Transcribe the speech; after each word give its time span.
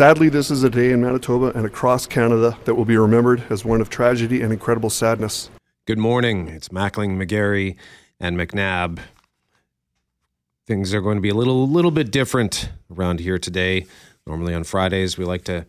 Sadly, 0.00 0.30
this 0.30 0.50
is 0.50 0.62
a 0.62 0.70
day 0.70 0.92
in 0.92 1.02
Manitoba 1.02 1.52
and 1.54 1.66
across 1.66 2.06
Canada 2.06 2.56
that 2.64 2.74
will 2.74 2.86
be 2.86 2.96
remembered 2.96 3.42
as 3.50 3.66
one 3.66 3.82
of 3.82 3.90
tragedy 3.90 4.40
and 4.40 4.50
incredible 4.50 4.88
sadness. 4.88 5.50
Good 5.84 5.98
morning. 5.98 6.48
It's 6.48 6.70
Mackling, 6.70 7.18
McGarry, 7.22 7.76
and 8.18 8.34
McNabb. 8.34 9.00
Things 10.66 10.94
are 10.94 11.02
going 11.02 11.18
to 11.18 11.20
be 11.20 11.28
a 11.28 11.34
little 11.34 11.68
little 11.68 11.90
bit 11.90 12.10
different 12.10 12.70
around 12.90 13.20
here 13.20 13.38
today. 13.38 13.84
Normally 14.26 14.54
on 14.54 14.64
Fridays, 14.64 15.18
we 15.18 15.26
like 15.26 15.44
to 15.44 15.66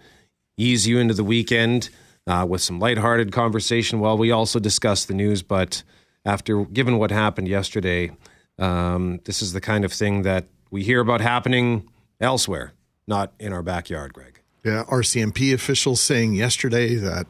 ease 0.56 0.88
you 0.88 0.98
into 0.98 1.14
the 1.14 1.26
weekend 1.26 1.90
uh, 2.26 2.46
with 2.48 2.62
some 2.62 2.80
lighthearted 2.80 3.34
conversation 3.34 4.00
while 4.00 4.18
we 4.18 4.32
also 4.32 4.60
discuss 4.60 5.04
the 5.04 5.14
news. 5.14 5.44
But 5.44 5.84
after, 6.24 6.64
given 6.64 6.98
what 6.98 7.12
happened 7.12 7.50
yesterday, 7.50 8.12
um, 8.58 9.20
this 9.26 9.42
is 9.42 9.52
the 9.52 9.60
kind 9.60 9.84
of 9.84 9.92
thing 9.92 10.22
that 10.22 10.46
we 10.70 10.84
hear 10.84 11.02
about 11.02 11.20
happening 11.20 11.90
elsewhere, 12.22 12.72
not 13.08 13.34
in 13.40 13.54
our 13.54 13.64
backyard, 13.64 14.14
Greg. 14.14 14.42
Yeah, 14.64 14.84
RCMP 14.90 15.54
officials 15.54 16.02
saying 16.02 16.34
yesterday 16.34 16.96
that, 16.96 17.26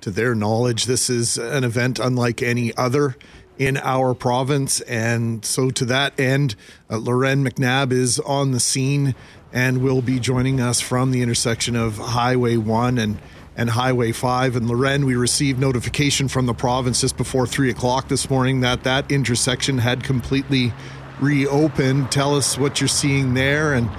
to 0.00 0.10
their 0.10 0.34
knowledge, 0.34 0.86
this 0.86 1.10
is 1.10 1.36
an 1.36 1.62
event 1.62 1.98
unlike 1.98 2.42
any 2.42 2.74
other 2.76 3.16
in 3.58 3.76
our 3.76 4.14
province. 4.14 4.80
And 4.82 5.44
so, 5.44 5.70
to 5.70 5.84
that 5.84 6.18
end, 6.18 6.56
uh, 6.88 6.96
Lauren 6.96 7.44
McNabb 7.44 7.92
is 7.92 8.18
on 8.20 8.52
the 8.52 8.60
scene 8.60 9.14
and 9.52 9.82
will 9.82 10.00
be 10.00 10.18
joining 10.18 10.60
us 10.60 10.80
from 10.80 11.10
the 11.10 11.20
intersection 11.20 11.76
of 11.76 11.98
Highway 11.98 12.56
1 12.56 12.98
and 12.98 13.20
and 13.56 13.68
Highway 13.68 14.12
5. 14.12 14.56
And 14.56 14.68
Lauren, 14.68 15.04
we 15.04 15.16
received 15.16 15.60
notification 15.60 16.28
from 16.28 16.46
the 16.46 16.54
province 16.54 17.02
just 17.02 17.18
before 17.18 17.46
3 17.46 17.68
o'clock 17.68 18.08
this 18.08 18.30
morning 18.30 18.60
that 18.60 18.84
that 18.84 19.10
intersection 19.10 19.76
had 19.76 20.02
completely 20.02 20.72
reopened. 21.20 22.10
Tell 22.10 22.36
us 22.36 22.56
what 22.56 22.80
you're 22.80 22.88
seeing 22.88 23.34
there. 23.34 23.74
And 23.74 23.90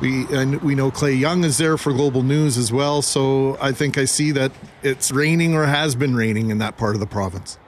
we, 0.00 0.26
and 0.34 0.60
we 0.62 0.74
know 0.74 0.90
Clay 0.90 1.14
Young 1.14 1.44
is 1.44 1.58
there 1.58 1.76
for 1.76 1.92
Global 1.92 2.22
News 2.22 2.56
as 2.56 2.72
well. 2.72 3.02
So 3.02 3.58
I 3.60 3.72
think 3.72 3.98
I 3.98 4.04
see 4.04 4.32
that 4.32 4.52
it's 4.82 5.12
raining 5.12 5.54
or 5.54 5.66
has 5.66 5.94
been 5.94 6.16
raining 6.16 6.50
in 6.50 6.58
that 6.58 6.76
part 6.76 6.94
of 6.94 7.00
the 7.00 7.06
province. 7.06 7.58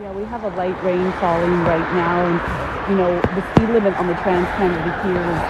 Yeah, 0.00 0.12
we 0.12 0.24
have 0.24 0.42
a 0.44 0.48
light 0.56 0.82
rain 0.82 1.12
falling 1.20 1.52
right 1.64 1.94
now. 1.94 2.24
And, 2.24 2.90
you 2.90 2.96
know, 2.96 3.20
the 3.20 3.42
speed 3.52 3.68
limit 3.68 3.94
on 3.98 4.06
the 4.06 4.14
Trans 4.14 4.48
Canada 4.56 4.90
here 5.04 5.20
is 5.20 5.40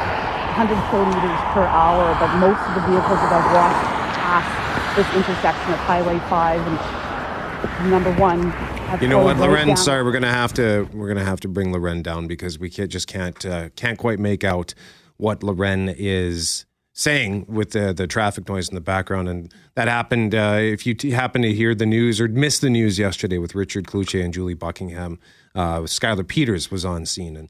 100 0.59 0.91
kilometers 0.91 1.41
per 1.55 1.65
hour, 1.65 2.15
but 2.19 2.35
most 2.39 2.61
of 2.69 2.75
the 2.75 2.83
vehicles 2.91 3.19
that 3.23 3.33
I've 3.33 3.51
walked 3.55 4.03
past 4.19 4.97
this 4.97 5.07
intersection 5.15 5.73
of 5.73 5.79
Highway 5.81 6.19
5 6.29 6.61
and 6.67 7.91
number 7.91 8.13
one. 8.15 8.53
You 9.01 9.09
know 9.09 9.25
what, 9.25 9.39
Lauren? 9.39 9.69
Down. 9.69 9.77
Sorry, 9.77 10.03
we're 10.03 10.13
gonna 10.13 10.33
have 10.33 10.53
to 10.55 10.89
we're 10.93 11.09
gonna 11.09 11.25
have 11.25 11.41
to 11.41 11.49
bring 11.49 11.73
Lauren 11.73 12.03
down 12.03 12.27
because 12.27 12.59
we 12.59 12.69
can't 12.69 12.91
just 12.91 13.07
can't 13.07 13.47
uh, 13.47 13.71
can't 13.71 13.99
quite 13.99 14.19
make 14.19 14.45
out 14.45 14.75
what 15.17 15.43
Lauren 15.43 15.89
is 15.89 16.65
saying 16.95 17.47
with 17.49 17.71
the 17.71 17.93
the 17.93 18.07
traffic 18.07 18.49
noise 18.49 18.69
in 18.69 18.75
the 18.75 18.81
background, 18.81 19.29
and 19.29 19.53
that 19.75 19.89
happened. 19.89 20.35
Uh, 20.35 20.59
if 20.61 20.87
you 20.87 20.95
t- 20.95 21.11
happen 21.11 21.43
to 21.43 21.53
hear 21.53 21.75
the 21.75 21.87
news 21.87 22.21
or 22.21 22.29
miss 22.29 22.59
the 22.59 22.71
news 22.71 22.99
yesterday 22.99 23.39
with 23.39 23.55
Richard 23.55 23.87
Cloutier 23.87 24.25
and 24.25 24.33
Julie 24.33 24.55
Buckingham, 24.55 25.19
uh, 25.55 25.81
Skylar 25.81 26.27
Peters 26.27 26.71
was 26.71 26.85
on 26.85 27.07
scene 27.07 27.37
and 27.37 27.49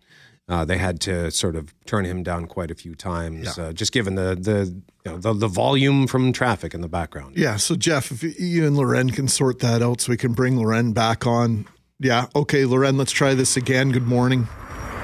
uh, 0.48 0.64
they 0.64 0.76
had 0.76 1.00
to 1.00 1.30
sort 1.30 1.56
of 1.56 1.72
turn 1.86 2.04
him 2.04 2.22
down 2.22 2.46
quite 2.46 2.70
a 2.70 2.74
few 2.74 2.94
times, 2.94 3.56
yeah. 3.56 3.64
uh, 3.64 3.72
just 3.72 3.92
given 3.92 4.16
the 4.16 4.34
the, 4.34 4.82
you 5.04 5.12
know, 5.12 5.18
the 5.18 5.32
the 5.32 5.48
volume 5.48 6.06
from 6.06 6.32
traffic 6.32 6.74
in 6.74 6.80
the 6.80 6.88
background. 6.88 7.36
Yeah. 7.36 7.56
So 7.56 7.74
Jeff, 7.74 8.10
if 8.10 8.22
you 8.38 8.66
and 8.66 8.76
Lauren 8.76 9.10
can 9.10 9.28
sort 9.28 9.60
that 9.60 9.82
out, 9.82 10.00
so 10.00 10.10
we 10.10 10.16
can 10.16 10.32
bring 10.32 10.56
Lauren 10.56 10.92
back 10.92 11.26
on. 11.26 11.66
Yeah. 11.98 12.26
Okay, 12.34 12.64
Lauren, 12.64 12.98
let's 12.98 13.12
try 13.12 13.34
this 13.34 13.56
again. 13.56 13.92
Good 13.92 14.06
morning. 14.06 14.48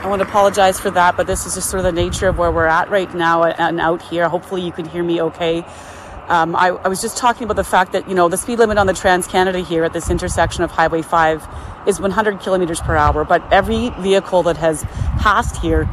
I 0.00 0.06
want 0.06 0.22
to 0.22 0.28
apologize 0.28 0.78
for 0.78 0.90
that, 0.92 1.16
but 1.16 1.26
this 1.26 1.44
is 1.44 1.56
just 1.56 1.68
sort 1.68 1.84
of 1.84 1.92
the 1.92 2.00
nature 2.00 2.28
of 2.28 2.38
where 2.38 2.52
we're 2.52 2.68
at 2.68 2.88
right 2.88 3.12
now 3.14 3.42
and 3.42 3.80
out 3.80 4.00
here. 4.00 4.28
Hopefully, 4.28 4.62
you 4.62 4.70
can 4.70 4.84
hear 4.86 5.02
me 5.02 5.20
okay. 5.20 5.64
Um, 6.28 6.54
I, 6.54 6.68
I, 6.68 6.88
was 6.88 7.02
just 7.02 7.16
talking 7.16 7.42
about 7.42 7.56
the 7.56 7.64
fact 7.64 7.92
that, 7.92 8.08
you 8.08 8.14
know, 8.14 8.28
the 8.28 8.36
speed 8.36 8.60
limit 8.60 8.78
on 8.78 8.86
the 8.86 8.92
Trans 8.92 9.26
Canada 9.26 9.58
here 9.58 9.82
at 9.82 9.92
this 9.92 10.08
intersection 10.08 10.62
of 10.62 10.70
Highway 10.70 11.02
5 11.02 11.48
is 11.88 12.00
100 12.00 12.38
kilometers 12.38 12.80
per 12.80 12.94
hour, 12.94 13.24
but 13.24 13.42
every 13.52 13.90
vehicle 13.98 14.44
that 14.44 14.56
has 14.58 14.84
passed 15.18 15.56
here 15.56 15.88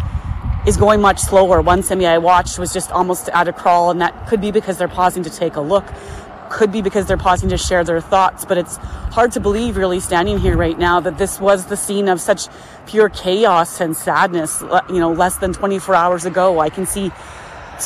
is 0.68 0.78
going 0.78 1.02
much 1.02 1.20
slower. 1.20 1.60
One 1.62 1.82
semi 1.82 2.06
I 2.06 2.20
watched 2.20 2.60
was 2.60 2.72
just 2.72 2.92
almost 2.92 3.30
at 3.30 3.48
a 3.48 3.54
crawl, 3.54 3.90
and 3.90 4.02
that 4.02 4.28
could 4.28 4.40
be 4.40 4.52
because 4.52 4.78
they're 4.78 4.88
pausing 4.88 5.24
to 5.24 5.32
take 5.32 5.56
a 5.56 5.62
look, 5.62 5.86
could 6.52 6.72
be 6.72 6.84
because 6.84 7.08
they're 7.08 7.18
pausing 7.18 7.50
to 7.50 7.58
share 7.58 7.84
their 7.84 8.02
thoughts, 8.02 8.46
but 8.46 8.58
it's 8.58 8.78
hard 9.16 9.32
to 9.32 9.40
believe, 9.40 9.78
really, 9.78 10.00
standing 10.00 10.38
here 10.38 10.58
right 10.58 10.78
now, 10.78 11.00
that 11.00 11.18
this 11.18 11.40
was 11.40 11.68
the 11.68 11.78
scene 11.78 12.08
of 12.08 12.22
such 12.22 12.48
pure 12.88 13.10
chaos 13.10 13.82
and 13.82 13.96
sadness, 13.96 14.62
you 14.90 15.00
know, 15.00 15.12
less 15.12 15.38
than 15.38 15.54
24 15.54 15.96
hours 15.96 16.26
ago. 16.26 16.60
I 16.60 16.70
can 16.70 16.86
see 16.86 17.12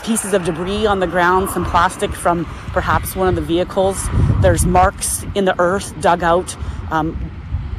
pieces 0.03 0.33
of 0.33 0.45
debris 0.45 0.85
on 0.85 0.99
the 0.99 1.07
ground, 1.07 1.49
some 1.49 1.65
plastic 1.65 2.11
from 2.11 2.45
perhaps 2.73 3.15
one 3.15 3.27
of 3.27 3.35
the 3.35 3.41
vehicles. 3.41 4.07
There's 4.41 4.65
marks 4.65 5.25
in 5.35 5.45
the 5.45 5.59
earth 5.59 5.99
dug 5.99 6.23
out, 6.23 6.55
um, 6.91 7.31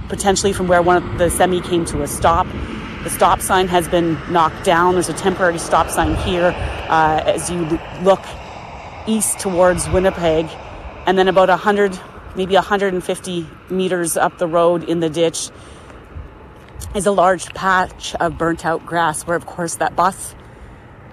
potentially 0.08 0.52
from 0.52 0.66
where 0.68 0.82
one 0.82 0.96
of 0.96 1.18
the 1.18 1.30
semi 1.30 1.60
came 1.60 1.84
to 1.86 2.02
a 2.02 2.06
stop. 2.06 2.46
The 3.04 3.10
stop 3.10 3.40
sign 3.40 3.68
has 3.68 3.88
been 3.88 4.18
knocked 4.30 4.64
down. 4.64 4.94
There's 4.94 5.08
a 5.08 5.14
temporary 5.14 5.58
stop 5.58 5.88
sign 5.88 6.16
here 6.16 6.54
uh, 6.88 7.22
as 7.24 7.48
you 7.50 7.78
look 8.02 8.22
east 9.06 9.38
towards 9.38 9.88
Winnipeg, 9.88 10.46
and 11.06 11.16
then 11.16 11.28
about 11.28 11.48
100, 11.48 11.98
maybe 12.36 12.54
150 12.54 13.48
meters 13.70 14.16
up 14.16 14.36
the 14.38 14.46
road 14.46 14.84
in 14.84 15.00
the 15.00 15.08
ditch 15.08 15.50
is 16.94 17.06
a 17.06 17.12
large 17.12 17.46
patch 17.54 18.14
of 18.16 18.36
burnt 18.38 18.64
out 18.64 18.84
grass 18.84 19.26
where, 19.26 19.36
of 19.36 19.46
course, 19.46 19.76
that 19.76 19.96
bus 19.96 20.34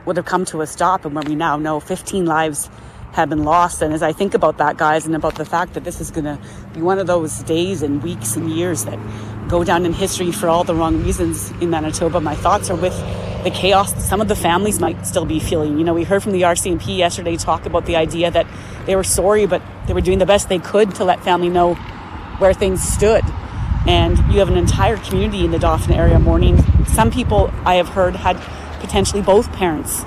would 0.06 0.18
have 0.18 0.26
come 0.26 0.46
to 0.46 0.62
a 0.62 0.68
stop 0.68 1.06
and 1.06 1.14
where 1.14 1.24
we 1.28 1.36
now 1.36 1.58
know 1.58 1.80
15 1.80 2.26
lives 2.26 2.70
have 3.14 3.30
been 3.30 3.44
lost. 3.44 3.82
And 3.82 3.94
as 3.94 4.02
I 4.02 4.14
think 4.14 4.34
about 4.34 4.58
that, 4.58 4.78
guys, 4.78 5.06
and 5.06 5.16
about 5.16 5.36
the 5.36 5.46
fact 5.46 5.74
that 5.74 5.84
this 5.84 6.00
is 6.00 6.12
going 6.12 6.26
to 6.26 6.40
be 6.74 6.82
one 6.82 7.00
of 7.00 7.08
those 7.08 7.40
days 7.44 7.82
and 7.82 8.02
weeks 8.04 8.36
and 8.36 8.50
years 8.50 8.86
that 8.86 9.00
go 9.50 9.64
down 9.64 9.86
in 9.86 9.94
history 9.94 10.32
for 10.32 10.48
all 10.48 10.64
the 10.64 10.76
wrong 10.76 11.04
reasons 11.04 11.52
in 11.62 11.70
Manitoba, 11.70 12.20
my 12.22 12.36
thoughts 12.36 12.70
are 12.70 12.76
with 12.76 12.96
the 13.44 13.52
chaos 13.52 13.94
some 14.04 14.20
of 14.20 14.28
the 14.28 14.36
families 14.36 14.80
might 14.80 15.06
still 15.06 15.26
be 15.26 15.40
feeling. 15.40 15.78
You 15.78 15.86
know, 15.86 15.94
we 15.94 16.04
heard 16.04 16.24
from 16.24 16.34
the 16.34 16.42
RCMP 16.42 16.98
yesterday 16.98 17.38
talk 17.38 17.66
about 17.66 17.86
the 17.86 17.96
idea 17.96 18.30
that 18.32 18.48
they 18.86 18.96
were 18.96 19.04
sorry, 19.04 19.46
but 19.46 19.62
they 19.86 19.94
were 19.94 20.02
doing 20.02 20.20
the 20.20 20.26
best 20.26 20.50
they 20.50 20.60
could 20.60 20.96
to 20.96 21.06
let 21.06 21.24
family 21.24 21.50
know 21.50 21.76
where 22.40 22.54
things 22.54 22.82
stood. 22.82 23.24
And 23.88 24.18
you 24.32 24.40
have 24.40 24.50
an 24.50 24.58
entire 24.58 24.98
community 24.98 25.46
in 25.46 25.52
the 25.52 25.60
Dauphin 25.60 25.94
area 25.94 26.20
mourning. 26.20 26.62
Some 26.86 27.10
people 27.10 27.52
I 27.64 27.76
have 27.76 27.90
heard 27.90 28.16
had 28.16 28.38
potentially 28.82 29.22
both 29.22 29.52
parents 29.54 30.04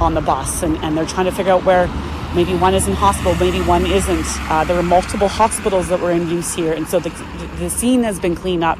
on 0.00 0.14
the 0.14 0.20
bus, 0.20 0.62
and, 0.62 0.76
and 0.78 0.96
they're 0.96 1.06
trying 1.06 1.26
to 1.26 1.32
figure 1.32 1.52
out 1.52 1.64
where 1.64 1.86
maybe 2.34 2.54
one 2.54 2.74
is 2.74 2.88
in 2.88 2.94
hospital, 2.94 3.34
maybe 3.34 3.60
one 3.66 3.84
isn't. 3.84 4.24
Uh, 4.50 4.64
there 4.64 4.76
were 4.76 4.82
multiple 4.82 5.28
hospitals 5.28 5.88
that 5.88 6.00
were 6.00 6.10
in 6.10 6.28
use 6.28 6.54
here, 6.54 6.72
and 6.72 6.88
so 6.88 6.98
the, 6.98 7.10
the 7.58 7.68
scene 7.68 8.02
has 8.02 8.18
been 8.18 8.34
cleaned 8.34 8.64
up, 8.64 8.78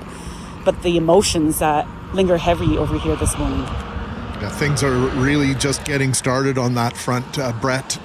but 0.64 0.82
the 0.82 0.96
emotions 0.96 1.60
uh, 1.60 1.86
linger 2.14 2.36
heavy 2.38 2.78
over 2.78 2.98
here 2.98 3.16
this 3.16 3.36
morning. 3.36 3.60
Yeah, 3.60 4.48
things 4.48 4.82
are 4.82 4.96
really 5.20 5.54
just 5.54 5.84
getting 5.84 6.14
started 6.14 6.56
on 6.56 6.74
that 6.74 6.96
front, 6.96 7.38
uh, 7.38 7.52
Brett. 7.60 7.98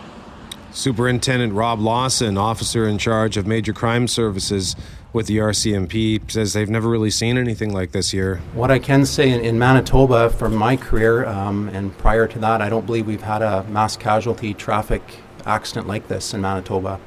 Superintendent 0.71 1.53
Rob 1.53 1.79
Lawson, 1.79 2.37
officer 2.37 2.85
in 2.85 2.97
charge 2.97 3.37
of 3.37 3.47
major 3.47 3.71
crime 3.71 4.09
services, 4.09 4.75
with 5.15 5.27
the 5.27 5.37
RCMP 5.37 6.29
says 6.29 6.51
they've 6.51 6.69
never 6.69 6.89
really 6.89 7.09
seen 7.09 7.37
anything 7.37 7.71
like 7.71 7.93
this 7.93 8.11
here. 8.11 8.41
What 8.53 8.69
I 8.69 8.79
can 8.79 9.05
say 9.05 9.31
in, 9.31 9.39
in 9.39 9.57
Manitoba 9.57 10.29
from 10.29 10.53
my 10.53 10.75
career 10.75 11.25
um, 11.25 11.69
and 11.69 11.97
prior 11.97 12.27
to 12.27 12.39
that, 12.39 12.61
I 12.61 12.67
don't 12.67 12.85
believe 12.85 13.07
we've 13.07 13.21
had 13.21 13.41
a 13.41 13.63
mass 13.63 13.95
casualty 13.95 14.53
traffic 14.53 15.01
accident 15.45 15.87
like 15.87 16.09
this 16.09 16.33
in 16.33 16.41
Manitoba. 16.41 16.99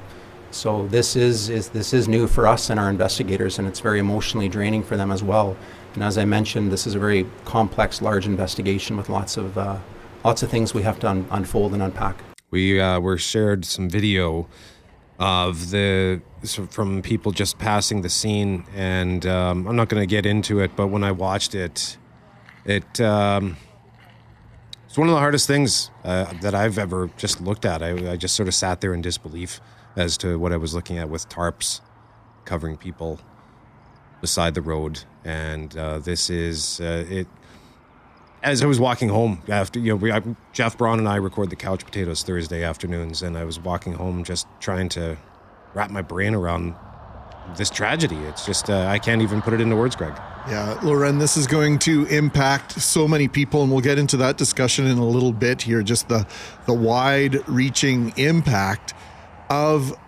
So 0.51 0.87
this 0.89 1.17
is, 1.17 1.51
is 1.51 1.69
this 1.69 1.93
is 1.93 2.09
new 2.09 2.27
for 2.27 2.47
us 2.47 2.71
and 2.71 2.81
our 2.81 2.89
investigators, 2.89 3.59
and 3.59 3.69
it's 3.69 3.81
very 3.81 3.99
emotionally 3.99 4.49
draining 4.49 4.83
for 4.83 4.97
them 4.97 5.13
as 5.13 5.23
well. 5.23 5.55
And 5.93 6.03
as 6.03 6.17
I 6.17 6.25
mentioned, 6.25 6.73
this 6.73 6.87
is 6.87 6.95
a 6.95 6.99
very 6.99 7.27
complex, 7.45 8.01
large 8.01 8.25
investigation 8.25 8.97
with 8.97 9.11
lots 9.11 9.37
of 9.37 9.59
uh, 9.59 9.77
lots 10.25 10.43
of 10.43 10.49
things 10.49 10.73
we 10.73 10.83
have 10.83 10.99
to 11.01 11.11
un- 11.11 11.27
unfold 11.31 11.75
and 11.75 11.83
unpack. 11.83 12.17
We 12.51 12.81
uh, 12.81 13.01
were 13.01 13.19
shared 13.19 13.67
some 13.67 13.91
video 13.91 14.49
of 15.19 15.71
the 15.71 16.23
from 16.71 17.03
people 17.03 17.33
just 17.33 17.59
passing 17.59 18.03
the 18.03 18.09
scene, 18.09 18.65
and 18.75 19.27
um, 19.27 19.67
I'm 19.67 19.77
not 19.77 19.89
going 19.89 20.01
to 20.01 20.07
get 20.07 20.27
into 20.27 20.61
it, 20.61 20.77
but 20.77 20.89
when 20.89 21.03
I 21.03 21.13
watched 21.13 21.55
it, 21.55 21.97
it 22.65 23.01
um, 23.01 23.57
it's 24.87 24.97
one 24.97 25.09
of 25.09 25.15
the 25.15 25.21
hardest 25.21 25.47
things 25.47 25.91
uh, 26.05 26.33
that 26.41 26.55
I've 26.55 26.79
ever 26.79 27.11
just 27.17 27.41
looked 27.41 27.65
at. 27.65 27.83
I, 27.83 28.13
I, 28.13 28.17
just 28.17 28.37
sort 28.37 28.49
of 28.49 28.55
sat 28.55 28.81
there 28.81 28.95
in 28.95 29.03
disbelief 29.03 29.61
as 29.97 30.17
to 30.19 30.39
what 30.39 30.53
I 30.53 30.57
was 30.57 30.75
looking 30.75 30.99
at 30.99 31.09
with 31.09 31.29
tarps 31.29 31.81
covering 32.45 32.77
people 32.77 33.21
beside 34.21 34.55
the 34.55 34.63
road, 34.63 35.05
and 35.25 35.77
uh, 35.77 35.99
this 35.99 36.31
is 36.31 36.81
uh, 36.81 37.05
it. 37.09 37.27
As 38.43 38.63
I 38.63 38.67
was 38.67 38.79
walking 38.79 39.09
home 39.09 39.43
after, 39.49 39.81
you 39.81 39.91
know, 39.91 39.97
we, 39.97 40.13
I, 40.13 40.23
Jeff 40.53 40.79
Braun 40.79 40.99
and 40.99 41.09
I 41.09 41.17
record 41.17 41.51
the 41.51 41.57
Couch 41.57 41.85
Potatoes 41.85 42.23
Thursday 42.23 42.63
afternoons, 42.63 43.23
and 43.23 43.37
I 43.37 43.45
was 43.45 43.59
walking 43.59 43.95
home 43.95 44.23
just 44.23 44.47
trying 44.61 44.89
to 44.91 45.17
wrap 45.75 45.91
my 45.91 46.03
brain 46.03 46.35
around 46.35 46.75
this 47.57 47.69
tragedy. 47.69 48.17
It's 48.17 48.47
just 48.47 48.71
uh, 48.71 48.87
I 48.87 48.99
can't 48.99 49.23
even 49.23 49.43
put 49.43 49.55
it 49.55 49.61
into 49.61 49.75
words, 49.75 49.97
Greg. 49.97 50.13
Yeah, 50.49 50.79
Lauren, 50.83 51.19
this 51.19 51.37
is 51.37 51.47
going 51.47 51.79
to 51.81 52.05
impact 52.07 52.81
so 52.81 53.09
many 53.09 53.27
people, 53.27 53.63
and 53.63 53.73
we'll 53.73 53.81
get 53.81 53.99
into 53.99 54.17
that 54.19 54.37
discussion 54.37 54.87
in 54.87 54.99
a 54.99 55.07
little 55.07 55.33
bit 55.33 55.63
here. 55.63 55.83
Just 55.83 56.09
the 56.09 56.27
the 56.67 56.75
wide-reaching 56.75 58.13
impact 58.17 58.95
of 59.51 59.99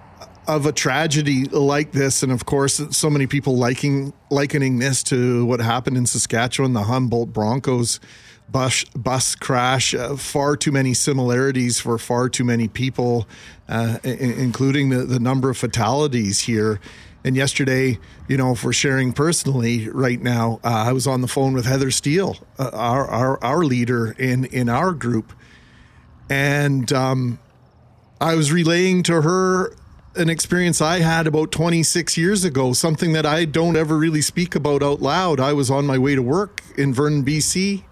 of 0.50 0.67
a 0.67 0.73
tragedy 0.73 1.44
like 1.44 1.93
this, 1.93 2.23
and 2.23 2.32
of 2.32 2.44
course, 2.44 2.82
so 2.91 3.08
many 3.08 3.26
people 3.26 3.56
liking 3.56 4.12
likening 4.31 4.79
this 4.81 5.02
to 5.05 5.44
what 5.47 5.61
happened 5.61 5.97
in 5.97 6.06
Saskatchewan, 6.06 6.73
the 6.73 6.82
Humboldt 6.82 7.32
Broncos 7.32 8.00
bus 8.50 8.85
bus 8.97 9.37
crash. 9.37 9.94
Uh, 9.94 10.17
far 10.17 10.56
too 10.56 10.73
many 10.73 10.93
similarities 10.93 11.79
for 11.79 11.99
far 11.99 12.29
too 12.29 12.44
many 12.44 12.67
people, 12.67 13.29
uh, 13.69 13.99
I- 14.02 14.08
including 14.08 14.88
the, 14.91 15.05
the 15.05 15.20
number 15.20 15.50
of 15.50 15.56
fatalities 15.56 16.41
here. 16.41 16.81
And 17.23 17.37
yesterday, 17.37 17.99
you 18.29 18.37
know, 18.37 18.52
if 18.52 18.64
we're 18.64 18.73
sharing 18.73 19.12
personally 19.12 19.88
right 19.91 20.20
now, 20.20 20.58
uh, 20.64 20.69
I 20.88 20.93
was 20.93 21.06
on 21.06 21.20
the 21.20 21.29
phone 21.29 21.52
with 21.52 21.67
Heather 21.67 21.91
Steele, 21.91 22.37
uh, 22.58 22.70
our, 22.73 23.06
our 23.06 23.44
our 23.44 23.62
leader 23.62 24.17
in 24.19 24.47
in 24.47 24.69
our 24.69 24.93
group, 24.93 25.32
and 26.29 26.93
um, 26.93 27.38
I 28.20 28.35
was 28.35 28.50
relaying 28.50 29.05
to 29.05 29.23
her 29.23 29.73
an 30.16 30.28
experience 30.28 30.80
I 30.80 31.00
had 31.00 31.26
about 31.26 31.52
26 31.52 32.16
years 32.16 32.44
ago, 32.44 32.72
something 32.72 33.12
that 33.12 33.26
I 33.26 33.44
don't 33.44 33.76
ever 33.76 33.96
really 33.96 34.20
speak 34.20 34.54
about 34.54 34.82
out 34.82 35.00
loud. 35.00 35.38
I 35.38 35.52
was 35.52 35.70
on 35.70 35.86
my 35.86 35.98
way 35.98 36.14
to 36.14 36.22
work 36.22 36.62
in 36.76 36.92
Vernon, 36.92 37.24
BC. 37.24 37.84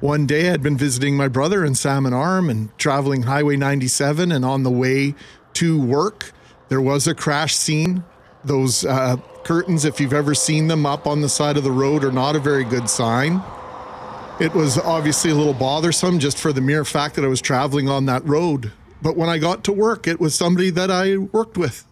One 0.00 0.26
day 0.26 0.50
I'd 0.50 0.62
been 0.62 0.76
visiting 0.76 1.16
my 1.16 1.28
brother 1.28 1.64
in 1.64 1.74
Salmon 1.74 2.12
Arm 2.12 2.48
and 2.48 2.76
traveling 2.78 3.22
Highway 3.22 3.56
97, 3.56 4.32
and 4.32 4.44
on 4.44 4.62
the 4.62 4.70
way 4.70 5.14
to 5.54 5.80
work, 5.80 6.32
there 6.68 6.80
was 6.80 7.06
a 7.06 7.14
crash 7.14 7.54
scene. 7.54 8.04
Those 8.44 8.84
uh, 8.84 9.16
curtains, 9.44 9.84
if 9.84 10.00
you've 10.00 10.12
ever 10.12 10.34
seen 10.34 10.68
them 10.68 10.86
up 10.86 11.06
on 11.06 11.20
the 11.20 11.28
side 11.28 11.56
of 11.56 11.64
the 11.64 11.70
road, 11.70 12.04
are 12.04 12.12
not 12.12 12.36
a 12.36 12.40
very 12.40 12.64
good 12.64 12.88
sign. 12.88 13.42
It 14.40 14.52
was 14.52 14.78
obviously 14.78 15.30
a 15.30 15.34
little 15.34 15.54
bothersome 15.54 16.18
just 16.18 16.38
for 16.38 16.52
the 16.52 16.60
mere 16.60 16.84
fact 16.84 17.14
that 17.14 17.24
I 17.24 17.28
was 17.28 17.40
traveling 17.40 17.88
on 17.88 18.06
that 18.06 18.26
road. 18.26 18.72
But 19.04 19.18
when 19.18 19.28
I 19.28 19.36
got 19.36 19.64
to 19.64 19.72
work, 19.72 20.06
it 20.06 20.18
was 20.18 20.34
somebody 20.34 20.70
that 20.70 20.90
I 20.90 21.18
worked 21.18 21.58
with 21.58 21.84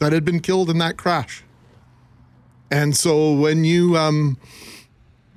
that 0.00 0.12
had 0.12 0.22
been 0.22 0.38
killed 0.38 0.68
in 0.68 0.76
that 0.78 0.98
crash. 0.98 1.42
And 2.70 2.94
so 2.94 3.32
when 3.32 3.64
you 3.64 3.96
um, 3.96 4.36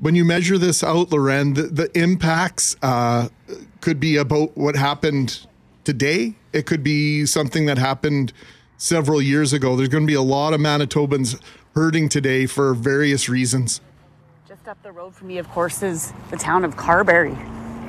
when 0.02 0.14
you 0.14 0.26
measure 0.26 0.58
this 0.58 0.84
out, 0.84 1.14
Lauren, 1.14 1.54
the, 1.54 1.64
the 1.64 1.98
impacts 1.98 2.76
uh, 2.82 3.30
could 3.80 3.98
be 3.98 4.18
about 4.18 4.58
what 4.58 4.76
happened 4.76 5.48
today. 5.86 6.36
It 6.52 6.66
could 6.66 6.84
be 6.84 7.26
something 7.26 7.66
that 7.66 7.78
happened 7.78 8.34
several 8.78 9.22
years 9.22 9.54
ago. 9.54 9.78
There's 9.78 9.88
going 9.88 10.04
to 10.04 10.12
be 10.12 10.16
a 10.16 10.22
lot 10.22 10.54
of 10.54 10.60
Manitobans 10.60 11.42
hurting 11.76 12.10
today 12.10 12.46
for 12.46 12.74
various 12.74 13.30
reasons. 13.30 13.80
Just 14.50 14.68
up 14.68 14.84
the 14.84 14.92
road 14.92 15.16
from 15.16 15.30
me, 15.30 15.38
of 15.38 15.48
course, 15.52 15.82
is 15.82 16.12
the 16.30 16.36
town 16.36 16.66
of 16.66 16.76
Carberry, 16.76 17.36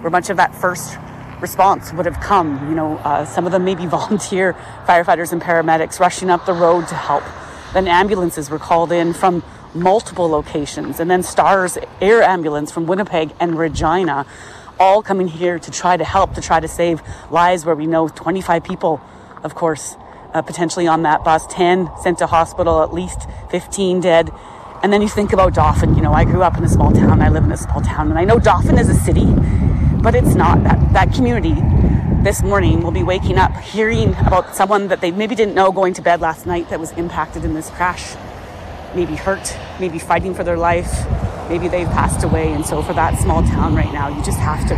where 0.01 0.11
much 0.11 0.31
of 0.31 0.37
that 0.37 0.55
first 0.55 0.97
response 1.43 1.93
would 1.93 2.07
have 2.07 2.21
come. 2.21 2.71
You 2.71 2.75
know, 2.75 2.97
uh, 2.99 3.27
some 3.27 3.45
of 3.45 3.53
them 3.53 3.65
maybe 3.65 3.85
volunteer 3.99 4.55
firefighters 4.87 5.33
and 5.33 5.43
paramedics 5.43 6.01
rushing 6.01 6.31
up 6.31 6.47
the 6.47 6.55
road 6.55 6.89
to 6.89 6.95
help. 6.95 7.25
Then 7.75 7.89
ambulances 7.89 8.49
were 8.49 8.59
called 8.59 8.93
in 8.93 9.13
from 9.13 9.43
multiple 9.75 10.29
locations, 10.29 11.01
and 11.01 11.11
then 11.11 11.23
STARS 11.23 11.79
Air 12.01 12.23
Ambulance 12.23 12.71
from 12.71 12.87
Winnipeg 12.87 13.33
and 13.41 13.59
Regina, 13.59 14.27
all 14.79 15.03
coming 15.03 15.29
here 15.29 15.59
to 15.59 15.71
try 15.71 15.97
to 15.97 16.05
help, 16.05 16.35
to 16.35 16.43
try 16.43 16.61
to 16.61 16.69
save 16.69 17.03
lives 17.31 17.65
where 17.65 17.75
we 17.75 17.87
know 17.87 18.09
25 18.09 18.63
people, 18.65 19.01
of 19.43 19.55
course, 19.55 19.97
uh, 20.35 20.43
potentially 20.43 20.87
on 20.87 21.03
that 21.03 21.25
bus, 21.25 21.47
10 21.49 21.91
sent 22.03 22.19
to 22.19 22.27
hospital, 22.27 22.83
at 22.83 22.93
least 22.93 23.21
15 23.51 24.01
dead. 24.01 24.31
And 24.83 24.93
then 24.93 25.01
you 25.01 25.09
think 25.09 25.33
about 25.33 25.55
Dauphin. 25.55 25.95
You 25.95 26.03
know, 26.03 26.13
I 26.13 26.25
grew 26.25 26.43
up 26.43 26.59
in 26.59 26.65
a 26.65 26.69
small 26.69 26.91
town, 26.93 27.23
I 27.23 27.29
live 27.29 27.45
in 27.45 27.53
a 27.53 27.57
small 27.57 27.81
town, 27.81 28.11
and 28.11 28.19
I 28.19 28.25
know 28.25 28.39
Dauphin 28.39 28.79
is 28.79 28.89
a 28.89 28.95
city, 28.95 29.27
but 30.03 30.15
it's 30.15 30.35
not. 30.35 30.63
That, 30.65 30.93
that 30.93 31.13
community 31.15 31.55
this 32.23 32.43
morning 32.43 32.83
will 32.83 32.91
be 32.91 33.03
waking 33.03 33.39
up 33.39 33.57
hearing 33.57 34.15
about 34.15 34.55
someone 34.55 34.89
that 34.89 35.01
they 35.01 35.11
maybe 35.11 35.35
didn't 35.35 35.55
know 35.55 35.73
going 35.73 35.95
to 35.95 36.03
bed 36.03 36.21
last 36.21 36.47
night 36.47 36.69
that 36.71 36.81
was 36.81 36.93
impacted 36.93 37.45
in 37.45 37.55
this 37.55 37.71
crash. 37.71 38.17
Maybe 38.95 39.15
hurt, 39.15 39.57
maybe 39.81 39.99
fighting 39.99 40.35
for 40.35 40.45
their 40.45 40.59
life, 40.59 41.09
maybe 41.49 41.69
they've 41.69 41.89
passed 41.89 42.25
away. 42.25 42.53
And 42.53 42.67
so, 42.67 42.83
for 42.83 42.93
that 42.95 43.19
small 43.21 43.43
town 43.43 43.75
right 43.75 43.93
now, 43.93 44.09
you 44.09 44.23
just 44.23 44.39
have 44.39 44.67
to 44.69 44.75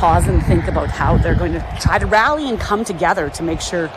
pause 0.00 0.26
and 0.26 0.42
think 0.46 0.66
about 0.66 0.88
how 0.88 1.18
they're 1.18 1.34
going 1.34 1.52
to 1.52 1.76
try 1.80 1.98
to 1.98 2.06
rally 2.06 2.48
and 2.48 2.58
come 2.58 2.84
together 2.84 3.28
to 3.30 3.42
make 3.42 3.60
sure 3.60 3.88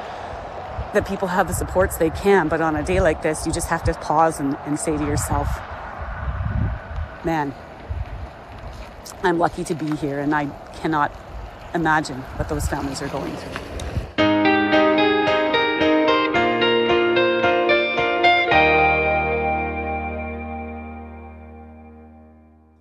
that 0.93 1.07
people 1.07 1.27
have 1.27 1.47
the 1.47 1.53
supports 1.53 1.97
they 1.97 2.09
can. 2.09 2.49
But 2.49 2.61
on 2.61 2.75
a 2.75 2.83
day 2.83 2.99
like 3.01 3.21
this, 3.21 3.47
you 3.47 3.51
just 3.51 3.69
have 3.69 3.83
to 3.85 3.93
pause 3.93 4.39
and, 4.39 4.57
and 4.65 4.79
say 4.79 4.97
to 4.97 5.03
yourself, 5.03 5.47
man, 7.25 7.53
I'm 9.25 9.39
lucky 9.39 9.63
to 9.63 9.73
be 9.73 9.95
here, 9.95 10.19
and 10.19 10.35
I 10.35 10.47
cannot 10.81 11.17
imagine 11.73 12.19
what 12.35 12.49
those 12.49 12.67
families 12.67 13.01
are 13.01 13.07
going 13.07 13.33
through. 13.37 13.61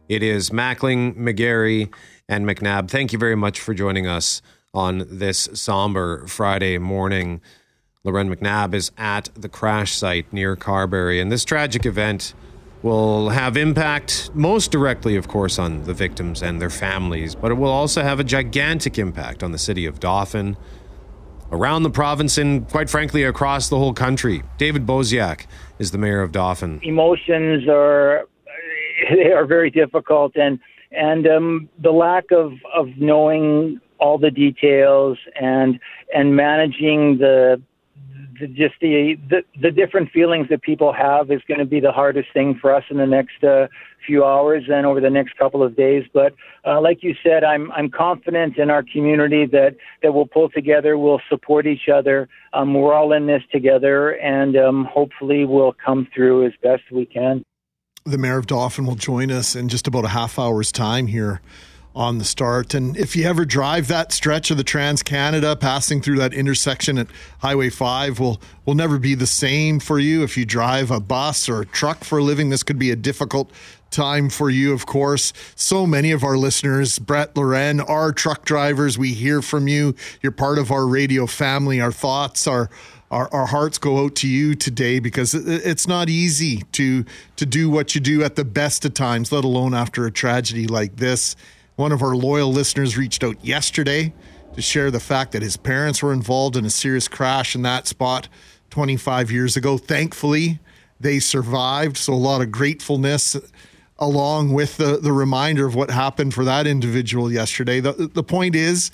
It 0.08 0.24
is 0.24 0.50
Mackling, 0.50 1.16
McGarry, 1.16 1.94
and 2.28 2.44
McNabb. 2.44 2.90
Thank 2.90 3.12
you 3.12 3.20
very 3.20 3.36
much 3.36 3.60
for 3.60 3.72
joining 3.72 4.08
us 4.08 4.42
on 4.74 5.06
this 5.08 5.48
somber 5.54 6.26
Friday 6.26 6.76
morning. 6.78 7.40
Lauren 8.02 8.34
McNabb 8.34 8.74
is 8.74 8.90
at 8.98 9.28
the 9.34 9.48
crash 9.48 9.94
site 9.94 10.32
near 10.32 10.56
Carberry, 10.56 11.20
and 11.20 11.30
this 11.30 11.44
tragic 11.44 11.86
event 11.86 12.34
will 12.82 13.30
have 13.30 13.56
impact 13.56 14.30
most 14.34 14.70
directly, 14.70 15.16
of 15.16 15.28
course, 15.28 15.58
on 15.58 15.84
the 15.84 15.94
victims 15.94 16.42
and 16.42 16.60
their 16.60 16.70
families, 16.70 17.34
but 17.34 17.50
it 17.50 17.54
will 17.54 17.70
also 17.70 18.02
have 18.02 18.18
a 18.18 18.24
gigantic 18.24 18.98
impact 18.98 19.42
on 19.42 19.52
the 19.52 19.58
city 19.58 19.86
of 19.86 20.00
Dauphin, 20.00 20.56
around 21.52 21.82
the 21.82 21.90
province, 21.90 22.38
and 22.38 22.68
quite 22.68 22.90
frankly, 22.90 23.22
across 23.22 23.68
the 23.68 23.78
whole 23.78 23.92
country. 23.92 24.42
David 24.58 24.86
Bosiak 24.86 25.46
is 25.78 25.90
the 25.90 25.98
mayor 25.98 26.22
of 26.22 26.32
Dauphin. 26.32 26.80
emotions 26.82 27.68
are 27.68 28.26
they 29.10 29.32
are 29.32 29.46
very 29.46 29.70
difficult 29.70 30.36
and 30.36 30.58
and 30.90 31.26
um, 31.26 31.68
the 31.78 31.90
lack 31.90 32.30
of 32.32 32.52
of 32.74 32.88
knowing 32.98 33.80
all 33.98 34.18
the 34.18 34.30
details 34.30 35.18
and 35.40 35.78
and 36.14 36.36
managing 36.36 37.18
the, 37.18 37.60
the 37.60 37.62
just 38.48 38.74
the, 38.80 39.16
the 39.28 39.42
the 39.60 39.70
different 39.70 40.10
feelings 40.10 40.48
that 40.50 40.62
people 40.62 40.92
have 40.92 41.30
is 41.30 41.40
going 41.46 41.60
to 41.60 41.66
be 41.66 41.80
the 41.80 41.92
hardest 41.92 42.28
thing 42.32 42.58
for 42.60 42.74
us 42.74 42.84
in 42.90 42.96
the 42.96 43.06
next 43.06 43.42
uh, 43.44 43.68
few 44.06 44.24
hours 44.24 44.64
and 44.68 44.86
over 44.86 45.00
the 45.00 45.10
next 45.10 45.36
couple 45.36 45.62
of 45.62 45.76
days. 45.76 46.04
But 46.12 46.34
uh, 46.66 46.80
like 46.80 47.02
you 47.02 47.14
said, 47.22 47.44
I'm 47.44 47.70
I'm 47.72 47.90
confident 47.90 48.58
in 48.58 48.70
our 48.70 48.82
community 48.82 49.46
that 49.46 49.76
that 50.02 50.12
we'll 50.12 50.26
pull 50.26 50.48
together, 50.48 50.98
we'll 50.98 51.22
support 51.28 51.66
each 51.66 51.88
other. 51.92 52.28
Um, 52.52 52.74
we're 52.74 52.94
all 52.94 53.12
in 53.12 53.26
this 53.26 53.42
together, 53.50 54.10
and 54.20 54.56
um, 54.56 54.84
hopefully 54.84 55.44
we'll 55.44 55.74
come 55.84 56.08
through 56.14 56.46
as 56.46 56.52
best 56.62 56.82
we 56.90 57.06
can. 57.06 57.44
the 58.04 58.18
mayor 58.18 58.38
of 58.38 58.46
Dauphin 58.46 58.86
will 58.86 58.96
join 58.96 59.30
us 59.30 59.54
in 59.54 59.68
just 59.68 59.86
about 59.86 60.04
a 60.04 60.08
half 60.08 60.38
hour's 60.38 60.72
time 60.72 61.06
here 61.06 61.40
on 61.94 62.18
the 62.18 62.24
start. 62.24 62.74
And 62.74 62.96
if 62.96 63.14
you 63.14 63.24
ever 63.26 63.44
drive 63.44 63.88
that 63.88 64.12
stretch 64.12 64.50
of 64.50 64.56
the 64.56 64.64
Trans 64.64 65.02
Canada, 65.02 65.54
passing 65.54 66.00
through 66.00 66.18
that 66.18 66.32
intersection 66.32 66.98
at 66.98 67.08
Highway 67.40 67.70
5 67.70 68.18
will 68.18 68.40
will 68.64 68.74
never 68.74 68.98
be 68.98 69.14
the 69.14 69.26
same 69.26 69.80
for 69.80 69.98
you. 69.98 70.22
If 70.22 70.36
you 70.36 70.44
drive 70.44 70.90
a 70.90 71.00
bus 71.00 71.48
or 71.48 71.62
a 71.62 71.66
truck 71.66 72.04
for 72.04 72.18
a 72.18 72.22
living, 72.22 72.50
this 72.50 72.62
could 72.62 72.78
be 72.78 72.90
a 72.90 72.96
difficult 72.96 73.50
time 73.90 74.30
for 74.30 74.48
you, 74.48 74.72
of 74.72 74.86
course. 74.86 75.32
So 75.54 75.86
many 75.86 76.12
of 76.12 76.24
our 76.24 76.36
listeners, 76.36 76.98
Brett 76.98 77.36
Lauren, 77.36 77.80
are 77.80 78.12
truck 78.12 78.44
drivers. 78.44 78.98
We 78.98 79.12
hear 79.12 79.42
from 79.42 79.68
you. 79.68 79.94
You're 80.22 80.32
part 80.32 80.58
of 80.58 80.70
our 80.70 80.86
radio 80.86 81.26
family. 81.26 81.80
Our 81.80 81.92
thoughts 81.92 82.46
are 82.46 82.70
our, 83.10 83.28
our 83.32 83.46
hearts 83.46 83.76
go 83.76 84.02
out 84.04 84.16
to 84.16 84.28
you 84.28 84.54
today 84.54 84.98
because 84.98 85.34
it's 85.34 85.86
not 85.86 86.08
easy 86.08 86.62
to 86.72 87.04
to 87.36 87.44
do 87.44 87.68
what 87.68 87.94
you 87.94 88.00
do 88.00 88.24
at 88.24 88.36
the 88.36 88.44
best 88.44 88.84
of 88.86 88.94
times, 88.94 89.30
let 89.30 89.44
alone 89.44 89.74
after 89.74 90.06
a 90.06 90.10
tragedy 90.10 90.66
like 90.66 90.96
this. 90.96 91.36
One 91.76 91.92
of 91.92 92.02
our 92.02 92.14
loyal 92.14 92.52
listeners 92.52 92.96
reached 92.98 93.24
out 93.24 93.42
yesterday 93.44 94.12
to 94.54 94.62
share 94.62 94.90
the 94.90 95.00
fact 95.00 95.32
that 95.32 95.42
his 95.42 95.56
parents 95.56 96.02
were 96.02 96.12
involved 96.12 96.56
in 96.56 96.64
a 96.64 96.70
serious 96.70 97.08
crash 97.08 97.54
in 97.54 97.62
that 97.62 97.86
spot 97.86 98.28
25 98.70 99.30
years 99.30 99.56
ago. 99.56 99.78
Thankfully, 99.78 100.60
they 101.00 101.18
survived. 101.18 101.96
So 101.96 102.12
a 102.12 102.14
lot 102.14 102.42
of 102.42 102.52
gratefulness 102.52 103.36
along 103.98 104.52
with 104.52 104.76
the, 104.76 104.98
the 104.98 105.12
reminder 105.12 105.66
of 105.66 105.74
what 105.74 105.90
happened 105.90 106.34
for 106.34 106.44
that 106.44 106.66
individual 106.66 107.32
yesterday. 107.32 107.80
The, 107.80 107.92
the 107.92 108.22
point 108.22 108.54
is, 108.54 108.90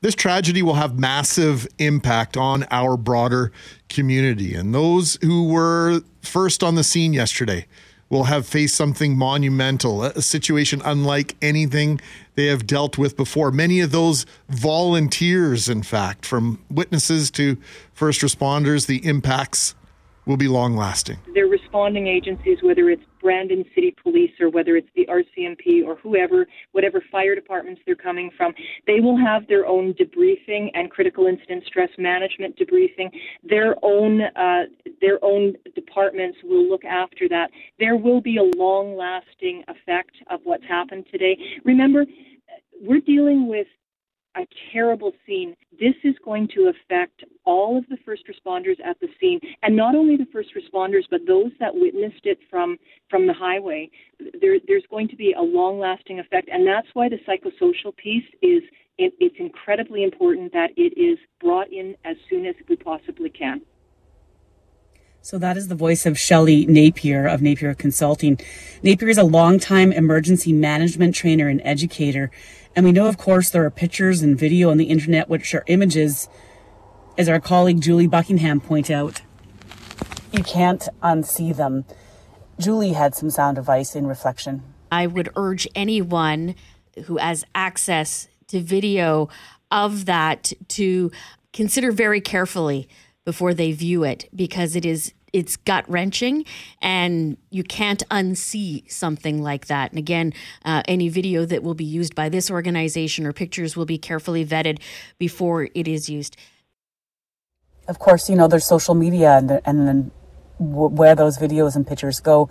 this 0.00 0.14
tragedy 0.14 0.62
will 0.62 0.74
have 0.74 0.98
massive 0.98 1.68
impact 1.78 2.36
on 2.36 2.66
our 2.70 2.96
broader 2.96 3.52
community. 3.88 4.54
And 4.54 4.74
those 4.74 5.18
who 5.22 5.48
were 5.48 6.00
first 6.22 6.62
on 6.62 6.74
the 6.74 6.84
scene 6.84 7.12
yesterday 7.12 7.66
will 8.10 8.24
have 8.24 8.46
faced 8.46 8.74
something 8.74 9.16
monumental, 9.16 10.02
a 10.02 10.20
situation 10.20 10.82
unlike 10.84 11.36
anything 11.40 12.00
they 12.34 12.46
have 12.46 12.66
dealt 12.66 12.98
with 12.98 13.16
before. 13.16 13.50
Many 13.52 13.80
of 13.80 13.92
those 13.92 14.26
volunteers, 14.48 15.68
in 15.68 15.82
fact, 15.82 16.26
from 16.26 16.62
witnesses 16.68 17.30
to 17.32 17.56
first 17.94 18.20
responders, 18.20 18.86
the 18.86 19.04
impacts 19.06 19.74
will 20.26 20.36
be 20.36 20.48
long 20.48 20.76
lasting. 20.76 21.18
They're 21.34 21.46
responding 21.46 22.08
agencies, 22.08 22.58
whether 22.62 22.90
it's 22.90 23.04
Brandon 23.20 23.64
City 23.74 23.94
Police 24.02 24.32
or 24.40 24.50
whether 24.50 24.76
it's 24.76 24.88
the 24.96 25.06
RCMP 25.06 25.84
or 25.84 25.96
whoever, 25.96 26.46
whatever 26.72 27.02
fire 27.10 27.34
departments 27.34 27.80
they're 27.86 27.94
coming 27.94 28.30
from, 28.36 28.54
they 28.86 29.00
will 29.00 29.16
have 29.16 29.46
their 29.46 29.66
own 29.66 29.94
debriefing 29.94 30.70
and 30.74 30.90
critical 30.90 31.26
incident 31.26 31.64
stress 31.66 31.90
management 31.98 32.56
debriefing. 32.58 33.10
Their 33.42 33.76
own 33.82 34.22
uh, 34.22 34.64
their 35.00 35.22
own 35.22 35.54
departments 35.74 36.38
will 36.42 36.68
look 36.68 36.84
after 36.84 37.28
that. 37.28 37.50
There 37.78 37.96
will 37.96 38.20
be 38.20 38.38
a 38.38 38.58
long 38.58 38.96
lasting 38.96 39.64
effect 39.68 40.16
of 40.28 40.40
what's 40.44 40.64
happened 40.64 41.06
today. 41.10 41.36
Remember, 41.64 42.04
we're 42.80 43.00
dealing 43.00 43.48
with 43.48 43.66
a 44.36 44.46
terrible 44.72 45.12
scene. 45.26 45.56
This 45.72 45.94
is 46.04 46.14
going 46.24 46.48
to 46.54 46.70
affect 46.70 47.24
all 47.44 47.76
of 47.78 47.84
the 47.88 47.96
first 48.04 48.22
responders 48.28 48.76
at 48.84 48.98
the 49.00 49.08
scene, 49.20 49.40
and 49.62 49.76
not 49.76 49.94
only 49.94 50.16
the 50.16 50.26
first 50.32 50.50
responders, 50.54 51.04
but 51.10 51.20
those 51.26 51.50
that 51.58 51.74
witnessed 51.74 52.24
it 52.24 52.38
from 52.48 52.76
from 53.08 53.26
the 53.26 53.32
highway. 53.32 53.90
There, 54.40 54.58
there's 54.66 54.86
going 54.90 55.08
to 55.08 55.16
be 55.16 55.32
a 55.32 55.42
long-lasting 55.42 56.20
effect, 56.20 56.48
and 56.52 56.66
that's 56.66 56.88
why 56.94 57.08
the 57.08 57.18
psychosocial 57.26 57.96
piece 57.96 58.26
is 58.42 58.62
it, 58.98 59.14
it's 59.18 59.36
incredibly 59.38 60.04
important 60.04 60.52
that 60.52 60.70
it 60.76 60.98
is 61.00 61.18
brought 61.40 61.72
in 61.72 61.96
as 62.04 62.16
soon 62.28 62.46
as 62.46 62.54
we 62.68 62.76
possibly 62.76 63.30
can. 63.30 63.62
So 65.22 65.36
that 65.38 65.56
is 65.56 65.68
the 65.68 65.74
voice 65.74 66.06
of 66.06 66.18
Shelley 66.18 66.64
Napier 66.66 67.26
of 67.26 67.42
Napier 67.42 67.74
Consulting. 67.74 68.38
Napier 68.82 69.08
is 69.08 69.18
a 69.18 69.22
longtime 69.22 69.92
emergency 69.92 70.52
management 70.52 71.14
trainer 71.14 71.46
and 71.46 71.60
educator. 71.62 72.30
And 72.76 72.84
we 72.84 72.92
know, 72.92 73.06
of 73.06 73.18
course, 73.18 73.50
there 73.50 73.64
are 73.64 73.70
pictures 73.70 74.22
and 74.22 74.38
video 74.38 74.70
on 74.70 74.76
the 74.76 74.84
internet 74.84 75.28
which 75.28 75.54
are 75.54 75.64
images, 75.66 76.28
as 77.18 77.28
our 77.28 77.40
colleague 77.40 77.80
Julie 77.80 78.06
Buckingham 78.06 78.60
pointed 78.60 78.94
out. 78.94 79.22
You 80.32 80.44
can't 80.44 80.88
unsee 81.02 81.54
them. 81.54 81.84
Julie 82.58 82.92
had 82.92 83.14
some 83.14 83.30
sound 83.30 83.58
advice 83.58 83.96
in 83.96 84.06
reflection. 84.06 84.62
I 84.92 85.06
would 85.06 85.30
urge 85.34 85.66
anyone 85.74 86.54
who 87.06 87.16
has 87.16 87.44
access 87.54 88.28
to 88.48 88.60
video 88.60 89.28
of 89.70 90.04
that 90.06 90.52
to 90.68 91.10
consider 91.52 91.90
very 91.90 92.20
carefully 92.20 92.88
before 93.24 93.54
they 93.54 93.72
view 93.72 94.04
it 94.04 94.28
because 94.34 94.76
it 94.76 94.84
is 94.84 95.12
it's 95.32 95.56
gut 95.56 95.84
wrenching 95.88 96.44
and 96.80 97.36
you 97.50 97.62
can't 97.62 98.02
unsee 98.10 98.90
something 98.90 99.42
like 99.42 99.66
that. 99.66 99.90
And 99.90 99.98
again, 99.98 100.32
uh, 100.64 100.82
any 100.86 101.08
video 101.08 101.44
that 101.44 101.62
will 101.62 101.74
be 101.74 101.84
used 101.84 102.14
by 102.14 102.28
this 102.28 102.50
organization 102.50 103.26
or 103.26 103.32
pictures 103.32 103.76
will 103.76 103.86
be 103.86 103.98
carefully 103.98 104.44
vetted 104.44 104.80
before 105.18 105.68
it 105.74 105.88
is 105.88 106.08
used. 106.08 106.36
Of 107.88 107.98
course, 107.98 108.28
you 108.28 108.36
know, 108.36 108.46
there's 108.46 108.66
social 108.66 108.94
media 108.94 109.36
and, 109.36 109.50
the, 109.50 109.68
and 109.68 109.88
then 109.88 110.10
where 110.58 111.14
those 111.14 111.38
videos 111.38 111.74
and 111.74 111.86
pictures 111.86 112.20
go. 112.20 112.48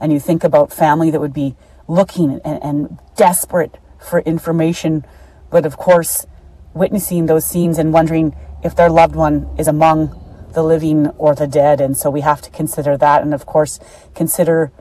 And 0.00 0.12
you 0.12 0.20
think 0.20 0.44
about 0.44 0.72
family 0.72 1.10
that 1.10 1.20
would 1.20 1.34
be 1.34 1.56
looking 1.88 2.40
and, 2.44 2.62
and 2.62 2.98
desperate 3.16 3.78
for 3.98 4.20
information, 4.20 5.04
but 5.50 5.66
of 5.66 5.76
course, 5.76 6.26
witnessing 6.74 7.26
those 7.26 7.44
scenes 7.44 7.78
and 7.78 7.92
wondering 7.92 8.36
if 8.62 8.76
their 8.76 8.90
loved 8.90 9.16
one 9.16 9.48
is 9.58 9.66
among 9.66 10.14
the 10.52 10.62
living 10.62 11.08
or 11.18 11.34
the 11.34 11.46
dead. 11.46 11.80
And 11.80 11.96
so 11.96 12.10
we 12.10 12.20
have 12.22 12.40
to 12.42 12.50
consider 12.50 12.96
that. 12.96 13.22
And 13.22 13.34
of 13.34 13.46
course, 13.46 13.78
consider 14.14 14.72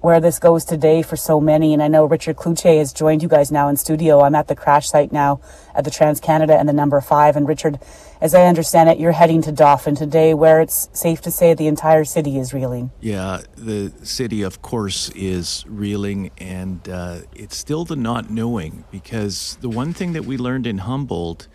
where 0.00 0.20
this 0.20 0.38
goes 0.38 0.64
today 0.64 1.02
for 1.02 1.16
so 1.16 1.40
many. 1.40 1.74
And 1.74 1.82
I 1.82 1.88
know 1.88 2.06
Richard 2.06 2.36
Cloutier 2.36 2.78
has 2.78 2.92
joined 2.92 3.22
you 3.22 3.28
guys 3.28 3.52
now 3.52 3.68
in 3.68 3.76
studio. 3.76 4.22
I'm 4.22 4.34
at 4.34 4.48
the 4.48 4.56
crash 4.56 4.88
site 4.88 5.12
now 5.12 5.40
at 5.74 5.84
the 5.84 5.90
Trans 5.90 6.20
Canada 6.20 6.58
and 6.58 6.68
the 6.68 6.72
number 6.72 7.00
five. 7.02 7.36
And 7.36 7.46
Richard, 7.46 7.78
as 8.20 8.34
I 8.34 8.46
understand 8.46 8.88
it, 8.88 8.98
you're 8.98 9.12
heading 9.12 9.42
to 9.42 9.52
Dauphin 9.52 9.94
today, 9.94 10.32
where 10.32 10.60
it's 10.60 10.88
safe 10.92 11.20
to 11.22 11.30
say 11.30 11.52
the 11.52 11.66
entire 11.66 12.04
city 12.04 12.38
is 12.38 12.54
reeling. 12.54 12.90
Yeah, 13.00 13.42
the 13.56 13.92
city, 14.02 14.42
of 14.42 14.62
course, 14.62 15.10
is 15.10 15.64
reeling, 15.68 16.30
and 16.38 16.88
uh, 16.88 17.18
it's 17.34 17.56
still 17.56 17.84
the 17.84 17.96
not 17.96 18.30
knowing 18.30 18.84
because 18.90 19.58
the 19.60 19.68
one 19.68 19.92
thing 19.92 20.14
that 20.14 20.24
we 20.24 20.38
learned 20.38 20.66
in 20.66 20.78
Humboldt 20.78 21.46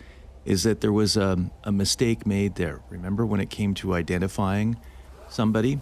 is 0.46 0.64
that 0.64 0.82
there 0.82 0.94
was 0.94 1.18
a, 1.18 1.50
a 1.64 1.72
mistake 1.72 2.26
made 2.26 2.56
there. 2.56 2.82
Remember 2.90 3.26
when 3.26 3.40
it 3.40 3.50
came 3.50 3.74
to 3.76 3.94
identifying 3.94 4.78
somebody? 5.30 5.80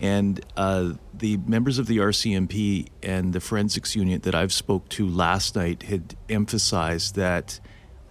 And 0.00 0.40
uh, 0.56 0.94
the 1.12 1.36
members 1.36 1.78
of 1.78 1.86
the 1.86 1.98
RCMP 1.98 2.88
and 3.02 3.34
the 3.34 3.40
forensics 3.40 3.94
unit 3.94 4.22
that 4.22 4.34
I've 4.34 4.52
spoke 4.52 4.88
to 4.90 5.06
last 5.06 5.54
night 5.54 5.82
had 5.82 6.16
emphasized 6.30 7.16
that 7.16 7.60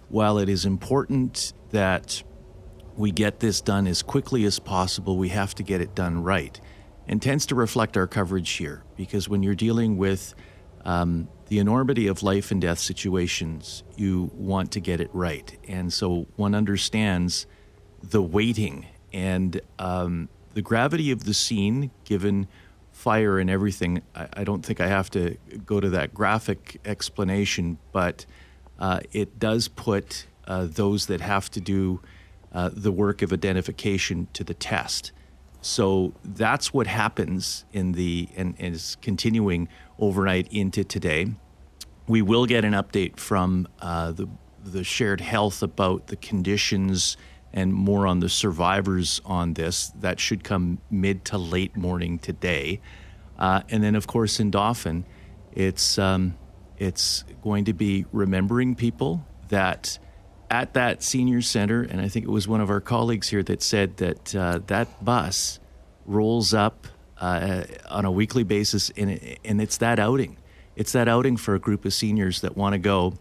while 0.08 0.38
it 0.38 0.48
is 0.48 0.64
important 0.64 1.52
that 1.70 2.22
we 2.96 3.10
get 3.10 3.40
this 3.40 3.60
done 3.60 3.88
as 3.88 4.02
quickly 4.02 4.44
as 4.44 4.60
possible, 4.60 5.16
we 5.16 5.30
have 5.30 5.54
to 5.56 5.64
get 5.64 5.80
it 5.80 5.96
done 5.96 6.22
right. 6.22 6.60
And 7.08 7.20
tends 7.20 7.46
to 7.46 7.56
reflect 7.56 7.96
our 7.96 8.06
coverage 8.06 8.50
here 8.50 8.84
because 8.96 9.28
when 9.28 9.42
you're 9.42 9.56
dealing 9.56 9.96
with 9.96 10.34
um, 10.84 11.28
the 11.50 11.58
enormity 11.58 12.06
of 12.06 12.22
life 12.22 12.52
and 12.52 12.60
death 12.60 12.78
situations, 12.78 13.82
you 13.96 14.30
want 14.34 14.70
to 14.70 14.80
get 14.80 15.00
it 15.00 15.10
right. 15.12 15.58
And 15.66 15.92
so 15.92 16.28
one 16.36 16.54
understands 16.54 17.44
the 18.04 18.22
waiting 18.22 18.86
and 19.12 19.60
um, 19.80 20.28
the 20.54 20.62
gravity 20.62 21.10
of 21.10 21.24
the 21.24 21.34
scene, 21.34 21.90
given 22.04 22.46
fire 22.92 23.40
and 23.40 23.50
everything. 23.50 24.00
I, 24.14 24.28
I, 24.34 24.44
don't 24.44 24.64
think 24.64 24.80
I 24.80 24.86
have 24.86 25.10
to 25.10 25.36
go 25.66 25.80
to 25.80 25.90
that 25.90 26.14
graphic 26.14 26.80
explanation, 26.84 27.78
but 27.90 28.26
uh, 28.78 29.00
it 29.10 29.40
does 29.40 29.66
put 29.66 30.26
uh, 30.46 30.66
those 30.70 31.06
that 31.06 31.20
have 31.20 31.50
to 31.50 31.60
do 31.60 32.00
uh, 32.52 32.70
the 32.72 32.92
work 32.92 33.22
of 33.22 33.32
identification 33.32 34.28
to 34.34 34.44
the 34.44 34.54
test. 34.54 35.10
So 35.60 36.14
that's 36.24 36.72
what 36.72 36.86
happens 36.86 37.64
in 37.72 37.92
the 37.92 38.28
and, 38.36 38.54
and 38.58 38.74
is 38.74 38.96
continuing 39.02 39.68
overnight 39.98 40.48
into 40.52 40.84
today. 40.84 41.34
We 42.06 42.22
will 42.22 42.46
get 42.46 42.64
an 42.64 42.72
update 42.72 43.18
from 43.18 43.68
uh, 43.80 44.12
the 44.12 44.28
the 44.62 44.84
shared 44.84 45.20
health 45.20 45.62
about 45.62 46.08
the 46.08 46.16
conditions 46.16 47.16
and 47.52 47.72
more 47.72 48.06
on 48.06 48.20
the 48.20 48.28
survivors 48.28 49.20
on 49.24 49.54
this. 49.54 49.88
That 50.00 50.20
should 50.20 50.44
come 50.44 50.78
mid 50.90 51.24
to 51.26 51.38
late 51.38 51.76
morning 51.76 52.18
today. 52.18 52.80
Uh, 53.38 53.62
and 53.70 53.82
then, 53.82 53.94
of 53.94 54.06
course, 54.06 54.38
in 54.38 54.50
Dauphin, 54.50 55.04
it's 55.52 55.98
um, 55.98 56.36
it's 56.78 57.24
going 57.42 57.64
to 57.66 57.72
be 57.72 58.06
remembering 58.12 58.74
people 58.74 59.26
that 59.48 59.98
at 60.50 60.74
that 60.74 61.02
senior 61.02 61.40
center, 61.40 61.82
and 61.82 62.00
I 62.00 62.08
think 62.08 62.26
it 62.26 62.30
was 62.30 62.48
one 62.48 62.60
of 62.60 62.68
our 62.70 62.80
colleagues 62.80 63.28
here 63.28 63.42
that 63.44 63.62
said 63.62 63.96
that 63.98 64.34
uh, 64.34 64.60
that 64.66 65.04
bus 65.04 65.60
rolls 66.04 66.52
up 66.52 66.88
uh, 67.18 67.62
on 67.88 68.04
a 68.04 68.10
weekly 68.10 68.42
basis, 68.42 68.90
and, 68.96 69.38
and 69.44 69.60
it's 69.62 69.76
that 69.78 69.98
outing. 69.98 70.36
It's 70.74 70.92
that 70.92 71.08
outing 71.08 71.36
for 71.36 71.54
a 71.54 71.58
group 71.58 71.84
of 71.84 71.94
seniors 71.94 72.40
that 72.40 72.56
want 72.56 72.72
to 72.72 72.78
go. 72.78 73.14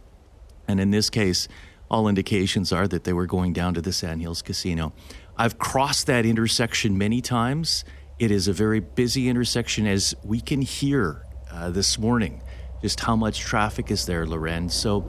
And 0.68 0.80
in 0.80 0.92
this 0.92 1.10
case, 1.10 1.48
all 1.90 2.08
indications 2.08 2.72
are 2.72 2.88
that 2.88 3.04
they 3.04 3.14
were 3.14 3.26
going 3.26 3.54
down 3.54 3.74
to 3.74 3.82
the 3.82 3.92
Sand 3.92 4.22
Hills 4.22 4.42
Casino. 4.42 4.94
I've 5.38 5.58
crossed 5.58 6.08
that 6.08 6.26
intersection 6.26 6.98
many 6.98 7.22
times. 7.22 7.84
It 8.18 8.32
is 8.32 8.48
a 8.48 8.54
very 8.54 8.80
busy 8.80 9.30
intersection, 9.30 9.88
as 9.88 10.16
we 10.24 10.42
can 10.42 10.62
hear 10.62 11.24
uh, 11.52 11.70
this 11.70 11.98
morning 11.98 12.42
just 12.82 13.00
how 13.00 13.16
much 13.16 13.40
traffic 13.40 13.92
is 13.92 14.06
there, 14.06 14.26
Lauren. 14.26 14.70
So, 14.70 15.06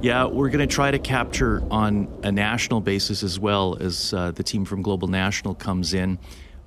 yeah, 0.00 0.26
we're 0.26 0.50
going 0.50 0.66
to 0.66 0.72
try 0.72 0.90
to 0.90 0.98
capture 0.98 1.62
on 1.70 2.08
a 2.22 2.30
national 2.30 2.80
basis 2.80 3.22
as 3.22 3.38
well 3.38 3.76
as 3.80 4.12
uh, 4.12 4.32
the 4.32 4.42
team 4.42 4.64
from 4.64 4.82
Global 4.82 5.08
National 5.08 5.54
comes 5.54 5.94
in, 5.94 6.18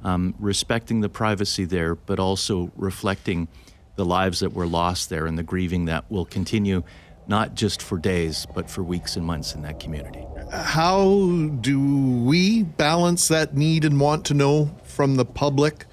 um, 0.03 0.33
respecting 0.39 1.01
the 1.01 1.09
privacy 1.09 1.65
there, 1.65 1.95
but 1.95 2.19
also 2.19 2.71
reflecting 2.75 3.47
the 3.95 4.05
lives 4.05 4.39
that 4.39 4.53
were 4.53 4.67
lost 4.67 5.09
there 5.09 5.25
and 5.25 5.37
the 5.37 5.43
grieving 5.43 5.85
that 5.85 6.09
will 6.09 6.25
continue 6.25 6.83
not 7.27 7.55
just 7.55 7.81
for 7.81 7.97
days, 7.97 8.47
but 8.55 8.69
for 8.69 8.83
weeks 8.83 9.17
and 9.17 9.25
months 9.25 9.53
in 9.53 9.61
that 9.63 9.79
community. 9.79 10.25
How 10.51 11.49
do 11.59 12.23
we 12.23 12.63
balance 12.63 13.27
that 13.27 13.55
need 13.55 13.83
and 13.83 13.99
want 13.99 14.25
to 14.25 14.33
know 14.33 14.71
from 14.83 15.17
the 15.17 15.25
public, 15.25 15.85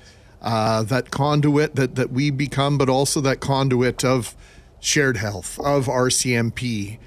uh, 0.42 0.84
that 0.84 1.10
conduit 1.10 1.74
that, 1.74 1.96
that 1.96 2.12
we 2.12 2.30
become, 2.30 2.78
but 2.78 2.88
also 2.88 3.20
that 3.22 3.40
conduit 3.40 4.04
of 4.04 4.36
shared 4.84 5.16
health, 5.16 5.58
of 5.60 5.86
RCMP? 5.86 6.98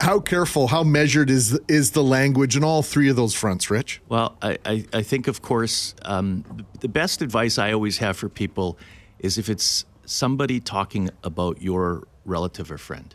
How 0.00 0.18
careful, 0.20 0.68
how 0.68 0.82
measured 0.82 1.30
is 1.30 1.58
is 1.68 1.92
the 1.92 2.02
language 2.02 2.56
in 2.56 2.64
all 2.64 2.82
three 2.82 3.08
of 3.08 3.16
those 3.16 3.34
fronts, 3.34 3.70
Rich? 3.70 4.00
Well, 4.08 4.36
I, 4.42 4.58
I, 4.64 4.84
I 4.92 5.02
think, 5.02 5.28
of 5.28 5.42
course, 5.42 5.94
um, 6.02 6.44
the 6.80 6.88
best 6.88 7.22
advice 7.22 7.58
I 7.58 7.72
always 7.72 7.98
have 7.98 8.16
for 8.16 8.28
people 8.28 8.78
is 9.18 9.38
if 9.38 9.48
it's 9.48 9.84
somebody 10.04 10.58
talking 10.58 11.10
about 11.22 11.62
your 11.62 12.08
relative 12.24 12.70
or 12.70 12.78
friend 12.78 13.14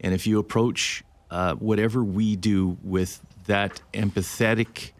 and 0.00 0.14
if 0.14 0.26
you 0.26 0.38
approach 0.38 1.04
uh, 1.30 1.54
whatever 1.54 2.02
we 2.02 2.36
do 2.36 2.76
with 2.82 3.20
that 3.46 3.80
empathetic 3.92 4.92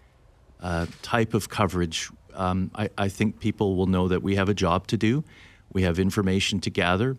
uh, 0.61 0.87
type 1.03 1.35
of 1.35 1.49
coverage, 1.49 2.11
um, 2.35 2.71
I, 2.75 2.91
I, 2.97 3.09
think 3.09 3.41
people 3.41 3.77
will 3.77 3.87
know 3.87 4.09
that 4.09 4.23
we 4.23 4.37
have 4.37 4.49
a 4.49 4.55
job 4.55 4.87
to 4.89 4.97
do. 4.97 5.25
We 5.73 5.83
have 5.83 5.99
information 5.99 6.61
to 6.61 6.71
gather. 6.71 7.17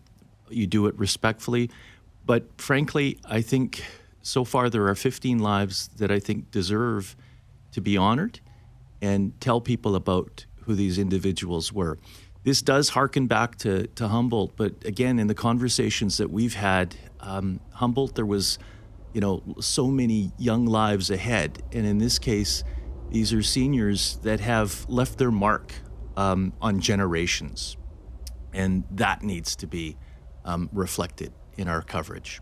You 0.54 0.68
do 0.68 0.88
it 0.88 0.98
respectfully. 0.98 1.70
But 2.26 2.46
frankly, 2.58 3.18
I 3.26 3.42
think 3.42 3.84
so 4.22 4.44
far 4.44 4.70
there 4.70 4.88
are 4.88 4.96
15 4.96 5.40
lives 5.40 5.90
that 5.98 6.12
I 6.12 6.20
think 6.20 6.52
deserve 6.52 7.16
to 7.72 7.82
be 7.82 7.98
honored 7.98 8.40
and 9.02 9.40
tell 9.42 9.62
people 9.62 9.96
about 9.96 10.46
who 10.62 10.76
these 10.76 10.98
individuals 10.98 11.74
were. 11.74 11.98
this 12.44 12.62
does 12.62 12.90
harken 12.90 13.28
back 13.28 13.56
to, 13.56 13.86
to 13.88 14.08
Humboldt, 14.08 14.56
but 14.56 14.84
again, 14.84 15.20
in 15.20 15.28
the 15.28 15.36
conversations 15.36 16.18
that 16.18 16.32
we've 16.32 16.56
had, 16.56 16.96
um, 17.20 17.60
Humboldt, 17.74 18.16
there 18.16 18.26
was, 18.26 18.58
you 19.14 19.22
know, 19.22 19.44
so 19.60 19.88
many 19.88 20.32
young 20.40 20.66
lives 20.66 21.12
ahead. 21.12 21.62
And 21.72 21.86
in 21.86 22.00
this 22.00 22.18
case, 22.18 22.64
these 23.12 23.32
are 23.32 23.44
seniors 23.44 24.16
that 24.24 24.40
have 24.40 24.88
left 24.90 25.20
their 25.20 25.30
mark 25.30 25.74
um, 26.18 26.54
on 26.62 26.80
generations. 26.80 27.78
And 28.54 28.86
that 28.90 29.22
needs 29.22 29.56
to 29.58 29.68
be 29.68 29.98
um, 30.46 30.70
reflected 30.74 31.34
in 31.58 31.68
our 31.68 31.82
coverage. 31.82 32.42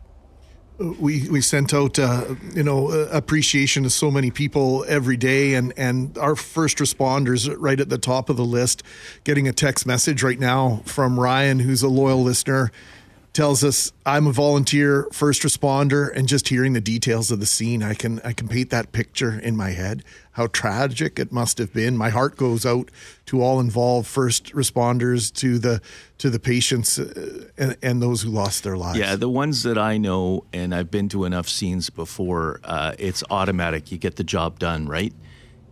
We 0.77 1.27
we 1.27 1.41
sent 1.41 1.73
out 1.73 1.99
uh, 1.99 2.35
you 2.55 2.63
know 2.63 2.89
appreciation 2.89 3.83
to 3.83 3.89
so 3.89 4.09
many 4.09 4.31
people 4.31 4.85
every 4.87 5.17
day 5.17 5.55
and 5.55 5.73
and 5.75 6.17
our 6.17 6.37
first 6.37 6.77
responders 6.77 7.53
right 7.59 7.81
at 7.81 7.89
the 7.89 7.97
top 7.97 8.29
of 8.29 8.37
the 8.37 8.45
list 8.45 8.81
getting 9.25 9.45
a 9.45 9.51
text 9.51 9.85
message 9.85 10.23
right 10.23 10.39
now 10.39 10.81
from 10.85 11.19
Ryan 11.19 11.59
who's 11.59 11.83
a 11.83 11.89
loyal 11.89 12.23
listener 12.23 12.71
tells 13.33 13.63
us 13.63 13.91
I'm 14.05 14.27
a 14.27 14.31
volunteer 14.31 15.07
first 15.11 15.43
responder 15.43 16.11
and 16.15 16.27
just 16.27 16.47
hearing 16.47 16.73
the 16.73 16.81
details 16.81 17.31
of 17.31 17.39
the 17.39 17.45
scene 17.45 17.83
I 17.83 17.93
can 17.93 18.19
I 18.23 18.33
can 18.33 18.47
paint 18.47 18.69
that 18.71 18.91
picture 18.91 19.39
in 19.39 19.55
my 19.55 19.69
head 19.71 20.03
how 20.31 20.47
tragic 20.47 21.19
it 21.19 21.31
must 21.33 21.57
have 21.57 21.73
been. 21.73 21.97
My 21.97 22.09
heart 22.09 22.37
goes 22.37 22.65
out 22.65 22.89
to 23.25 23.41
all 23.41 23.59
involved 23.59 24.07
first 24.07 24.53
responders 24.53 25.33
to 25.35 25.59
the 25.59 25.81
to 26.19 26.29
the 26.29 26.39
patients 26.39 26.97
uh, 26.97 27.47
and, 27.57 27.77
and 27.83 28.01
those 28.01 28.21
who 28.21 28.29
lost 28.29 28.63
their 28.63 28.77
lives. 28.77 28.97
Yeah 28.97 29.15
the 29.15 29.29
ones 29.29 29.63
that 29.63 29.77
I 29.77 29.97
know 29.97 30.45
and 30.51 30.73
I've 30.73 30.89
been 30.89 31.09
to 31.09 31.25
enough 31.25 31.47
scenes 31.47 31.89
before 31.89 32.59
uh, 32.63 32.93
it's 32.97 33.23
automatic. 33.29 33.91
You 33.91 33.97
get 33.97 34.15
the 34.15 34.23
job 34.23 34.59
done 34.59 34.87
right? 34.87 35.13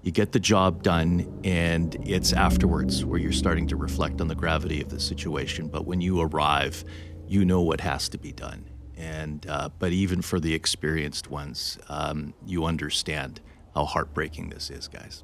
You 0.03 0.11
get 0.11 0.31
the 0.31 0.39
job 0.39 0.83
done 0.83 1.41
and 1.43 1.97
it's 2.07 2.31
afterwards 2.31 3.03
where 3.03 3.19
you're 3.19 3.33
starting 3.33 3.67
to 3.67 3.75
reflect 3.75 4.21
on 4.21 4.27
the 4.27 4.35
gravity 4.35 4.81
of 4.81 4.89
the 4.89 4.99
situation. 4.99 5.67
But 5.67 5.85
when 5.85 5.99
you 6.01 6.21
arrive 6.21 6.85
you 7.27 7.45
know 7.45 7.61
what 7.61 7.81
has 7.81 8.09
to 8.09 8.17
be 8.17 8.31
done. 8.31 8.65
And 8.95 9.45
uh, 9.47 9.69
but 9.77 9.91
even 9.91 10.21
for 10.21 10.39
the 10.39 10.53
experienced 10.53 11.29
ones, 11.29 11.77
um, 11.89 12.33
you 12.45 12.65
understand 12.65 13.41
how 13.75 13.85
heartbreaking 13.85 14.49
this 14.49 14.69
is, 14.71 14.87
guys. 14.87 15.23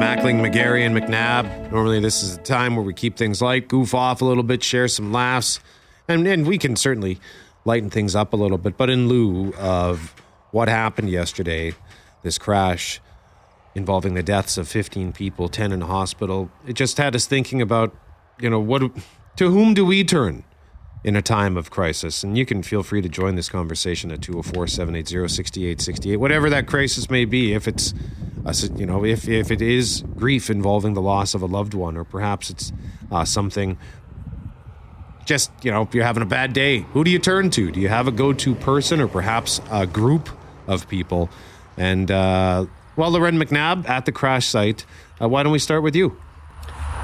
Mackling, 0.00 0.40
McGarry, 0.40 0.86
and 0.86 0.96
McNabb. 0.96 1.70
Normally, 1.70 2.00
this 2.00 2.22
is 2.22 2.36
a 2.36 2.38
time 2.38 2.76
where 2.76 2.84
we 2.84 2.94
keep 2.94 3.18
things 3.18 3.42
light, 3.42 3.68
goof 3.68 3.94
off 3.94 4.22
a 4.22 4.24
little 4.24 4.42
bit, 4.42 4.62
share 4.62 4.88
some 4.88 5.12
laughs, 5.12 5.60
and, 6.08 6.26
and 6.26 6.46
we 6.46 6.56
can 6.56 6.74
certainly 6.76 7.20
lighten 7.66 7.90
things 7.90 8.16
up 8.16 8.32
a 8.32 8.36
little 8.36 8.56
bit. 8.56 8.78
But 8.78 8.88
in 8.88 9.08
lieu 9.08 9.52
of 9.58 10.14
what 10.52 10.68
happened 10.68 11.10
yesterday, 11.10 11.74
this 12.22 12.38
crash 12.38 13.00
involving 13.74 14.14
the 14.14 14.22
deaths 14.22 14.56
of 14.56 14.66
15 14.68 15.12
people, 15.12 15.48
10 15.48 15.70
in 15.72 15.82
hospital, 15.82 16.50
it 16.66 16.72
just 16.72 16.96
had 16.96 17.14
us 17.14 17.26
thinking 17.26 17.60
about 17.60 17.94
you 18.40 18.50
know, 18.50 18.60
what 18.60 18.82
to 19.36 19.50
whom 19.50 19.74
do 19.74 19.84
we 19.84 20.04
turn 20.04 20.44
in 21.04 21.16
a 21.16 21.22
time 21.22 21.56
of 21.56 21.70
crisis? 21.70 22.22
And 22.22 22.36
you 22.36 22.44
can 22.44 22.62
feel 22.62 22.82
free 22.82 23.02
to 23.02 23.08
join 23.08 23.34
this 23.34 23.48
conversation 23.48 24.10
at 24.10 24.22
204 24.22 24.66
780 24.66 25.28
6868, 25.28 26.16
whatever 26.16 26.50
that 26.50 26.66
crisis 26.66 27.10
may 27.10 27.24
be. 27.24 27.54
If 27.54 27.68
it's, 27.68 27.94
a, 28.44 28.52
you 28.74 28.86
know, 28.86 29.04
if, 29.04 29.28
if 29.28 29.50
it 29.50 29.62
is 29.62 30.02
grief 30.16 30.50
involving 30.50 30.94
the 30.94 31.02
loss 31.02 31.34
of 31.34 31.42
a 31.42 31.46
loved 31.46 31.74
one, 31.74 31.96
or 31.96 32.04
perhaps 32.04 32.50
it's 32.50 32.72
uh, 33.10 33.24
something 33.24 33.78
just, 35.24 35.52
you 35.62 35.70
know, 35.70 35.82
if 35.82 35.94
you're 35.94 36.04
having 36.04 36.22
a 36.22 36.26
bad 36.26 36.52
day, 36.52 36.80
who 36.92 37.04
do 37.04 37.10
you 37.10 37.18
turn 37.18 37.50
to? 37.50 37.70
Do 37.70 37.80
you 37.80 37.88
have 37.88 38.08
a 38.08 38.12
go 38.12 38.32
to 38.32 38.54
person 38.56 39.00
or 39.00 39.06
perhaps 39.06 39.60
a 39.70 39.86
group 39.86 40.28
of 40.66 40.88
people? 40.88 41.30
And, 41.76 42.10
uh, 42.10 42.66
well, 42.96 43.10
Lauren 43.10 43.38
McNabb 43.38 43.88
at 43.88 44.06
the 44.06 44.12
crash 44.12 44.48
site, 44.48 44.84
uh, 45.20 45.28
why 45.28 45.44
don't 45.44 45.52
we 45.52 45.60
start 45.60 45.82
with 45.82 45.94
you? 45.94 46.20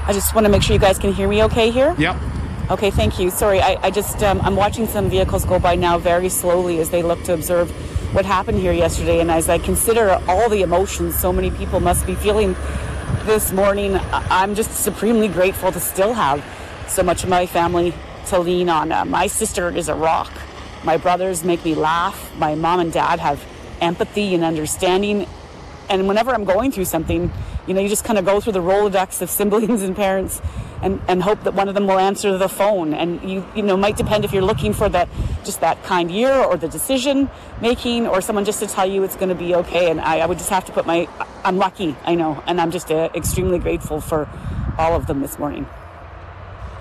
I 0.08 0.12
just 0.12 0.34
want 0.34 0.44
to 0.44 0.50
make 0.50 0.62
sure 0.62 0.72
you 0.72 0.80
guys 0.80 0.98
can 0.98 1.12
hear 1.12 1.28
me 1.28 1.42
okay 1.44 1.70
here. 1.72 1.94
Yep. 1.98 2.16
Okay, 2.70 2.90
thank 2.92 3.18
you. 3.18 3.30
Sorry, 3.30 3.60
I, 3.60 3.76
I 3.82 3.90
just 3.90 4.22
um, 4.22 4.40
I'm 4.42 4.54
watching 4.54 4.86
some 4.86 5.10
vehicles 5.10 5.44
go 5.44 5.58
by 5.58 5.74
now 5.74 5.98
very 5.98 6.28
slowly 6.28 6.78
as 6.78 6.90
they 6.90 7.02
look 7.02 7.22
to 7.24 7.34
observe 7.34 7.70
what 8.14 8.24
happened 8.24 8.58
here 8.58 8.72
yesterday, 8.72 9.20
and 9.20 9.30
as 9.30 9.48
I 9.48 9.58
consider 9.58 10.20
all 10.28 10.48
the 10.48 10.62
emotions 10.62 11.18
so 11.18 11.32
many 11.32 11.50
people 11.50 11.80
must 11.80 12.06
be 12.06 12.14
feeling 12.14 12.54
this 13.24 13.52
morning, 13.52 13.98
I'm 14.12 14.54
just 14.54 14.70
supremely 14.72 15.26
grateful 15.26 15.72
to 15.72 15.80
still 15.80 16.14
have 16.14 16.44
so 16.88 17.02
much 17.02 17.24
of 17.24 17.28
my 17.28 17.46
family 17.46 17.92
to 18.26 18.38
lean 18.38 18.68
on. 18.68 18.92
Uh, 18.92 19.04
my 19.04 19.26
sister 19.26 19.68
is 19.70 19.88
a 19.88 19.94
rock. 19.94 20.32
My 20.84 20.96
brothers 20.96 21.42
make 21.42 21.64
me 21.64 21.74
laugh. 21.74 22.32
My 22.38 22.54
mom 22.54 22.78
and 22.78 22.92
dad 22.92 23.18
have 23.18 23.44
empathy 23.80 24.34
and 24.34 24.44
understanding, 24.44 25.26
and 25.88 26.08
whenever 26.08 26.32
I'm 26.32 26.44
going 26.44 26.72
through 26.72 26.86
something 26.86 27.32
you 27.66 27.74
know, 27.74 27.80
you 27.80 27.88
just 27.88 28.04
kind 28.04 28.18
of 28.18 28.24
go 28.24 28.40
through 28.40 28.52
the 28.52 28.60
Rolodex 28.60 29.20
of 29.22 29.30
siblings 29.30 29.82
and 29.82 29.96
parents 29.96 30.40
and, 30.82 31.00
and 31.08 31.22
hope 31.22 31.42
that 31.44 31.54
one 31.54 31.68
of 31.68 31.74
them 31.74 31.86
will 31.86 31.98
answer 31.98 32.38
the 32.38 32.48
phone. 32.48 32.94
And 32.94 33.28
you, 33.28 33.44
you 33.56 33.62
know, 33.62 33.76
might 33.76 33.96
depend 33.96 34.24
if 34.24 34.32
you're 34.32 34.42
looking 34.42 34.72
for 34.72 34.88
that, 34.88 35.08
just 35.44 35.60
that 35.60 35.82
kind 35.82 36.10
ear 36.10 36.32
or 36.32 36.56
the 36.56 36.68
decision 36.68 37.28
making 37.60 38.06
or 38.06 38.20
someone 38.20 38.44
just 38.44 38.60
to 38.60 38.66
tell 38.66 38.86
you 38.86 39.02
it's 39.02 39.16
going 39.16 39.30
to 39.30 39.34
be 39.34 39.54
okay. 39.56 39.90
And 39.90 40.00
I, 40.00 40.18
I 40.18 40.26
would 40.26 40.38
just 40.38 40.50
have 40.50 40.64
to 40.66 40.72
put 40.72 40.86
my, 40.86 41.08
I'm 41.44 41.56
lucky, 41.56 41.96
I 42.04 42.14
know. 42.14 42.42
And 42.46 42.60
I'm 42.60 42.70
just 42.70 42.90
uh, 42.90 43.08
extremely 43.14 43.58
grateful 43.58 44.00
for 44.00 44.28
all 44.78 44.94
of 44.94 45.06
them 45.06 45.20
this 45.20 45.38
morning. 45.38 45.66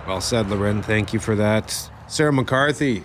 Well 0.07 0.21
said, 0.21 0.49
Lauren. 0.49 0.83
Thank 0.83 1.13
you 1.13 1.19
for 1.19 1.35
that. 1.35 1.89
Sarah 2.07 2.31
McCarthy, 2.31 3.03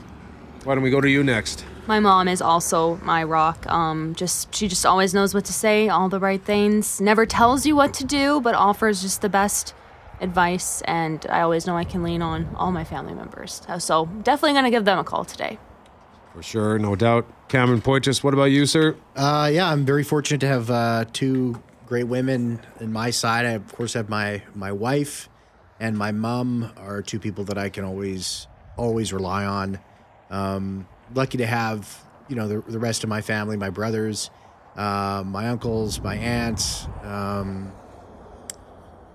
why 0.64 0.74
don't 0.74 0.84
we 0.84 0.90
go 0.90 1.00
to 1.00 1.08
you 1.08 1.24
next? 1.24 1.64
My 1.90 1.98
mom 1.98 2.28
is 2.28 2.40
also 2.40 3.00
my 3.02 3.24
rock. 3.24 3.66
Um, 3.66 4.14
just 4.14 4.54
she 4.54 4.68
just 4.68 4.86
always 4.86 5.12
knows 5.12 5.34
what 5.34 5.44
to 5.46 5.52
say, 5.52 5.88
all 5.88 6.08
the 6.08 6.20
right 6.20 6.40
things. 6.40 7.00
Never 7.00 7.26
tells 7.26 7.66
you 7.66 7.74
what 7.74 7.92
to 7.94 8.04
do, 8.04 8.40
but 8.40 8.54
offers 8.54 9.02
just 9.02 9.22
the 9.22 9.28
best 9.28 9.74
advice. 10.20 10.82
And 10.82 11.26
I 11.28 11.40
always 11.40 11.66
know 11.66 11.76
I 11.76 11.82
can 11.82 12.04
lean 12.04 12.22
on 12.22 12.54
all 12.54 12.70
my 12.70 12.84
family 12.84 13.12
members. 13.12 13.62
Uh, 13.66 13.80
so 13.80 14.06
definitely 14.22 14.52
gonna 14.52 14.70
give 14.70 14.84
them 14.84 15.00
a 15.00 15.02
call 15.02 15.24
today. 15.24 15.58
For 16.32 16.44
sure, 16.44 16.78
no 16.78 16.94
doubt. 16.94 17.26
Cameron 17.48 17.80
Poitras, 17.80 18.22
what 18.22 18.34
about 18.34 18.52
you, 18.52 18.66
sir? 18.66 18.94
Uh, 19.16 19.50
yeah, 19.52 19.68
I'm 19.68 19.84
very 19.84 20.04
fortunate 20.04 20.38
to 20.42 20.46
have 20.46 20.70
uh, 20.70 21.06
two 21.12 21.60
great 21.86 22.04
women 22.04 22.60
in 22.78 22.92
my 22.92 23.10
side. 23.10 23.46
I 23.46 23.50
of 23.50 23.72
course 23.72 23.94
have 23.94 24.08
my 24.08 24.42
my 24.54 24.70
wife 24.70 25.28
and 25.80 25.98
my 25.98 26.12
mom 26.12 26.70
are 26.76 27.02
two 27.02 27.18
people 27.18 27.42
that 27.46 27.58
I 27.58 27.68
can 27.68 27.82
always 27.82 28.46
always 28.76 29.12
rely 29.12 29.44
on. 29.44 29.80
Um, 30.30 30.86
lucky 31.14 31.38
to 31.38 31.46
have 31.46 32.04
you 32.28 32.36
know 32.36 32.48
the, 32.48 32.60
the 32.70 32.78
rest 32.78 33.02
of 33.02 33.10
my 33.10 33.20
family, 33.20 33.56
my 33.56 33.70
brothers, 33.70 34.30
uh, 34.76 35.22
my 35.26 35.48
uncles, 35.48 36.00
my 36.00 36.16
aunts, 36.16 36.86
um, 37.02 37.72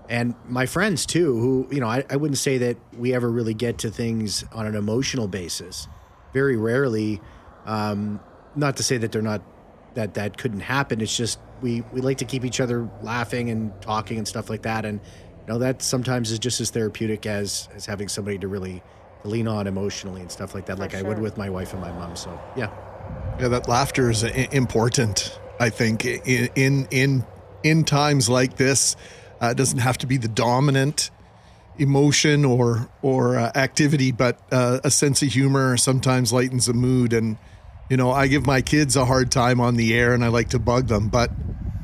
and 0.08 0.34
my 0.46 0.66
friends 0.66 1.06
too. 1.06 1.36
Who 1.38 1.68
you 1.70 1.80
know 1.80 1.88
I, 1.88 2.04
I 2.10 2.16
wouldn't 2.16 2.38
say 2.38 2.58
that 2.58 2.76
we 2.96 3.14
ever 3.14 3.30
really 3.30 3.54
get 3.54 3.78
to 3.78 3.90
things 3.90 4.44
on 4.52 4.66
an 4.66 4.74
emotional 4.74 5.28
basis. 5.28 5.88
Very 6.32 6.56
rarely. 6.56 7.20
Um, 7.64 8.20
not 8.54 8.76
to 8.76 8.82
say 8.82 8.96
that 8.98 9.12
they're 9.12 9.22
not 9.22 9.42
that 9.94 10.14
that 10.14 10.36
couldn't 10.36 10.60
happen. 10.60 11.00
It's 11.00 11.16
just 11.16 11.38
we 11.60 11.82
we 11.92 12.00
like 12.00 12.18
to 12.18 12.24
keep 12.24 12.44
each 12.44 12.60
other 12.60 12.88
laughing 13.02 13.50
and 13.50 13.72
talking 13.80 14.18
and 14.18 14.28
stuff 14.28 14.48
like 14.50 14.62
that. 14.62 14.84
And 14.84 15.00
you 15.40 15.52
know 15.52 15.58
that 15.58 15.82
sometimes 15.82 16.30
is 16.30 16.38
just 16.38 16.60
as 16.60 16.70
therapeutic 16.70 17.26
as 17.26 17.68
as 17.74 17.86
having 17.86 18.08
somebody 18.08 18.38
to 18.38 18.48
really 18.48 18.82
lean 19.26 19.48
on 19.48 19.66
emotionally 19.66 20.20
and 20.20 20.30
stuff 20.30 20.54
like 20.54 20.66
that, 20.66 20.78
like 20.78 20.92
sure. 20.92 21.00
I 21.00 21.02
would 21.02 21.18
with 21.18 21.36
my 21.36 21.50
wife 21.50 21.72
and 21.72 21.80
my 21.80 21.92
mom. 21.92 22.16
So 22.16 22.38
yeah, 22.56 22.70
yeah, 23.40 23.48
that 23.48 23.68
laughter 23.68 24.10
is 24.10 24.22
important. 24.22 25.38
I 25.60 25.70
think 25.70 26.04
in 26.04 26.48
in 26.54 26.88
in, 26.90 27.26
in 27.62 27.84
times 27.84 28.28
like 28.28 28.56
this, 28.56 28.96
uh, 29.42 29.48
it 29.48 29.56
doesn't 29.56 29.78
have 29.78 29.98
to 29.98 30.06
be 30.06 30.16
the 30.16 30.28
dominant 30.28 31.10
emotion 31.78 32.44
or 32.44 32.88
or 33.02 33.36
uh, 33.36 33.52
activity, 33.54 34.12
but 34.12 34.40
uh, 34.52 34.80
a 34.84 34.90
sense 34.90 35.22
of 35.22 35.28
humor 35.28 35.76
sometimes 35.76 36.32
lightens 36.32 36.66
the 36.66 36.74
mood. 36.74 37.12
And 37.12 37.36
you 37.90 37.96
know, 37.96 38.10
I 38.10 38.26
give 38.26 38.46
my 38.46 38.62
kids 38.62 38.96
a 38.96 39.04
hard 39.04 39.30
time 39.30 39.60
on 39.60 39.76
the 39.76 39.94
air, 39.94 40.14
and 40.14 40.24
I 40.24 40.28
like 40.28 40.50
to 40.50 40.58
bug 40.58 40.88
them, 40.88 41.08
but 41.08 41.30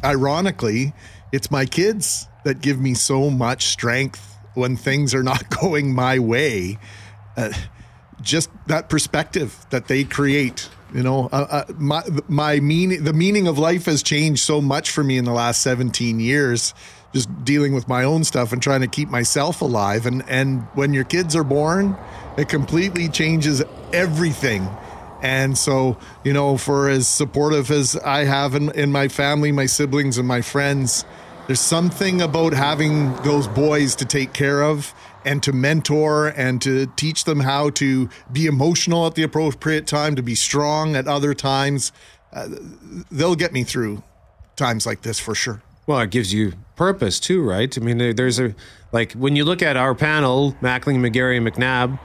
ironically, 0.04 0.92
it's 1.32 1.50
my 1.50 1.64
kids 1.64 2.28
that 2.44 2.60
give 2.60 2.80
me 2.80 2.94
so 2.94 3.30
much 3.30 3.66
strength 3.66 4.38
when 4.54 4.76
things 4.76 5.14
are 5.14 5.22
not 5.22 5.48
going 5.60 5.94
my 5.94 6.18
way 6.18 6.78
uh, 7.36 7.52
just 8.20 8.50
that 8.66 8.88
perspective 8.88 9.66
that 9.70 9.88
they 9.88 10.04
create. 10.04 10.68
You 10.94 11.02
know, 11.02 11.28
uh, 11.32 11.46
uh, 11.68 11.72
my 11.78 12.02
my 12.28 12.60
meaning, 12.60 13.04
the 13.04 13.12
meaning 13.12 13.46
of 13.46 13.58
life 13.58 13.86
has 13.86 14.02
changed 14.02 14.42
so 14.42 14.60
much 14.60 14.90
for 14.90 15.02
me 15.02 15.16
in 15.16 15.24
the 15.24 15.32
last 15.32 15.62
17 15.62 16.20
years. 16.20 16.74
Just 17.14 17.44
dealing 17.44 17.74
with 17.74 17.88
my 17.88 18.04
own 18.04 18.24
stuff 18.24 18.52
and 18.52 18.62
trying 18.62 18.80
to 18.82 18.86
keep 18.86 19.08
myself 19.08 19.62
alive. 19.62 20.06
And 20.06 20.22
and 20.28 20.62
when 20.74 20.92
your 20.92 21.04
kids 21.04 21.34
are 21.34 21.44
born, 21.44 21.96
it 22.36 22.48
completely 22.48 23.08
changes 23.08 23.62
everything. 23.92 24.68
And 25.22 25.56
so, 25.56 25.96
you 26.24 26.32
know, 26.32 26.58
for 26.58 26.88
as 26.88 27.06
supportive 27.06 27.70
as 27.70 27.96
I 27.96 28.24
have 28.24 28.56
in, 28.56 28.70
in 28.72 28.90
my 28.90 29.06
family, 29.06 29.52
my 29.52 29.66
siblings, 29.66 30.18
and 30.18 30.26
my 30.26 30.42
friends, 30.42 31.04
there's 31.46 31.60
something 31.60 32.20
about 32.20 32.52
having 32.52 33.14
those 33.22 33.46
boys 33.46 33.94
to 33.96 34.04
take 34.04 34.32
care 34.32 34.62
of 34.62 34.92
and 35.24 35.42
to 35.42 35.52
mentor 35.52 36.28
and 36.28 36.60
to 36.62 36.86
teach 36.96 37.24
them 37.24 37.40
how 37.40 37.70
to 37.70 38.08
be 38.32 38.46
emotional 38.46 39.06
at 39.06 39.14
the 39.14 39.22
appropriate 39.22 39.86
time, 39.86 40.16
to 40.16 40.22
be 40.22 40.34
strong 40.34 40.96
at 40.96 41.06
other 41.06 41.34
times. 41.34 41.92
Uh, 42.32 42.48
they'll 43.10 43.34
get 43.34 43.52
me 43.52 43.62
through 43.64 44.02
times 44.56 44.86
like 44.86 45.02
this 45.02 45.18
for 45.18 45.34
sure. 45.34 45.62
Well, 45.86 46.00
it 46.00 46.10
gives 46.10 46.32
you 46.32 46.52
purpose 46.76 47.18
too, 47.18 47.42
right? 47.42 47.76
I 47.76 47.80
mean, 47.80 47.98
there's 48.16 48.38
a 48.38 48.54
like 48.92 49.12
when 49.12 49.36
you 49.36 49.44
look 49.44 49.62
at 49.62 49.76
our 49.76 49.94
panel, 49.94 50.56
Mackling, 50.60 50.98
McGarry, 50.98 51.36
and 51.36 51.46
McNabb. 51.46 51.98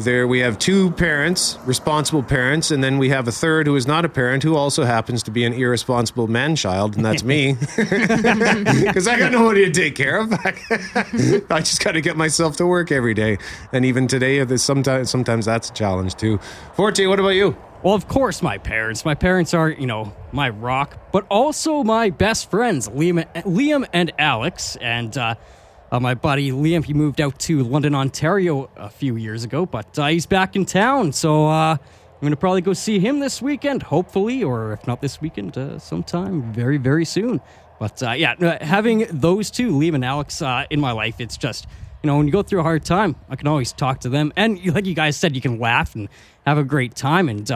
There 0.00 0.26
we 0.26 0.38
have 0.38 0.58
two 0.58 0.92
parents, 0.92 1.58
responsible 1.66 2.22
parents, 2.22 2.70
and 2.70 2.82
then 2.82 2.96
we 2.96 3.10
have 3.10 3.28
a 3.28 3.32
third 3.32 3.66
who 3.66 3.76
is 3.76 3.86
not 3.86 4.06
a 4.06 4.08
parent 4.08 4.42
who 4.42 4.56
also 4.56 4.84
happens 4.84 5.22
to 5.24 5.30
be 5.30 5.44
an 5.44 5.52
irresponsible 5.52 6.26
man 6.26 6.56
child, 6.56 6.96
and 6.96 7.04
that's 7.04 7.22
me. 7.22 7.58
Because 8.80 9.06
I 9.06 9.18
got 9.18 9.32
nobody 9.32 9.66
to 9.66 9.70
take 9.70 9.94
care 9.94 10.20
of. 10.20 10.32
I 11.50 11.60
just 11.60 11.84
got 11.84 11.92
to 11.92 12.00
get 12.00 12.16
myself 12.16 12.56
to 12.56 12.66
work 12.66 12.90
every 12.90 13.12
day, 13.12 13.36
and 13.74 13.84
even 13.84 14.08
today, 14.08 14.44
sometimes 14.56 15.10
sometimes 15.10 15.44
that's 15.44 15.68
a 15.68 15.72
challenge 15.74 16.14
too. 16.14 16.38
Forte, 16.74 17.04
what 17.06 17.20
about 17.20 17.30
you? 17.30 17.54
Well, 17.82 17.94
of 17.94 18.08
course, 18.08 18.40
my 18.42 18.56
parents. 18.56 19.04
My 19.04 19.14
parents 19.14 19.52
are, 19.52 19.68
you 19.68 19.86
know, 19.86 20.14
my 20.32 20.48
rock, 20.48 20.96
but 21.12 21.26
also 21.28 21.82
my 21.82 22.08
best 22.08 22.50
friends, 22.50 22.88
Liam, 22.88 23.26
Liam 23.44 23.86
and 23.92 24.12
Alex, 24.18 24.76
and. 24.76 25.16
Uh, 25.18 25.34
uh, 25.90 26.00
my 26.00 26.14
buddy 26.14 26.50
Liam, 26.50 26.84
he 26.84 26.94
moved 26.94 27.20
out 27.20 27.38
to 27.40 27.62
London, 27.62 27.94
Ontario 27.94 28.70
a 28.76 28.88
few 28.88 29.16
years 29.16 29.44
ago, 29.44 29.66
but 29.66 29.98
uh, 29.98 30.06
he's 30.06 30.26
back 30.26 30.56
in 30.56 30.64
town. 30.64 31.12
So 31.12 31.46
uh, 31.46 31.76
I'm 31.76 32.20
going 32.20 32.32
to 32.32 32.36
probably 32.36 32.60
go 32.60 32.72
see 32.72 32.98
him 32.98 33.20
this 33.20 33.40
weekend, 33.40 33.82
hopefully, 33.82 34.44
or 34.44 34.72
if 34.72 34.86
not 34.86 35.00
this 35.00 35.20
weekend, 35.20 35.56
uh, 35.56 35.78
sometime 35.78 36.52
very, 36.52 36.76
very 36.76 37.04
soon. 37.04 37.40
But 37.78 38.02
uh, 38.02 38.12
yeah, 38.12 38.62
having 38.62 39.06
those 39.10 39.50
two, 39.50 39.72
Liam 39.72 39.94
and 39.94 40.04
Alex, 40.04 40.42
uh, 40.42 40.66
in 40.68 40.80
my 40.80 40.92
life, 40.92 41.18
it's 41.18 41.38
just, 41.38 41.66
you 42.02 42.08
know, 42.08 42.18
when 42.18 42.26
you 42.26 42.32
go 42.32 42.42
through 42.42 42.60
a 42.60 42.62
hard 42.62 42.84
time, 42.84 43.16
I 43.28 43.36
can 43.36 43.48
always 43.48 43.72
talk 43.72 44.00
to 44.00 44.10
them. 44.10 44.32
And 44.36 44.62
like 44.66 44.84
you 44.84 44.94
guys 44.94 45.16
said, 45.16 45.34
you 45.34 45.40
can 45.40 45.58
laugh 45.58 45.94
and 45.94 46.08
have 46.46 46.58
a 46.58 46.64
great 46.64 46.94
time. 46.94 47.28
And 47.28 47.46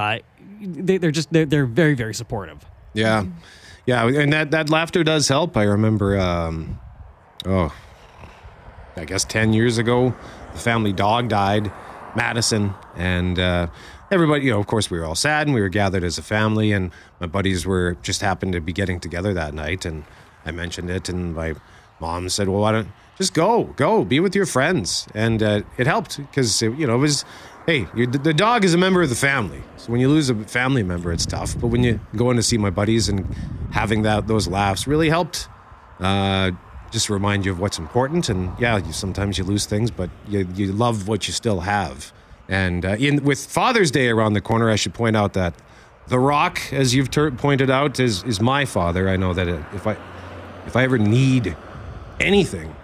they, 0.61 0.97
are 0.97 1.11
just, 1.11 1.31
they're, 1.31 1.44
they're 1.44 1.66
very, 1.66 1.94
very 1.94 2.14
supportive. 2.14 2.64
Yeah. 2.94 3.27
Yeah. 3.87 4.07
And 4.07 4.33
that, 4.33 4.51
that 4.53 4.70
laughter 4.70 5.05
does 5.05 5.29
help. 5.29 5.59
I 5.59 5.64
remember, 5.64 6.18
um, 6.18 6.81
oh, 7.44 7.75
I 8.96 9.04
guess 9.04 9.24
10 9.24 9.52
years 9.52 9.78
ago, 9.78 10.14
the 10.52 10.59
family 10.59 10.92
dog 10.92 11.28
died, 11.28 11.72
Madison, 12.14 12.74
and 12.96 13.38
uh, 13.38 13.66
everybody, 14.11 14.44
you 14.44 14.50
know, 14.52 14.61
of 14.61 14.66
course, 14.66 14.90
we 14.90 14.98
were 14.98 15.04
all 15.04 15.14
sad 15.16 15.46
and 15.46 15.54
we 15.54 15.61
were 15.61 15.68
gathered 15.68 16.04
as 16.04 16.16
a 16.18 16.22
family, 16.22 16.72
and 16.72 16.90
my 17.20 17.26
buddies 17.26 17.66
were 17.66 17.96
just 18.02 18.20
happened 18.20 18.52
to 18.52 18.61
be 18.61 18.72
getting 18.72 19.00
together 19.00 19.35
that 19.35 19.54
night, 19.54 19.85
and 19.85 20.04
I 20.46 20.52
mentioned 20.52 20.90
it, 20.90 21.09
and 21.09 21.35
my 21.35 21.54
mom 22.00 22.28
said, 22.28 22.48
"Well, 22.48 22.61
why 22.61 22.72
don't 22.72 22.88
just 23.18 23.35
go, 23.35 23.64
go, 23.76 24.04
be 24.04 24.20
with 24.20 24.35
your 24.37 24.46
friends," 24.46 25.09
and 25.14 25.42
uh, 25.42 25.62
it 25.76 25.87
helped 25.87 26.18
because 26.18 26.62
you 26.62 26.87
know 26.87 26.94
it 26.94 26.98
was. 26.98 27.24
Hey, 27.66 27.87
the 27.94 28.35
dog 28.35 28.62
is 28.62 28.74
a 28.74 28.78
member 28.78 29.00
of 29.00 29.09
the 29.09 29.14
family, 29.14 29.62
so 29.78 29.90
when 29.90 29.98
you 29.98 30.11
lose 30.11 30.28
a 30.28 30.35
family 30.44 30.83
member, 30.83 31.11
it's 31.11 31.24
tough. 31.24 31.59
But 31.59 31.68
when 31.68 31.83
you 31.83 31.98
go 32.14 32.30
in 32.30 32.37
to 32.37 32.42
see 32.42 32.59
my 32.59 32.68
buddies 32.68 33.09
and 33.09 33.26
having 33.70 34.02
that 34.02 34.26
those 34.26 34.46
laughs 34.46 34.87
really 34.87 35.09
helped 35.09 35.48
uh, 35.98 36.50
just 36.94 37.11
remind 37.11 37.44
you 37.44 37.52
of 37.52 37.59
what's 37.61 37.78
important. 37.78 38.30
And 38.30 38.52
yeah, 38.59 38.78
you, 38.78 38.92
sometimes 38.92 39.37
you 39.37 39.44
lose 39.44 39.66
things, 39.66 39.90
but 39.90 40.09
you, 40.28 40.48
you 40.54 40.72
love 40.72 41.09
what 41.09 41.26
you 41.26 41.35
still 41.35 41.61
have. 41.61 42.12
And 42.48 42.87
uh, 42.87 42.90
in, 42.90 43.24
with 43.24 43.44
Father's 43.44 43.90
Day 43.90 44.09
around 44.09 44.35
the 44.35 44.40
corner, 44.40 44.70
I 44.70 44.76
should 44.76 44.94
point 44.94 45.16
out 45.16 45.33
that 45.33 45.54
The 46.07 46.18
Rock, 46.18 46.61
as 46.72 46.94
you've 46.94 47.11
ter- 47.11 47.33
pointed 47.33 47.70
out, 47.70 47.98
is 47.98 48.22
is 48.24 48.40
my 48.40 48.64
father. 48.64 49.09
I 49.09 49.16
know 49.16 49.35
that 49.35 49.48
if 49.48 49.87
I 49.87 49.96
if 50.66 50.76
I 50.76 50.85
ever 50.85 50.98
need 50.98 51.57
anything, 52.20 52.74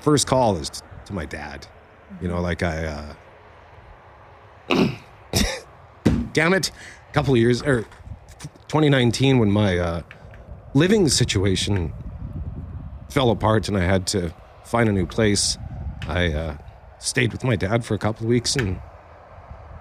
first 0.00 0.26
call 0.26 0.56
is 0.56 0.70
t- 0.70 0.80
to 1.06 1.12
my 1.12 1.26
dad. 1.26 1.66
You 2.22 2.28
know, 2.28 2.40
like 2.40 2.62
I. 2.62 2.84
Uh, 2.84 3.14
damn 6.32 6.52
it, 6.52 6.70
a 7.08 7.12
couple 7.12 7.36
years 7.36 7.62
or 7.62 7.82
2019 8.68 9.38
when 9.38 9.50
my 9.50 9.78
uh, 9.78 10.02
living 10.74 11.08
situation 11.08 11.92
fell 13.08 13.30
apart 13.30 13.68
and 13.68 13.76
I 13.76 13.82
had 13.82 14.06
to 14.08 14.32
find 14.64 14.88
a 14.88 14.92
new 14.92 15.06
place, 15.06 15.58
I 16.06 16.32
uh, 16.32 16.56
stayed 16.98 17.32
with 17.32 17.44
my 17.44 17.56
dad 17.56 17.84
for 17.84 17.94
a 17.94 17.98
couple 17.98 18.24
of 18.24 18.28
weeks 18.28 18.56
and 18.56 18.80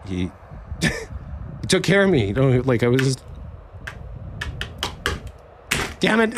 he, 0.05 0.31
he 0.81 1.67
took 1.67 1.83
care 1.83 2.03
of 2.03 2.09
me. 2.09 2.27
You 2.27 2.33
know, 2.33 2.61
like 2.61 2.83
I 2.83 2.87
was. 2.87 3.17
Damn 5.99 6.19
it! 6.19 6.33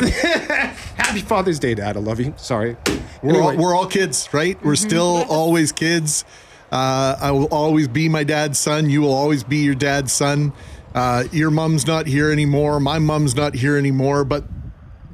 Happy 1.10 1.20
Father's 1.20 1.58
Day, 1.58 1.74
Dad. 1.74 1.96
I 1.96 2.00
love 2.00 2.18
you. 2.18 2.32
Sorry. 2.38 2.76
We're, 3.22 3.30
anyway. 3.30 3.56
all, 3.56 3.56
we're 3.56 3.74
all 3.74 3.86
kids, 3.86 4.32
right? 4.32 4.56
We're 4.64 4.72
mm-hmm. 4.72 4.88
still 4.88 5.26
always 5.28 5.70
kids. 5.70 6.24
Uh, 6.72 7.16
I 7.20 7.30
will 7.32 7.46
always 7.46 7.88
be 7.88 8.08
my 8.08 8.24
dad's 8.24 8.58
son. 8.58 8.88
You 8.88 9.02
will 9.02 9.12
always 9.12 9.44
be 9.44 9.58
your 9.58 9.74
dad's 9.74 10.12
son. 10.12 10.52
Uh, 10.94 11.24
your 11.32 11.50
mom's 11.50 11.86
not 11.86 12.06
here 12.06 12.30
anymore. 12.30 12.80
My 12.80 12.98
mom's 12.98 13.34
not 13.34 13.54
here 13.54 13.76
anymore. 13.76 14.24
But 14.24 14.44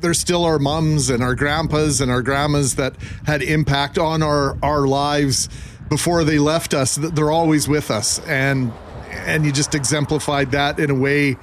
there's 0.01 0.19
still 0.19 0.45
our 0.45 0.59
mums 0.59 1.11
and 1.11 1.23
our 1.23 1.35
grandpas 1.35 2.01
and 2.01 2.11
our 2.11 2.23
grandmas 2.23 2.77
that 2.77 2.97
had 3.27 3.43
impact 3.43 3.99
on 3.99 4.23
our 4.23 4.57
our 4.63 4.87
lives 4.87 5.49
before 5.89 6.25
they 6.25 6.39
left 6.39 6.75
us. 6.75 6.97
They're 6.97 7.31
always 7.31 7.69
with 7.69 7.91
us, 7.91 8.19
and 8.27 8.73
and 9.11 9.45
you 9.45 9.53
just 9.53 9.75
exemplified 9.75 10.53
that 10.53 10.79
in 10.79 10.91
a 10.91 10.95
way 10.95 11.37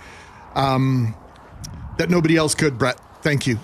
um, 0.56 1.16
that 1.98 2.10
nobody 2.10 2.38
else 2.38 2.56
could. 2.56 2.78
Brett, 2.78 3.00
thank 3.22 3.48
you. 3.48 3.60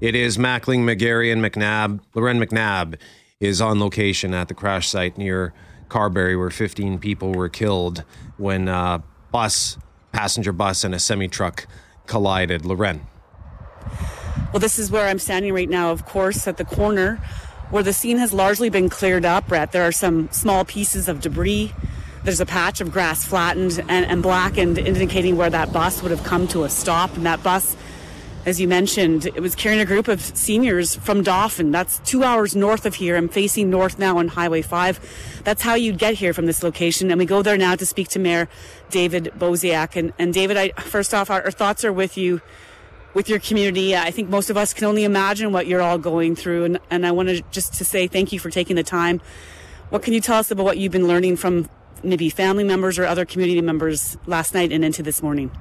It 0.00 0.16
is 0.16 0.36
Mackling, 0.36 0.80
McGarry, 0.80 1.32
and 1.32 1.40
McNabb. 1.40 2.00
Lauren 2.14 2.40
McNabb 2.40 2.98
is 3.38 3.60
on 3.60 3.78
location 3.78 4.34
at 4.34 4.48
the 4.48 4.54
crash 4.54 4.88
site 4.88 5.16
near 5.16 5.52
Carberry, 5.92 6.34
where 6.34 6.48
15 6.48 6.98
people 6.98 7.32
were 7.32 7.50
killed 7.50 8.02
when 8.38 8.66
a 8.66 9.02
bus, 9.30 9.76
passenger 10.10 10.52
bus, 10.52 10.84
and 10.84 10.94
a 10.94 10.98
semi 10.98 11.28
truck 11.28 11.66
collided. 12.06 12.64
Lauren. 12.64 13.06
Well, 14.52 14.60
this 14.60 14.78
is 14.78 14.90
where 14.90 15.06
I'm 15.06 15.18
standing 15.18 15.52
right 15.52 15.68
now, 15.68 15.92
of 15.92 16.06
course, 16.06 16.48
at 16.48 16.56
the 16.56 16.64
corner 16.64 17.20
where 17.68 17.82
the 17.82 17.92
scene 17.92 18.18
has 18.18 18.32
largely 18.32 18.70
been 18.70 18.88
cleared 18.88 19.24
up, 19.24 19.48
Brett. 19.48 19.72
There 19.72 19.82
are 19.82 19.92
some 19.92 20.30
small 20.30 20.64
pieces 20.64 21.08
of 21.08 21.20
debris. 21.20 21.74
There's 22.24 22.40
a 22.40 22.46
patch 22.46 22.80
of 22.80 22.90
grass 22.90 23.24
flattened 23.24 23.78
and, 23.88 24.06
and 24.06 24.22
blackened, 24.22 24.78
indicating 24.78 25.36
where 25.36 25.50
that 25.50 25.72
bus 25.72 26.02
would 26.02 26.10
have 26.10 26.24
come 26.24 26.48
to 26.48 26.64
a 26.64 26.70
stop. 26.70 27.14
And 27.16 27.26
that 27.26 27.42
bus 27.42 27.76
as 28.44 28.60
you 28.60 28.66
mentioned, 28.66 29.26
it 29.26 29.40
was 29.40 29.54
carrying 29.54 29.80
a 29.80 29.84
group 29.84 30.08
of 30.08 30.20
seniors 30.20 30.96
from 30.96 31.22
Dauphin. 31.22 31.70
That's 31.70 32.00
two 32.00 32.24
hours 32.24 32.56
north 32.56 32.84
of 32.86 32.96
here. 32.96 33.16
I'm 33.16 33.28
facing 33.28 33.70
north 33.70 34.00
now 34.00 34.18
on 34.18 34.28
Highway 34.28 34.62
5. 34.62 35.42
That's 35.44 35.62
how 35.62 35.74
you'd 35.74 35.98
get 35.98 36.14
here 36.14 36.34
from 36.34 36.46
this 36.46 36.62
location. 36.62 37.10
And 37.10 37.20
we 37.20 37.26
go 37.26 37.42
there 37.42 37.56
now 37.56 37.76
to 37.76 37.86
speak 37.86 38.08
to 38.08 38.18
Mayor 38.18 38.48
David 38.90 39.32
Bosiak. 39.38 39.94
And, 39.94 40.12
and 40.18 40.34
David, 40.34 40.56
I, 40.56 40.70
first 40.80 41.14
off, 41.14 41.30
our, 41.30 41.42
our 41.44 41.50
thoughts 41.52 41.84
are 41.84 41.92
with 41.92 42.16
you, 42.16 42.40
with 43.14 43.28
your 43.28 43.38
community. 43.38 43.96
I 43.96 44.10
think 44.10 44.28
most 44.28 44.50
of 44.50 44.56
us 44.56 44.74
can 44.74 44.86
only 44.86 45.04
imagine 45.04 45.52
what 45.52 45.68
you're 45.68 45.82
all 45.82 45.98
going 45.98 46.34
through. 46.34 46.64
And, 46.64 46.80
and 46.90 47.06
I 47.06 47.12
want 47.12 47.28
to 47.28 47.42
just 47.52 47.74
to 47.74 47.84
say 47.84 48.08
thank 48.08 48.32
you 48.32 48.40
for 48.40 48.50
taking 48.50 48.74
the 48.74 48.82
time. 48.82 49.20
What 49.90 50.02
can 50.02 50.14
you 50.14 50.20
tell 50.20 50.38
us 50.38 50.50
about 50.50 50.64
what 50.64 50.78
you've 50.78 50.92
been 50.92 51.06
learning 51.06 51.36
from 51.36 51.68
maybe 52.02 52.28
family 52.28 52.64
members 52.64 52.98
or 52.98 53.04
other 53.04 53.24
community 53.24 53.60
members 53.60 54.16
last 54.26 54.52
night 54.52 54.72
and 54.72 54.84
into 54.84 55.04
this 55.04 55.22
morning? 55.22 55.52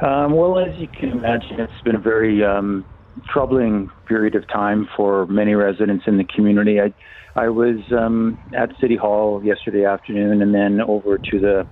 Um, 0.00 0.32
well, 0.32 0.58
as 0.58 0.76
you 0.78 0.88
can 0.88 1.10
imagine, 1.10 1.58
it's 1.58 1.82
been 1.82 1.96
a 1.96 2.00
very 2.00 2.44
um, 2.44 2.84
troubling 3.32 3.90
period 4.06 4.34
of 4.34 4.46
time 4.48 4.88
for 4.94 5.26
many 5.26 5.54
residents 5.54 6.04
in 6.06 6.18
the 6.18 6.24
community. 6.24 6.80
I, 6.80 6.92
I 7.34 7.48
was 7.48 7.78
um, 7.92 8.38
at 8.54 8.70
City 8.78 8.96
Hall 8.96 9.42
yesterday 9.42 9.86
afternoon 9.86 10.42
and 10.42 10.54
then 10.54 10.82
over 10.82 11.16
to 11.16 11.38
the 11.40 11.66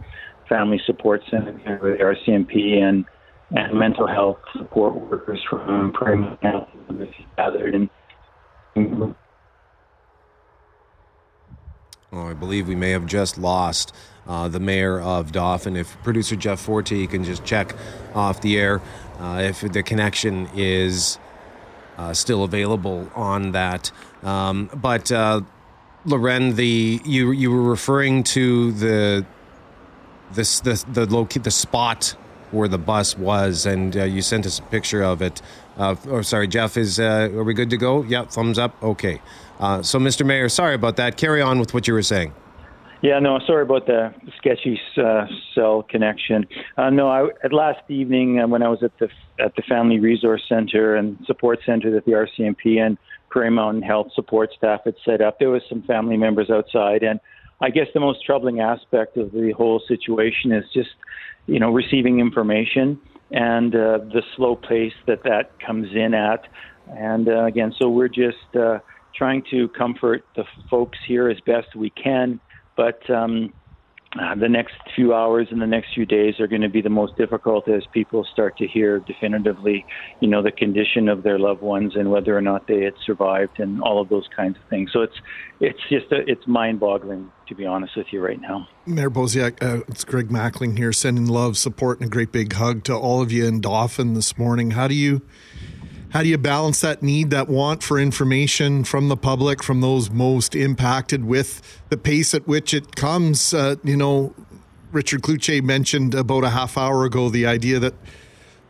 Family 0.49 0.81
Support 0.87 1.23
Center 1.31 1.79
with 1.83 2.01
RCMP 2.01 2.79
and, 2.83 3.05
and 3.51 3.79
mental 3.79 4.07
health 4.07 4.39
support 4.57 4.95
workers 4.95 5.41
from 5.49 5.93
Prairie 5.93 6.25
gathered. 7.37 7.75
And 7.75 7.91
oh, 12.13 12.27
I 12.27 12.33
believe 12.33 12.69
we 12.69 12.75
may 12.75 12.91
have 12.91 13.07
just 13.07 13.37
lost 13.37 13.95
uh, 14.27 14.49
the 14.49 14.61
mayor 14.61 15.01
of 15.01 15.33
Dauphin. 15.33 15.77
If 15.77 16.01
producer 16.03 16.37
Jeff 16.37 16.61
Forte 16.61 17.07
can 17.07 17.25
just 17.25 17.45
check 17.45 17.75
off 18.15 18.41
the 18.41 18.59
air 18.59 18.81
uh, 19.21 19.41
if 19.43 19.61
the 19.61 19.83
connection 19.83 20.49
is 20.55 21.19
uh, 21.97 22.13
still 22.13 22.45
available 22.45 23.11
on 23.15 23.53
that. 23.53 23.91
Um, 24.23 24.71
but 24.75 25.13
uh, 25.13 25.43
Lauren, 26.05 26.57
the 26.57 27.01
you 27.05 27.31
you 27.31 27.51
were 27.51 27.63
referring 27.63 28.25
to 28.25 28.73
the 28.73 29.27
this 30.33 30.61
the 30.61 30.85
the 30.93 31.07
loca- 31.07 31.39
the 31.39 31.51
spot 31.51 32.17
where 32.51 32.69
the 32.69 32.79
bus 32.79 33.17
was, 33.19 33.67
and 33.67 33.97
uh, 33.97 34.05
you 34.05 34.23
sent 34.23 34.47
us 34.47 34.59
a 34.59 34.63
picture 34.63 35.03
of 35.03 35.23
it. 35.23 35.43
Uh, 35.77 35.97
oh, 36.09 36.23
sorry, 36.23 36.47
Jeff. 36.49 36.77
Is 36.77 37.01
uh, 37.01 37.29
are 37.33 37.45
we 37.45 37.55
good 37.55 37.71
to 37.71 37.77
go? 37.77 38.03
Yep, 38.03 38.31
thumbs 38.31 38.59
up. 38.59 38.81
Okay. 38.83 39.21
Uh, 39.59 39.83
so, 39.83 39.99
Mr. 39.99 40.27
Mayor, 40.27 40.49
sorry 40.49 40.75
about 40.75 40.97
that. 40.97 41.17
Carry 41.17 41.41
on 41.41 41.59
with 41.59 41.75
what 41.75 41.87
you 41.87 41.95
were 41.95 42.03
saying. 42.03 42.35
Yeah, 43.05 43.19
no, 43.19 43.39
sorry 43.47 43.65
about 43.65 43.85
the 43.85 44.15
sketchy 44.39 44.81
uh, 44.97 45.27
cell 45.55 45.83
connection. 45.83 46.47
Uh, 46.79 46.89
no, 46.89 47.09
I, 47.11 47.29
at 47.45 47.53
last 47.53 47.83
evening 47.91 48.41
uh, 48.41 48.49
when 48.49 48.63
I 48.63 48.69
was 48.69 48.83
at 48.83 48.99
the 48.99 49.11
at 49.39 49.55
the 49.57 49.63
Family 49.69 50.01
Resource 50.01 50.41
Center 50.49 50.97
and 50.97 51.19
Support 51.27 51.59
Center 51.67 51.91
that 51.91 52.07
the 52.07 52.13
RCMP 52.13 52.81
and 52.81 52.97
Prairie 53.29 53.51
Mountain 53.51 53.83
Health 53.83 54.07
support 54.15 54.55
staff 54.57 54.81
had 54.87 54.95
set 55.05 55.21
up, 55.21 55.39
there 55.39 55.51
was 55.51 55.61
some 55.69 55.83
family 55.83 56.17
members 56.17 56.49
outside, 56.49 57.03
and 57.03 57.21
I 57.61 57.69
guess 57.69 57.89
the 57.93 58.01
most 58.01 58.25
troubling 58.25 58.61
aspect 58.61 59.19
of 59.19 59.33
the 59.33 59.53
whole 59.55 59.83
situation 59.87 60.51
is 60.51 60.65
just 60.73 60.89
you 61.47 61.61
know, 61.61 61.71
receiving 61.71 62.21
information 62.21 62.99
and 63.31 63.75
uh, 63.75 63.99
the 63.99 64.23
slow 64.35 64.57
pace 64.57 64.95
that 65.07 65.25
that 65.25 65.61
comes 65.61 65.89
in 65.95 66.15
at. 66.15 66.47
And 66.89 67.29
uh, 67.29 67.45
again, 67.45 67.75
so 67.79 67.91
we're 67.91 68.09
just 68.09 68.57
uh, 68.59 68.79
trying 69.15 69.43
to 69.51 69.69
comfort 69.69 70.25
the 70.37 70.45
folks 70.71 70.99
here 71.07 71.29
as 71.29 71.39
best 71.45 71.77
we 71.77 71.91
can. 71.91 72.41
But 72.77 73.09
um, 73.11 73.53
uh, 74.21 74.35
the 74.37 74.49
next 74.49 74.75
few 74.95 75.13
hours 75.13 75.49
and 75.51 75.61
the 75.61 75.67
next 75.67 75.93
few 75.95 76.07
days 76.07 76.39
are 76.39 76.47
going 76.47 76.63
to 76.63 76.69
be 76.69 76.81
the 76.81 76.89
most 76.89 77.17
difficult 77.17 77.69
as 77.69 77.83
people 77.93 78.25
start 78.33 78.57
to 78.57 78.67
hear 78.67 79.01
definitively, 79.01 79.85
you 80.21 80.29
know, 80.29 80.41
the 80.41 80.53
condition 80.53 81.09
of 81.09 81.25
their 81.25 81.39
loved 81.39 81.63
ones 81.63 81.95
and 81.97 82.11
whether 82.11 82.37
or 82.37 82.41
not 82.41 82.69
they 82.69 82.83
had 82.83 82.95
survived 83.05 83.59
and 83.59 83.83
all 83.83 84.01
of 84.01 84.09
those 84.09 84.29
kinds 84.37 84.57
of 84.57 84.63
things. 84.71 84.91
So 84.93 85.03
it's 85.03 85.17
it's 85.61 85.81
just 85.89 86.13
a, 86.13 86.19
it's 86.31 86.47
mind-boggling 86.47 87.31
to 87.49 87.55
be 87.55 87.67
honest 87.67 87.97
with 87.97 88.07
you 88.13 88.21
right 88.21 88.41
now. 88.41 88.69
Mayor 88.87 89.11
Bosiak, 89.11 89.63
uh, 89.63 89.83
it's 89.89 90.05
Greg 90.05 90.29
Mackling 90.29 90.79
here, 90.79 90.93
sending 90.93 91.27
love, 91.27 91.59
support, 91.59 92.01
and 92.01 92.07
a 92.07 92.11
great 92.11 92.33
big 92.33 92.53
hug 92.53 92.85
to 92.85 92.95
all 92.95 93.21
of 93.21 93.33
you 93.33 93.47
in 93.47 93.61
Dauphin 93.61 94.15
this 94.15 94.39
morning. 94.39 94.73
How 94.73 94.87
do 94.87 94.95
you 94.95 95.23
how 96.15 96.23
do 96.23 96.29
you 96.29 96.39
balance 96.39 96.81
that 96.81 97.03
need, 97.03 97.31
that 97.31 97.49
want 97.49 97.83
for 97.83 97.99
information 97.99 98.85
from 98.85 99.09
the 99.09 99.17
public, 99.17 99.65
from 99.65 99.81
those 99.81 100.11
most 100.11 100.55
impacted, 100.55 101.25
with 101.25 101.61
the 101.89 101.97
pace 101.97 102.33
at 102.35 102.47
which 102.47 102.73
it 102.73 102.95
comes? 102.95 103.53
Uh, 103.53 103.75
you 103.83 103.97
know, 103.97 104.33
Richard 104.93 105.23
Cloutier 105.23 105.61
mentioned 105.61 106.15
about 106.15 106.45
a 106.45 106.51
half 106.51 106.79
hour 106.79 107.05
ago 107.05 107.29
the 107.31 107.47
idea 107.47 107.81
that 107.81 107.95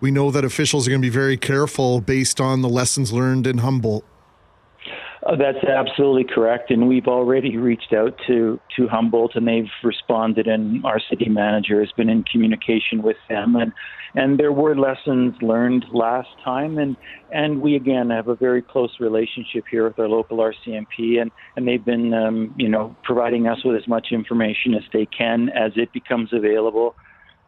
we 0.00 0.10
know 0.10 0.30
that 0.30 0.42
officials 0.42 0.86
are 0.86 0.90
going 0.90 1.02
to 1.02 1.06
be 1.06 1.12
very 1.12 1.36
careful 1.36 2.00
based 2.00 2.40
on 2.40 2.62
the 2.62 2.68
lessons 2.68 3.12
learned 3.12 3.46
in 3.46 3.58
Humboldt. 3.58 4.06
Uh, 5.24 5.36
that's 5.36 5.64
absolutely 5.64 6.24
correct, 6.24 6.70
and 6.70 6.86
we've 6.86 7.06
already 7.06 7.56
reached 7.56 7.94
out 7.94 8.14
to 8.26 8.60
to 8.76 8.86
Humboldt, 8.88 9.34
and 9.34 9.48
they've 9.48 9.70
responded. 9.82 10.46
And 10.46 10.84
our 10.84 11.00
city 11.08 11.30
manager 11.30 11.80
has 11.80 11.90
been 11.92 12.10
in 12.10 12.24
communication 12.24 13.00
with 13.02 13.16
them, 13.30 13.56
and 13.56 13.72
and 14.14 14.38
there 14.38 14.52
were 14.52 14.76
lessons 14.76 15.34
learned 15.40 15.86
last 15.92 16.28
time, 16.44 16.76
and 16.76 16.94
and 17.32 17.62
we 17.62 17.74
again 17.74 18.10
have 18.10 18.28
a 18.28 18.34
very 18.34 18.60
close 18.60 18.90
relationship 19.00 19.64
here 19.70 19.84
with 19.84 19.98
our 19.98 20.08
local 20.08 20.38
RCMP, 20.38 21.22
and 21.22 21.30
and 21.56 21.66
they've 21.66 21.84
been 21.84 22.12
um, 22.12 22.54
you 22.58 22.68
know 22.68 22.94
providing 23.02 23.46
us 23.46 23.64
with 23.64 23.76
as 23.76 23.88
much 23.88 24.08
information 24.10 24.74
as 24.74 24.82
they 24.92 25.06
can 25.06 25.48
as 25.50 25.72
it 25.76 25.90
becomes 25.94 26.34
available. 26.34 26.96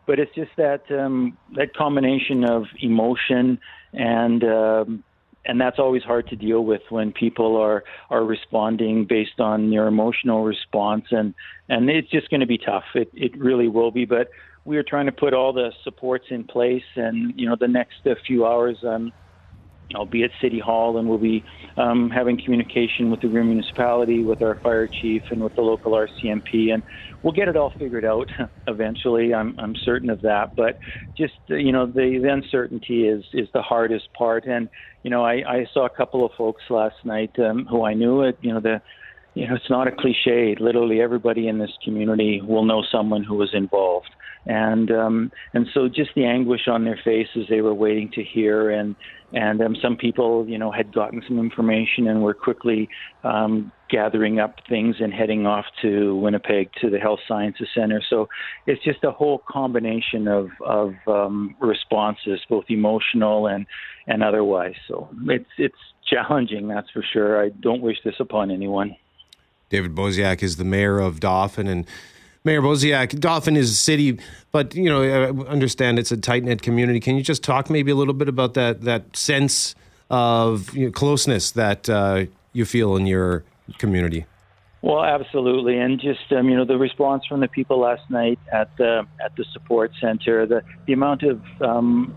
But 0.06 0.18
it's 0.18 0.34
just 0.34 0.52
that 0.56 0.90
um, 0.90 1.36
that 1.56 1.74
combination 1.74 2.44
of 2.44 2.64
emotion 2.80 3.58
and 3.92 4.44
um, 4.44 5.04
and 5.46 5.60
that's 5.60 5.78
always 5.78 6.02
hard 6.02 6.28
to 6.28 6.36
deal 6.36 6.64
with 6.64 6.82
when 6.90 7.12
people 7.12 7.56
are 7.56 7.84
are 8.10 8.24
responding 8.24 9.06
based 9.06 9.40
on 9.40 9.72
your 9.72 9.86
emotional 9.86 10.44
response. 10.44 11.06
And 11.10 11.34
and 11.68 11.88
it's 11.88 12.10
just 12.10 12.28
going 12.30 12.40
to 12.40 12.46
be 12.46 12.58
tough. 12.58 12.84
It 12.94 13.10
it 13.14 13.36
really 13.38 13.68
will 13.68 13.90
be. 13.90 14.04
But 14.04 14.28
we 14.64 14.76
are 14.76 14.82
trying 14.82 15.06
to 15.06 15.12
put 15.12 15.32
all 15.32 15.52
the 15.52 15.72
supports 15.84 16.26
in 16.30 16.44
place 16.44 16.84
and 16.96 17.32
you 17.38 17.48
know 17.48 17.56
the 17.58 17.68
next 17.68 18.04
uh, 18.04 18.14
few 18.26 18.44
hours 18.44 18.76
um 18.84 19.12
I'll 19.94 20.06
be 20.06 20.24
at 20.24 20.30
City 20.42 20.58
Hall 20.58 20.98
and 20.98 21.08
we'll 21.08 21.18
be 21.18 21.44
um, 21.76 22.10
having 22.10 22.40
communication 22.42 23.10
with 23.10 23.20
the 23.20 23.28
Green 23.28 23.48
Municipality, 23.48 24.24
with 24.24 24.42
our 24.42 24.58
fire 24.62 24.88
chief, 25.00 25.22
and 25.30 25.42
with 25.42 25.54
the 25.54 25.60
local 25.60 25.92
RCMP, 25.92 26.72
and 26.72 26.82
we'll 27.22 27.32
get 27.32 27.48
it 27.48 27.56
all 27.56 27.72
figured 27.78 28.04
out 28.04 28.28
eventually. 28.66 29.32
I'm, 29.32 29.54
I'm 29.58 29.74
certain 29.84 30.10
of 30.10 30.20
that. 30.22 30.52
But 30.56 30.78
just 31.16 31.34
uh, 31.50 31.54
you 31.54 31.70
know, 31.70 31.86
the, 31.86 32.18
the 32.20 32.32
uncertainty 32.32 33.06
is 33.06 33.24
is 33.32 33.48
the 33.54 33.62
hardest 33.62 34.08
part. 34.16 34.46
And 34.46 34.68
you 35.04 35.10
know, 35.10 35.24
I, 35.24 35.34
I 35.46 35.66
saw 35.72 35.86
a 35.86 35.96
couple 35.96 36.24
of 36.26 36.32
folks 36.36 36.62
last 36.68 36.96
night 37.04 37.32
um, 37.38 37.66
who 37.70 37.84
I 37.84 37.94
knew. 37.94 38.22
It, 38.22 38.38
you 38.40 38.52
know, 38.52 38.60
the 38.60 38.80
you 39.34 39.46
know, 39.46 39.54
it's 39.54 39.70
not 39.70 39.86
a 39.86 39.92
cliche. 39.92 40.56
Literally, 40.58 41.00
everybody 41.00 41.46
in 41.46 41.58
this 41.58 41.72
community 41.84 42.40
will 42.42 42.64
know 42.64 42.82
someone 42.90 43.22
who 43.22 43.36
was 43.36 43.50
involved 43.52 44.08
and 44.46 44.90
um, 44.90 45.32
and 45.54 45.66
so 45.74 45.88
just 45.88 46.10
the 46.14 46.24
anguish 46.24 46.68
on 46.68 46.84
their 46.84 46.98
faces 47.04 47.46
they 47.48 47.60
were 47.60 47.74
waiting 47.74 48.10
to 48.12 48.22
hear. 48.22 48.70
And 48.70 48.94
and 49.32 49.60
um, 49.60 49.76
some 49.82 49.96
people 49.96 50.48
you 50.48 50.56
know 50.56 50.70
had 50.70 50.94
gotten 50.94 51.22
some 51.26 51.38
information 51.38 52.06
and 52.06 52.22
were 52.22 52.34
quickly 52.34 52.88
um, 53.24 53.72
gathering 53.90 54.38
up 54.38 54.54
things 54.68 54.96
and 55.00 55.12
heading 55.12 55.46
off 55.46 55.64
to 55.82 56.16
Winnipeg 56.16 56.70
to 56.80 56.90
the 56.90 56.98
Health 56.98 57.20
Sciences 57.26 57.68
Center. 57.74 58.00
So 58.08 58.28
it's 58.66 58.82
just 58.84 59.02
a 59.02 59.10
whole 59.10 59.42
combination 59.48 60.28
of 60.28 60.48
of 60.64 60.94
um, 61.08 61.56
responses 61.60 62.40
both 62.48 62.66
emotional 62.68 63.48
and 63.48 63.66
and 64.06 64.22
otherwise. 64.22 64.76
So 64.86 65.08
it's 65.26 65.50
it's 65.58 65.74
challenging 66.08 66.68
that's 66.68 66.90
for 66.90 67.04
sure. 67.12 67.42
I 67.44 67.48
don't 67.48 67.82
wish 67.82 67.98
this 68.04 68.14
upon 68.20 68.52
anyone. 68.52 68.96
David 69.68 69.96
Bosiak 69.96 70.44
is 70.44 70.56
the 70.56 70.64
mayor 70.64 71.00
of 71.00 71.18
Dauphin 71.18 71.66
and 71.66 71.86
Mayor 72.46 72.62
Bosiak, 72.62 73.18
Dauphin 73.18 73.56
is 73.56 73.72
a 73.72 73.74
city, 73.74 74.20
but 74.52 74.72
you 74.72 74.88
know, 74.88 75.02
I 75.02 75.50
understand 75.50 75.98
it's 75.98 76.12
a 76.12 76.16
tight 76.16 76.44
knit 76.44 76.62
community. 76.62 77.00
Can 77.00 77.16
you 77.16 77.22
just 77.22 77.42
talk 77.42 77.68
maybe 77.68 77.90
a 77.90 77.96
little 77.96 78.14
bit 78.14 78.28
about 78.28 78.54
that 78.54 78.82
that 78.82 79.16
sense 79.16 79.74
of 80.10 80.72
you 80.72 80.86
know, 80.86 80.92
closeness 80.92 81.50
that 81.50 81.90
uh, 81.90 82.26
you 82.52 82.64
feel 82.64 82.94
in 82.94 83.04
your 83.04 83.42
community? 83.78 84.26
Well, 84.80 85.02
absolutely, 85.02 85.76
and 85.76 85.98
just 85.98 86.30
um, 86.30 86.48
you 86.48 86.56
know 86.56 86.64
the 86.64 86.78
response 86.78 87.26
from 87.26 87.40
the 87.40 87.48
people 87.48 87.80
last 87.80 88.08
night 88.10 88.38
at 88.52 88.70
the 88.76 89.04
at 89.20 89.34
the 89.34 89.44
support 89.52 89.90
center, 90.00 90.46
the 90.46 90.62
the 90.86 90.92
amount 90.92 91.24
of 91.24 91.42
um, 91.60 92.14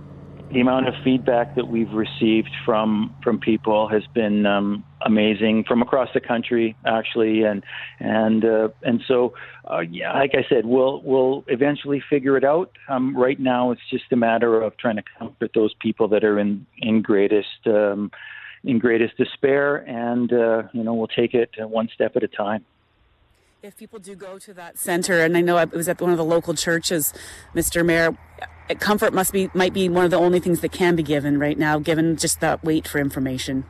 the 0.51 0.61
amount 0.61 0.87
of 0.87 0.95
feedback 1.03 1.55
that 1.55 1.67
we've 1.67 1.91
received 1.91 2.49
from 2.65 3.15
from 3.23 3.39
people 3.39 3.87
has 3.87 4.03
been 4.13 4.45
um, 4.45 4.83
amazing 5.05 5.63
from 5.67 5.81
across 5.81 6.09
the 6.13 6.19
country, 6.19 6.75
actually, 6.85 7.43
and 7.43 7.63
and 7.99 8.43
uh, 8.43 8.69
and 8.81 9.01
so 9.07 9.33
uh, 9.69 9.79
yeah, 9.79 10.13
like 10.13 10.31
I 10.33 10.45
said, 10.49 10.65
we'll 10.65 11.01
we'll 11.03 11.43
eventually 11.47 12.01
figure 12.09 12.35
it 12.37 12.43
out. 12.43 12.71
Um, 12.87 13.15
right 13.15 13.39
now, 13.39 13.71
it's 13.71 13.81
just 13.89 14.05
a 14.11 14.15
matter 14.15 14.61
of 14.61 14.75
trying 14.77 14.95
to 14.95 15.03
comfort 15.17 15.51
those 15.53 15.73
people 15.79 16.07
that 16.09 16.23
are 16.23 16.39
in 16.39 16.65
in 16.79 17.01
greatest 17.01 17.67
um, 17.67 18.11
in 18.63 18.79
greatest 18.79 19.17
despair, 19.17 19.77
and 19.87 20.33
uh, 20.33 20.63
you 20.73 20.83
know 20.83 20.93
we'll 20.93 21.07
take 21.07 21.33
it 21.33 21.51
one 21.57 21.89
step 21.93 22.15
at 22.15 22.23
a 22.23 22.27
time 22.27 22.65
if 23.61 23.75
people 23.75 23.99
do 23.99 24.15
go 24.15 24.39
to 24.39 24.53
that 24.53 24.77
center, 24.77 25.19
and 25.19 25.35
I 25.35 25.41
know 25.41 25.57
it 25.57 25.73
was 25.73 25.89
at 25.89 25.99
one 25.99 26.11
of 26.11 26.17
the 26.17 26.23
local 26.23 26.53
churches, 26.53 27.13
Mr. 27.53 27.85
Mayor, 27.85 28.17
comfort 28.75 29.13
must 29.13 29.33
be 29.33 29.49
might 29.53 29.73
be 29.73 29.89
one 29.89 30.05
of 30.05 30.11
the 30.11 30.17
only 30.17 30.39
things 30.39 30.61
that 30.61 30.71
can 30.71 30.95
be 30.95 31.03
given 31.03 31.39
right 31.39 31.57
now, 31.57 31.79
given 31.79 32.15
just 32.17 32.39
that 32.41 32.63
wait 32.63 32.87
for 32.87 32.99
information. 32.99 33.65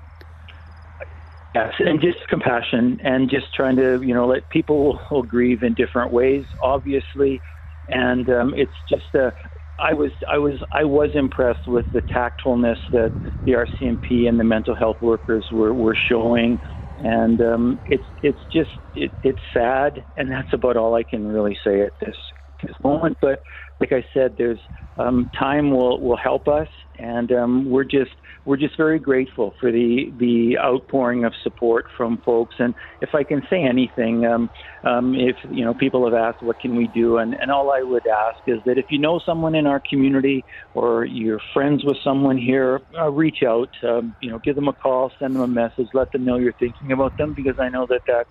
Yes, 1.56 1.74
and 1.80 2.00
just 2.00 2.20
compassion, 2.28 3.00
and 3.04 3.30
just 3.30 3.54
trying 3.56 3.76
to 3.78 4.02
you 4.02 4.14
know 4.14 4.28
let 4.28 4.50
people 4.50 5.00
will 5.10 5.24
grieve 5.24 5.64
in 5.64 5.74
different 5.74 6.12
ways, 6.12 6.46
obviously, 6.62 7.42
and 7.88 8.30
um, 8.30 8.54
it's 8.56 8.72
just 8.90 9.14
a. 9.16 9.34
I 9.80 9.94
was 9.94 10.12
I 10.30 10.38
was 10.38 10.56
I 10.74 10.84
was 10.84 11.12
impressed 11.16 11.68
with 11.68 11.86
the 11.94 12.02
tactfulness 12.02 12.78
that 12.92 13.14
the 13.46 13.54
RCMP 13.54 14.28
and 14.28 14.40
the 14.40 14.44
mental 14.44 14.76
health 14.76 14.98
workers 15.02 15.46
were, 15.52 15.74
were 15.74 15.98
showing 16.10 16.60
and 17.00 17.42
um, 17.42 17.80
it's 17.86 18.04
it's 18.22 18.40
just 18.52 18.72
it, 18.94 19.12
it's 19.24 19.40
sad, 19.54 20.04
and 20.18 20.30
that's 20.30 20.52
about 20.54 20.78
all 20.78 20.96
I 20.96 21.04
can 21.04 21.28
really 21.28 21.58
say 21.64 21.82
at 21.82 21.94
this 22.00 22.16
this 22.62 22.76
moment. 22.84 23.18
But 23.22 23.42
like 23.80 23.92
I 23.92 24.04
said, 24.14 24.36
there's 24.38 24.60
um, 24.98 25.30
time 25.38 25.72
will 25.72 26.02
will 26.02 26.18
help 26.18 26.48
us, 26.50 26.68
and 26.98 27.32
um, 27.32 27.70
we're 27.70 27.86
just 27.86 28.12
we're 28.44 28.58
just 28.58 28.76
very 28.76 29.00
grateful 29.00 29.56
for 29.60 29.72
the 29.72 30.14
the 30.18 30.58
outpouring 30.58 31.24
of 31.24 31.34
support 31.42 31.86
from 31.96 32.22
folks. 32.26 32.56
And 32.60 32.76
if 33.00 33.16
I 33.16 33.24
can 33.24 33.42
say 33.50 33.64
anything, 33.64 34.26
um, 34.26 34.50
um, 34.84 35.16
if 35.16 35.38
you 35.50 35.64
know 35.64 35.74
people 35.74 36.04
have 36.04 36.14
asked 36.14 36.42
what 36.42 36.60
can 36.60 36.76
we 36.76 36.88
do, 36.88 37.18
and, 37.18 37.34
and 37.34 37.50
all 37.50 37.72
I 37.72 37.82
would 37.82 38.06
ask 38.08 38.40
is 38.46 38.62
that 38.66 38.78
if 38.78 38.88
you 38.90 39.00
know 39.00 39.22
someone 39.26 39.56
in 39.56 39.66
our 39.66 39.82
community 39.90 40.44
or 40.74 41.06
you're 41.06 41.40
friends 41.54 41.86
with 41.86 41.98
someone 42.04 42.38
here, 42.38 42.82
uh, 42.98 43.10
reach 43.10 43.42
out. 43.48 43.70
Um, 43.88 44.16
you 44.20 44.30
know, 44.30 44.40
give 44.40 44.56
them 44.56 44.68
a 44.68 44.74
call, 44.74 45.14
send 45.18 45.36
them 45.36 45.44
a 45.44 45.48
message, 45.48 45.88
let 45.94 46.12
them 46.12 46.26
know 46.26 46.36
you're 46.36 46.54
thinking 46.54 46.92
about 46.92 47.16
them 47.18 47.34
because 47.34 47.56
I 47.58 47.70
know 47.70 47.86
that 47.88 48.02
that's 48.06 48.30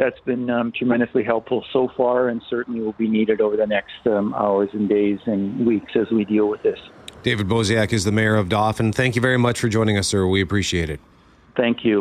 that's 0.00 0.18
been 0.20 0.48
um, 0.48 0.72
tremendously 0.72 1.22
helpful 1.22 1.62
so 1.74 1.88
far 1.94 2.30
and 2.30 2.40
certainly 2.48 2.80
will 2.80 2.94
be 2.94 3.06
needed 3.06 3.42
over 3.42 3.54
the 3.54 3.66
next 3.66 4.06
um, 4.06 4.32
hours 4.32 4.70
and 4.72 4.88
days 4.88 5.18
and 5.26 5.66
weeks 5.66 5.92
as 5.94 6.10
we 6.10 6.24
deal 6.24 6.48
with 6.48 6.62
this. 6.62 6.78
David 7.22 7.48
Bosiak 7.48 7.92
is 7.92 8.04
the 8.04 8.10
mayor 8.10 8.36
of 8.36 8.48
Dauphin. 8.48 8.94
Thank 8.94 9.14
you 9.14 9.20
very 9.20 9.36
much 9.36 9.60
for 9.60 9.68
joining 9.68 9.98
us, 9.98 10.08
sir. 10.08 10.26
We 10.26 10.40
appreciate 10.40 10.88
it. 10.88 11.00
Thank 11.54 11.84
you. 11.84 12.00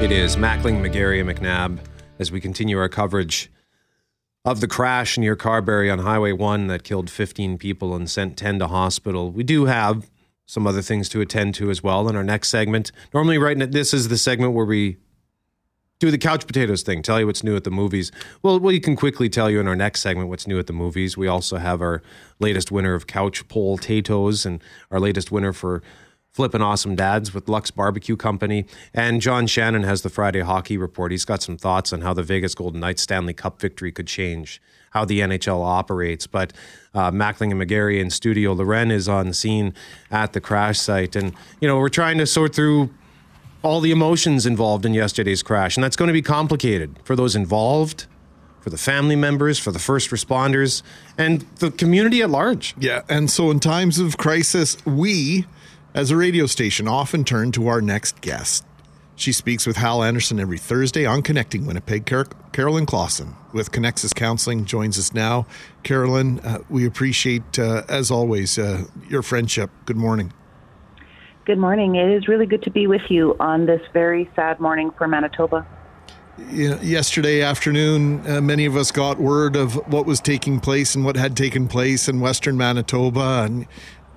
It 0.00 0.12
is 0.12 0.36
Mackling, 0.36 0.80
McGarry, 0.80 1.20
and 1.20 1.28
McNabb 1.28 1.80
as 2.20 2.30
we 2.30 2.40
continue 2.40 2.78
our 2.78 2.88
coverage 2.88 3.50
of 4.44 4.60
the 4.60 4.68
crash 4.68 5.18
near 5.18 5.34
Carberry 5.34 5.90
on 5.90 5.98
Highway 5.98 6.30
1 6.30 6.68
that 6.68 6.84
killed 6.84 7.10
15 7.10 7.58
people 7.58 7.96
and 7.96 8.08
sent 8.08 8.36
10 8.36 8.60
to 8.60 8.68
hospital. 8.68 9.32
We 9.32 9.42
do 9.42 9.64
have 9.64 10.10
some 10.46 10.66
other 10.66 10.82
things 10.82 11.08
to 11.10 11.20
attend 11.20 11.54
to 11.56 11.70
as 11.70 11.82
well 11.82 12.08
in 12.08 12.16
our 12.16 12.24
next 12.24 12.48
segment. 12.48 12.92
Normally, 13.12 13.38
right 13.38 13.56
now, 13.56 13.66
this 13.66 13.94
is 13.94 14.08
the 14.08 14.18
segment 14.18 14.52
where 14.52 14.66
we 14.66 14.98
do 16.00 16.10
the 16.10 16.18
couch 16.18 16.46
potatoes 16.46 16.82
thing, 16.82 17.02
tell 17.02 17.20
you 17.20 17.26
what's 17.26 17.44
new 17.44 17.56
at 17.56 17.64
the 17.64 17.70
movies. 17.70 18.10
Well, 18.42 18.58
we 18.58 18.80
can 18.80 18.96
quickly 18.96 19.28
tell 19.28 19.48
you 19.48 19.60
in 19.60 19.68
our 19.68 19.76
next 19.76 20.00
segment 20.02 20.28
what's 20.28 20.46
new 20.46 20.58
at 20.58 20.66
the 20.66 20.72
movies. 20.72 21.16
We 21.16 21.28
also 21.28 21.56
have 21.56 21.80
our 21.80 22.02
latest 22.40 22.70
winner 22.70 22.94
of 22.94 23.06
couch 23.06 23.46
poll 23.48 23.78
tatoes 23.78 24.44
and 24.44 24.62
our 24.90 25.00
latest 25.00 25.30
winner 25.30 25.52
for 25.52 25.82
Flippin' 26.34 26.62
Awesome 26.62 26.96
Dads 26.96 27.32
with 27.32 27.48
Lux 27.48 27.70
Barbecue 27.70 28.16
Company. 28.16 28.66
And 28.92 29.20
John 29.20 29.46
Shannon 29.46 29.84
has 29.84 30.02
the 30.02 30.10
Friday 30.10 30.40
Hockey 30.40 30.76
Report. 30.76 31.12
He's 31.12 31.24
got 31.24 31.42
some 31.42 31.56
thoughts 31.56 31.92
on 31.92 32.00
how 32.00 32.12
the 32.12 32.24
Vegas 32.24 32.56
Golden 32.56 32.80
Knights 32.80 33.02
Stanley 33.02 33.34
Cup 33.34 33.60
victory 33.60 33.92
could 33.92 34.08
change 34.08 34.60
how 34.90 35.04
the 35.04 35.20
NHL 35.20 35.64
operates. 35.64 36.26
But 36.26 36.52
uh, 36.92 37.12
Mackling 37.12 37.52
and 37.52 37.60
McGarry 37.60 38.00
in 38.00 38.10
studio, 38.10 38.52
Lauren 38.52 38.90
is 38.90 39.08
on 39.08 39.32
scene 39.32 39.74
at 40.10 40.32
the 40.32 40.40
crash 40.40 40.80
site. 40.80 41.14
And, 41.14 41.34
you 41.60 41.68
know, 41.68 41.78
we're 41.78 41.88
trying 41.88 42.18
to 42.18 42.26
sort 42.26 42.52
through 42.52 42.90
all 43.62 43.80
the 43.80 43.92
emotions 43.92 44.44
involved 44.44 44.84
in 44.84 44.92
yesterday's 44.92 45.42
crash. 45.42 45.76
And 45.76 45.84
that's 45.84 45.96
going 45.96 46.08
to 46.08 46.12
be 46.12 46.22
complicated 46.22 46.98
for 47.04 47.14
those 47.14 47.36
involved, 47.36 48.06
for 48.60 48.70
the 48.70 48.78
family 48.78 49.16
members, 49.16 49.60
for 49.60 49.70
the 49.70 49.78
first 49.78 50.10
responders, 50.10 50.82
and 51.16 51.42
the 51.60 51.70
community 51.70 52.22
at 52.22 52.30
large. 52.30 52.74
Yeah. 52.76 53.02
And 53.08 53.30
so 53.30 53.52
in 53.52 53.60
times 53.60 54.00
of 54.00 54.16
crisis, 54.16 54.76
we, 54.84 55.46
as 55.94 56.10
a 56.10 56.16
radio 56.16 56.46
station, 56.46 56.88
often 56.88 57.24
turn 57.24 57.52
to 57.52 57.68
our 57.68 57.80
next 57.80 58.20
guest. 58.20 58.64
She 59.16 59.30
speaks 59.30 59.64
with 59.64 59.76
Hal 59.76 60.02
Anderson 60.02 60.40
every 60.40 60.58
Thursday 60.58 61.06
on 61.06 61.22
Connecting 61.22 61.66
Winnipeg. 61.66 62.04
Car- 62.04 62.26
Carolyn 62.52 62.84
Klassen 62.84 63.34
with 63.52 63.70
Connexus 63.70 64.12
Counseling 64.12 64.64
joins 64.64 64.98
us 64.98 65.14
now. 65.14 65.46
Carolyn, 65.84 66.40
uh, 66.40 66.58
we 66.68 66.84
appreciate, 66.84 67.56
uh, 67.56 67.82
as 67.88 68.10
always, 68.10 68.58
uh, 68.58 68.84
your 69.08 69.22
friendship. 69.22 69.70
Good 69.86 69.96
morning. 69.96 70.32
Good 71.44 71.58
morning. 71.58 71.94
It 71.94 72.10
is 72.10 72.26
really 72.26 72.46
good 72.46 72.62
to 72.64 72.70
be 72.70 72.88
with 72.88 73.02
you 73.08 73.36
on 73.38 73.66
this 73.66 73.82
very 73.92 74.28
sad 74.34 74.58
morning 74.58 74.90
for 74.98 75.06
Manitoba. 75.06 75.64
yesterday 76.50 77.42
afternoon, 77.42 78.20
uh, 78.28 78.40
many 78.40 78.66
of 78.66 78.76
us 78.76 78.90
got 78.90 79.20
word 79.20 79.54
of 79.54 79.74
what 79.92 80.04
was 80.04 80.18
taking 80.18 80.58
place 80.58 80.96
and 80.96 81.04
what 81.04 81.14
had 81.16 81.36
taken 81.36 81.68
place 81.68 82.08
in 82.08 82.18
Western 82.18 82.56
Manitoba, 82.56 83.44
and 83.44 83.68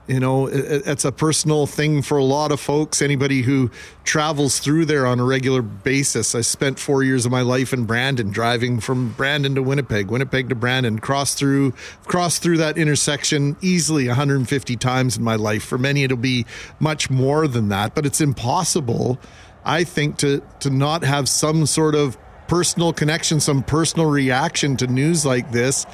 you 0.08 0.22
know, 0.22 0.48
it's 0.48 1.04
a 1.04 1.12
personal 1.12 1.68
thing 1.68 2.02
for 2.02 2.18
a 2.18 2.24
lot 2.24 2.54
of 2.54 2.62
folks. 2.62 3.02
Anybody 3.02 3.42
who 3.42 3.70
travels 4.06 4.60
through 4.60 4.86
there 4.86 5.06
on 5.06 5.20
a 5.20 5.24
regular 5.26 5.62
basis. 5.62 6.34
I 6.34 6.42
spent 6.42 6.80
four 6.80 7.04
years 7.04 7.26
of 7.26 7.32
my 7.32 7.42
life 7.42 7.74
in 7.74 7.84
Brandon, 7.84 8.32
driving 8.32 8.80
from 8.80 9.12
Brandon 9.14 9.54
to 9.56 9.62
Winnipeg, 9.62 10.10
Winnipeg 10.10 10.48
to 10.48 10.56
Brandon, 10.56 11.00
cross 11.00 11.36
through, 11.36 11.72
cross 12.06 12.40
through 12.40 12.58
that 12.58 12.78
intersection 12.78 13.58
easily 13.62 14.08
150 14.08 14.78
times 14.78 15.18
in 15.18 15.24
my 15.26 15.36
life. 15.36 15.66
For 15.66 15.78
many, 15.78 16.04
it'll 16.04 16.16
be 16.16 16.46
much 16.80 17.10
more 17.10 17.46
than 17.46 17.68
that, 17.70 17.94
but 17.94 18.06
it's 18.06 18.22
impossible, 18.22 19.20
I 19.66 19.84
think, 19.84 20.18
to 20.20 20.42
to 20.62 20.70
not 20.70 21.04
have 21.04 21.28
some 21.28 21.66
sort 21.66 21.96
of 21.96 22.18
personal 22.48 22.94
connection, 22.94 23.42
some 23.42 23.62
personal 23.62 24.06
reaction 24.06 24.78
to 24.78 24.88
news 24.88 25.26
like 25.26 25.52
this, 25.52 25.86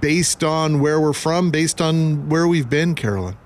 based 0.00 0.42
on 0.42 0.80
where 0.80 1.00
we're 1.00 1.12
from, 1.12 1.52
based 1.52 1.80
on 1.80 2.28
where 2.28 2.48
we've 2.48 2.68
been, 2.68 2.96
Carolyn. 2.96 3.36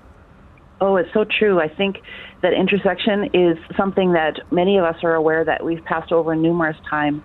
Oh, 0.81 0.97
it's 0.97 1.13
so 1.13 1.23
true. 1.23 1.59
I 1.59 1.69
think 1.69 2.01
that 2.41 2.53
intersection 2.53 3.29
is 3.33 3.57
something 3.77 4.13
that 4.13 4.39
many 4.51 4.77
of 4.77 4.83
us 4.83 4.97
are 5.03 5.15
aware 5.15 5.43
that 5.45 5.63
we've 5.63 5.83
passed 5.85 6.11
over 6.11 6.35
numerous 6.35 6.77
times. 6.89 7.21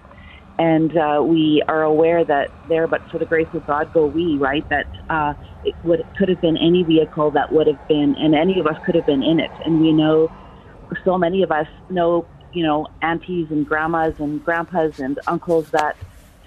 And 0.58 0.96
uh, 0.96 1.22
we 1.24 1.62
are 1.68 1.82
aware 1.82 2.22
that 2.24 2.50
there, 2.68 2.86
but 2.86 3.00
for 3.10 3.18
the 3.18 3.24
grace 3.24 3.48
of 3.54 3.66
God, 3.66 3.92
go 3.92 4.06
we, 4.06 4.36
right? 4.36 4.68
That 4.68 4.86
uh, 5.08 5.32
it 5.64 5.74
would 5.84 6.04
could 6.18 6.28
have 6.28 6.40
been 6.42 6.58
any 6.58 6.82
vehicle 6.82 7.30
that 7.30 7.50
would 7.50 7.66
have 7.66 7.88
been, 7.88 8.14
and 8.18 8.34
any 8.34 8.60
of 8.60 8.66
us 8.66 8.76
could 8.84 8.94
have 8.94 9.06
been 9.06 9.22
in 9.22 9.40
it. 9.40 9.50
And 9.64 9.80
we 9.80 9.90
know, 9.92 10.30
so 11.02 11.16
many 11.16 11.42
of 11.42 11.50
us 11.50 11.66
know, 11.88 12.26
you 12.52 12.62
know, 12.62 12.86
aunties 13.00 13.50
and 13.50 13.66
grandmas 13.66 14.14
and 14.18 14.44
grandpas 14.44 14.98
and 15.00 15.18
uncles 15.26 15.70
that 15.70 15.96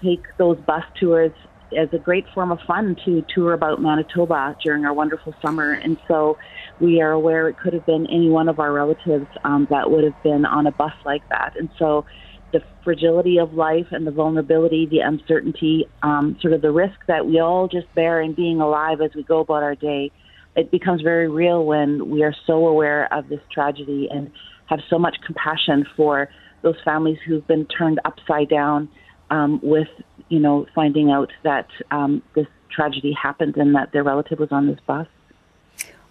take 0.04 0.24
those 0.38 0.60
bus 0.60 0.84
tours 1.00 1.32
as 1.76 1.90
a 1.92 1.98
great 1.98 2.28
form 2.36 2.52
of 2.52 2.60
fun 2.68 2.96
to 3.06 3.26
tour 3.34 3.54
about 3.54 3.82
Manitoba 3.82 4.56
during 4.64 4.86
our 4.86 4.94
wonderful 4.94 5.34
summer. 5.42 5.72
And 5.72 5.98
so 6.08 6.38
we 6.84 7.02
are 7.02 7.12
aware 7.12 7.48
it 7.48 7.58
could 7.58 7.74
have 7.74 7.86
been 7.86 8.06
any 8.12 8.30
one 8.30 8.50
of 8.50 8.60
our 8.60 8.74
relatives 8.74 9.28
um, 9.46 9.66
that 9.70 9.90
would 9.90 10.04
have 10.04 10.22
been 10.22 10.44
on 10.46 10.68
a 10.68 10.72
bus 10.72 10.92
like 11.06 11.24
that. 11.30 11.54
And 11.58 11.70
so 11.80 12.06
the 12.52 12.60
fragility 12.84 13.38
of 13.40 13.54
life 13.54 13.88
and 13.92 14.06
the 14.06 14.12
vulnerability, 14.12 14.86
the 14.92 15.00
uncertainty, 15.00 15.86
um, 16.04 16.38
sort 16.42 16.54
of 16.54 16.62
the 16.62 16.72
risk 16.72 17.00
that 17.08 17.26
we 17.26 17.40
all 17.40 17.70
just 17.70 17.88
bear 17.96 18.22
in 18.22 18.36
being 18.36 18.60
alive 18.60 19.00
as 19.02 19.12
we 19.16 19.24
go 19.24 19.40
about 19.40 19.64
our 19.64 19.76
day, 19.76 20.12
it 20.58 20.70
becomes 20.72 21.02
very 21.02 21.30
real 21.30 21.66
when 21.66 22.10
we 22.10 22.22
are 22.22 22.36
so 22.46 22.68
aware 22.68 23.12
of 23.14 23.30
this 23.30 23.40
tragedy 23.52 24.10
and 24.12 24.30
have 24.68 24.80
so 24.90 25.00
much 25.00 25.16
compassion 25.26 25.86
for 25.96 26.30
those 26.64 26.76
families 26.84 27.18
who've 27.26 27.48
been 27.48 27.66
turned 27.66 28.00
upside 28.06 28.50
down 28.50 28.90
um, 29.30 29.60
with, 29.64 29.88
you 30.28 30.40
know, 30.40 30.66
finding 30.76 31.10
out 31.12 31.32
that 31.44 31.68
um, 31.92 32.22
this 32.36 32.46
tragedy 32.70 33.14
happened 33.20 33.56
and 33.56 33.74
that 33.74 33.92
their 33.94 34.04
relative 34.04 34.40
was 34.40 34.50
on 34.52 34.68
this 34.68 34.80
bus. 34.86 35.08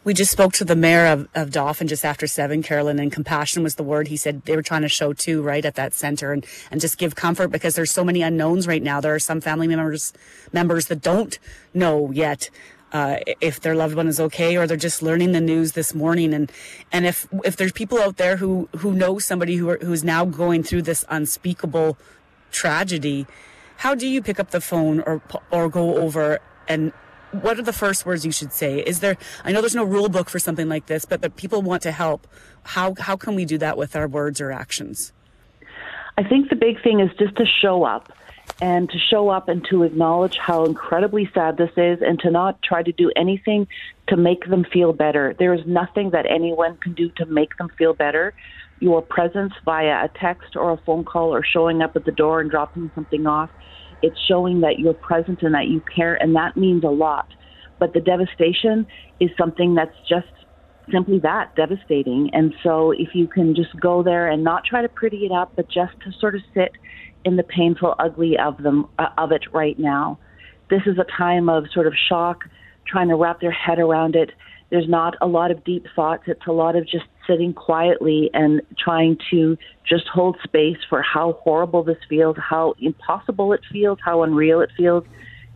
We 0.05 0.15
just 0.15 0.33
spoke 0.33 0.53
to 0.55 0.65
the 0.65 0.75
mayor 0.75 1.07
of, 1.07 1.29
of 1.35 1.53
Dauphin 1.53 1.87
just 1.87 2.05
after 2.05 2.27
seven, 2.27 2.63
Carolyn, 2.63 2.99
and 2.99 3.13
compassion 3.13 3.63
was 3.63 3.77
the 3.77 3.85
word 3.85 4.09
he 4.09 4.17
said 4.17 4.43
they 4.45 4.57
were 4.57 4.63
trying 4.63 4.83
to 4.83 4.89
show 4.89 5.13
too, 5.13 5.43
right, 5.43 5.65
at 5.65 5.77
that 5.77 5.95
center 5.95 6.33
and, 6.33 6.45
and 6.73 6.81
just 6.81 6.99
give 6.99 7.15
comfort 7.15 7.49
because 7.49 7.77
there's 7.77 7.93
so 7.93 8.03
many 8.03 8.21
unknowns 8.21 8.67
right 8.67 8.83
now. 8.83 9.01
There 9.01 9.15
are 9.15 9.21
some 9.21 9.41
family 9.41 9.69
members 9.69 10.13
members 10.53 10.87
that 10.87 11.03
don't 11.03 11.39
know 11.73 12.11
yet 12.11 12.51
uh, 12.93 13.19
if 13.41 13.61
their 13.61 13.75
loved 13.75 13.95
one 13.95 14.07
is 14.07 14.21
okay 14.21 14.57
or 14.57 14.67
they're 14.67 14.77
just 14.77 15.03
learning 15.03 15.33
the 15.33 15.41
news 15.41 15.73
this 15.73 15.95
morning 15.95 16.35
and 16.35 16.53
and 16.93 17.07
if 17.07 17.27
if 17.45 17.57
there's 17.57 17.73
people 17.73 17.99
out 17.99 18.17
there 18.17 18.37
who 18.37 18.69
who 18.79 18.93
know 18.93 19.19
somebody 19.19 19.57
who 19.57 19.71
are, 19.71 19.79
who's 19.79 20.05
now 20.05 20.25
going 20.25 20.63
through 20.63 20.83
this 20.83 21.05
unspeakable 21.09 21.97
tragedy 22.51 23.27
how 23.79 23.95
do 23.95 24.07
you 24.07 24.21
pick 24.21 24.39
up 24.39 24.51
the 24.51 24.61
phone 24.61 25.01
or 25.01 25.23
or 25.51 25.71
go 25.71 25.97
over 25.97 26.39
and 26.69 26.93
what 27.33 27.59
are 27.59 27.63
the 27.63 27.73
first 27.73 28.05
words 28.05 28.25
you 28.25 28.33
should 28.33 28.53
say? 28.53 28.81
Is 28.81 29.01
there, 29.01 29.17
I 29.45 29.53
know 29.53 29.61
there's 29.61 29.75
no 29.75 29.85
rule 29.85 30.09
book 30.09 30.29
for 30.29 30.39
something 30.39 30.69
like 30.69 30.87
this, 30.87 31.05
but, 31.05 31.21
but 31.21 31.37
people 31.37 31.63
want 31.63 31.83
to 31.83 31.91
help. 31.91 32.27
How, 32.65 32.95
how 32.99 33.17
can 33.17 33.35
we 33.35 33.45
do 33.45 33.59
that 33.59 33.77
with 33.77 33.97
our 33.97 34.07
words 34.07 34.41
or 34.41 34.53
actions? 34.53 35.13
I 36.19 36.23
think 36.23 36.51
the 36.51 36.57
big 36.57 36.83
thing 36.83 37.01
is 37.01 37.11
just 37.19 37.37
to 37.37 37.47
show 37.47 37.85
up 37.85 38.13
and 38.61 38.91
to 38.91 38.99
show 38.99 39.31
up 39.31 39.49
and 39.49 39.65
to 39.71 39.83
acknowledge 39.83 40.37
how 40.37 40.65
incredibly 40.65 41.31
sad 41.33 41.57
this 41.57 41.71
is 41.77 42.03
and 42.03 42.19
to 42.21 42.31
not 42.31 42.61
try 42.63 42.83
to 42.83 42.93
do 42.93 43.11
anything 43.17 43.67
to 44.09 44.17
make 44.17 44.45
them 44.47 44.65
feel 44.65 44.93
better. 44.93 45.35
There 45.39 45.55
is 45.55 45.67
nothing 45.67 46.11
that 46.11 46.27
anyone 46.27 46.77
can 46.77 46.93
do 46.93 47.09
to 47.17 47.27
make 47.27 47.57
them 47.57 47.71
feel 47.79 47.95
better. 47.95 48.35
Your 48.79 49.01
presence 49.01 49.55
via 49.65 50.05
a 50.05 50.09
text 50.09 50.55
or 50.55 50.73
a 50.73 50.77
phone 50.77 51.05
call 51.05 51.35
or 51.35 51.43
showing 51.43 51.81
up 51.83 51.97
at 51.97 52.05
the 52.05 52.13
door 52.13 52.41
and 52.41 52.51
dropping 52.51 52.91
something 52.95 53.27
off 53.27 53.49
it's 54.03 54.19
showing 54.29 54.61
that 54.61 54.79
you're 54.79 54.95
present 54.95 55.43
and 55.43 55.55
that 55.55 55.69
you 55.69 55.83
care, 55.95 56.15
and 56.15 56.35
that 56.37 56.57
means 56.57 56.85
a 56.85 56.89
lot. 56.89 57.29
But 57.79 57.95
the 57.95 58.01
devastation 58.01 58.87
is 59.21 59.31
something 59.39 59.75
that's 59.75 59.97
just 60.09 60.29
simply 60.91 61.19
that 61.21 61.55
devastating. 61.55 62.31
And 62.33 62.55
so 62.63 62.91
if 62.93 63.15
you 63.15 63.29
can 63.29 63.55
just 63.55 63.79
go 63.81 64.03
there 64.03 64.29
and 64.29 64.43
not 64.43 64.65
try 64.65 64.83
to 64.83 64.89
pretty 64.89 65.27
it 65.27 65.33
up, 65.33 65.53
but 65.57 65.67
just 65.69 65.93
to 66.05 66.13
sort 66.21 66.35
of 66.35 66.43
sit 66.55 66.73
in 67.25 67.37
the 67.37 67.43
painful, 67.43 67.95
ugly 67.99 68.37
of 68.39 68.63
them 68.63 68.89
uh, 68.99 69.09
of 69.19 69.33
it 69.33 69.43
right 69.53 69.79
now. 69.79 70.19
This 70.71 70.83
is 70.87 70.99
a 70.99 71.07
time 71.17 71.49
of 71.49 71.65
sort 71.73 71.87
of 71.87 71.95
shock, 72.09 72.45
trying 72.87 73.09
to 73.09 73.17
wrap 73.17 73.41
their 73.41 73.53
head 73.53 73.79
around 73.79 74.17
it. 74.17 74.31
There's 74.73 74.89
not 74.89 75.17
a 75.21 75.27
lot 75.27 75.51
of 75.51 75.63
deep 75.65 75.87
thoughts. 75.95 76.23
It's 76.27 76.47
a 76.47 76.53
lot 76.53 76.77
of 76.77 76.87
just 76.87 77.05
sitting 77.27 77.53
quietly 77.53 78.31
and 78.33 78.63
trying 78.79 79.19
to 79.31 79.59
just 79.87 80.09
hold 80.09 80.39
space 80.43 80.79
for 80.89 81.03
how 81.03 81.35
horrible 81.43 81.83
this 81.83 81.99
feels, 82.09 82.39
how 82.39 82.75
impossible 82.81 83.53
it 83.53 83.61
feels, 83.71 83.99
how 84.03 84.23
unreal 84.23 84.63
it 84.63 84.71
feels, 84.75 85.05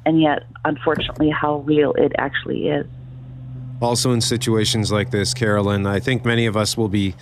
and 0.04 0.20
yet, 0.20 0.40
unfortunately, 0.66 1.30
how 1.30 1.60
real 1.60 1.94
it 1.94 2.12
actually 2.18 2.68
is. 2.68 2.86
Also, 3.80 4.12
in 4.12 4.20
situations 4.20 4.92
like 4.92 5.12
this, 5.12 5.32
Carolyn, 5.32 5.86
I 5.86 5.98
think 5.98 6.26
many 6.26 6.44
of 6.44 6.54
us 6.54 6.76
will 6.76 6.90
be 6.90 7.14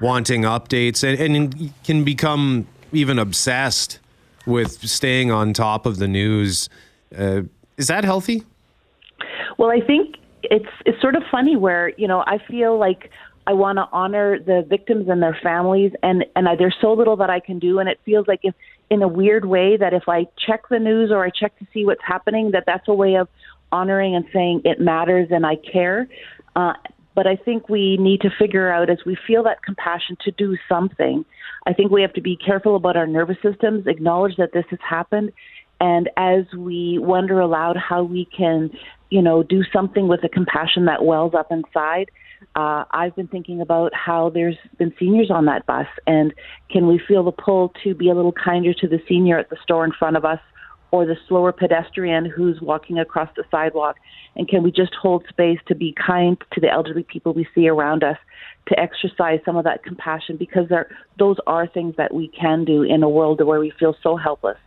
wanting 0.00 0.44
updates 0.44 1.04
and, 1.04 1.36
and 1.36 1.74
can 1.84 2.02
become 2.02 2.66
even 2.92 3.18
obsessed 3.18 3.98
with 4.46 4.88
staying 4.88 5.30
on 5.30 5.52
top 5.52 5.84
of 5.84 5.98
the 5.98 6.08
news. 6.08 6.70
Uh, 7.14 7.42
is 7.76 7.88
that 7.88 8.04
healthy? 8.04 8.42
Well, 9.58 9.70
I 9.70 9.80
think 9.80 10.16
it's 10.52 10.68
it's 10.84 11.00
sort 11.00 11.16
of 11.16 11.22
funny 11.30 11.56
where 11.56 11.88
you 11.96 12.06
know 12.06 12.22
I 12.26 12.38
feel 12.48 12.78
like 12.78 13.10
I 13.46 13.54
want 13.54 13.78
to 13.78 13.88
honor 13.90 14.38
the 14.38 14.64
victims 14.68 15.08
and 15.08 15.20
their 15.20 15.36
families, 15.42 15.92
and 16.02 16.24
and 16.36 16.46
I, 16.46 16.54
there's 16.56 16.76
so 16.80 16.92
little 16.92 17.16
that 17.16 17.30
I 17.30 17.40
can 17.40 17.58
do, 17.58 17.78
and 17.78 17.88
it 17.88 17.98
feels 18.04 18.28
like 18.28 18.40
if 18.42 18.54
in 18.90 19.02
a 19.02 19.08
weird 19.08 19.46
way 19.46 19.78
that 19.78 19.94
if 19.94 20.04
I 20.08 20.26
check 20.46 20.68
the 20.68 20.78
news 20.78 21.10
or 21.10 21.24
I 21.24 21.30
check 21.30 21.58
to 21.58 21.66
see 21.72 21.86
what's 21.86 22.02
happening, 22.06 22.50
that 22.52 22.64
that's 22.66 22.86
a 22.86 22.94
way 22.94 23.14
of 23.14 23.28
honoring 23.72 24.14
and 24.14 24.26
saying 24.32 24.60
it 24.66 24.78
matters 24.78 25.28
and 25.30 25.46
I 25.46 25.56
care. 25.56 26.06
Uh, 26.54 26.74
but 27.14 27.26
I 27.26 27.36
think 27.36 27.70
we 27.70 27.96
need 27.96 28.20
to 28.20 28.30
figure 28.38 28.70
out 28.70 28.90
as 28.90 28.98
we 29.06 29.16
feel 29.26 29.42
that 29.44 29.62
compassion 29.62 30.16
to 30.24 30.30
do 30.32 30.56
something. 30.68 31.24
I 31.66 31.72
think 31.72 31.90
we 31.90 32.02
have 32.02 32.12
to 32.14 32.20
be 32.20 32.36
careful 32.36 32.76
about 32.76 32.98
our 32.98 33.06
nervous 33.06 33.38
systems, 33.42 33.86
acknowledge 33.86 34.36
that 34.36 34.52
this 34.52 34.64
has 34.70 34.78
happened, 34.86 35.32
and 35.82 36.08
as 36.16 36.44
we 36.56 36.98
wonder 36.98 37.40
aloud 37.40 37.76
how 37.76 38.02
we 38.02 38.24
can, 38.34 38.70
you 39.10 39.20
know, 39.20 39.42
do 39.42 39.62
something 39.70 40.08
with 40.08 40.22
the 40.22 40.30
compassion 40.30 40.86
that 40.86 41.04
wells 41.04 41.34
up 41.34 41.52
inside 41.52 42.10
uh, 42.54 42.84
I've 42.90 43.14
been 43.16 43.28
thinking 43.28 43.60
about 43.60 43.94
how 43.94 44.30
there's 44.30 44.56
been 44.78 44.92
seniors 44.98 45.30
on 45.30 45.46
that 45.46 45.66
bus, 45.66 45.86
and 46.06 46.34
can 46.70 46.86
we 46.86 47.00
feel 47.06 47.24
the 47.24 47.32
pull 47.32 47.72
to 47.84 47.94
be 47.94 48.10
a 48.10 48.14
little 48.14 48.32
kinder 48.32 48.74
to 48.74 48.88
the 48.88 49.00
senior 49.08 49.38
at 49.38 49.50
the 49.50 49.56
store 49.62 49.84
in 49.84 49.92
front 49.92 50.16
of 50.16 50.24
us, 50.24 50.40
or 50.90 51.06
the 51.06 51.16
slower 51.26 51.52
pedestrian 51.52 52.26
who's 52.26 52.60
walking 52.60 52.98
across 52.98 53.30
the 53.36 53.44
sidewalk? 53.50 53.96
And 54.36 54.48
can 54.48 54.62
we 54.62 54.70
just 54.70 54.94
hold 54.94 55.24
space 55.28 55.58
to 55.68 55.74
be 55.74 55.94
kind 55.94 56.36
to 56.52 56.60
the 56.60 56.70
elderly 56.70 57.04
people 57.04 57.32
we 57.32 57.46
see 57.54 57.68
around 57.68 58.04
us, 58.04 58.18
to 58.68 58.78
exercise 58.78 59.40
some 59.44 59.56
of 59.56 59.64
that 59.64 59.82
compassion? 59.82 60.36
Because 60.36 60.68
there, 60.68 60.94
those 61.18 61.36
are 61.46 61.66
things 61.66 61.94
that 61.96 62.12
we 62.12 62.28
can 62.28 62.64
do 62.64 62.82
in 62.82 63.02
a 63.02 63.08
world 63.08 63.44
where 63.44 63.60
we 63.60 63.72
feel 63.78 63.96
so 64.02 64.16
helpless. 64.16 64.58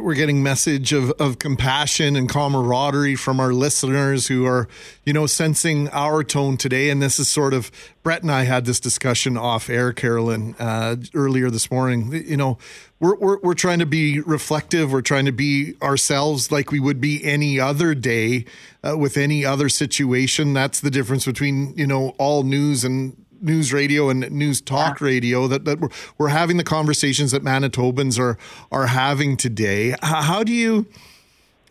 We're 0.00 0.14
getting 0.14 0.42
message 0.42 0.92
of, 0.92 1.10
of 1.12 1.38
compassion 1.38 2.16
and 2.16 2.28
camaraderie 2.28 3.16
from 3.16 3.40
our 3.40 3.52
listeners 3.52 4.28
who 4.28 4.46
are, 4.46 4.68
you 5.04 5.12
know, 5.12 5.26
sensing 5.26 5.88
our 5.88 6.22
tone 6.22 6.56
today. 6.56 6.90
And 6.90 7.02
this 7.02 7.18
is 7.18 7.28
sort 7.28 7.52
of 7.54 7.70
Brett 8.02 8.22
and 8.22 8.30
I 8.30 8.44
had 8.44 8.64
this 8.64 8.80
discussion 8.80 9.36
off 9.36 9.68
air, 9.68 9.92
Carolyn, 9.92 10.54
uh, 10.58 10.96
earlier 11.14 11.50
this 11.50 11.70
morning. 11.70 12.12
You 12.12 12.36
know, 12.36 12.58
we're, 13.00 13.16
we're 13.16 13.38
we're 13.40 13.54
trying 13.54 13.80
to 13.80 13.86
be 13.86 14.20
reflective. 14.20 14.92
We're 14.92 15.02
trying 15.02 15.26
to 15.26 15.32
be 15.32 15.74
ourselves 15.82 16.52
like 16.52 16.70
we 16.70 16.78
would 16.80 17.00
be 17.00 17.22
any 17.24 17.58
other 17.58 17.94
day 17.94 18.44
uh, 18.82 18.96
with 18.96 19.16
any 19.16 19.44
other 19.44 19.68
situation. 19.68 20.52
That's 20.52 20.80
the 20.80 20.90
difference 20.90 21.26
between 21.26 21.74
you 21.76 21.86
know 21.86 22.14
all 22.18 22.44
news 22.44 22.84
and 22.84 23.16
news 23.42 23.72
radio 23.72 24.08
and 24.08 24.30
news 24.30 24.60
talk 24.60 25.00
yeah. 25.00 25.06
radio 25.06 25.48
that, 25.48 25.64
that 25.64 25.80
we're, 25.80 25.88
we're 26.18 26.28
having 26.28 26.56
the 26.56 26.64
conversations 26.64 27.32
that 27.32 27.42
Manitobans 27.42 28.18
are 28.18 28.38
are 28.70 28.86
having 28.86 29.36
today. 29.36 29.94
How 30.02 30.42
do 30.42 30.52
you 30.52 30.86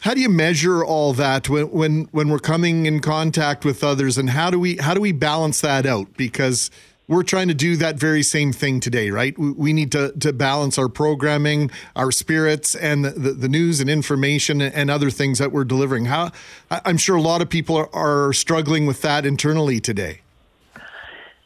how 0.02 0.14
do 0.14 0.22
you 0.22 0.30
measure 0.30 0.84
all 0.84 1.14
that 1.14 1.50
when 1.50 1.72
when 1.72 2.04
when 2.12 2.30
we're 2.30 2.40
coming 2.40 2.86
in 2.86 3.00
contact 3.00 3.64
with 3.64 3.84
others 3.84 4.18
and 4.18 4.32
how 4.32 4.50
do 4.50 4.60
we 4.60 4.78
how 4.78 4.94
do 4.94 5.02
we 5.02 5.12
balance 5.12 5.62
that 5.62 5.86
out 5.86 6.16
because 6.18 6.72
we're 7.08 7.24
trying 7.24 7.50
to 7.50 7.54
do 7.54 7.76
that 7.76 7.98
very 7.98 8.24
same 8.24 8.54
thing 8.54 8.80
today, 8.80 9.12
right? 9.12 9.38
We, 9.38 9.74
need 9.74 9.92
to, 9.92 10.14
to 10.20 10.32
balance 10.32 10.78
our 10.78 10.88
programming, 10.88 11.70
our 11.94 12.10
spirits, 12.10 12.74
and 12.74 13.04
the, 13.04 13.10
the, 13.10 13.32
the, 13.34 13.50
news 13.50 13.82
and 13.82 13.90
information 13.90 14.62
and 14.62 14.90
other 14.90 15.10
things 15.10 15.38
that 15.40 15.52
we're 15.52 15.66
delivering. 15.66 16.06
How 16.06 16.32
I'm 16.70 16.96
sure 16.96 17.18
a 17.18 17.22
lot 17.22 17.42
of 17.42 17.50
people 17.50 17.76
are, 17.76 17.90
are 17.94 18.32
struggling 18.32 18.86
with 18.86 19.02
that 19.02 19.26
internally 19.26 19.82
today. 19.82 20.22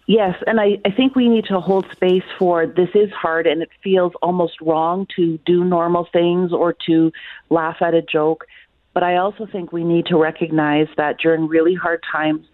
Yes, 0.07 0.35
and 0.45 0.59
I, 0.59 0.77
I 0.85 0.91
think 0.91 1.15
we 1.15 1.27
need 1.29 1.45
to 1.45 1.59
hold 1.59 1.87
space 1.91 2.23
for 2.37 2.67
this 2.67 2.89
is 2.93 3.11
hard 3.11 3.47
and 3.47 3.63
it 3.63 3.69
feels 3.83 4.13
almost 4.21 4.61
wrong 4.61 5.07
to 5.15 5.39
do 5.45 5.63
normal 5.63 6.07
things 6.13 6.53
or 6.53 6.73
to 6.85 7.11
laugh 7.49 7.77
at 7.81 7.95
a 7.95 8.03
joke. 8.03 8.45
But 8.93 9.01
I 9.03 9.17
also 9.17 9.47
think 9.47 9.71
we 9.71 9.83
need 9.83 10.05
to 10.07 10.17
recognize 10.17 10.87
that 10.97 11.17
during 11.17 11.47
really 11.47 11.73
hard 11.73 12.03
times, 12.09 12.45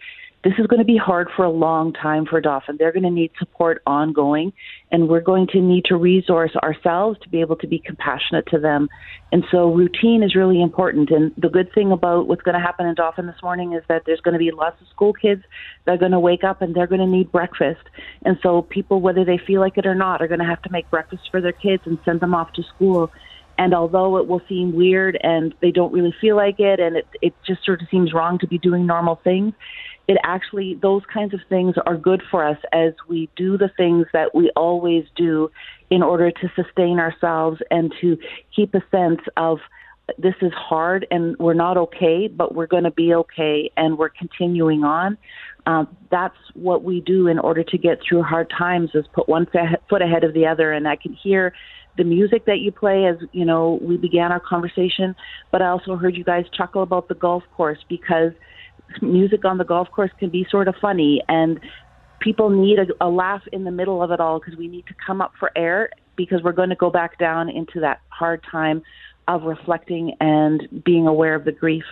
this 0.43 0.53
is 0.57 0.65
going 0.65 0.79
to 0.79 0.85
be 0.85 0.97
hard 0.97 1.29
for 1.35 1.45
a 1.45 1.51
long 1.51 1.93
time 1.93 2.25
for 2.25 2.41
Dauphin. 2.41 2.77
They're 2.77 2.91
going 2.91 3.03
to 3.03 3.11
need 3.11 3.31
support 3.37 3.81
ongoing, 3.85 4.53
and 4.91 5.07
we're 5.07 5.21
going 5.21 5.45
to 5.47 5.61
need 5.61 5.85
to 5.85 5.95
resource 5.95 6.51
ourselves 6.55 7.19
to 7.21 7.29
be 7.29 7.41
able 7.41 7.55
to 7.57 7.67
be 7.67 7.77
compassionate 7.77 8.47
to 8.47 8.57
them. 8.57 8.89
And 9.31 9.43
so, 9.51 9.71
routine 9.71 10.23
is 10.23 10.35
really 10.35 10.61
important. 10.61 11.11
And 11.11 11.31
the 11.37 11.49
good 11.49 11.71
thing 11.73 11.91
about 11.91 12.27
what's 12.27 12.41
going 12.41 12.55
to 12.55 12.61
happen 12.61 12.87
in 12.87 12.95
Dauphin 12.95 13.27
this 13.27 13.41
morning 13.43 13.73
is 13.73 13.83
that 13.87 14.03
there's 14.05 14.21
going 14.21 14.33
to 14.33 14.39
be 14.39 14.51
lots 14.51 14.81
of 14.81 14.87
school 14.87 15.13
kids 15.13 15.43
that 15.85 15.93
are 15.93 15.97
going 15.97 16.11
to 16.11 16.19
wake 16.19 16.43
up 16.43 16.61
and 16.61 16.73
they're 16.73 16.87
going 16.87 17.01
to 17.01 17.07
need 17.07 17.31
breakfast. 17.31 17.83
And 18.25 18.37
so, 18.41 18.63
people, 18.63 18.99
whether 18.99 19.23
they 19.23 19.37
feel 19.37 19.61
like 19.61 19.77
it 19.77 19.85
or 19.85 19.95
not, 19.95 20.21
are 20.23 20.27
going 20.27 20.39
to 20.39 20.45
have 20.45 20.61
to 20.63 20.71
make 20.71 20.89
breakfast 20.89 21.29
for 21.29 21.39
their 21.39 21.51
kids 21.51 21.83
and 21.85 21.99
send 22.03 22.19
them 22.19 22.33
off 22.33 22.51
to 22.53 22.63
school. 22.75 23.11
And 23.57 23.75
although 23.75 24.17
it 24.17 24.27
will 24.27 24.41
seem 24.49 24.73
weird 24.73 25.19
and 25.21 25.53
they 25.61 25.69
don't 25.69 25.93
really 25.93 26.15
feel 26.19 26.35
like 26.35 26.59
it, 26.59 26.79
and 26.79 26.95
it, 26.95 27.07
it 27.21 27.33
just 27.45 27.63
sort 27.63 27.81
of 27.81 27.87
seems 27.91 28.11
wrong 28.11 28.39
to 28.39 28.47
be 28.47 28.57
doing 28.57 28.87
normal 28.87 29.19
things, 29.23 29.53
it 30.07 30.17
actually 30.23 30.77
those 30.81 31.03
kinds 31.13 31.33
of 31.33 31.39
things 31.49 31.75
are 31.85 31.97
good 31.97 32.21
for 32.29 32.45
us 32.45 32.57
as 32.73 32.93
we 33.07 33.29
do 33.35 33.57
the 33.57 33.69
things 33.77 34.05
that 34.13 34.33
we 34.33 34.51
always 34.55 35.05
do 35.15 35.49
in 35.89 36.01
order 36.03 36.31
to 36.31 36.51
sustain 36.55 36.99
ourselves 36.99 37.59
and 37.69 37.93
to 38.01 38.17
keep 38.55 38.73
a 38.73 38.81
sense 38.91 39.21
of 39.37 39.59
this 40.17 40.35
is 40.41 40.51
hard 40.53 41.07
and 41.11 41.37
we're 41.37 41.53
not 41.53 41.77
okay, 41.77 42.27
but 42.27 42.53
we're 42.53 42.67
going 42.67 42.83
to 42.83 42.91
be 42.91 43.13
okay 43.13 43.71
and 43.77 43.97
we're 43.97 44.09
continuing 44.09 44.83
on. 44.83 45.17
Um, 45.65 45.95
that's 46.09 46.35
what 46.53 46.83
we 46.83 47.01
do 47.01 47.27
in 47.27 47.39
order 47.39 47.63
to 47.63 47.77
get 47.77 47.99
through 48.07 48.23
hard 48.23 48.51
times 48.57 48.89
is 48.93 49.05
put 49.13 49.29
one 49.29 49.45
foot 49.89 50.01
ahead 50.01 50.23
of 50.23 50.33
the 50.33 50.47
other. 50.47 50.71
And 50.71 50.87
I 50.87 50.95
can 50.95 51.13
hear 51.13 51.53
the 51.97 52.03
music 52.03 52.45
that 52.45 52.59
you 52.59 52.71
play 52.71 53.05
as 53.05 53.17
you 53.31 53.45
know 53.45 53.77
we 53.81 53.97
began 53.97 54.31
our 54.31 54.39
conversation, 54.39 55.15
but 55.51 55.61
I 55.61 55.67
also 55.67 55.97
heard 55.97 56.15
you 56.15 56.23
guys 56.23 56.45
chuckle 56.55 56.83
about 56.83 57.09
the 57.09 57.15
golf 57.15 57.43
course 57.55 57.79
because 57.89 58.31
music 59.01 59.45
on 59.45 59.57
the 59.57 59.63
golf 59.63 59.89
course 59.91 60.11
can 60.19 60.29
be 60.29 60.45
sort 60.49 60.67
of 60.67 60.75
funny 60.81 61.21
and 61.27 61.59
people 62.19 62.49
need 62.49 62.79
a, 62.79 62.85
a 63.01 63.09
laugh 63.09 63.41
in 63.51 63.63
the 63.63 63.71
middle 63.71 64.01
of 64.01 64.11
it 64.11 64.19
all 64.19 64.39
because 64.39 64.55
we 64.55 64.67
need 64.67 64.85
to 64.87 64.93
come 65.05 65.21
up 65.21 65.33
for 65.39 65.51
air 65.55 65.89
because 66.15 66.41
we're 66.43 66.51
going 66.51 66.69
to 66.69 66.75
go 66.75 66.89
back 66.89 67.17
down 67.17 67.49
into 67.49 67.79
that 67.79 67.99
hard 68.09 68.43
time 68.49 68.81
of 69.27 69.43
reflecting 69.43 70.15
and 70.19 70.83
being 70.83 71.07
aware 71.07 71.35
of 71.35 71.45
the 71.45 71.51
grief. 71.51 71.85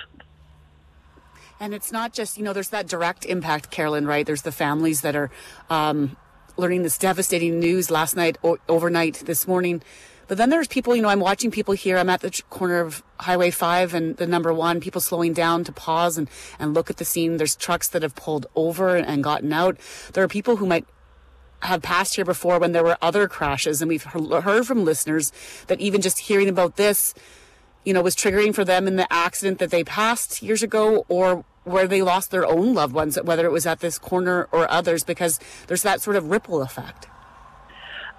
And 1.60 1.74
it's 1.74 1.92
not 1.92 2.14
just 2.14 2.38
you 2.38 2.44
know 2.44 2.54
there's 2.54 2.70
that 2.70 2.88
direct 2.88 3.26
impact 3.26 3.70
carolyn 3.72 4.06
right? 4.06 4.26
There's 4.26 4.44
the 4.44 4.52
families 4.52 5.02
that 5.02 5.16
are 5.16 5.30
um, 5.70 6.16
learning 6.58 6.84
this 6.84 6.98
devastating 6.98 7.60
news 7.60 7.92
last 7.92 8.16
night 8.16 8.38
o- 8.44 8.60
overnight 8.68 9.24
this 9.26 9.48
morning 9.48 9.82
but 10.30 10.38
then 10.38 10.52
there's 10.52 10.68
people, 10.68 10.96
you 10.96 11.02
know, 11.02 11.10
I'm 11.10 11.20
watching 11.20 11.50
people 11.50 11.74
here. 11.74 11.98
I'm 11.98 12.10
at 12.10 12.22
the 12.22 12.42
corner 12.52 12.82
of 12.82 13.04
Highway 13.20 13.50
5 13.50 13.96
and 13.96 14.16
the 14.18 14.28
number 14.28 14.54
one, 14.54 14.80
people 14.80 15.02
slowing 15.02 15.34
down 15.34 15.64
to 15.64 15.72
pause 15.72 16.20
and, 16.20 16.30
and 16.60 16.76
look 16.76 16.92
at 16.92 16.98
the 16.98 17.04
scene. 17.04 17.38
There's 17.38 17.56
trucks 17.56 17.88
that 17.90 18.04
have 18.04 18.16
pulled 18.16 18.46
over 18.56 18.96
and 18.96 19.24
gotten 19.24 19.52
out. 19.52 19.80
There 20.14 20.24
are 20.24 20.28
people 20.28 20.58
who 20.58 20.68
might 20.68 20.86
have 21.64 21.82
passed 21.82 22.16
here 22.16 22.26
before 22.26 22.60
when 22.60 22.74
there 22.74 22.84
were 22.84 22.96
other 23.02 23.28
crashes. 23.28 23.82
And 23.82 23.90
we've 23.90 24.04
heard 24.04 24.68
from 24.68 24.86
listeners 24.86 25.32
that 25.66 25.82
even 25.82 26.00
just 26.00 26.20
hearing 26.20 26.48
about 26.48 26.76
this, 26.76 27.16
you 27.84 27.92
know, 27.92 28.04
was 28.04 28.16
triggering 28.16 28.54
for 28.54 28.64
them 28.64 28.88
in 28.88 28.98
the 28.98 29.12
accident 29.12 29.58
that 29.58 29.72
they 29.72 29.84
passed 29.84 30.44
years 30.44 30.62
ago 30.62 31.08
or 31.10 31.44
where 31.64 31.88
they 31.88 32.04
lost 32.04 32.30
their 32.30 32.46
own 32.46 32.76
loved 32.76 32.94
ones, 32.94 33.18
whether 33.24 33.48
it 33.48 33.52
was 33.52 33.66
at 33.66 33.80
this 33.80 33.98
corner 33.98 34.48
or 34.52 34.70
others, 34.70 35.04
because 35.04 35.40
there's 35.66 35.82
that 35.82 36.02
sort 36.02 36.16
of 36.16 36.30
ripple 36.30 36.62
effect. 36.62 37.08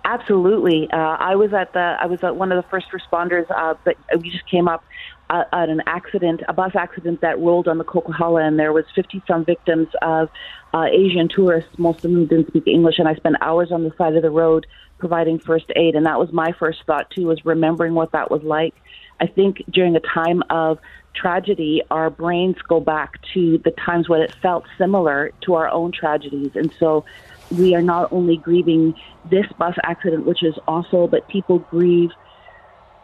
Absolutely. 0.04 0.88
Uh, 0.90 0.96
I 0.96 1.36
was 1.36 1.52
at 1.52 1.72
the 1.72 1.96
I 2.00 2.06
was 2.06 2.22
at 2.24 2.36
one 2.36 2.52
of 2.52 2.62
the 2.62 2.68
first 2.68 2.86
responders, 2.92 3.50
uh, 3.50 3.74
but 3.84 3.96
we 4.18 4.30
just 4.30 4.48
came 4.48 4.66
up 4.66 4.82
uh, 5.28 5.44
at 5.52 5.68
an 5.68 5.82
accident, 5.86 6.42
a 6.48 6.52
bus 6.52 6.72
accident 6.74 7.20
that 7.20 7.38
rolled 7.38 7.68
on 7.68 7.78
the 7.78 7.84
Coquihalla, 7.84 8.42
and 8.46 8.58
there 8.58 8.72
was 8.72 8.84
50 8.94 9.22
some 9.28 9.44
victims 9.44 9.88
of 10.02 10.28
uh, 10.74 10.86
Asian 10.90 11.28
tourists. 11.28 11.70
Most 11.78 12.04
of 12.04 12.10
them 12.10 12.26
didn't 12.26 12.48
speak 12.48 12.66
English, 12.66 12.98
and 12.98 13.06
I 13.06 13.14
spent 13.14 13.36
hours 13.40 13.70
on 13.70 13.84
the 13.84 13.92
side 13.96 14.16
of 14.16 14.22
the 14.22 14.30
road 14.30 14.66
providing 14.98 15.38
first 15.38 15.66
aid, 15.76 15.94
and 15.94 16.06
that 16.06 16.18
was 16.18 16.32
my 16.32 16.52
first 16.58 16.82
thought 16.86 17.10
too, 17.10 17.26
was 17.26 17.44
remembering 17.44 17.94
what 17.94 18.12
that 18.12 18.30
was 18.30 18.42
like. 18.42 18.74
I 19.20 19.26
think 19.26 19.62
during 19.70 19.96
a 19.96 20.00
time 20.00 20.42
of 20.50 20.78
tragedy, 21.14 21.82
our 21.90 22.10
brains 22.10 22.56
go 22.68 22.80
back 22.80 23.20
to 23.34 23.58
the 23.58 23.70
times 23.70 24.08
when 24.08 24.22
it 24.22 24.34
felt 24.42 24.64
similar 24.78 25.32
to 25.42 25.54
our 25.54 25.68
own 25.68 25.92
tragedies, 25.92 26.52
and 26.54 26.72
so 26.78 27.04
we 27.50 27.74
are 27.74 27.82
not 27.82 28.12
only 28.12 28.36
grieving 28.36 28.94
this 29.30 29.46
bus 29.58 29.74
accident, 29.82 30.26
which 30.26 30.42
is 30.42 30.54
awful, 30.68 31.08
but 31.08 31.26
people 31.28 31.58
grieve 31.58 32.10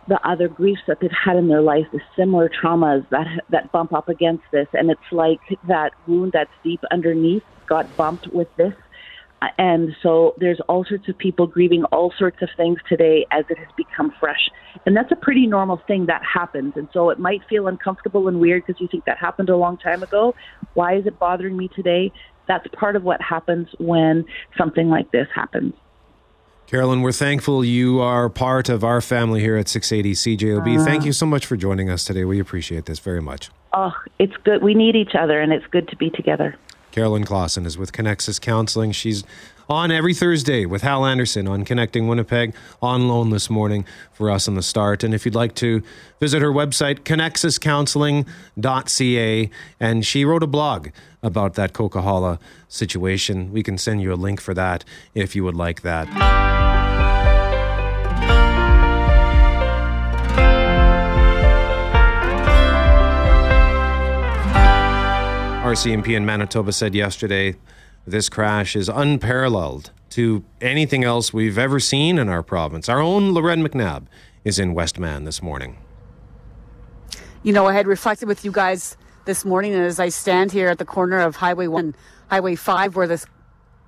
the 0.08 0.20
other 0.28 0.48
griefs 0.48 0.82
that 0.86 1.00
they've 1.00 1.10
had 1.10 1.36
in 1.36 1.48
their 1.48 1.62
life, 1.62 1.84
the 1.92 2.00
similar 2.16 2.48
traumas 2.48 3.08
that 3.10 3.26
that 3.50 3.72
bump 3.72 3.92
up 3.92 4.08
against 4.08 4.44
this, 4.52 4.68
and 4.72 4.90
it's 4.90 5.00
like 5.10 5.40
that 5.66 5.92
wound 6.06 6.32
that's 6.32 6.50
deep 6.62 6.80
underneath 6.92 7.42
got 7.66 7.96
bumped 7.96 8.28
with 8.28 8.46
this, 8.56 8.72
and 9.58 9.96
so 10.04 10.34
there's 10.38 10.60
all 10.68 10.84
sorts 10.84 11.08
of 11.08 11.18
people 11.18 11.48
grieving 11.48 11.82
all 11.84 12.12
sorts 12.16 12.40
of 12.40 12.48
things 12.56 12.78
today 12.88 13.26
as 13.32 13.44
it 13.50 13.58
has 13.58 13.66
become 13.76 14.12
fresh, 14.20 14.48
and 14.86 14.96
that's 14.96 15.10
a 15.10 15.16
pretty 15.16 15.44
normal 15.44 15.82
thing 15.88 16.06
that 16.06 16.22
happens, 16.22 16.74
and 16.76 16.88
so 16.92 17.10
it 17.10 17.18
might 17.18 17.40
feel 17.48 17.66
uncomfortable 17.66 18.28
and 18.28 18.38
weird 18.38 18.64
because 18.64 18.80
you 18.80 18.86
think 18.86 19.04
that 19.06 19.18
happened 19.18 19.48
a 19.48 19.56
long 19.56 19.76
time 19.76 20.04
ago. 20.04 20.36
Why 20.74 20.94
is 20.94 21.06
it 21.06 21.18
bothering 21.18 21.56
me 21.56 21.68
today? 21.74 22.12
That's 22.48 22.66
part 22.68 22.96
of 22.96 23.04
what 23.04 23.20
happens 23.20 23.68
when 23.78 24.24
something 24.56 24.88
like 24.88 25.10
this 25.10 25.28
happens. 25.34 25.74
Carolyn, 26.66 27.02
we're 27.02 27.12
thankful 27.12 27.64
you 27.64 28.00
are 28.00 28.28
part 28.28 28.68
of 28.68 28.82
our 28.82 29.00
family 29.00 29.40
here 29.40 29.56
at 29.56 29.68
680 29.68 30.36
CJOB. 30.36 30.80
Uh, 30.80 30.84
Thank 30.84 31.04
you 31.04 31.12
so 31.12 31.24
much 31.24 31.46
for 31.46 31.56
joining 31.56 31.88
us 31.88 32.04
today. 32.04 32.24
We 32.24 32.40
appreciate 32.40 32.86
this 32.86 32.98
very 32.98 33.22
much. 33.22 33.50
Oh, 33.72 33.92
it's 34.18 34.36
good. 34.38 34.64
We 34.64 34.74
need 34.74 34.96
each 34.96 35.14
other, 35.14 35.40
and 35.40 35.52
it's 35.52 35.66
good 35.66 35.86
to 35.88 35.96
be 35.96 36.10
together. 36.10 36.56
Carolyn 36.90 37.24
Klassen 37.24 37.66
is 37.66 37.78
with 37.78 37.92
Connexus 37.92 38.40
Counseling. 38.40 38.90
She's 38.90 39.22
on 39.68 39.90
every 39.90 40.14
Thursday 40.14 40.64
with 40.64 40.82
Hal 40.82 41.04
Anderson 41.04 41.46
on 41.46 41.64
Connecting 41.64 42.08
Winnipeg 42.08 42.54
on 42.80 43.06
loan 43.06 43.30
this 43.30 43.50
morning 43.50 43.84
for 44.12 44.30
us 44.30 44.48
on 44.48 44.54
the 44.54 44.62
start. 44.62 45.04
And 45.04 45.12
if 45.12 45.24
you'd 45.24 45.34
like 45.34 45.54
to 45.56 45.82
visit 46.20 46.40
her 46.40 46.50
website, 46.50 47.00
connexuscounseling.ca, 47.00 49.50
and 49.78 50.06
she 50.06 50.24
wrote 50.24 50.42
a 50.42 50.46
blog 50.46 50.88
about 51.26 51.54
that 51.54 51.72
Coquihalla 51.72 52.38
situation. 52.68 53.52
We 53.52 53.62
can 53.62 53.76
send 53.76 54.00
you 54.00 54.12
a 54.12 54.14
link 54.14 54.40
for 54.40 54.54
that 54.54 54.84
if 55.14 55.34
you 55.34 55.42
would 55.44 55.56
like 55.56 55.82
that. 55.82 56.06
RCMP 65.66 66.16
in 66.16 66.24
Manitoba 66.24 66.72
said 66.72 66.94
yesterday 66.94 67.56
this 68.06 68.28
crash 68.28 68.76
is 68.76 68.88
unparalleled 68.88 69.90
to 70.10 70.44
anything 70.60 71.02
else 71.02 71.32
we've 71.32 71.58
ever 71.58 71.80
seen 71.80 72.18
in 72.18 72.28
our 72.28 72.44
province. 72.44 72.88
Our 72.88 73.00
own 73.00 73.34
Lauren 73.34 73.66
McNabb 73.66 74.06
is 74.44 74.60
in 74.60 74.74
Westman 74.74 75.24
this 75.24 75.42
morning. 75.42 75.78
you 77.42 77.52
know, 77.52 77.66
I 77.66 77.72
had 77.72 77.86
reflected 77.88 78.28
with 78.28 78.44
you 78.44 78.52
guys 78.52 78.96
this 79.26 79.44
morning 79.44 79.74
And 79.74 79.84
as 79.84 80.00
I 80.00 80.08
stand 80.08 80.52
here 80.52 80.68
at 80.68 80.78
the 80.78 80.84
corner 80.84 81.18
of 81.18 81.36
Highway 81.36 81.66
1, 81.66 81.94
Highway 82.30 82.54
5, 82.54 82.96
where 82.96 83.08
this 83.08 83.26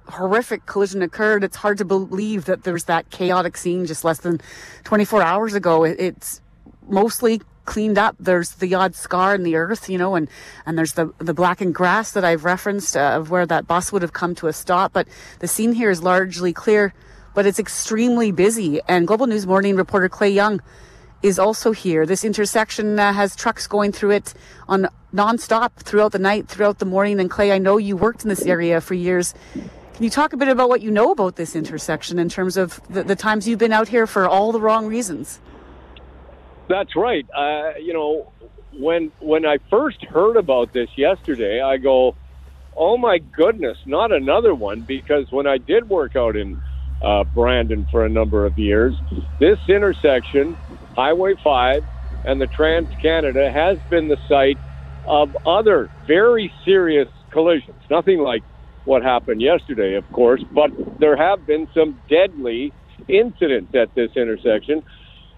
horrific 0.09 0.67
collision 0.67 1.01
occurred. 1.03 1.45
It's 1.45 1.57
hard 1.57 1.79
to 1.79 1.85
believe 1.85 2.47
that 2.47 2.65
there's 2.65 2.85
that 2.85 3.11
chaotic 3.11 3.57
scene 3.57 3.87
just 3.87 4.05
less 4.05 4.19
than 4.19 4.41
24 4.85 5.23
hours 5.23 5.55
ago. 5.55 5.85
It's 5.85 6.41
mostly 6.89 7.43
cleaned 7.67 7.99
up. 7.99 8.17
There's 8.19 8.53
the 8.53 8.75
odd 8.75 8.95
scar 8.95 9.35
in 9.35 9.43
the 9.43 9.57
earth, 9.57 9.89
you 9.89 9.99
know, 9.99 10.15
and, 10.15 10.29
and 10.65 10.79
there's 10.79 10.95
the, 10.95 11.13
the 11.19 11.35
blackened 11.35 11.75
grass 11.75 12.13
that 12.13 12.25
I've 12.25 12.45
referenced 12.45 12.97
uh, 12.97 13.19
of 13.21 13.31
where 13.31 13.47
that 13.47 13.67
bus 13.67 13.93
would 13.93 14.03
have 14.03 14.15
come 14.15 14.35
to 14.37 14.47
a 14.47 14.53
stop. 14.53 14.93
But 14.93 15.07
the 15.41 15.49
scene 15.49 15.73
here 15.73 15.91
is 15.91 16.03
largely 16.03 16.53
clear, 16.53 16.95
but 17.35 17.45
it's 17.45 17.59
extremely 17.59 18.33
busy. 18.33 18.81
And 18.89 19.07
Global 19.07 19.27
News 19.27 19.47
Morning 19.47 19.77
reporter 19.77 20.09
Clay 20.09 20.31
Young 20.31 20.63
is 21.23 21.39
also 21.39 21.73
here. 21.73 22.07
This 22.07 22.25
intersection 22.25 22.99
uh, 22.99 23.13
has 23.13 23.35
trucks 23.35 23.67
going 23.67 23.93
through 23.93 24.13
it 24.13 24.35
on 24.69 24.89
nonstop 25.13 25.73
throughout 25.77 26.13
the 26.13 26.19
night, 26.19 26.49
throughout 26.49 26.79
the 26.79 26.85
morning. 26.85 27.19
And 27.21 27.31
Clay, 27.31 27.53
I 27.53 27.59
know 27.59 27.77
you 27.77 27.97
worked 27.97 28.23
in 28.23 28.29
this 28.29 28.43
area 28.43 28.81
for 28.81 28.95
years. 28.95 29.35
Can 29.95 30.05
you 30.05 30.11
talk 30.11 30.33
a 30.33 30.37
bit 30.37 30.49
about 30.49 30.69
what 30.69 30.81
you 30.81 30.91
know 30.91 31.11
about 31.11 31.37
this 31.37 31.57
intersection 31.57 32.19
in 32.19 32.29
terms 32.29 32.57
of 32.57 32.81
the, 32.89 33.03
the 33.03 33.17
times 33.17 33.49
you've 33.49 33.59
been 33.59 33.73
out 33.73 33.89
here 33.89 34.07
for 34.07 34.29
all 34.29 34.53
the 34.53 34.61
wrong 34.61 34.87
reasons? 34.87 35.41
That's 36.69 36.95
right. 36.95 37.27
Uh, 37.35 37.73
you 37.81 37.93
know, 37.93 38.33
when 38.73 39.11
when 39.19 39.45
I 39.45 39.59
first 39.71 40.05
heard 40.05 40.37
about 40.37 40.73
this 40.73 40.89
yesterday, 40.97 41.61
I 41.61 41.79
go, 41.79 42.15
"Oh 42.77 42.97
my 42.97 43.19
goodness, 43.19 43.79
not 43.87 44.13
another 44.13 44.55
one!" 44.55 44.83
Because 44.83 45.33
when 45.33 45.47
I 45.47 45.59
did 45.59 45.89
work 45.89 46.15
out 46.15 46.37
in 46.37 46.63
uh, 47.03 47.25
Brandon 47.25 47.87
for 47.91 48.05
a 48.05 48.09
number 48.09 48.45
of 48.47 48.59
years, 48.59 49.01
this 49.39 49.59
intersection, 49.69 50.57
Highway 50.97 51.35
Five, 51.43 51.83
and 52.25 52.41
the 52.41 52.47
Trans 52.49 52.89
Canada 53.01 53.51
has 53.55 53.79
been 53.91 54.09
the 54.09 54.19
site 54.29 54.59
of 55.07 55.31
other 55.47 55.91
very 56.07 56.53
serious 56.65 57.09
collisions. 57.33 57.81
Nothing 57.91 58.21
like 58.21 58.43
what 58.85 59.03
happened 59.03 59.41
yesterday, 59.41 59.95
of 59.95 60.11
course, 60.13 60.43
but 60.51 60.71
there 60.99 61.17
have 61.17 61.47
been 61.47 61.67
some 61.75 61.99
deadly 62.09 62.73
incidents 63.09 63.73
at 63.75 63.95
this 63.95 64.11
intersection. 64.17 64.83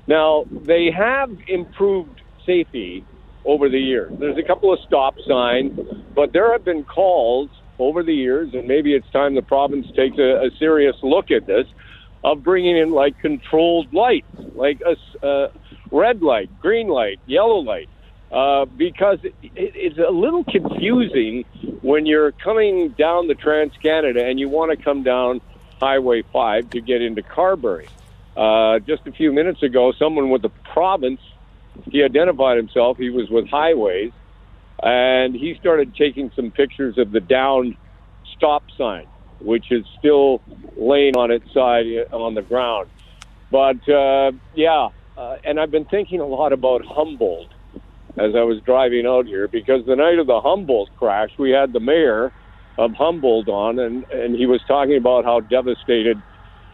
Now, 0.06 0.44
they 0.66 0.90
have 0.96 1.30
improved 1.48 2.20
safety 2.46 3.06
over 3.44 3.68
the 3.68 3.78
years. 3.78 4.12
There's 4.18 4.38
a 4.38 4.46
couple 4.46 4.72
of 4.72 4.78
stop 4.86 5.14
signs, 5.28 5.78
but 6.14 6.32
there 6.32 6.52
have 6.52 6.64
been 6.64 6.84
calls 6.84 7.50
over 7.80 8.02
the 8.02 8.14
years, 8.14 8.52
and 8.54 8.68
maybe 8.68 8.94
it's 8.94 9.08
time 9.10 9.34
the 9.34 9.42
province 9.42 9.86
takes 9.96 10.18
a, 10.18 10.46
a 10.46 10.50
serious 10.58 10.96
look 11.02 11.30
at 11.30 11.46
this, 11.46 11.66
of 12.22 12.42
bringing 12.42 12.76
in 12.76 12.90
like 12.90 13.18
controlled 13.18 13.92
lights, 13.92 14.28
like 14.54 14.80
a 14.82 15.26
uh, 15.26 15.50
red 15.90 16.22
light, 16.22 16.50
green 16.60 16.88
light, 16.88 17.18
yellow 17.26 17.58
light, 17.58 17.88
uh, 18.30 18.64
because 18.64 19.18
it, 19.24 19.34
it, 19.42 19.72
it's 19.74 19.98
a 19.98 20.10
little 20.10 20.44
confusing 20.44 21.44
when 21.80 22.06
you're 22.06 22.32
coming 22.32 22.90
down 22.90 23.26
the 23.26 23.34
Trans 23.34 23.72
Canada 23.82 24.24
and 24.24 24.38
you 24.38 24.48
want 24.48 24.70
to 24.70 24.82
come 24.82 25.02
down 25.02 25.40
Highway 25.80 26.22
5 26.30 26.70
to 26.70 26.80
get 26.80 27.00
into 27.00 27.22
Carberry. 27.22 27.88
Uh, 28.36 28.78
just 28.80 29.06
a 29.06 29.12
few 29.12 29.32
minutes 29.32 29.62
ago, 29.62 29.92
someone 29.92 30.30
with 30.30 30.42
the 30.42 30.50
province, 30.72 31.20
he 31.90 32.02
identified 32.02 32.58
himself. 32.58 32.98
He 32.98 33.10
was 33.10 33.28
with 33.30 33.48
Highways, 33.48 34.12
and 34.82 35.34
he 35.34 35.56
started 35.60 35.94
taking 35.94 36.30
some 36.34 36.50
pictures 36.50 36.98
of 36.98 37.12
the 37.12 37.20
downed 37.20 37.76
stop 38.36 38.62
sign, 38.76 39.06
which 39.40 39.70
is 39.70 39.84
still 39.98 40.40
laying 40.76 41.16
on 41.16 41.30
its 41.30 41.52
side 41.52 41.86
uh, 42.12 42.16
on 42.16 42.34
the 42.34 42.42
ground. 42.42 42.88
But 43.50 43.86
uh, 43.88 44.32
yeah, 44.54 44.88
uh, 45.16 45.36
and 45.44 45.60
I've 45.60 45.70
been 45.70 45.84
thinking 45.84 46.20
a 46.20 46.26
lot 46.26 46.52
about 46.52 46.84
Humboldt 46.84 47.52
as 48.16 48.34
I 48.34 48.42
was 48.42 48.60
driving 48.62 49.06
out 49.06 49.26
here 49.26 49.48
because 49.48 49.84
the 49.86 49.96
night 49.96 50.18
of 50.18 50.26
the 50.26 50.40
Humboldt 50.40 50.90
crash, 50.96 51.30
we 51.38 51.50
had 51.50 51.72
the 51.72 51.80
mayor 51.80 52.32
of 52.78 52.92
Humboldt 52.94 53.48
on, 53.48 53.78
and 53.78 54.04
and 54.10 54.34
he 54.34 54.46
was 54.46 54.60
talking 54.66 54.96
about 54.96 55.24
how 55.24 55.40
devastated 55.40 56.20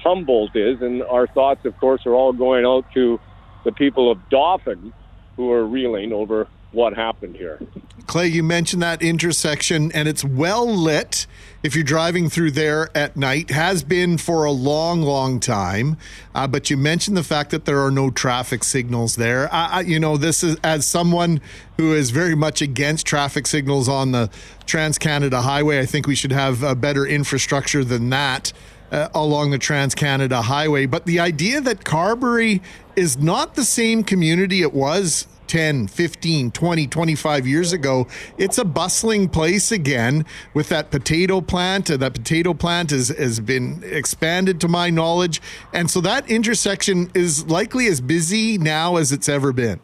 Humboldt 0.03 0.55
is. 0.55 0.81
And 0.81 1.03
our 1.05 1.27
thoughts, 1.27 1.65
of 1.65 1.77
course, 1.79 2.07
are 2.07 2.15
all 2.15 2.33
going 2.33 2.65
out 2.65 2.85
to 2.95 3.19
the 3.65 3.73
people 3.73 4.13
of 4.13 4.19
Dauphin 4.31 4.93
who 5.37 5.51
are 5.51 5.67
reeling 5.67 6.13
over 6.13 6.47
what 6.77 6.95
happened 6.95 7.35
here. 7.35 7.59
Clay, 8.07 8.29
you 8.29 8.43
mentioned 8.45 8.83
that 8.83 9.03
intersection, 9.03 9.91
and 9.93 10.07
it's 10.07 10.23
well 10.23 10.67
lit 10.67 11.27
if 11.63 11.75
you're 11.75 11.83
driving 11.83 12.29
through 12.29 12.53
there 12.53 12.91
at 12.95 13.17
night. 13.17 13.51
Has 13.51 13.83
been 13.83 14.19
for 14.19 14.45
a 14.45 14.53
long, 14.53 15.01
long 15.01 15.41
time. 15.41 15.97
Uh, 16.35 16.47
but 16.47 16.69
you 16.71 16.77
mentioned 16.77 17.17
the 17.17 17.25
fact 17.25 17.51
that 17.51 17.65
there 17.65 17.83
are 17.85 17.91
no 17.91 18.11
traffic 18.11 18.63
signals 18.63 19.17
there. 19.17 19.53
I, 19.53 19.67
I, 19.67 19.81
you 19.81 19.99
know, 19.99 20.19
this 20.19 20.45
is 20.45 20.57
as 20.63 20.87
someone 20.87 21.41
who 21.79 21.95
is 21.95 22.11
very 22.11 22.37
much 22.37 22.61
against 22.61 23.07
traffic 23.07 23.47
signals 23.47 23.89
on 23.89 24.13
the 24.13 24.31
Trans 24.67 24.99
Canada 24.99 25.41
Highway. 25.41 25.81
I 25.81 25.87
think 25.87 26.07
we 26.07 26.15
should 26.15 26.33
have 26.33 26.63
a 26.63 26.75
better 26.75 27.07
infrastructure 27.07 27.83
than 27.83 28.11
that 28.11 28.53
uh, 28.93 29.09
along 29.15 29.51
the 29.51 29.59
Trans 29.59 29.95
Canada 29.95 30.43
Highway. 30.43 30.85
But 30.87 31.07
the 31.07 31.21
idea 31.21 31.63
that 31.63 31.85
Carberry 31.85 32.61
is 32.95 33.17
not 33.17 33.55
the 33.55 33.65
same 33.65 34.05
community 34.05 34.63
it 34.63 34.75
was 34.75 35.27
10, 35.47 35.89
15, 35.89 36.51
20, 36.51 36.87
25 36.87 37.47
years 37.47 37.73
ago. 37.73 38.07
It's 38.39 38.59
a 38.59 38.65
bustling 38.65 39.29
place 39.29 39.73
again 39.73 40.25
with 40.55 40.69
that 40.69 40.91
potato 40.91 41.41
plant. 41.41 41.91
Uh, 41.91 41.97
that 41.99 42.15
potato 42.15 42.55
plant 42.55 42.91
has, 42.91 43.09
has 43.09 43.41
been 43.41 43.83
expanded 43.85 44.61
to 44.61 44.69
my 44.69 44.91
knowledge. 44.91 45.41
And 45.73 45.91
so 45.91 46.01
that 46.03 46.31
intersection 46.31 47.11
is 47.15 47.47
likely 47.47 47.87
as 47.87 48.01
busy 48.01 48.59
now 48.59 48.97
as 48.97 49.13
it's 49.13 49.29
ever 49.29 49.53
been. 49.53 49.81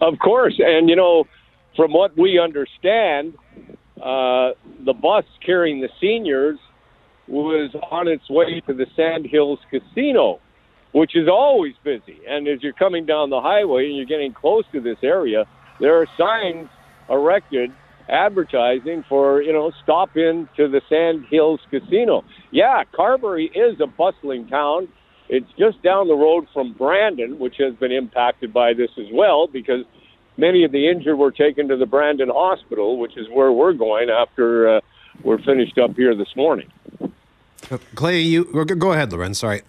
Of 0.00 0.18
course. 0.18 0.54
And, 0.58 0.88
you 0.88 0.96
know, 0.96 1.24
from 1.76 1.92
what 1.92 2.16
we 2.16 2.38
understand, 2.38 3.34
uh, 4.02 4.52
the 4.84 4.92
bus 4.92 5.24
carrying 5.44 5.80
the 5.80 5.88
seniors 6.00 6.58
was 7.26 7.74
on 7.90 8.08
its 8.08 8.28
way 8.30 8.60
to 8.66 8.72
the 8.72 8.86
Sand 8.96 9.26
Hills 9.26 9.58
Casino, 9.70 10.40
which 10.98 11.14
is 11.14 11.28
always 11.28 11.74
busy. 11.84 12.18
And 12.28 12.48
as 12.48 12.60
you're 12.60 12.72
coming 12.72 13.06
down 13.06 13.30
the 13.30 13.40
highway 13.40 13.86
and 13.86 13.96
you're 13.96 14.04
getting 14.04 14.32
close 14.32 14.64
to 14.72 14.80
this 14.80 14.98
area, 15.00 15.44
there 15.78 15.96
are 16.02 16.06
signs 16.18 16.68
erected 17.08 17.70
advertising 18.08 19.04
for, 19.08 19.40
you 19.40 19.52
know, 19.52 19.70
stop 19.80 20.16
in 20.16 20.48
to 20.56 20.66
the 20.66 20.80
Sand 20.88 21.26
Hills 21.30 21.60
Casino. 21.70 22.24
Yeah, 22.50 22.82
Carberry 22.92 23.46
is 23.54 23.80
a 23.80 23.86
bustling 23.86 24.48
town. 24.48 24.88
It's 25.28 25.46
just 25.56 25.80
down 25.84 26.08
the 26.08 26.16
road 26.16 26.48
from 26.52 26.72
Brandon, 26.72 27.38
which 27.38 27.58
has 27.58 27.74
been 27.76 27.92
impacted 27.92 28.52
by 28.52 28.72
this 28.72 28.90
as 28.98 29.06
well 29.12 29.46
because 29.46 29.84
many 30.36 30.64
of 30.64 30.72
the 30.72 30.88
injured 30.88 31.16
were 31.16 31.30
taken 31.30 31.68
to 31.68 31.76
the 31.76 31.86
Brandon 31.86 32.28
Hospital, 32.28 32.98
which 32.98 33.16
is 33.16 33.28
where 33.30 33.52
we're 33.52 33.72
going 33.72 34.10
after 34.10 34.78
uh, 34.78 34.80
we're 35.22 35.40
finished 35.42 35.78
up 35.78 35.94
here 35.94 36.16
this 36.16 36.34
morning. 36.34 36.72
Clay, 37.94 38.20
you 38.20 38.44
go 38.64 38.92
ahead, 38.94 39.12
Lauren. 39.12 39.34
Sorry. 39.34 39.62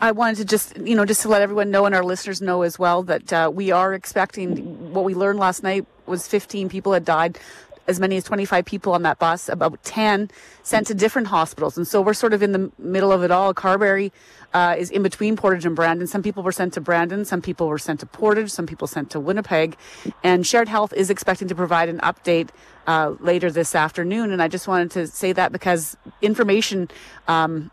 I 0.00 0.12
wanted 0.12 0.36
to 0.36 0.44
just, 0.46 0.76
you 0.78 0.94
know, 0.94 1.04
just 1.04 1.22
to 1.22 1.28
let 1.28 1.42
everyone 1.42 1.70
know 1.70 1.84
and 1.84 1.94
our 1.94 2.04
listeners 2.04 2.40
know 2.40 2.62
as 2.62 2.78
well 2.78 3.02
that 3.02 3.32
uh, 3.32 3.50
we 3.52 3.70
are 3.70 3.92
expecting 3.92 4.92
what 4.92 5.04
we 5.04 5.14
learned 5.14 5.38
last 5.38 5.62
night 5.62 5.86
was 6.06 6.26
15 6.26 6.68
people 6.68 6.92
had 6.92 7.04
died 7.04 7.38
as 7.86 7.98
many 7.98 8.16
as 8.16 8.24
25 8.24 8.64
people 8.64 8.92
on 8.92 9.02
that 9.02 9.18
bus, 9.18 9.48
about 9.48 9.82
10 9.82 10.30
sent 10.62 10.86
to 10.86 10.94
different 10.94 11.26
hospitals. 11.26 11.76
And 11.76 11.86
so 11.86 12.00
we're 12.00 12.14
sort 12.14 12.32
of 12.32 12.42
in 12.42 12.52
the 12.52 12.70
middle 12.78 13.10
of 13.10 13.24
it 13.24 13.30
all. 13.30 13.52
Carberry 13.52 14.12
uh, 14.54 14.76
is 14.78 14.90
in 14.90 15.02
between 15.02 15.36
Portage 15.36 15.66
and 15.66 15.74
Brandon. 15.74 16.06
Some 16.06 16.22
people 16.22 16.42
were 16.42 16.52
sent 16.52 16.74
to 16.74 16.80
Brandon, 16.80 17.24
some 17.24 17.42
people 17.42 17.68
were 17.68 17.78
sent 17.78 18.00
to 18.00 18.06
Portage, 18.06 18.50
some 18.50 18.66
people 18.66 18.86
sent 18.86 19.10
to 19.10 19.20
Winnipeg. 19.20 19.76
And 20.22 20.46
Shared 20.46 20.68
Health 20.68 20.92
is 20.92 21.10
expecting 21.10 21.48
to 21.48 21.54
provide 21.54 21.88
an 21.88 21.98
update 21.98 22.50
uh, 22.86 23.16
later 23.18 23.50
this 23.50 23.74
afternoon. 23.74 24.30
And 24.30 24.40
I 24.40 24.48
just 24.48 24.68
wanted 24.68 24.92
to 24.92 25.06
say 25.08 25.32
that 25.32 25.50
because 25.50 25.96
information 26.22 26.88
um, 27.26 27.70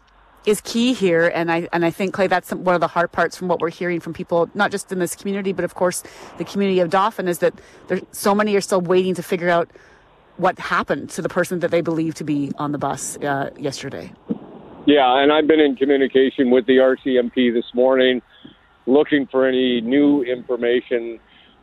is 0.48 0.62
key 0.62 0.94
here, 0.94 1.30
and 1.36 1.52
I 1.52 1.68
and 1.74 1.84
I 1.84 1.92
think 1.92 2.14
Clay, 2.14 2.28
that's 2.28 2.52
one 2.54 2.74
of 2.74 2.80
the 2.80 2.88
hard 2.88 3.12
parts 3.12 3.36
from 3.36 3.50
what 3.50 3.60
we're 3.60 3.70
hearing 3.70 4.00
from 4.00 4.14
people, 4.14 4.50
not 4.54 4.72
just 4.72 4.92
in 4.94 5.00
this 5.00 5.14
community, 5.14 5.52
but 5.52 5.66
of 5.66 5.76
course 5.76 6.04
the 6.38 6.46
community 6.46 6.80
of 6.80 6.90
Dauphin, 6.90 7.28
is 7.28 7.40
that 7.40 7.54
there's 7.90 8.02
so 8.14 8.34
many 8.34 8.56
are 8.56 8.62
still 8.62 8.80
waiting 8.80 9.14
to 9.16 9.22
figure 9.22 9.50
out 9.50 9.70
what 10.38 10.58
happened 10.58 11.10
to 11.10 11.22
the 11.22 11.28
person 11.28 11.60
that 11.60 11.70
they 11.70 11.82
believe 11.82 12.16
to 12.16 12.24
be 12.24 12.52
on 12.58 12.72
the 12.72 12.78
bus 12.78 13.18
uh, 13.18 13.50
yesterday. 13.60 14.10
Yeah, 14.86 15.22
and 15.22 15.34
I've 15.34 15.48
been 15.48 15.60
in 15.60 15.76
communication 15.76 16.50
with 16.50 16.66
the 16.66 16.78
RCMP 16.78 17.54
this 17.54 17.66
morning, 17.74 18.22
looking 18.86 19.28
for 19.28 19.46
any 19.46 19.82
new 19.82 20.24
information, 20.24 21.20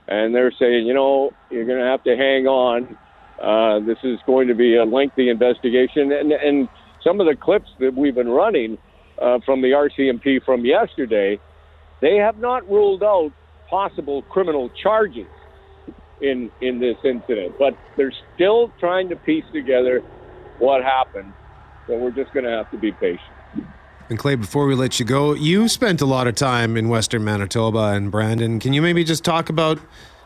and 0.09 0.35
they're 0.35 0.53
saying, 0.59 0.87
you 0.87 0.93
know, 0.93 1.32
you're 1.49 1.64
going 1.64 1.78
to 1.80 1.87
have 1.87 2.05
to 2.05 2.16
hang 2.16 2.47
on. 2.47 2.99
Uh, 3.41 3.80
this 3.80 3.97
is 4.05 4.18
going 4.26 4.49
to 4.49 4.55
be 4.55 4.76
a 4.76 4.85
lengthy 4.85 5.30
investigation, 5.30 6.12
and 6.12 6.32
and 6.32 6.68
some 7.05 7.21
of 7.21 7.27
the 7.27 7.37
clips 7.37 7.69
that 7.79 7.95
we've 7.95 8.15
been 8.15 8.29
running 8.29 8.79
uh, 9.21 9.39
from 9.45 9.63
the 9.63 9.69
RCMP 9.69 10.45
from 10.45 10.65
yesterday, 10.65 11.39
they 12.01 12.17
have 12.17 12.39
not 12.39 12.69
ruled 12.69 13.03
out 13.03 13.33
possible 13.69 14.23
criminal 14.23 14.71
charges 14.83 15.27
in 16.21 16.51
in 16.61 16.81
this 16.81 16.97
incident, 17.05 17.55
but 17.59 17.77
they're 17.97 18.15
still 18.35 18.73
trying 18.81 19.09
to 19.11 19.17
piece 19.17 19.45
together 19.53 20.01
what 20.59 20.83
happened. 20.83 21.33
So 21.87 21.99
we're 21.99 22.11
just 22.11 22.33
going 22.33 22.45
to 22.45 22.51
have 22.51 22.71
to 22.71 22.79
be 22.79 22.93
patient. 22.93 23.21
And 24.09 24.19
Clay, 24.19 24.35
before 24.35 24.67
we 24.67 24.75
let 24.75 24.99
you 25.01 25.07
go, 25.07 25.35
you 25.35 25.69
spent 25.69 26.01
a 26.01 26.07
lot 26.07 26.27
of 26.27 26.35
time 26.35 26.77
in 26.77 26.89
Western 26.89 27.25
Manitoba 27.25 27.93
and 27.93 28.11
Brandon. 28.11 28.59
Can 28.61 28.73
you 28.73 28.83
maybe 28.83 29.03
just 29.05 29.25
talk 29.25 29.49
about 29.49 29.79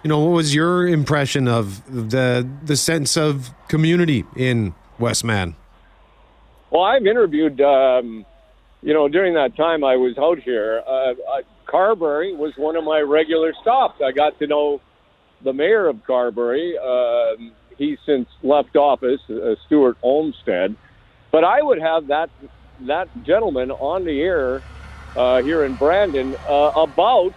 you 0.02 0.08
know, 0.08 0.20
what 0.20 0.30
was 0.30 0.54
your 0.54 0.86
impression 0.86 1.48
of 1.48 1.84
the 1.86 2.48
the 2.62 2.76
sense 2.76 3.16
of 3.16 3.50
community 3.68 4.24
in 4.36 4.74
Westman? 4.98 5.56
Well, 6.70 6.82
I've 6.82 7.06
interviewed, 7.06 7.60
um, 7.60 8.26
you 8.82 8.92
know, 8.92 9.08
during 9.08 9.34
that 9.34 9.56
time 9.56 9.84
I 9.84 9.96
was 9.96 10.16
out 10.18 10.38
here. 10.38 10.82
Uh, 10.86 11.12
uh, 11.12 11.42
Carberry 11.68 12.34
was 12.34 12.52
one 12.56 12.76
of 12.76 12.84
my 12.84 13.00
regular 13.00 13.52
stops. 13.60 14.00
I 14.04 14.12
got 14.12 14.38
to 14.38 14.46
know 14.46 14.80
the 15.44 15.52
mayor 15.52 15.86
of 15.86 15.96
Carberry. 16.06 16.74
Uh, 16.78 17.36
he's 17.76 17.98
since 18.06 18.28
left 18.42 18.76
office, 18.76 19.20
uh, 19.30 19.54
Stuart 19.66 19.96
Olmstead. 20.02 20.76
But 21.30 21.44
I 21.44 21.62
would 21.62 21.80
have 21.80 22.08
that 22.08 22.30
that 22.86 23.08
gentleman 23.24 23.70
on 23.70 24.04
the 24.04 24.20
air 24.20 24.62
uh, 25.16 25.42
here 25.42 25.64
in 25.64 25.76
Brandon 25.76 26.36
uh, 26.48 26.70
about 26.76 27.32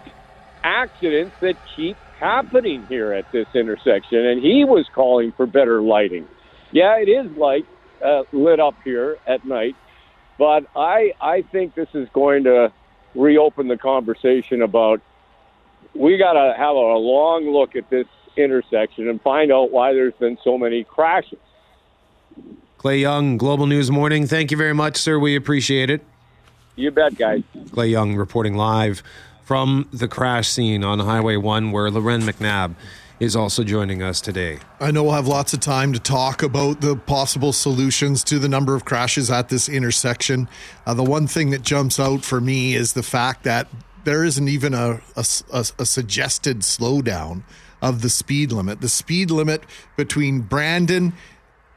accidents 0.62 1.34
that 1.40 1.54
keep 1.76 1.96
happening 2.18 2.86
here 2.88 3.12
at 3.12 3.24
this 3.32 3.46
intersection, 3.54 4.24
and 4.24 4.40
he 4.40 4.64
was 4.64 4.86
calling 4.94 5.32
for 5.36 5.46
better 5.46 5.82
lighting. 5.82 6.26
Yeah, 6.70 6.96
it 6.98 7.08
is 7.08 7.36
light 7.36 7.66
uh, 8.02 8.24
lit 8.32 8.60
up 8.60 8.74
here 8.84 9.18
at 9.26 9.44
night, 9.44 9.76
but 10.38 10.66
I 10.76 11.12
I 11.20 11.42
think 11.42 11.74
this 11.74 11.88
is 11.94 12.08
going 12.12 12.44
to 12.44 12.72
reopen 13.14 13.68
the 13.68 13.76
conversation 13.76 14.62
about 14.62 15.00
we 15.94 16.16
got 16.16 16.32
to 16.32 16.54
have 16.56 16.74
a 16.74 16.78
long 16.78 17.50
look 17.50 17.76
at 17.76 17.90
this 17.90 18.06
intersection 18.36 19.08
and 19.08 19.20
find 19.20 19.52
out 19.52 19.70
why 19.70 19.92
there's 19.92 20.14
been 20.14 20.38
so 20.42 20.56
many 20.56 20.84
crashes. 20.84 21.38
Clay 22.78 22.98
Young, 22.98 23.36
Global 23.36 23.66
News 23.66 23.90
Morning. 23.90 24.26
Thank 24.26 24.50
you 24.50 24.56
very 24.56 24.72
much, 24.72 24.96
sir. 24.96 25.18
We 25.18 25.36
appreciate 25.36 25.90
it. 25.90 26.04
You 26.74 26.90
bet, 26.90 27.16
guys. 27.16 27.42
Clay 27.70 27.88
Young 27.88 28.16
reporting 28.16 28.56
live 28.56 29.02
from 29.44 29.88
the 29.92 30.08
crash 30.08 30.48
scene 30.48 30.82
on 30.82 30.98
Highway 30.98 31.36
1 31.36 31.72
where 31.72 31.90
Lauren 31.90 32.22
McNabb 32.22 32.74
is 33.22 33.36
also 33.36 33.62
joining 33.62 34.02
us 34.02 34.20
today. 34.20 34.58
I 34.80 34.90
know 34.90 35.04
we'll 35.04 35.12
have 35.12 35.28
lots 35.28 35.52
of 35.52 35.60
time 35.60 35.92
to 35.92 36.00
talk 36.00 36.42
about 36.42 36.80
the 36.80 36.96
possible 36.96 37.52
solutions 37.52 38.24
to 38.24 38.40
the 38.40 38.48
number 38.48 38.74
of 38.74 38.84
crashes 38.84 39.30
at 39.30 39.48
this 39.48 39.68
intersection. 39.68 40.48
Uh, 40.84 40.94
the 40.94 41.04
one 41.04 41.28
thing 41.28 41.50
that 41.50 41.62
jumps 41.62 42.00
out 42.00 42.24
for 42.24 42.40
me 42.40 42.74
is 42.74 42.94
the 42.94 43.02
fact 43.04 43.44
that 43.44 43.68
there 44.02 44.24
isn't 44.24 44.48
even 44.48 44.74
a, 44.74 45.00
a, 45.14 45.24
a, 45.52 45.64
a 45.78 45.86
suggested 45.86 46.60
slowdown 46.60 47.44
of 47.80 48.02
the 48.02 48.10
speed 48.10 48.50
limit. 48.50 48.80
The 48.80 48.88
speed 48.88 49.30
limit 49.30 49.62
between 49.96 50.40
Brandon 50.40 51.12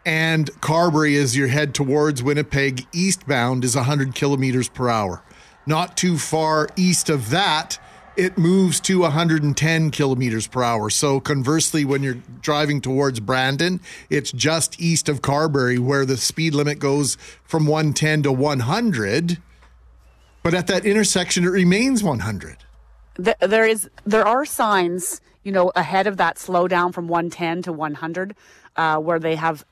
and 0.04 0.50
Carberry 0.62 1.16
as 1.16 1.38
you 1.38 1.46
head 1.46 1.76
towards 1.76 2.24
Winnipeg 2.24 2.88
eastbound 2.92 3.64
is 3.64 3.76
100 3.76 4.16
kilometers 4.16 4.68
per 4.68 4.90
hour. 4.90 5.22
Not 5.68 5.96
too 5.96 6.18
far 6.18 6.70
east 6.76 7.08
of 7.08 7.30
that, 7.30 7.78
it 8.18 8.38
moves 8.38 8.80
to 8.82 9.02
110 9.02 9.92
kilometers 9.92 10.48
per 10.48 10.64
hour. 10.64 10.90
So 10.90 11.20
conversely, 11.20 11.86
when 11.86 12.04
you're 12.04 12.22
driving 12.42 12.82
towards 12.82 13.20
Brandon, 13.20 13.80
it's 14.10 14.32
just 14.32 14.80
east 14.80 15.10
of 15.10 15.22
Carberry 15.22 15.80
where 15.80 16.06
the 16.06 16.18
speed 16.18 16.54
limit 16.54 16.80
goes 16.80 17.18
from 17.44 17.66
110 17.66 18.24
to 18.24 18.32
100. 18.32 19.38
But 20.44 20.54
at 20.54 20.68
that 20.68 20.86
intersection, 20.86 21.44
it 21.44 21.50
remains 21.50 22.04
100. 22.04 22.58
There 23.18 23.66
is, 23.66 23.90
there 24.06 24.28
are 24.28 24.46
signs, 24.46 25.22
you 25.44 25.52
know, 25.52 25.72
ahead 25.76 26.06
of 26.06 26.18
that 26.18 26.36
slowdown 26.36 26.94
from 26.94 27.08
110 27.08 27.64
to 27.64 27.74
100, 27.74 28.36
uh, 28.76 28.98
where 28.98 29.20
they 29.20 29.36
have 29.36 29.66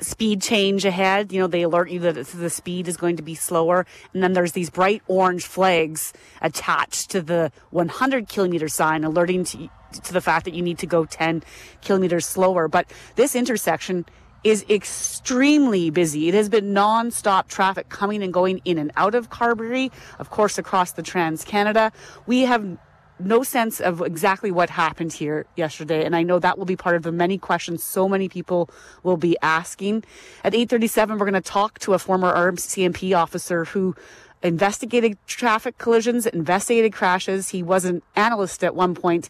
speed 0.00 0.42
change 0.42 0.84
ahead. 0.84 1.32
You 1.32 1.40
know, 1.40 1.46
they 1.46 1.62
alert 1.62 1.90
you 1.90 2.00
that 2.00 2.14
the 2.26 2.50
speed 2.50 2.88
is 2.88 2.96
going 2.96 3.16
to 3.16 3.22
be 3.22 3.34
slower. 3.34 3.86
And 4.12 4.22
then 4.22 4.32
there's 4.32 4.52
these 4.52 4.70
bright 4.70 5.02
orange 5.06 5.44
flags 5.44 6.12
attached 6.40 7.10
to 7.10 7.22
the 7.22 7.52
100 7.70 8.28
kilometer 8.28 8.68
sign, 8.68 9.04
alerting 9.04 9.44
to, 9.44 9.68
to 10.02 10.12
the 10.12 10.20
fact 10.20 10.44
that 10.44 10.54
you 10.54 10.62
need 10.62 10.78
to 10.78 10.86
go 10.86 11.04
10 11.04 11.42
kilometers 11.82 12.26
slower. 12.26 12.68
But 12.68 12.90
this 13.16 13.34
intersection 13.34 14.04
is 14.42 14.64
extremely 14.70 15.90
busy. 15.90 16.28
It 16.28 16.34
has 16.34 16.48
been 16.48 16.72
non-stop 16.72 17.48
traffic 17.48 17.88
coming 17.88 18.22
and 18.22 18.32
going 18.32 18.62
in 18.64 18.78
and 18.78 18.90
out 18.96 19.14
of 19.14 19.28
Carberry, 19.28 19.90
of 20.18 20.30
course, 20.30 20.56
across 20.56 20.92
the 20.92 21.02
Trans 21.02 21.44
Canada. 21.44 21.92
We 22.26 22.42
have 22.42 22.78
no 23.24 23.42
sense 23.42 23.80
of 23.80 24.00
exactly 24.00 24.50
what 24.50 24.70
happened 24.70 25.12
here 25.12 25.46
yesterday 25.56 26.04
and 26.04 26.16
i 26.16 26.22
know 26.22 26.38
that 26.38 26.58
will 26.58 26.64
be 26.64 26.76
part 26.76 26.96
of 26.96 27.02
the 27.02 27.12
many 27.12 27.38
questions 27.38 27.82
so 27.82 28.08
many 28.08 28.28
people 28.28 28.68
will 29.02 29.16
be 29.16 29.36
asking. 29.42 30.04
At 30.44 30.52
8.37 30.52 31.10
we're 31.10 31.18
going 31.18 31.34
to 31.34 31.40
talk 31.40 31.78
to 31.80 31.94
a 31.94 31.98
former 31.98 32.32
rcmp 32.32 33.16
officer 33.16 33.64
who 33.64 33.94
investigated 34.42 35.18
traffic 35.26 35.78
collisions 35.78 36.26
investigated 36.26 36.92
crashes. 36.92 37.50
He 37.50 37.62
was 37.62 37.84
an 37.84 38.02
analyst 38.16 38.64
at 38.64 38.74
one 38.74 38.94
point. 38.94 39.28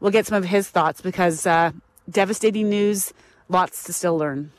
We'll 0.00 0.10
get 0.10 0.26
some 0.26 0.38
of 0.38 0.44
his 0.44 0.68
thoughts 0.68 1.00
because 1.00 1.46
uh, 1.46 1.72
devastating 2.08 2.68
news 2.68 3.12
lots 3.48 3.84
to 3.84 3.92
still 3.92 4.16
learn 4.16 4.52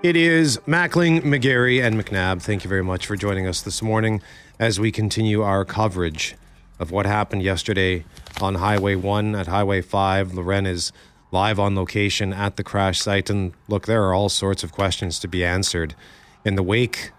It 0.00 0.14
is 0.14 0.58
Mackling, 0.58 1.22
McGarry, 1.22 1.84
and 1.84 2.00
McNabb. 2.00 2.40
Thank 2.40 2.62
you 2.62 2.70
very 2.70 2.84
much 2.84 3.04
for 3.04 3.16
joining 3.16 3.48
us 3.48 3.62
this 3.62 3.82
morning 3.82 4.22
as 4.60 4.78
we 4.78 4.92
continue 4.92 5.42
our 5.42 5.64
coverage 5.64 6.36
of 6.78 6.92
what 6.92 7.04
happened 7.04 7.42
yesterday 7.42 8.04
on 8.40 8.54
Highway 8.54 8.94
1 8.94 9.34
at 9.34 9.48
Highway 9.48 9.80
5. 9.80 10.34
Lauren 10.34 10.66
is 10.66 10.92
live 11.32 11.58
on 11.58 11.74
location 11.74 12.32
at 12.32 12.54
the 12.54 12.62
crash 12.62 13.00
site. 13.00 13.28
And 13.28 13.54
look, 13.66 13.86
there 13.86 14.04
are 14.04 14.14
all 14.14 14.28
sorts 14.28 14.62
of 14.62 14.70
questions 14.70 15.18
to 15.18 15.26
be 15.26 15.44
answered 15.44 15.96
in 16.44 16.54
the 16.54 16.62
wake 16.62 17.10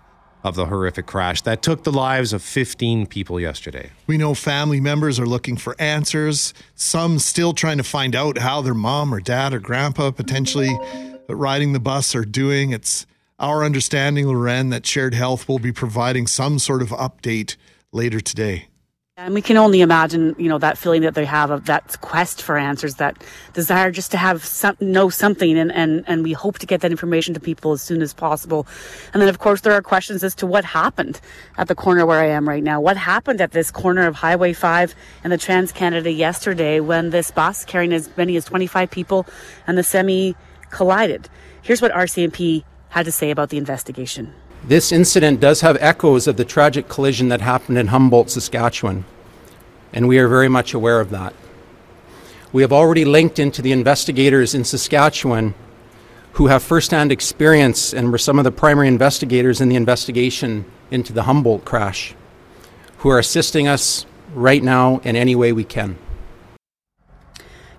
of 0.46 0.56
the 0.56 0.68
horrific 0.68 1.06
crash 1.06 1.42
that 1.42 1.62
took 1.62 1.84
the 1.84 1.92
lives 1.92 2.32
of 2.32 2.42
15 2.42 3.08
people 3.08 3.42
yesterday. 3.42 3.92
We 4.08 4.18
know 4.18 4.34
family 4.34 4.80
members 4.80 5.20
are 5.20 5.26
looking 5.26 5.58
for 5.58 5.76
answers, 5.80 6.54
some 6.76 7.20
still 7.20 7.52
trying 7.52 7.78
to 7.78 7.84
find 7.84 8.16
out 8.16 8.38
how 8.38 8.62
their 8.62 8.74
mom 8.74 9.14
or 9.14 9.20
dad 9.20 9.54
or 9.54 9.60
grandpa 9.60 10.12
potentially 10.12 10.74
riding 11.36 11.74
the 11.74 11.80
bus 11.80 12.16
are 12.16 12.26
doing. 12.26 12.72
It's 12.72 13.06
our 13.40 13.64
understanding, 13.64 14.28
Lauren, 14.28 14.70
that 14.70 14.86
Shared 14.86 15.14
Health 15.14 15.48
will 15.48 15.60
be 15.60 15.72
providing 15.72 16.28
some 16.28 16.60
sort 16.60 16.82
of 16.82 16.90
update 16.90 17.56
later 17.92 18.20
today. 18.20 18.68
And 19.20 19.34
we 19.34 19.42
can 19.42 19.58
only 19.58 19.82
imagine, 19.82 20.34
you 20.38 20.48
know, 20.48 20.60
that 20.60 20.78
feeling 20.78 21.02
that 21.02 21.14
they 21.14 21.26
have 21.26 21.52
of 21.52 21.66
that 21.66 22.00
quest 22.00 22.42
for 22.42 22.58
answers, 22.58 22.96
that 22.96 23.22
desire 23.52 23.92
just 23.92 24.12
to 24.12 24.18
have 24.18 24.46
some, 24.46 24.78
know 24.80 25.10
something. 25.10 25.58
And, 25.58 25.74
and, 25.74 26.06
and 26.08 26.24
we 26.24 26.32
hope 26.32 26.58
to 26.60 26.66
get 26.66 26.80
that 26.82 26.92
information 26.92 27.34
to 27.34 27.40
people 27.42 27.74
as 27.74 27.82
soon 27.82 28.02
as 28.02 28.14
possible. 28.14 28.66
And 29.14 29.22
then, 29.22 29.28
of 29.28 29.40
course, 29.40 29.60
there 29.60 29.74
are 29.74 29.82
questions 29.82 30.24
as 30.24 30.36
to 30.36 30.48
what 30.48 30.64
happened 30.64 31.20
at 31.58 31.68
the 31.68 31.76
corner 31.76 32.06
where 32.06 32.22
I 32.22 32.28
am 32.28 32.48
right 32.48 32.64
now. 32.64 32.80
What 32.80 32.96
happened 32.96 33.42
at 33.42 33.52
this 33.52 33.72
corner 33.72 34.08
of 34.08 34.16
Highway 34.16 34.54
5 34.54 34.96
and 35.26 35.34
the 35.34 35.38
Trans 35.38 35.74
Canada 35.74 36.10
yesterday 36.10 36.80
when 36.80 37.10
this 37.10 37.30
bus 37.30 37.66
carrying 37.66 37.92
as 37.92 38.10
many 38.16 38.38
as 38.38 38.46
25 38.46 38.90
people 38.90 39.28
and 39.68 39.78
the 39.78 39.84
semi 39.84 40.34
collided. 40.70 41.30
Here's 41.62 41.82
what 41.82 41.92
RCMP 41.92 42.64
had 42.90 43.06
to 43.06 43.12
say 43.12 43.32
about 43.32 43.50
the 43.50 43.58
investigation. 43.58 44.34
This 44.64 44.92
incident 44.92 45.40
does 45.40 45.62
have 45.62 45.78
echoes 45.80 46.28
of 46.28 46.38
the 46.38 46.46
tragic 46.46 46.90
collision 46.90 47.30
that 47.30 47.42
happened 47.42 47.78
in 47.78 47.88
Humboldt, 47.88 48.30
Saskatchewan, 48.30 49.06
and 49.94 50.08
we 50.08 50.18
are 50.18 50.28
very 50.28 50.50
much 50.50 50.74
aware 50.74 51.00
of 51.00 51.10
that. 51.12 51.34
We 52.52 52.62
have 52.64 52.74
already 52.74 53.06
linked 53.06 53.40
into 53.40 53.62
the 53.62 53.72
investigators 53.72 54.56
in 54.56 54.64
Saskatchewan 54.64 55.54
who 56.34 56.48
have 56.48 56.64
firsthand 56.64 57.12
experience 57.12 57.94
and 57.94 58.12
were 58.12 58.18
some 58.18 58.38
of 58.38 58.44
the 58.44 58.52
primary 58.52 58.88
investigators 58.88 59.62
in 59.62 59.70
the 59.70 59.76
investigation 59.76 60.66
into 60.92 61.14
the 61.14 61.24
Humboldt 61.24 61.66
crash, 61.66 62.16
who 62.98 63.10
are 63.10 63.20
assisting 63.20 63.68
us 63.68 64.06
right 64.34 64.64
now 64.64 65.00
in 65.04 65.16
any 65.16 65.36
way 65.36 65.52
we 65.54 65.64
can 65.64 65.98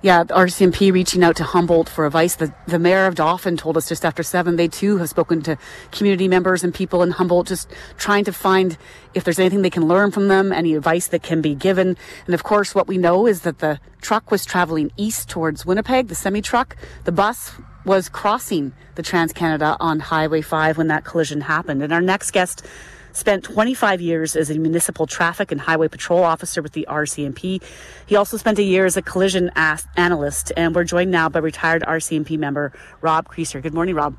yeah, 0.03 0.24
RCMP 0.24 0.92
reaching 0.92 1.22
out 1.22 1.36
to 1.36 1.44
Humboldt 1.44 1.88
for 1.88 2.07
advice. 2.07 2.36
The, 2.36 2.55
the 2.66 2.78
mayor 2.78 3.07
of 3.07 3.16
Dauphin 3.16 3.59
told 3.59 3.76
us 3.76 3.88
just 3.88 4.05
after 4.05 4.22
seven, 4.22 4.57
they 4.57 4.66
too 4.68 4.96
have 4.96 5.11
spoken 5.11 5.42
to 5.42 5.59
community 5.92 6.26
members 6.26 6.64
and 6.64 6.74
people 6.74 7.03
in 7.03 7.11
Humboldt, 7.11 7.48
just 7.48 7.68
trying 7.98 8.24
to 8.24 8.32
find 8.32 8.78
if 9.12 9.24
there's 9.24 9.38
anything 9.38 9.61
they 9.61 9.68
can 9.68 9.86
learn 9.86 10.11
from 10.11 10.28
them, 10.28 10.53
any 10.53 10.74
advice 10.74 11.09
that 11.09 11.22
can 11.22 11.42
be 11.42 11.55
given. 11.55 11.98
And 12.24 12.34
of 12.34 12.42
course, 12.42 12.74
what 12.74 12.88
we 12.88 12.96
know 12.96 13.26
is 13.26 13.42
that 13.42 13.59
the 13.59 13.78
truck 14.01 14.30
was 14.30 14.46
traveling 14.46 14.90
east 14.96 15.28
towards 15.28 15.66
Winnipeg, 15.66 16.09
the 16.09 16.14
semi 16.14 16.40
truck. 16.40 16.76
The 17.05 17.12
bus 17.12 17.53
was 17.84 18.09
crossing 18.09 18.72
the 18.94 19.03
Trans 19.03 19.34
Canada 19.34 19.76
on 19.80 20.01
Highway 20.01 20.40
5 20.40 20.78
when 20.78 20.88
that 20.88 21.05
collision 21.05 21.42
happened. 21.42 21.82
And 21.82 21.92
our 21.92 22.01
next 22.01 22.30
guest 22.30 22.64
spent 23.12 23.44
25 23.44 24.00
years 24.00 24.36
as 24.36 24.50
a 24.50 24.58
municipal 24.58 25.06
traffic 25.06 25.52
and 25.52 25.61
highway 25.61 25.88
patrol 25.88 26.22
officer 26.22 26.62
with 26.62 26.72
the 26.72 26.86
RCMP. 26.88 27.62
He 28.06 28.16
also 28.16 28.36
spent 28.36 28.58
a 28.58 28.62
year 28.62 28.84
as 28.84 28.96
a 28.96 29.02
collision 29.02 29.50
analyst, 29.96 30.52
and 30.56 30.74
we're 30.74 30.84
joined 30.84 31.11
now 31.11 31.28
by 31.28 31.40
retired 31.40 31.82
RCMP 31.82 32.38
member 32.38 32.72
Rob 33.00 33.28
Creasser. 33.28 33.61
Good 33.61 33.74
morning, 33.74 33.94
Rob. 33.94 34.16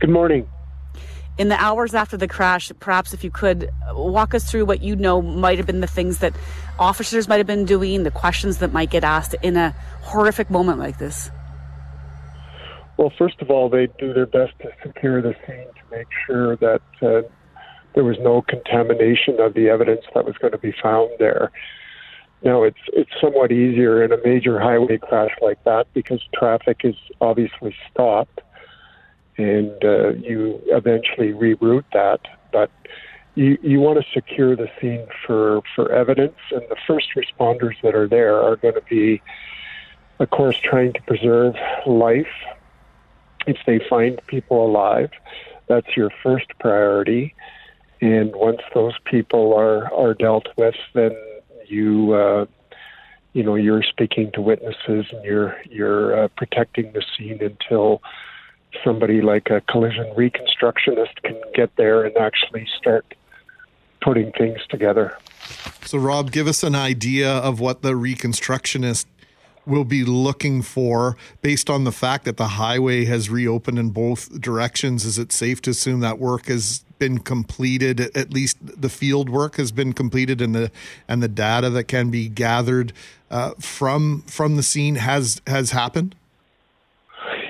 Good 0.00 0.10
morning. 0.10 0.48
In 1.38 1.48
the 1.48 1.60
hours 1.60 1.94
after 1.94 2.16
the 2.16 2.26
crash, 2.26 2.72
perhaps 2.80 3.14
if 3.14 3.22
you 3.22 3.30
could 3.30 3.70
walk 3.92 4.34
us 4.34 4.50
through 4.50 4.64
what 4.64 4.82
you 4.82 4.96
know 4.96 5.22
might 5.22 5.58
have 5.58 5.66
been 5.68 5.80
the 5.80 5.86
things 5.86 6.18
that 6.18 6.34
officers 6.80 7.28
might 7.28 7.36
have 7.36 7.46
been 7.46 7.64
doing, 7.64 8.02
the 8.02 8.10
questions 8.10 8.58
that 8.58 8.72
might 8.72 8.90
get 8.90 9.04
asked 9.04 9.36
in 9.42 9.56
a 9.56 9.70
horrific 10.02 10.50
moment 10.50 10.80
like 10.80 10.98
this. 10.98 11.30
Well, 12.96 13.12
first 13.16 13.40
of 13.40 13.50
all, 13.50 13.68
they 13.68 13.86
do 14.00 14.12
their 14.12 14.26
best 14.26 14.52
to 14.62 14.70
secure 14.84 15.22
the 15.22 15.32
scene 15.46 15.66
to 15.66 15.96
make 15.96 16.08
sure 16.26 16.56
that 16.56 16.82
uh, 17.00 17.22
there 17.94 18.04
was 18.04 18.18
no 18.20 18.42
contamination 18.42 19.40
of 19.40 19.54
the 19.54 19.68
evidence 19.68 20.02
that 20.14 20.24
was 20.24 20.36
going 20.38 20.52
to 20.52 20.58
be 20.58 20.72
found 20.82 21.10
there. 21.18 21.50
Now 22.42 22.62
it's 22.62 22.78
it's 22.92 23.10
somewhat 23.20 23.50
easier 23.50 24.02
in 24.04 24.12
a 24.12 24.18
major 24.24 24.60
highway 24.60 24.98
crash 24.98 25.32
like 25.42 25.62
that 25.64 25.92
because 25.92 26.20
traffic 26.34 26.82
is 26.84 26.94
obviously 27.20 27.74
stopped, 27.90 28.40
and 29.36 29.72
uh, 29.84 30.10
you 30.10 30.60
eventually 30.66 31.32
reroute 31.32 31.84
that. 31.92 32.20
But 32.52 32.70
you 33.34 33.58
you 33.62 33.80
want 33.80 34.00
to 34.00 34.06
secure 34.12 34.54
the 34.54 34.68
scene 34.80 35.06
for 35.26 35.62
for 35.74 35.90
evidence, 35.90 36.36
and 36.50 36.62
the 36.68 36.76
first 36.86 37.08
responders 37.16 37.74
that 37.82 37.94
are 37.94 38.08
there 38.08 38.40
are 38.40 38.56
going 38.56 38.74
to 38.74 38.82
be, 38.88 39.20
of 40.20 40.30
course, 40.30 40.58
trying 40.62 40.92
to 40.92 41.02
preserve 41.02 41.54
life. 41.86 42.26
If 43.46 43.56
they 43.66 43.80
find 43.88 44.20
people 44.26 44.64
alive, 44.64 45.10
that's 45.68 45.96
your 45.96 46.10
first 46.22 46.46
priority. 46.60 47.34
And 48.00 48.34
once 48.34 48.60
those 48.74 48.94
people 49.04 49.54
are 49.54 49.92
are 49.92 50.14
dealt 50.14 50.48
with, 50.56 50.76
then 50.94 51.12
you 51.66 52.12
uh, 52.12 52.46
you 53.32 53.42
know 53.42 53.54
you're 53.54 53.82
speaking 53.82 54.30
to 54.32 54.40
witnesses 54.40 55.06
and 55.10 55.24
you're 55.24 55.56
you're 55.68 56.24
uh, 56.24 56.28
protecting 56.36 56.92
the 56.92 57.02
scene 57.16 57.42
until 57.42 58.02
somebody 58.84 59.20
like 59.20 59.48
a 59.50 59.60
collision 59.62 60.06
reconstructionist 60.16 61.22
can 61.24 61.40
get 61.54 61.74
there 61.76 62.04
and 62.04 62.16
actually 62.16 62.66
start 62.78 63.14
putting 64.00 64.30
things 64.32 64.58
together. 64.68 65.16
So, 65.84 65.98
Rob, 65.98 66.30
give 66.30 66.46
us 66.46 66.62
an 66.62 66.74
idea 66.74 67.30
of 67.30 67.60
what 67.60 67.82
the 67.82 67.92
reconstructionist 67.92 69.06
will 69.68 69.84
be 69.84 70.04
looking 70.04 70.62
for 70.62 71.16
based 71.42 71.68
on 71.70 71.84
the 71.84 71.92
fact 71.92 72.24
that 72.24 72.36
the 72.36 72.48
highway 72.48 73.04
has 73.04 73.30
reopened 73.30 73.78
in 73.78 73.90
both 73.90 74.40
directions. 74.40 75.04
Is 75.04 75.18
it 75.18 75.32
safe 75.32 75.60
to 75.62 75.70
assume 75.70 76.00
that 76.00 76.18
work 76.18 76.46
has 76.46 76.84
been 76.98 77.18
completed? 77.18 78.16
At 78.16 78.32
least 78.32 78.56
the 78.60 78.88
field 78.88 79.28
work 79.28 79.56
has 79.56 79.70
been 79.70 79.92
completed, 79.92 80.40
and 80.40 80.54
the 80.54 80.70
and 81.06 81.22
the 81.22 81.28
data 81.28 81.70
that 81.70 81.84
can 81.84 82.10
be 82.10 82.28
gathered 82.28 82.92
uh, 83.30 83.52
from 83.60 84.22
from 84.22 84.56
the 84.56 84.62
scene 84.62 84.96
has 84.96 85.40
has 85.46 85.70
happened. 85.70 86.14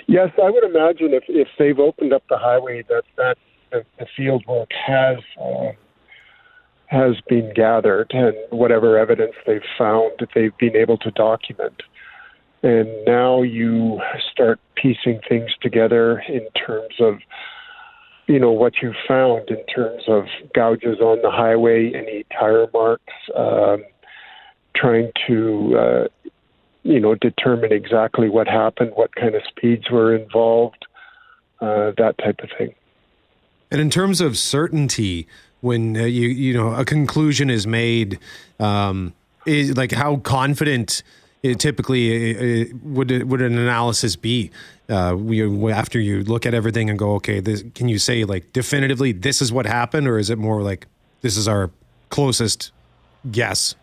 Yes, 0.06 0.30
I 0.42 0.50
would 0.50 0.64
imagine 0.64 1.14
if 1.14 1.24
if 1.28 1.48
they've 1.58 1.78
opened 1.78 2.12
up 2.12 2.24
the 2.28 2.38
highway, 2.38 2.82
that 2.88 3.04
that 3.16 3.38
the, 3.70 3.84
the 3.98 4.06
field 4.16 4.44
work 4.46 4.70
has. 4.86 5.18
Uh, 5.40 5.72
has 6.88 7.20
been 7.28 7.52
gathered 7.54 8.10
and 8.14 8.34
whatever 8.50 8.98
evidence 8.98 9.34
they've 9.46 9.60
found 9.76 10.10
they've 10.34 10.56
been 10.56 10.74
able 10.74 10.96
to 10.96 11.10
document. 11.10 11.82
And 12.62 12.88
now 13.06 13.42
you 13.42 14.00
start 14.32 14.58
piecing 14.74 15.20
things 15.28 15.50
together 15.60 16.22
in 16.28 16.46
terms 16.66 16.94
of, 17.00 17.18
you 18.26 18.38
know, 18.38 18.50
what 18.50 18.74
you 18.82 18.94
found 19.06 19.48
in 19.48 19.64
terms 19.66 20.02
of 20.08 20.24
gouges 20.54 21.00
on 21.00 21.22
the 21.22 21.30
highway, 21.30 21.92
any 21.94 22.24
tire 22.36 22.66
marks, 22.72 23.12
um, 23.36 23.84
trying 24.74 25.12
to, 25.26 25.78
uh, 25.78 26.30
you 26.82 26.98
know, 27.00 27.14
determine 27.14 27.72
exactly 27.72 28.28
what 28.28 28.48
happened, 28.48 28.92
what 28.94 29.14
kind 29.14 29.34
of 29.34 29.42
speeds 29.48 29.90
were 29.90 30.14
involved, 30.14 30.86
uh, 31.60 31.92
that 31.96 32.16
type 32.18 32.40
of 32.42 32.50
thing. 32.58 32.74
And 33.70 33.80
in 33.80 33.90
terms 33.90 34.20
of 34.20 34.38
certainty, 34.38 35.26
when 35.60 35.96
uh, 35.96 36.04
you 36.04 36.28
you 36.28 36.54
know 36.54 36.72
a 36.74 36.84
conclusion 36.84 37.50
is 37.50 37.66
made, 37.66 38.18
um, 38.58 39.12
is 39.46 39.76
like 39.76 39.92
how 39.92 40.16
confident 40.16 41.02
it 41.42 41.60
typically 41.60 42.72
would 42.82 43.10
would 43.28 43.40
an 43.40 43.56
analysis 43.58 44.16
be 44.16 44.50
uh, 44.88 45.14
we, 45.16 45.72
after 45.72 46.00
you 46.00 46.24
look 46.24 46.46
at 46.46 46.54
everything 46.54 46.88
and 46.88 46.98
go, 46.98 47.14
okay, 47.14 47.40
this, 47.40 47.62
can 47.74 47.88
you 47.88 47.98
say 47.98 48.24
like 48.24 48.52
definitively 48.52 49.12
this 49.12 49.42
is 49.42 49.52
what 49.52 49.66
happened, 49.66 50.08
or 50.08 50.18
is 50.18 50.30
it 50.30 50.38
more 50.38 50.62
like 50.62 50.86
this 51.20 51.36
is 51.36 51.46
our 51.46 51.70
closest 52.08 52.72
guess? 53.30 53.74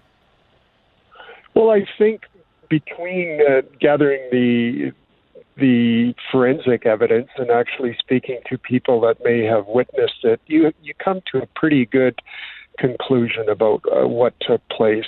Well, 1.54 1.70
I 1.70 1.86
think 1.98 2.22
between 2.70 3.40
uh, 3.42 3.62
gathering 3.80 4.22
the 4.32 4.92
the 5.58 6.14
forensic 6.32 6.86
evidence 6.86 7.30
and 7.38 7.50
actually 7.50 7.96
speaking 7.98 8.40
to 8.50 8.58
people 8.58 9.00
that 9.02 9.24
may 9.24 9.44
have 9.44 9.68
witnessed 9.68 10.24
it, 10.24 10.42
you 10.48 10.74
you 10.82 10.94
come 10.96 11.22
to 11.32 11.38
a 11.38 11.46
pretty 11.56 11.86
good 11.86 12.20
conclusion 12.78 13.48
about 13.48 13.82
uh, 13.92 14.08
what 14.08 14.34
took 14.42 14.68
place. 14.70 15.06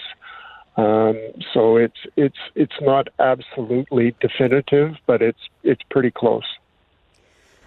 Um, 0.78 1.17
so 1.53 1.78
it's 1.78 1.97
it's 2.15 2.38
it's 2.53 2.80
not 2.82 3.07
absolutely 3.19 4.15
definitive, 4.21 4.95
but 5.07 5.21
it's 5.21 5.39
it's 5.63 5.82
pretty 5.89 6.11
close. 6.11 6.45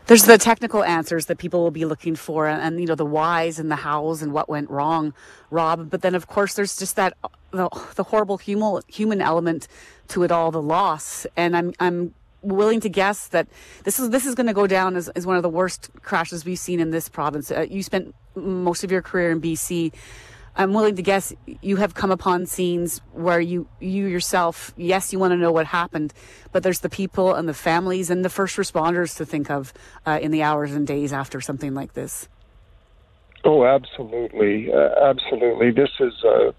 There's 0.06 0.24
the 0.24 0.38
technical 0.38 0.82
answers 0.82 1.26
that 1.26 1.38
people 1.38 1.60
will 1.60 1.70
be 1.70 1.84
looking 1.84 2.16
for, 2.16 2.46
and, 2.46 2.62
and 2.62 2.80
you 2.80 2.86
know 2.86 2.94
the 2.94 3.06
whys 3.06 3.58
and 3.58 3.70
the 3.70 3.76
hows 3.76 4.22
and 4.22 4.32
what 4.32 4.48
went 4.48 4.70
wrong, 4.70 5.12
Rob. 5.50 5.90
But 5.90 6.02
then 6.02 6.14
of 6.14 6.28
course 6.28 6.54
there's 6.54 6.76
just 6.76 6.96
that 6.96 7.16
the, 7.50 7.68
the 7.96 8.04
horrible 8.04 8.38
human 8.38 8.82
human 8.86 9.20
element 9.20 9.66
to 10.08 10.22
it 10.22 10.30
all, 10.30 10.50
the 10.52 10.62
loss. 10.62 11.26
And 11.36 11.56
I'm 11.56 11.72
I'm 11.80 12.14
willing 12.42 12.80
to 12.80 12.88
guess 12.88 13.28
that 13.28 13.48
this 13.84 13.98
is 13.98 14.10
this 14.10 14.24
is 14.24 14.34
going 14.34 14.46
to 14.46 14.54
go 14.54 14.66
down 14.66 14.96
as, 14.96 15.08
as 15.10 15.26
one 15.26 15.36
of 15.36 15.42
the 15.42 15.48
worst 15.48 15.90
crashes 16.02 16.44
we've 16.44 16.58
seen 16.58 16.80
in 16.80 16.90
this 16.90 17.08
province. 17.08 17.50
Uh, 17.50 17.66
you 17.68 17.82
spent 17.82 18.14
most 18.34 18.84
of 18.84 18.92
your 18.92 19.02
career 19.02 19.30
in 19.32 19.40
BC. 19.40 19.92
I'm 20.56 20.72
willing 20.72 20.96
to 20.96 21.02
guess 21.02 21.32
you 21.62 21.76
have 21.76 21.94
come 21.94 22.10
upon 22.10 22.46
scenes 22.46 23.00
where 23.12 23.40
you 23.40 23.68
you 23.78 24.06
yourself, 24.06 24.74
yes, 24.76 25.12
you 25.12 25.18
want 25.18 25.32
to 25.32 25.36
know 25.36 25.52
what 25.52 25.66
happened, 25.66 26.12
but 26.52 26.62
there's 26.62 26.80
the 26.80 26.90
people 26.90 27.34
and 27.34 27.48
the 27.48 27.54
families 27.54 28.10
and 28.10 28.24
the 28.24 28.30
first 28.30 28.56
responders 28.56 29.16
to 29.16 29.24
think 29.24 29.50
of 29.50 29.72
uh, 30.06 30.18
in 30.20 30.30
the 30.30 30.42
hours 30.42 30.72
and 30.72 30.86
days 30.86 31.12
after 31.12 31.40
something 31.40 31.74
like 31.74 31.94
this. 31.94 32.28
Oh, 33.44 33.64
absolutely, 33.64 34.72
uh, 34.72 34.90
absolutely. 35.02 35.70
This 35.70 35.90
is 35.98 36.12
a, 36.24 36.54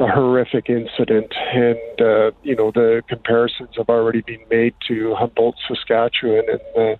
a 0.00 0.08
horrific 0.08 0.68
incident, 0.68 1.32
and 1.54 2.00
uh, 2.00 2.30
you 2.42 2.56
know 2.56 2.72
the 2.72 3.02
comparisons 3.08 3.70
have 3.76 3.88
already 3.88 4.22
been 4.22 4.44
made 4.50 4.74
to 4.88 5.14
Humboldt, 5.14 5.56
Saskatchewan, 5.68 6.44
and 6.48 6.60
the 6.74 6.98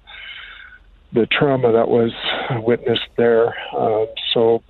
the 1.13 1.27
trauma 1.27 1.73
that 1.73 1.89
was 1.89 2.13
witnessed 2.63 3.09
there. 3.17 3.55
Um, 3.77 4.07
so, 4.35 4.63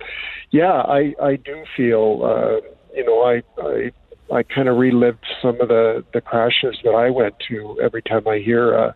yeah, 0.51 0.81
I 0.81 1.15
I 1.21 1.35
do 1.35 1.63
feel 1.75 2.21
uh, 2.23 2.67
you 2.95 3.05
know 3.05 3.21
I 3.21 3.43
I 3.61 3.91
I 4.31 4.43
kind 4.43 4.67
of 4.67 4.77
relived 4.77 5.25
some 5.41 5.59
of 5.61 5.67
the 5.67 6.03
the 6.13 6.21
crashes 6.21 6.77
that 6.83 6.91
I 6.91 7.09
went 7.09 7.35
to 7.49 7.79
every 7.81 8.01
time 8.01 8.27
I 8.27 8.39
hear 8.39 8.73
a 8.73 8.95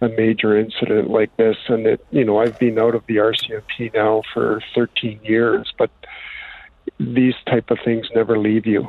a 0.00 0.08
major 0.08 0.58
incident 0.58 1.08
like 1.08 1.34
this, 1.36 1.56
and 1.68 1.86
it 1.86 2.04
you 2.10 2.24
know 2.24 2.38
I've 2.38 2.58
been 2.58 2.78
out 2.78 2.94
of 2.94 3.04
the 3.06 3.16
RCMP 3.16 3.94
now 3.94 4.22
for 4.32 4.62
13 4.74 5.20
years, 5.22 5.72
but 5.78 5.90
these 6.98 7.34
type 7.46 7.70
of 7.70 7.78
things 7.84 8.06
never 8.14 8.38
leave 8.38 8.66
you. 8.66 8.88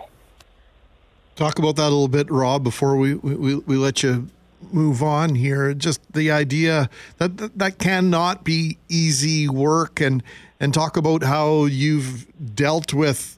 Talk 1.36 1.60
about 1.60 1.76
that 1.78 1.84
a 1.84 1.90
little 1.90 2.08
bit, 2.08 2.30
Rob, 2.32 2.64
before 2.64 2.98
we 2.98 3.16
we, 3.16 3.56
we 3.56 3.76
let 3.78 4.04
you 4.04 4.30
move 4.72 5.04
on 5.04 5.36
here. 5.36 5.74
Just 5.74 6.02
the 6.14 6.32
idea 6.32 6.90
that, 7.18 7.38
that 7.38 7.58
that 7.58 7.78
cannot 7.80 8.44
be 8.44 8.78
easy 8.90 9.48
work, 9.48 10.02
and 10.02 10.24
and 10.60 10.74
talk 10.74 10.98
about 10.98 11.24
how 11.24 11.66
you've 11.66 12.28
dealt 12.56 12.94
with 12.94 13.38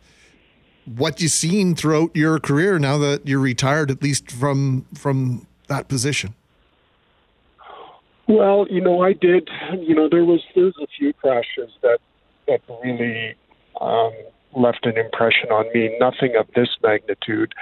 what 0.85 1.19
you've 1.21 1.31
seen 1.31 1.75
throughout 1.75 2.15
your 2.15 2.39
career 2.39 2.79
now 2.79 2.97
that 2.97 3.27
you're 3.27 3.39
retired, 3.39 3.91
at 3.91 4.01
least 4.01 4.31
from 4.31 4.85
from 4.93 5.45
that 5.67 5.87
position. 5.87 6.33
Well, 8.27 8.67
you 8.69 8.81
know, 8.81 9.01
I 9.01 9.13
did. 9.13 9.49
You 9.79 9.95
know, 9.95 10.09
there 10.09 10.25
was 10.25 10.41
there's 10.55 10.75
a 10.81 10.87
few 10.97 11.13
crashes 11.13 11.71
that 11.81 11.99
that 12.47 12.61
really 12.83 13.35
um, 13.79 14.11
left 14.55 14.85
an 14.85 14.97
impression 14.97 15.49
on 15.49 15.65
me. 15.73 15.95
Nothing 15.99 16.35
of 16.37 16.47
this 16.55 16.69
magnitude, 16.83 17.53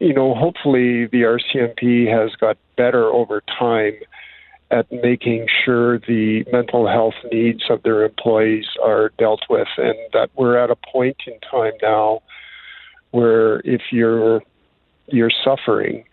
you 0.00 0.14
know, 0.14 0.34
hopefully 0.34 1.06
the 1.06 1.22
RCMP 1.22 2.10
has 2.10 2.34
got 2.36 2.56
better 2.76 3.04
over 3.04 3.42
time 3.58 3.92
at 4.70 4.90
making 4.90 5.46
sure 5.64 5.98
the 5.98 6.44
mental 6.50 6.88
health 6.88 7.14
needs 7.30 7.64
of 7.68 7.82
their 7.82 8.04
employees 8.04 8.66
are 8.82 9.10
dealt 9.18 9.42
with, 9.50 9.68
and 9.76 9.96
that 10.12 10.30
we're 10.36 10.56
at 10.56 10.70
a 10.70 10.76
point 10.76 11.16
in 11.26 11.34
time 11.50 11.72
now 11.82 12.22
where 13.10 13.60
if 13.60 13.82
you're 13.90 14.42
you're 15.08 15.32
suffering, 15.44 16.04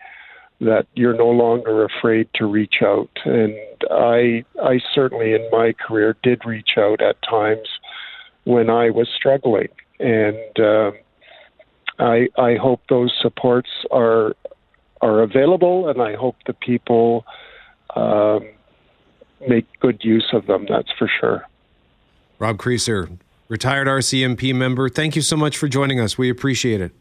that 0.60 0.86
you're 0.94 1.16
no 1.16 1.28
longer 1.30 1.84
afraid 1.84 2.28
to 2.34 2.46
reach 2.46 2.82
out. 2.82 3.10
And 3.24 3.54
I 3.90 4.44
I 4.62 4.80
certainly 4.94 5.32
in 5.32 5.48
my 5.50 5.72
career 5.72 6.16
did 6.22 6.44
reach 6.44 6.70
out 6.76 7.00
at 7.00 7.16
times 7.22 7.68
when 8.44 8.68
I 8.68 8.90
was 8.90 9.08
struggling, 9.16 9.68
and 9.98 10.60
uh, 10.60 10.90
I 11.98 12.28
I 12.38 12.56
hope 12.56 12.80
those 12.88 13.12
supports 13.20 13.68
are 13.90 14.34
are 15.00 15.22
available, 15.22 15.88
and 15.88 16.00
I 16.00 16.14
hope 16.14 16.36
the 16.46 16.52
people 16.52 17.24
um, 17.94 18.48
make 19.48 19.66
good 19.80 20.02
use 20.02 20.26
of 20.32 20.46
them. 20.46 20.66
That's 20.68 20.90
for 20.98 21.10
sure. 21.20 21.46
Rob 22.38 22.58
Creasser, 22.58 23.18
retired 23.48 23.88
RCMP 23.88 24.54
member. 24.54 24.88
Thank 24.88 25.16
you 25.16 25.22
so 25.22 25.36
much 25.36 25.56
for 25.56 25.68
joining 25.68 26.00
us. 26.00 26.16
We 26.16 26.30
appreciate 26.30 26.80
it. 26.80 26.92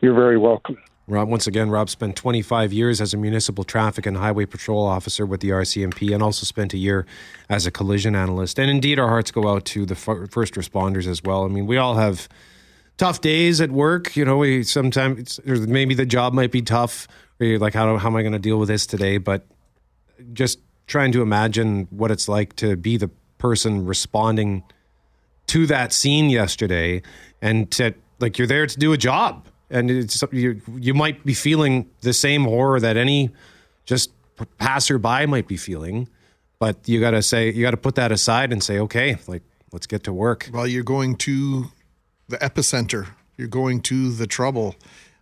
You're 0.00 0.14
very 0.14 0.38
welcome. 0.38 0.78
Rob, 1.08 1.28
once 1.28 1.46
again, 1.46 1.68
Rob 1.68 1.90
spent 1.90 2.16
25 2.16 2.72
years 2.72 3.00
as 3.00 3.12
a 3.12 3.16
municipal 3.16 3.64
traffic 3.64 4.06
and 4.06 4.16
highway 4.16 4.46
patrol 4.46 4.86
officer 4.86 5.26
with 5.26 5.40
the 5.40 5.50
RCMP 5.50 6.14
and 6.14 6.22
also 6.22 6.46
spent 6.46 6.72
a 6.72 6.78
year 6.78 7.06
as 7.48 7.66
a 7.66 7.70
collision 7.70 8.14
analyst. 8.14 8.58
And 8.58 8.70
indeed, 8.70 8.98
our 8.98 9.08
hearts 9.08 9.30
go 9.30 9.48
out 9.48 9.64
to 9.66 9.84
the 9.84 9.96
first 9.96 10.54
responders 10.54 11.06
as 11.06 11.22
well. 11.22 11.44
I 11.44 11.48
mean, 11.48 11.66
we 11.66 11.76
all 11.76 11.96
have 11.96 12.28
tough 12.96 13.20
days 13.20 13.60
at 13.60 13.70
work. 13.70 14.16
You 14.16 14.24
know, 14.24 14.38
we 14.38 14.62
sometimes 14.62 15.40
maybe 15.44 15.94
the 15.94 16.06
job 16.06 16.32
might 16.32 16.50
be 16.50 16.62
tough, 16.62 17.08
or 17.40 17.46
you're 17.46 17.58
like, 17.58 17.74
how, 17.74 17.96
how 17.96 18.08
am 18.08 18.16
I 18.16 18.22
going 18.22 18.32
to 18.32 18.38
deal 18.38 18.58
with 18.58 18.68
this 18.68 18.86
today? 18.86 19.18
But 19.18 19.46
just 20.32 20.58
trying 20.86 21.12
to 21.12 21.22
imagine 21.22 21.86
what 21.90 22.10
it's 22.10 22.28
like 22.28 22.54
to 22.56 22.76
be 22.76 22.96
the 22.96 23.08
person 23.38 23.86
responding 23.86 24.62
to 25.48 25.66
that 25.66 25.92
scene 25.92 26.30
yesterday 26.30 27.02
and 27.40 27.70
to 27.72 27.92
like 28.20 28.38
you're 28.38 28.46
there 28.46 28.66
to 28.66 28.78
do 28.78 28.92
a 28.92 28.96
job 28.96 29.46
and 29.68 29.90
it's 29.90 30.22
you 30.30 30.60
you 30.76 30.94
might 30.94 31.24
be 31.24 31.34
feeling 31.34 31.90
the 32.02 32.12
same 32.12 32.44
horror 32.44 32.78
that 32.78 32.96
any 32.96 33.30
just 33.84 34.12
passerby 34.58 35.26
might 35.26 35.48
be 35.48 35.56
feeling 35.56 36.08
but 36.58 36.88
you 36.88 37.00
got 37.00 37.10
to 37.10 37.22
say 37.22 37.50
you 37.50 37.62
got 37.62 37.72
to 37.72 37.76
put 37.76 37.96
that 37.96 38.12
aside 38.12 38.52
and 38.52 38.62
say 38.62 38.78
okay 38.78 39.16
like 39.26 39.42
let's 39.72 39.86
get 39.86 40.04
to 40.04 40.12
work 40.12 40.48
well 40.52 40.66
you're 40.66 40.84
going 40.84 41.16
to 41.16 41.64
the 42.32 42.38
epicenter 42.38 43.08
you're 43.36 43.48
going 43.48 43.80
to 43.80 44.10
the 44.12 44.26
trouble 44.26 44.74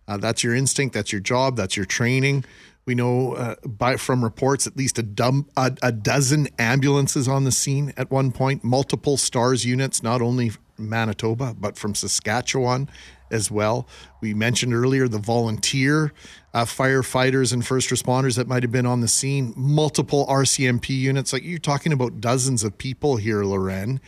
uh, 0.07 0.17
that's 0.17 0.43
your 0.43 0.55
instinct 0.55 0.93
that's 0.93 1.11
your 1.11 1.21
job 1.21 1.55
that's 1.55 1.75
your 1.77 1.85
training 1.85 2.43
we 2.85 2.95
know 2.95 3.33
uh, 3.33 3.55
by 3.65 3.95
from 3.95 4.23
reports 4.23 4.65
at 4.65 4.75
least 4.75 4.97
a, 4.97 5.03
dumb, 5.03 5.47
a, 5.55 5.71
a 5.83 5.91
dozen 5.91 6.47
ambulances 6.57 7.27
on 7.27 7.43
the 7.43 7.51
scene 7.51 7.93
at 7.97 8.09
one 8.09 8.31
point 8.31 8.63
multiple 8.63 9.17
stars 9.17 9.65
units 9.65 10.01
not 10.01 10.21
only 10.21 10.51
manitoba 10.77 11.53
but 11.59 11.77
from 11.77 11.93
saskatchewan 11.93 12.89
as 13.31 13.49
well. 13.49 13.87
We 14.19 14.33
mentioned 14.33 14.73
earlier 14.73 15.07
the 15.07 15.17
volunteer 15.17 16.13
uh, 16.53 16.65
firefighters 16.65 17.53
and 17.53 17.65
first 17.65 17.89
responders 17.89 18.35
that 18.35 18.47
might 18.47 18.63
have 18.63 18.71
been 18.71 18.85
on 18.85 19.01
the 19.01 19.07
scene, 19.07 19.53
multiple 19.55 20.27
RCMP 20.27 20.89
units. 20.89 21.33
Like 21.33 21.43
you're 21.43 21.59
talking 21.59 21.93
about 21.93 22.19
dozens 22.19 22.63
of 22.63 22.77
people 22.77 23.15
here, 23.15 23.43
Lauren. 23.43 24.01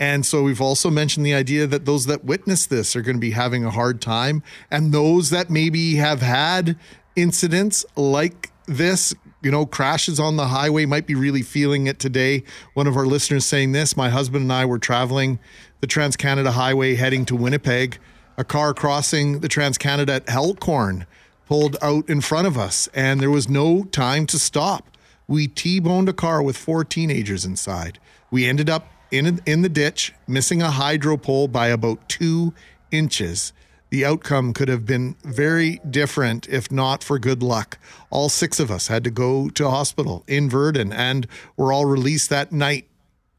And 0.00 0.24
so 0.24 0.42
we've 0.42 0.60
also 0.60 0.90
mentioned 0.90 1.26
the 1.26 1.34
idea 1.34 1.66
that 1.66 1.84
those 1.84 2.06
that 2.06 2.24
witness 2.24 2.66
this 2.66 2.94
are 2.94 3.02
going 3.02 3.16
to 3.16 3.20
be 3.20 3.32
having 3.32 3.64
a 3.64 3.70
hard 3.70 4.00
time. 4.00 4.42
And 4.70 4.92
those 4.92 5.30
that 5.30 5.50
maybe 5.50 5.96
have 5.96 6.22
had 6.22 6.76
incidents 7.16 7.84
like 7.96 8.52
this, 8.66 9.12
you 9.42 9.50
know, 9.50 9.66
crashes 9.66 10.20
on 10.20 10.36
the 10.36 10.46
highway 10.46 10.86
might 10.86 11.06
be 11.06 11.14
really 11.16 11.42
feeling 11.42 11.88
it 11.88 11.98
today. 11.98 12.44
One 12.74 12.86
of 12.86 12.96
our 12.96 13.06
listeners 13.06 13.44
saying 13.44 13.72
this 13.72 13.96
my 13.96 14.08
husband 14.08 14.42
and 14.42 14.52
I 14.52 14.64
were 14.66 14.78
traveling 14.78 15.40
the 15.80 15.86
Trans 15.86 16.16
Canada 16.16 16.52
Highway 16.52 16.94
heading 16.94 17.24
to 17.26 17.36
Winnipeg 17.36 17.98
a 18.38 18.44
car 18.44 18.72
crossing 18.72 19.40
the 19.40 19.48
Trans 19.48 19.76
Canada 19.76 20.14
at 20.14 20.30
Elkhorn 20.30 21.06
pulled 21.46 21.76
out 21.82 22.08
in 22.08 22.20
front 22.20 22.46
of 22.46 22.56
us, 22.56 22.88
and 22.94 23.20
there 23.20 23.30
was 23.30 23.48
no 23.48 23.82
time 23.84 24.26
to 24.26 24.38
stop. 24.38 24.96
We 25.26 25.48
T 25.48 25.80
boned 25.80 26.08
a 26.08 26.12
car 26.12 26.40
with 26.40 26.56
four 26.56 26.84
teenagers 26.84 27.44
inside. 27.44 27.98
We 28.30 28.46
ended 28.46 28.70
up 28.70 28.86
in, 29.10 29.40
in 29.46 29.62
the 29.62 29.68
ditch, 29.68 30.14
missing 30.26 30.62
a 30.62 30.70
hydro 30.70 31.16
pole 31.16 31.48
by 31.48 31.68
about 31.68 32.08
two 32.08 32.52
inches. 32.90 33.52
The 33.90 34.04
outcome 34.04 34.52
could 34.52 34.68
have 34.68 34.84
been 34.84 35.16
very 35.24 35.80
different 35.88 36.48
if 36.48 36.70
not 36.70 37.02
for 37.02 37.18
good 37.18 37.42
luck. 37.42 37.78
All 38.10 38.28
six 38.28 38.60
of 38.60 38.70
us 38.70 38.88
had 38.88 39.02
to 39.04 39.10
go 39.10 39.48
to 39.50 39.70
hospital 39.70 40.24
in 40.26 40.50
Virden 40.50 40.92
and 40.92 41.26
were 41.56 41.72
all 41.72 41.86
released 41.86 42.28
that 42.30 42.52
night. 42.52 42.86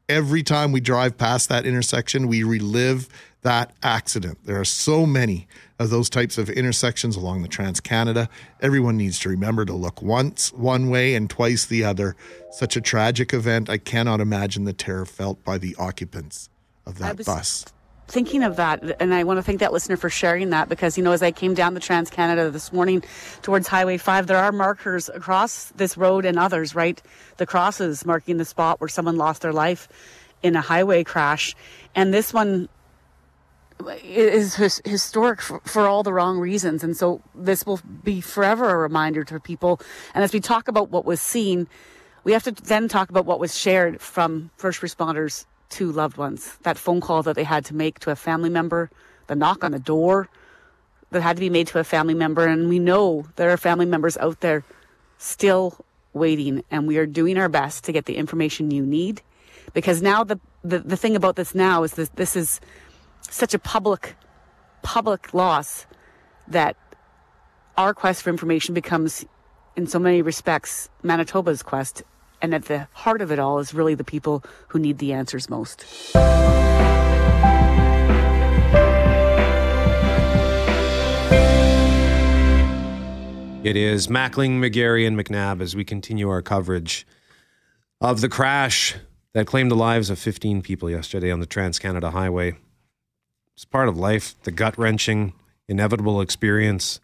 Every 0.08 0.42
time 0.42 0.72
we 0.72 0.80
drive 0.80 1.16
past 1.16 1.48
that 1.50 1.66
intersection, 1.66 2.26
we 2.26 2.42
relive 2.42 3.08
that 3.42 3.72
accident. 3.82 4.38
There 4.44 4.60
are 4.60 4.64
so 4.64 5.06
many 5.06 5.48
of 5.78 5.90
those 5.90 6.10
types 6.10 6.36
of 6.36 6.50
intersections 6.50 7.16
along 7.16 7.42
the 7.42 7.48
Trans 7.48 7.80
Canada. 7.80 8.28
Everyone 8.60 8.96
needs 8.96 9.18
to 9.20 9.30
remember 9.30 9.64
to 9.64 9.72
look 9.72 10.02
once 10.02 10.52
one 10.52 10.90
way 10.90 11.14
and 11.14 11.30
twice 11.30 11.64
the 11.64 11.84
other. 11.84 12.16
Such 12.50 12.76
a 12.76 12.80
tragic 12.80 13.32
event. 13.32 13.70
I 13.70 13.78
cannot 13.78 14.20
imagine 14.20 14.64
the 14.64 14.72
terror 14.72 15.06
felt 15.06 15.42
by 15.42 15.56
the 15.56 15.74
occupants 15.78 16.50
of 16.84 16.98
that 16.98 17.24
bus. 17.24 17.64
Thinking 18.08 18.42
of 18.42 18.56
that, 18.56 18.96
and 19.00 19.14
I 19.14 19.22
want 19.22 19.38
to 19.38 19.42
thank 19.42 19.60
that 19.60 19.72
listener 19.72 19.96
for 19.96 20.10
sharing 20.10 20.50
that 20.50 20.68
because, 20.68 20.98
you 20.98 21.04
know, 21.04 21.12
as 21.12 21.22
I 21.22 21.30
came 21.30 21.54
down 21.54 21.74
the 21.74 21.80
Trans 21.80 22.10
Canada 22.10 22.50
this 22.50 22.72
morning 22.72 23.04
towards 23.40 23.68
Highway 23.68 23.98
5, 23.98 24.26
there 24.26 24.36
are 24.36 24.50
markers 24.50 25.08
across 25.08 25.66
this 25.76 25.96
road 25.96 26.24
and 26.24 26.36
others, 26.36 26.74
right? 26.74 27.00
The 27.36 27.46
crosses 27.46 28.04
marking 28.04 28.36
the 28.36 28.44
spot 28.44 28.80
where 28.80 28.88
someone 28.88 29.16
lost 29.16 29.42
their 29.42 29.52
life 29.52 29.88
in 30.42 30.56
a 30.56 30.60
highway 30.60 31.04
crash. 31.04 31.54
And 31.94 32.12
this 32.12 32.34
one 32.34 32.68
is 34.02 34.54
his, 34.54 34.80
historic 34.84 35.40
for, 35.40 35.60
for, 35.60 35.86
all 35.86 36.02
the 36.02 36.12
wrong 36.12 36.38
reasons. 36.38 36.84
And 36.84 36.96
so 36.96 37.22
this 37.34 37.66
will 37.66 37.80
be 38.02 38.20
forever 38.20 38.70
a 38.70 38.76
reminder 38.76 39.24
to 39.24 39.40
people. 39.40 39.80
And 40.14 40.24
as 40.24 40.32
we 40.32 40.40
talk 40.40 40.68
about 40.68 40.90
what 40.90 41.04
was 41.04 41.20
seen, 41.20 41.68
we 42.24 42.32
have 42.32 42.42
to 42.44 42.52
then 42.52 42.88
talk 42.88 43.10
about 43.10 43.26
what 43.26 43.40
was 43.40 43.58
shared 43.58 44.00
from 44.00 44.50
first 44.56 44.80
responders 44.80 45.46
to 45.70 45.90
loved 45.90 46.16
ones. 46.16 46.58
That 46.62 46.76
phone 46.76 47.00
call 47.00 47.22
that 47.22 47.36
they 47.36 47.44
had 47.44 47.64
to 47.66 47.74
make 47.74 47.98
to 48.00 48.10
a 48.10 48.16
family 48.16 48.50
member, 48.50 48.90
the 49.28 49.34
knock 49.34 49.64
on 49.64 49.72
the 49.72 49.78
door 49.78 50.28
that 51.10 51.22
had 51.22 51.36
to 51.36 51.40
be 51.40 51.50
made 51.50 51.66
to 51.68 51.78
a 51.78 51.84
family 51.84 52.14
member. 52.14 52.46
And 52.46 52.68
we 52.68 52.78
know 52.78 53.26
there 53.36 53.50
are 53.50 53.56
family 53.56 53.86
members 53.86 54.16
out 54.18 54.40
there 54.40 54.64
still 55.18 55.84
waiting, 56.12 56.64
and 56.70 56.86
we 56.86 56.98
are 56.98 57.06
doing 57.06 57.38
our 57.38 57.48
best 57.48 57.84
to 57.84 57.92
get 57.92 58.06
the 58.06 58.16
information 58.16 58.70
you 58.70 58.84
need. 58.84 59.22
Because 59.72 60.02
now 60.02 60.24
the, 60.24 60.40
the, 60.64 60.80
the 60.80 60.96
thing 60.96 61.14
about 61.14 61.36
this 61.36 61.54
now 61.54 61.84
is 61.84 61.92
that 61.94 62.16
this 62.16 62.34
is 62.34 62.60
such 63.30 63.54
a 63.54 63.58
public 63.58 64.16
public 64.82 65.32
loss 65.32 65.86
that 66.48 66.76
our 67.76 67.94
quest 67.94 68.22
for 68.22 68.30
information 68.30 68.74
becomes 68.74 69.24
in 69.76 69.86
so 69.86 69.98
many 69.98 70.20
respects 70.20 70.88
Manitoba's 71.02 71.62
quest 71.62 72.02
and 72.42 72.54
at 72.54 72.64
the 72.64 72.88
heart 72.92 73.22
of 73.22 73.30
it 73.30 73.38
all 73.38 73.58
is 73.58 73.72
really 73.72 73.94
the 73.94 74.04
people 74.04 74.42
who 74.68 74.78
need 74.78 74.98
the 74.98 75.12
answers 75.12 75.48
most. 75.48 75.84
It 83.62 83.76
is 83.76 84.06
Mackling, 84.06 84.58
McGarry, 84.58 85.06
and 85.06 85.18
McNabb 85.18 85.60
as 85.60 85.76
we 85.76 85.84
continue 85.84 86.30
our 86.30 86.40
coverage 86.40 87.06
of 88.00 88.22
the 88.22 88.28
crash 88.30 88.96
that 89.34 89.46
claimed 89.46 89.70
the 89.70 89.76
lives 89.76 90.08
of 90.08 90.18
15 90.18 90.62
people 90.62 90.88
yesterday 90.88 91.30
on 91.30 91.40
the 91.40 91.46
Trans 91.46 91.78
Canada 91.78 92.10
Highway. 92.10 92.56
It's 93.60 93.66
part 93.66 93.90
of 93.90 93.98
life, 93.98 94.36
the 94.44 94.52
gut 94.52 94.78
wrenching, 94.78 95.34
inevitable 95.68 96.22
experience 96.22 96.98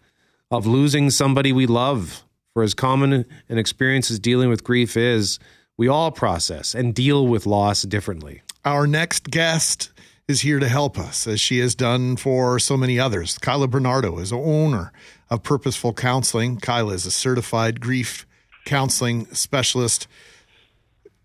of 0.50 0.66
losing 0.66 1.11
somebody 1.11 1.52
we 1.52 1.66
love. 1.66 2.24
For 2.54 2.62
as 2.62 2.72
common 2.72 3.12
an 3.12 3.59
experience 3.59 4.11
as 4.11 4.18
dealing 4.18 4.48
with 4.48 4.64
grief 4.64 4.96
is, 4.96 5.38
we 5.76 5.86
all 5.86 6.11
process 6.11 6.74
and 6.74 6.94
deal 6.94 7.26
with 7.26 7.44
loss 7.44 7.82
differently. 7.82 8.40
Our 8.64 8.86
next 8.86 9.30
guest 9.30 9.90
is 10.28 10.40
here 10.40 10.59
to 10.59 10.66
help 10.66 10.98
us, 10.98 11.26
as 11.26 11.42
she 11.42 11.59
has 11.59 11.74
done 11.74 12.16
for 12.16 12.59
so 12.59 12.78
many 12.78 12.98
others. 12.98 13.36
Kyla 13.36 13.68
Bernardo 13.68 14.18
is 14.18 14.32
owner 14.32 14.94
of 15.28 15.42
Purposeful 15.42 15.92
Counseling. 15.92 16.57
Kyla 16.57 16.94
is 16.94 17.04
a 17.04 17.11
certified 17.11 17.82
grief 17.82 18.26
counseling 18.64 19.26
specialist. 19.26 20.09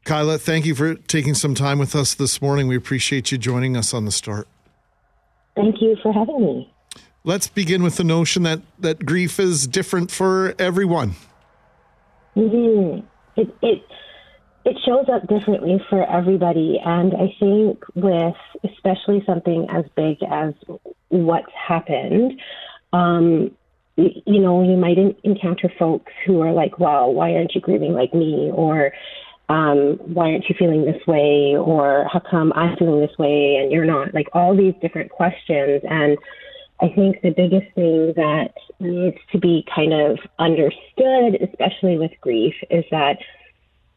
Kyla, 0.04 0.40
thank 0.40 0.66
you 0.66 0.76
for 0.76 0.96
taking 0.96 1.36
some 1.36 1.56
time 1.56 1.80
with 1.80 1.96
us 1.96 2.16
this 2.16 2.42
morning. 2.42 2.68
We 2.68 2.76
appreciate 2.76 3.32
you 3.32 3.38
joining 3.38 3.78
us 3.78 3.94
on 3.94 4.04
the 4.04 4.12
start. 4.12 4.50
Thank 5.56 5.82
you 5.82 5.98
for 6.02 6.14
having 6.14 6.42
me. 6.42 6.74
Let's 7.24 7.48
begin 7.48 7.84
with 7.84 7.98
the 7.98 8.04
notion 8.04 8.44
that, 8.44 8.62
that 8.80 9.06
grief 9.06 9.40
is 9.40 9.68
different 9.68 10.10
for 10.12 10.56
everyone. 10.58 11.14
Mm-hmm. 12.36 13.06
It, 13.40 13.56
it, 13.62 13.84
it 14.66 14.78
shows 14.86 15.06
up 15.14 15.28
differently 15.28 15.80
for 15.90 16.10
everybody. 16.10 16.80
And 16.84 17.14
I 17.14 17.36
think 17.40 17.84
with 17.96 18.36
especially 18.64 19.24
something 19.26 19.68
as 19.70 19.86
big 19.96 20.18
as 20.24 20.54
what's 21.10 21.52
happened, 21.68 22.40
um, 22.94 23.52
you 23.98 24.42
know, 24.42 24.64
you 24.64 24.78
might 24.78 24.98
encounter 25.24 25.72
folks 25.78 26.12
who 26.26 26.42
are 26.42 26.54
like, 26.54 26.80
wow, 26.80 27.10
why 27.10 27.34
aren't 27.34 27.54
you 27.54 27.62
grieving 27.62 27.94
like 27.94 28.14
me? 28.14 28.50
Or, 28.52 28.94
um, 29.50 30.00
why 30.14 30.32
aren't 30.32 30.48
you 30.50 30.56
feeling 30.58 30.86
this 30.86 31.06
way? 31.08 31.56
Or 31.58 32.08
how 32.12 32.20
come 32.20 32.54
I'm 32.56 32.78
feeling 32.78 33.02
this 33.02 33.18
way 33.18 33.58
and 33.62 33.72
you're 33.72 33.86
not? 33.86 34.14
Like 34.14 34.28
all 34.34 34.56
these 34.56 34.74
different 34.82 35.12
questions. 35.12 35.82
And 35.90 36.18
I 36.82 36.90
think 36.90 37.22
the 37.22 37.32
biggest 37.32 37.74
thing 37.76 38.14
that 38.16 38.54
needs 38.80 39.18
to 39.32 39.40
be 39.40 39.66
kind 39.74 39.94
of 39.94 40.20
understood, 40.40 41.42
especially 41.42 41.98
with 41.98 42.12
grief, 42.22 42.56
is 42.70 42.86
that 42.92 43.18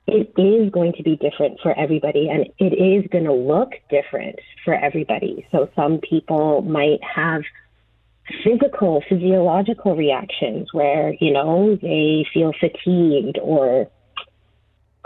it 0.07 0.33
is 0.39 0.71
going 0.71 0.93
to 0.95 1.03
be 1.03 1.17
different 1.17 1.59
for 1.63 1.79
everybody 1.79 2.29
and 2.29 2.47
it 2.59 2.75
is 2.77 3.09
going 3.11 3.25
to 3.25 3.33
look 3.33 3.71
different 3.89 4.39
for 4.65 4.75
everybody. 4.75 5.47
So 5.51 5.71
some 5.75 5.99
people 5.99 6.61
might 6.61 7.01
have 7.03 7.43
physical, 8.43 9.03
physiological 9.09 9.97
reactions 9.97 10.69
where, 10.73 11.15
you 11.21 11.33
know, 11.33 11.77
they 11.81 12.27
feel 12.33 12.53
fatigued 12.59 13.39
or 13.41 13.89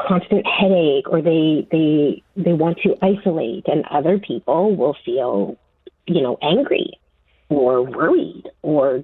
constant 0.00 0.46
headache 0.46 1.08
or 1.08 1.20
they 1.20 1.66
they 1.72 2.22
they 2.36 2.52
want 2.52 2.78
to 2.84 2.96
isolate 3.02 3.66
and 3.66 3.84
other 3.90 4.18
people 4.18 4.76
will 4.76 4.96
feel 5.04 5.56
you 6.06 6.22
know 6.22 6.38
angry 6.42 6.92
or 7.48 7.82
worried 7.82 8.44
or 8.62 9.02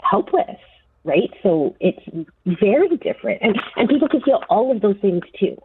helpless 0.00 0.56
right? 1.04 1.30
So 1.42 1.76
it's 1.80 2.00
very 2.46 2.96
different. 2.96 3.42
And, 3.42 3.58
and 3.76 3.88
people 3.88 4.08
can 4.08 4.20
feel 4.22 4.42
all 4.48 4.70
of 4.70 4.80
those 4.80 4.96
things 5.00 5.22
too. 5.38 5.60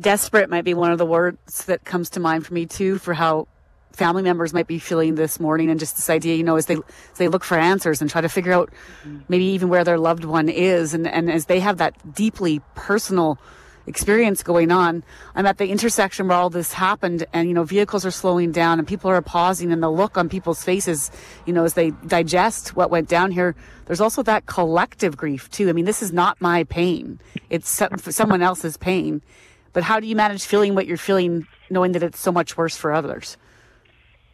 Desperate 0.00 0.50
might 0.50 0.64
be 0.64 0.74
one 0.74 0.90
of 0.90 0.98
the 0.98 1.06
words 1.06 1.64
that 1.66 1.84
comes 1.84 2.10
to 2.10 2.20
mind 2.20 2.46
for 2.46 2.54
me 2.54 2.66
too, 2.66 2.98
for 2.98 3.14
how 3.14 3.46
family 3.94 4.22
members 4.22 4.52
might 4.52 4.66
be 4.66 4.78
feeling 4.78 5.14
this 5.14 5.38
morning 5.38 5.70
and 5.70 5.80
just 5.80 5.96
this 5.96 6.10
idea, 6.10 6.34
you 6.36 6.42
know, 6.42 6.56
as 6.56 6.66
they 6.66 6.74
as 6.76 7.18
they 7.18 7.28
look 7.28 7.44
for 7.44 7.56
answers 7.56 8.00
and 8.00 8.10
try 8.10 8.20
to 8.20 8.28
figure 8.28 8.52
out 8.52 8.70
maybe 9.28 9.44
even 9.44 9.68
where 9.68 9.84
their 9.84 9.98
loved 9.98 10.24
one 10.24 10.48
is 10.48 10.94
and, 10.94 11.06
and 11.06 11.30
as 11.30 11.46
they 11.46 11.60
have 11.60 11.78
that 11.78 12.14
deeply 12.14 12.60
personal 12.74 13.38
experience 13.86 14.42
going 14.42 14.72
on. 14.72 15.04
I'm 15.34 15.46
at 15.46 15.58
the 15.58 15.68
intersection 15.68 16.28
where 16.28 16.38
all 16.38 16.50
this 16.50 16.72
happened 16.72 17.26
and, 17.32 17.48
you 17.48 17.54
know, 17.54 17.64
vehicles 17.64 18.06
are 18.06 18.10
slowing 18.10 18.52
down 18.52 18.78
and 18.78 18.88
people 18.88 19.10
are 19.10 19.20
pausing 19.22 19.72
and 19.72 19.82
the 19.82 19.90
look 19.90 20.16
on 20.16 20.28
people's 20.28 20.64
faces, 20.64 21.10
you 21.44 21.52
know, 21.52 21.64
as 21.64 21.74
they 21.74 21.90
digest 22.06 22.76
what 22.76 22.90
went 22.90 23.08
down 23.08 23.30
here. 23.30 23.54
There's 23.86 24.00
also 24.00 24.22
that 24.22 24.46
collective 24.46 25.16
grief 25.16 25.50
too. 25.50 25.68
I 25.68 25.72
mean, 25.72 25.84
this 25.84 26.02
is 26.02 26.12
not 26.12 26.40
my 26.40 26.64
pain. 26.64 27.20
It's 27.50 27.68
someone 27.68 28.42
else's 28.42 28.76
pain. 28.76 29.22
But 29.72 29.82
how 29.82 30.00
do 30.00 30.06
you 30.06 30.16
manage 30.16 30.44
feeling 30.44 30.74
what 30.74 30.86
you're 30.86 30.96
feeling 30.96 31.46
knowing 31.68 31.92
that 31.92 32.02
it's 32.02 32.20
so 32.20 32.32
much 32.32 32.56
worse 32.56 32.76
for 32.76 32.92
others? 32.92 33.36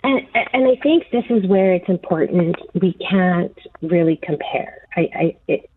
And, 0.03 0.27
and 0.53 0.67
I 0.67 0.77
think 0.83 1.05
this 1.13 1.25
is 1.29 1.47
where 1.47 1.75
it's 1.75 1.89
important. 1.89 2.57
We 2.75 2.95
can't 2.95 3.57
really 3.83 4.19
compare. 4.23 4.87
I, 4.97 5.11
I 5.15 5.37
it, 5.47 5.71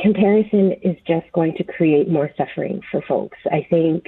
comparison 0.00 0.72
is 0.82 0.96
just 1.06 1.30
going 1.32 1.54
to 1.56 1.64
create 1.64 2.08
more 2.08 2.30
suffering 2.36 2.80
for 2.90 3.02
folks. 3.02 3.38
I 3.50 3.66
think 3.68 4.06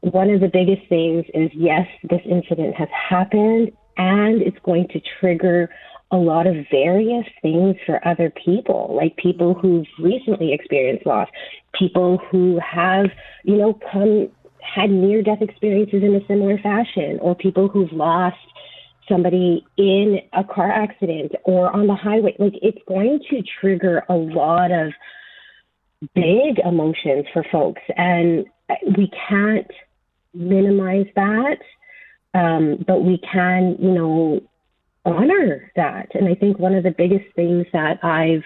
one 0.00 0.30
of 0.30 0.40
the 0.40 0.48
biggest 0.48 0.88
things 0.88 1.24
is 1.34 1.50
yes, 1.54 1.86
this 2.08 2.20
incident 2.24 2.76
has 2.76 2.88
happened 2.90 3.72
and 3.96 4.40
it's 4.40 4.58
going 4.64 4.88
to 4.88 5.00
trigger 5.18 5.68
a 6.12 6.16
lot 6.16 6.46
of 6.46 6.56
various 6.70 7.26
things 7.42 7.76
for 7.86 8.06
other 8.06 8.30
people, 8.30 8.94
like 8.96 9.16
people 9.16 9.54
who've 9.54 9.86
recently 9.98 10.52
experienced 10.52 11.06
loss, 11.06 11.28
people 11.72 12.18
who 12.30 12.58
have, 12.58 13.06
you 13.44 13.56
know, 13.56 13.78
come 13.92 14.28
had 14.62 14.90
near 14.90 15.22
death 15.22 15.42
experiences 15.42 16.02
in 16.02 16.14
a 16.14 16.26
similar 16.26 16.58
fashion, 16.58 17.18
or 17.20 17.34
people 17.34 17.68
who've 17.68 17.92
lost 17.92 18.36
somebody 19.08 19.66
in 19.76 20.20
a 20.32 20.44
car 20.44 20.70
accident 20.70 21.32
or 21.44 21.74
on 21.74 21.86
the 21.86 21.94
highway. 21.94 22.34
Like 22.38 22.54
it's 22.62 22.78
going 22.86 23.20
to 23.30 23.42
trigger 23.60 24.04
a 24.08 24.14
lot 24.14 24.70
of 24.70 24.92
big 26.14 26.58
emotions 26.64 27.26
for 27.32 27.44
folks, 27.50 27.82
and 27.96 28.46
we 28.96 29.10
can't 29.28 29.70
minimize 30.32 31.06
that. 31.16 31.58
Um, 32.32 32.84
but 32.86 33.02
we 33.02 33.18
can, 33.18 33.76
you 33.80 33.90
know, 33.90 34.40
honor 35.04 35.70
that. 35.74 36.14
And 36.14 36.28
I 36.28 36.34
think 36.34 36.58
one 36.58 36.74
of 36.74 36.84
the 36.84 36.94
biggest 36.96 37.24
things 37.34 37.66
that 37.72 38.04
I've 38.04 38.44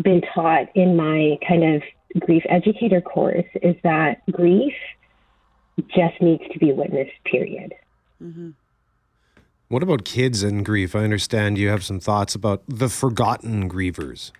been 0.00 0.22
taught 0.34 0.68
in 0.76 0.96
my 0.96 1.38
kind 1.46 1.74
of 1.74 1.82
grief 2.20 2.42
educator 2.48 3.00
course 3.00 3.46
is 3.62 3.76
that 3.82 4.22
grief 4.30 4.74
just 5.88 6.20
needs 6.20 6.42
to 6.52 6.58
be 6.58 6.72
witnessed, 6.72 7.12
period. 7.24 7.74
Mm-hmm. 8.22 8.50
What 9.68 9.82
about 9.82 10.04
kids 10.04 10.42
and 10.42 10.64
grief? 10.64 10.94
I 10.94 11.00
understand 11.00 11.56
you 11.56 11.68
have 11.68 11.82
some 11.82 11.98
thoughts 11.98 12.34
about 12.34 12.62
the 12.68 12.88
forgotten 12.88 13.70
grievers. 13.70 14.30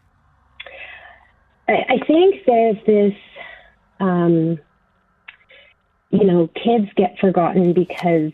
I, 1.68 1.84
I 1.88 2.06
think 2.06 2.44
there's 2.46 2.76
this, 2.86 3.14
um, 3.98 4.58
you 6.10 6.24
know, 6.24 6.48
kids 6.48 6.88
get 6.96 7.18
forgotten 7.18 7.72
because 7.72 8.32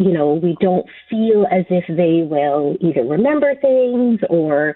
you 0.00 0.12
know, 0.12 0.32
we 0.32 0.56
don't 0.60 0.86
feel 1.10 1.46
as 1.50 1.66
if 1.68 1.84
they 1.88 2.22
will 2.26 2.76
either 2.80 3.04
remember 3.04 3.54
things 3.56 4.20
or 4.30 4.74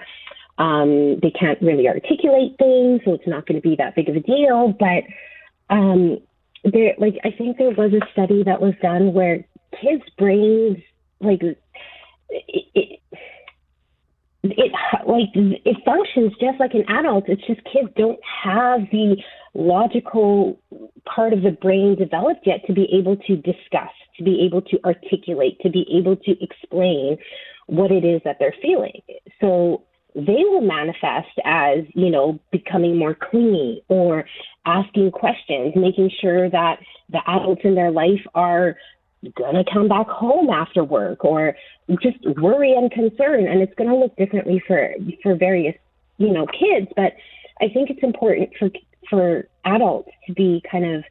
um, 0.59 1.19
they 1.21 1.31
can't 1.31 1.61
really 1.61 1.89
articulate 1.89 2.57
things, 2.59 3.01
so 3.05 3.15
it's 3.15 3.27
not 3.27 3.47
going 3.47 3.61
to 3.61 3.69
be 3.69 3.77
that 3.77 3.95
big 3.95 4.09
of 4.09 4.17
a 4.17 4.21
deal. 4.21 4.75
But 4.79 5.05
um, 5.75 6.19
there, 6.65 6.95
like, 6.99 7.15
I 7.25 7.31
think 7.37 7.59
there 7.59 7.71
was 7.71 7.93
a 7.93 8.07
study 8.13 8.45
that 8.45 8.61
was 8.61 8.75
done 8.81 9.13
where 9.13 9.45
kids' 9.81 10.05
brains, 10.19 10.79
like, 11.21 11.43
it, 11.43 11.63
it, 12.29 13.01
it 14.43 14.73
like 15.07 15.31
it 15.35 15.77
functions 15.85 16.33
just 16.41 16.61
like 16.61 16.75
an 16.75 16.85
adult. 16.89 17.25
It's 17.29 17.47
just 17.47 17.61
kids 17.65 17.89
don't 17.97 18.21
have 18.45 18.81
the 18.93 19.17
logical 19.55 20.61
part 21.07 21.33
of 21.33 21.43
the 21.43 21.51
brain 21.51 21.97
developed 21.97 22.47
yet 22.47 22.67
to 22.67 22.75
be 22.75 22.87
able 22.93 23.17
to 23.17 23.37
discuss 23.37 23.91
to 24.17 24.23
be 24.23 24.45
able 24.47 24.63
to 24.63 24.79
articulate, 24.85 25.59
to 25.61 25.71
be 25.71 25.87
able 25.93 26.17
to 26.17 26.33
explain 26.43 27.17
what 27.67 27.91
it 27.91 28.05
is 28.05 28.21
that 28.25 28.37
they're 28.39 28.55
feeling. 28.61 29.03
So 29.41 29.83
they 30.15 30.45
will 30.45 30.61
manifest 30.61 31.39
as, 31.45 31.79
you 31.95 32.11
know, 32.11 32.39
becoming 32.53 32.97
more 32.97 33.15
clingy 33.15 33.83
or 33.89 34.25
asking 34.65 35.11
questions, 35.11 35.73
making 35.75 36.11
sure 36.21 36.49
that 36.49 36.79
the 37.11 37.19
adults 37.27 37.63
in 37.65 37.75
their 37.75 37.91
life 37.91 38.25
are 38.35 38.77
going 39.37 39.55
to 39.55 39.65
come 39.73 39.89
back 39.89 40.07
home 40.07 40.51
after 40.51 40.85
work 40.85 41.25
or 41.25 41.57
just 42.01 42.19
worry 42.39 42.73
and 42.73 42.91
concern. 42.93 43.47
And 43.47 43.61
it's 43.61 43.75
going 43.75 43.91
to 43.91 43.97
look 43.97 44.17
differently 44.17 44.63
for, 44.67 44.95
for 45.23 45.35
various, 45.35 45.75
you 46.19 46.33
know, 46.33 46.47
kids. 46.47 46.87
But 46.95 47.15
I 47.61 47.69
think 47.69 47.91
it's 47.91 48.03
important 48.03 48.51
for, 48.59 48.71
for 49.11 49.49
adults 49.65 50.11
to 50.27 50.33
be 50.33 50.63
kind 50.71 50.85
of 50.97 51.05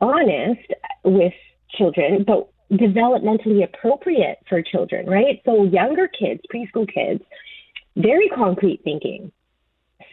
honest 0.00 0.66
with 1.04 1.34
children, 1.76 2.24
but 2.26 2.48
developmentally 2.72 3.62
appropriate 3.64 4.38
for 4.48 4.62
children, 4.62 5.06
right? 5.06 5.40
So 5.44 5.64
younger 5.64 6.08
kids, 6.08 6.40
preschool 6.52 6.92
kids, 6.92 7.22
very 8.02 8.28
concrete 8.28 8.80
thinking. 8.84 9.32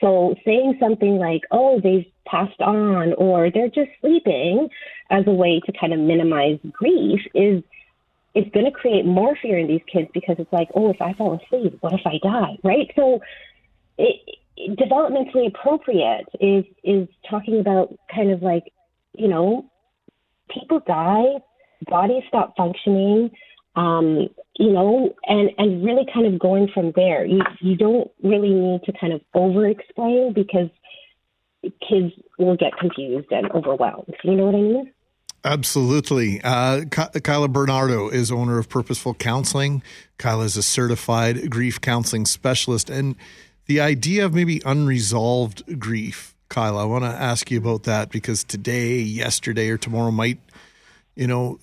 So 0.02 0.36
saying 0.46 0.78
something 0.80 1.18
like, 1.18 1.42
oh, 1.52 1.80
they've 1.82 2.06
passed 2.26 2.62
on 2.62 3.14
or 3.14 3.50
they're 3.52 3.70
just 3.70 3.90
sleeping 4.02 4.70
as 5.10 5.26
a 5.28 5.32
way 5.32 5.62
to 5.66 5.72
kind 5.80 5.94
of 5.94 6.00
minimize 6.00 6.60
grief 6.72 7.22
is 7.34 7.64
it's 8.36 8.52
going 8.54 8.66
to 8.66 8.72
create 8.72 9.06
more 9.06 9.36
fear 9.42 9.58
in 9.58 9.68
these 9.68 9.82
kids 9.92 10.10
because 10.14 10.36
it's 10.38 10.52
like, 10.54 10.70
oh, 10.76 10.92
if 10.92 11.02
I 11.02 11.14
fall 11.14 11.40
asleep, 11.44 11.78
what 11.80 11.94
if 11.94 12.02
I 12.06 12.20
die, 12.22 12.58
right? 12.64 12.92
So 12.96 13.22
it, 13.98 14.16
developmentally 14.60 15.48
appropriate 15.48 16.26
is 16.40 16.66
is 16.84 17.08
talking 17.30 17.60
about 17.60 17.96
kind 18.14 18.32
of 18.32 18.42
like, 18.44 18.72
you 19.14 19.28
know, 19.28 19.70
people 20.50 20.82
die, 20.86 21.40
bodies 21.88 22.24
stop 22.28 22.56
functioning, 22.56 23.32
um, 23.78 24.28
you 24.56 24.72
know, 24.72 25.16
and, 25.28 25.52
and 25.58 25.86
really 25.86 26.06
kind 26.12 26.26
of 26.26 26.40
going 26.40 26.68
from 26.74 26.92
there. 26.96 27.26
You, 27.26 27.42
you 27.62 27.78
don't 27.78 28.10
really 28.24 28.50
need 28.50 28.84
to 28.86 28.94
kind 29.00 29.14
of 29.14 29.22
over 29.34 29.68
explain 29.68 30.34
because 30.34 30.70
kids 31.88 32.14
will 32.40 32.58
get 32.58 32.76
confused 32.78 33.28
and 33.32 33.50
overwhelmed. 33.52 34.14
You 34.24 34.36
know 34.36 34.46
what 34.46 34.56
I 34.56 34.62
mean? 34.62 34.94
Absolutely. 35.46 36.42
Uh, 36.44 36.86
Kyla 36.86 37.48
Bernardo 37.48 38.10
is 38.10 38.32
owner 38.32 38.58
of 38.58 38.68
Purposeful 38.68 39.14
Counseling. 39.14 39.84
Kyla 40.18 40.46
is 40.46 40.58
a 40.58 40.64
certified 40.64 41.50
grief 41.52 41.80
counseling 41.80 42.26
specialist. 42.26 42.90
And 42.90 43.16
the 43.68 43.80
idea 43.80 44.26
of 44.26 44.34
maybe 44.34 44.62
unresolved 44.66 45.80
grief, 45.80 46.36
Kyla, 46.50 46.82
I 46.82 46.86
want 46.86 47.04
to 47.04 47.10
ask 47.10 47.52
you 47.52 47.60
about 47.60 47.84
that 47.84 48.10
because 48.10 48.44
today, 48.44 48.98
yesterday, 48.98 49.70
or 49.70 49.78
tomorrow 49.78 50.12
might 50.12 50.40
you 51.18 51.26
know, 51.26 51.60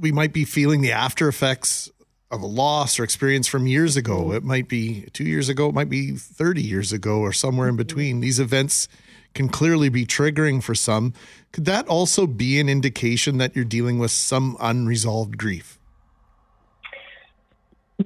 we 0.00 0.12
might 0.12 0.32
be 0.32 0.44
feeling 0.44 0.80
the 0.80 0.92
after 0.92 1.28
effects 1.28 1.90
of 2.30 2.42
a 2.42 2.46
loss 2.46 2.98
or 2.98 3.04
experience 3.04 3.46
from 3.46 3.66
years 3.66 3.96
ago. 3.96 4.24
Mm-hmm. 4.24 4.36
It 4.36 4.44
might 4.44 4.68
be 4.68 5.08
two 5.12 5.24
years 5.24 5.48
ago, 5.48 5.68
it 5.68 5.74
might 5.74 5.90
be 5.90 6.12
30 6.12 6.62
years 6.62 6.92
ago, 6.92 7.18
or 7.20 7.32
somewhere 7.32 7.68
in 7.68 7.72
mm-hmm. 7.72 7.78
between. 7.78 8.20
These 8.20 8.40
events 8.40 8.88
can 9.34 9.48
clearly 9.48 9.88
be 9.88 10.06
triggering 10.06 10.62
for 10.62 10.74
some. 10.74 11.12
Could 11.52 11.64
that 11.66 11.86
also 11.88 12.26
be 12.26 12.60
an 12.60 12.68
indication 12.68 13.38
that 13.38 13.54
you're 13.54 13.64
dealing 13.64 13.98
with 13.98 14.10
some 14.10 14.56
unresolved 14.60 15.36
grief? 15.36 15.78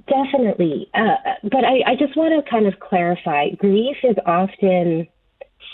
Definitely. 0.08 0.88
Uh, 0.92 1.14
but 1.44 1.64
I, 1.64 1.92
I 1.92 1.96
just 1.96 2.16
want 2.16 2.44
to 2.44 2.50
kind 2.50 2.66
of 2.66 2.80
clarify 2.80 3.50
grief 3.50 3.96
is 4.02 4.16
often 4.26 5.06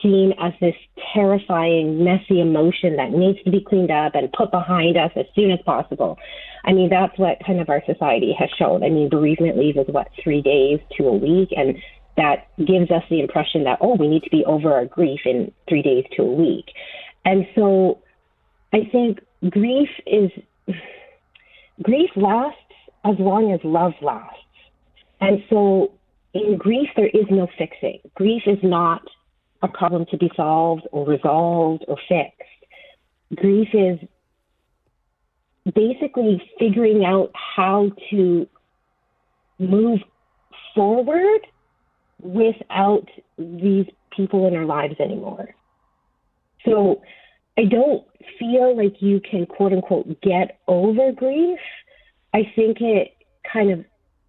seen 0.02 0.32
as 0.40 0.52
this 0.60 0.74
terrifying, 1.14 2.04
messy 2.04 2.40
emotion 2.40 2.96
that 2.96 3.10
needs 3.10 3.42
to 3.44 3.50
be 3.50 3.60
cleaned 3.60 3.90
up 3.90 4.14
and 4.14 4.32
put 4.32 4.50
behind 4.50 4.96
us 4.96 5.10
as 5.16 5.26
soon 5.34 5.50
as 5.50 5.58
possible. 5.64 6.18
I 6.64 6.72
mean, 6.72 6.90
that's 6.90 7.18
what 7.18 7.38
kind 7.46 7.60
of 7.60 7.68
our 7.68 7.82
society 7.86 8.34
has 8.38 8.50
shown. 8.58 8.82
I 8.84 8.90
mean, 8.90 9.08
bereavement 9.08 9.58
leave 9.58 9.76
is 9.76 9.86
what, 9.88 10.08
three 10.22 10.42
days 10.42 10.80
to 10.98 11.04
a 11.06 11.16
week? 11.16 11.50
And 11.56 11.76
that 12.16 12.48
gives 12.58 12.90
us 12.90 13.02
the 13.08 13.20
impression 13.20 13.64
that, 13.64 13.78
oh, 13.80 13.96
we 13.96 14.08
need 14.08 14.22
to 14.24 14.30
be 14.30 14.44
over 14.44 14.72
our 14.72 14.84
grief 14.84 15.20
in 15.24 15.52
three 15.68 15.82
days 15.82 16.04
to 16.16 16.22
a 16.22 16.32
week. 16.32 16.66
And 17.24 17.46
so 17.54 18.02
I 18.72 18.80
think 18.90 19.20
grief 19.48 19.88
is, 20.06 20.30
grief 21.82 22.10
lasts 22.16 22.58
as 23.04 23.14
long 23.18 23.52
as 23.52 23.60
love 23.64 23.92
lasts. 24.02 24.36
And 25.20 25.42
so 25.48 25.92
in 26.34 26.58
grief, 26.58 26.88
there 26.96 27.08
is 27.08 27.26
no 27.30 27.48
fixing. 27.58 28.00
Grief 28.14 28.42
is 28.46 28.58
not 28.62 29.02
a 29.62 29.68
problem 29.68 30.06
to 30.10 30.16
be 30.16 30.30
solved 30.36 30.86
or 30.92 31.06
resolved 31.06 31.84
or 31.88 31.96
fixed. 32.08 32.42
Grief 33.34 33.68
is 33.72 33.98
basically 35.74 36.42
figuring 36.58 37.04
out 37.04 37.30
how 37.34 37.90
to 38.10 38.46
move 39.58 40.00
forward 40.74 41.40
without 42.20 43.06
these 43.38 43.86
people 44.16 44.48
in 44.48 44.56
our 44.56 44.64
lives 44.64 44.94
anymore. 44.98 45.54
So 46.64 47.02
I 47.58 47.64
don't 47.64 48.04
feel 48.38 48.76
like 48.76 49.00
you 49.00 49.20
can 49.20 49.46
quote 49.46 49.72
unquote 49.72 50.20
get 50.22 50.58
over 50.66 51.12
grief. 51.12 51.58
I 52.32 52.50
think 52.54 52.80
it 52.80 53.12
kind 53.50 53.70
of 53.70 53.84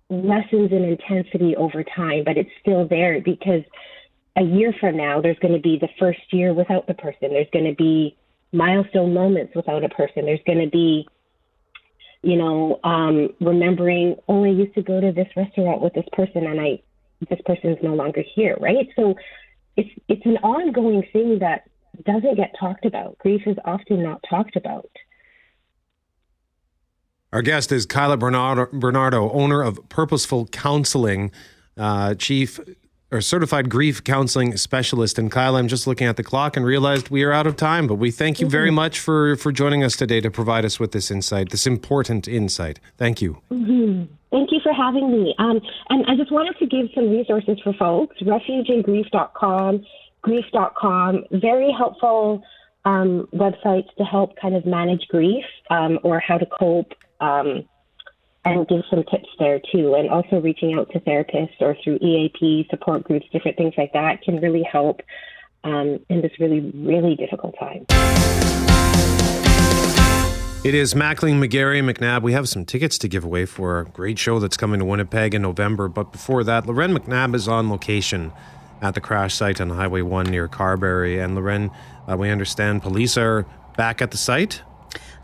lessens 0.09 0.71
in 0.71 0.84
intensity 0.84 1.55
over 1.55 1.84
time, 1.84 2.23
but 2.25 2.38
it's 2.38 2.49
still 2.59 2.88
there 2.88 3.21
because 3.21 3.61
a 4.36 4.43
year 4.43 4.73
from 4.79 4.97
now, 4.97 5.21
there's 5.21 5.39
going 5.39 5.53
to 5.53 5.59
be 5.59 5.77
the 5.77 5.89
first 5.99 6.21
year 6.32 6.53
without 6.53 6.88
the 6.88 6.93
person. 6.93 7.29
There's 7.29 7.49
going 7.51 7.65
to 7.65 7.75
be 7.75 8.17
milestone 8.53 9.13
moments 9.13 9.53
without 9.55 9.84
a 9.84 9.89
person. 9.89 10.25
There's 10.25 10.39
going 10.45 10.59
to 10.59 10.69
be, 10.69 11.07
you 12.21 12.38
know, 12.38 12.79
um, 12.84 13.29
remembering, 13.41 14.15
oh, 14.27 14.45
I 14.45 14.49
used 14.49 14.73
to 14.75 14.82
go 14.82 15.01
to 15.01 15.11
this 15.11 15.27
restaurant 15.36 15.82
with 15.82 15.93
this 15.93 16.05
person 16.13 16.45
and 16.45 16.59
I, 16.61 16.82
this 17.29 17.39
person 17.45 17.71
is 17.71 17.77
no 17.84 17.93
longer 17.93 18.23
here, 18.36 18.57
right? 18.59 18.88
So 18.95 19.15
it's, 19.75 19.89
it's 20.07 20.25
an 20.25 20.38
ongoing 20.38 21.03
thing 21.11 21.39
that 21.39 21.69
doesn't 22.05 22.36
get 22.36 22.53
talked 22.59 22.86
about. 22.86 23.17
Grief 23.19 23.41
is 23.45 23.57
often 23.65 24.01
not 24.01 24.23
talked 24.29 24.55
about. 24.55 24.89
Our 27.34 27.41
guest 27.41 27.71
is 27.71 27.86
Kyla 27.86 28.17
Bernardo, 28.17 28.67
Bernardo 28.73 29.29
owner 29.32 29.61
of 29.61 29.88
Purposeful 29.88 30.47
Counseling, 30.47 31.32
uh, 31.77 32.15
chief 32.15 32.59
or 33.12 33.22
certified 33.22 33.70
grief 33.70 34.03
counseling 34.03 34.55
specialist. 34.57 35.20
And 35.20 35.32
Kyle, 35.32 35.57
I'm 35.57 35.68
just 35.68 35.86
looking 35.86 36.07
at 36.07 36.18
the 36.18 36.24
clock 36.24 36.55
and 36.55 36.66
realized 36.66 37.09
we 37.09 37.24
are 37.24 37.32
out 37.32 37.45
of 37.45 37.55
time, 37.55 37.88
but 37.88 37.95
we 37.95 38.09
thank 38.09 38.39
you 38.39 38.47
very 38.47 38.70
mm-hmm. 38.70 38.76
much 38.76 38.99
for, 38.99 39.36
for 39.36 39.51
joining 39.51 39.84
us 39.84 39.95
today 39.97 40.22
to 40.22 40.32
provide 40.32 40.64
us 40.64 40.80
with 40.80 40.93
this 40.93 41.12
insight, 41.12 41.49
this 41.49 41.68
important 41.68 42.28
insight. 42.28 42.80
Thank 42.97 43.22
you. 43.22 43.41
Mm-hmm. 43.51 44.14
Thank 44.32 44.51
you 44.51 44.59
for 44.64 44.72
having 44.74 45.12
me. 45.12 45.36
Um, 45.39 45.59
and 45.89 46.05
I 46.07 46.16
just 46.16 46.32
wanted 46.32 46.57
to 46.59 46.66
give 46.66 46.88
some 46.95 47.09
resources 47.09 47.59
for 47.64 47.74
folks 47.74 48.18
refugeingrief.com, 48.22 49.86
grief.com, 50.22 51.26
very 51.32 51.76
helpful 51.78 52.41
um, 52.86 53.28
websites 53.34 53.93
to 53.97 54.03
help 54.03 54.38
kind 54.41 54.55
of 54.55 54.66
manage 54.66 55.07
grief 55.09 55.43
um, 55.70 55.99
or 56.03 56.20
how 56.20 56.38
to 56.38 56.45
cope 56.45 56.93
um, 57.20 57.66
and 58.46 58.68
give 58.68 58.82
some 58.89 59.04
tips 59.04 59.30
there 59.39 59.60
too. 59.72 59.96
And 59.96 60.10
also 60.10 60.42
reaching 60.42 60.74
out 60.74 60.89
to 60.92 61.00
therapists 61.00 61.60
or 61.60 61.76
through 61.84 61.98
EAP 62.02 62.68
support 62.70 63.04
groups, 63.04 63.26
different 63.32 63.58
things 63.58 63.74
like 63.78 63.94
that 63.94 64.22
can 64.24 64.39
really 64.39 64.64
help 64.64 65.02
um, 65.64 66.00
in 66.10 66.22
this 66.22 66.32
really, 66.39 66.72
really 66.74 67.16
difficult 67.16 67.56
time. 67.60 67.86
It 70.64 70.76
is 70.76 70.94
Mackling, 70.94 71.44
McGarry, 71.44 71.82
McNabb. 71.84 72.22
We 72.22 72.34
have 72.34 72.48
some 72.48 72.66
tickets 72.66 73.00
to 73.00 73.08
give 73.08 73.24
away 73.24 73.46
for 73.46 73.80
a 73.80 73.86
great 73.86 74.20
show 74.20 74.38
that's 74.39 74.58
coming 74.58 74.80
to 74.80 74.86
Winnipeg 74.86 75.34
in 75.34 75.42
November. 75.42 75.88
But 75.88 76.12
before 76.12 76.44
that, 76.44 76.68
Lauren 76.68 76.96
McNabb 76.96 77.34
is 77.34 77.48
on 77.48 77.70
location 77.70 78.32
at 78.82 78.94
the 78.94 79.02
crash 79.02 79.34
site 79.34 79.60
on 79.60 79.72
Highway 79.72 80.02
1 80.02 80.28
near 80.28 80.48
Carberry. 80.48 81.20
And 81.20 81.34
Lauren, 81.34 81.72
uh, 82.08 82.16
we 82.16 82.30
understand 82.30 82.84
police 82.84 83.18
are 83.18 83.46
back 83.76 84.04
at 84.04 84.12
the 84.12 84.18
site 84.18 84.62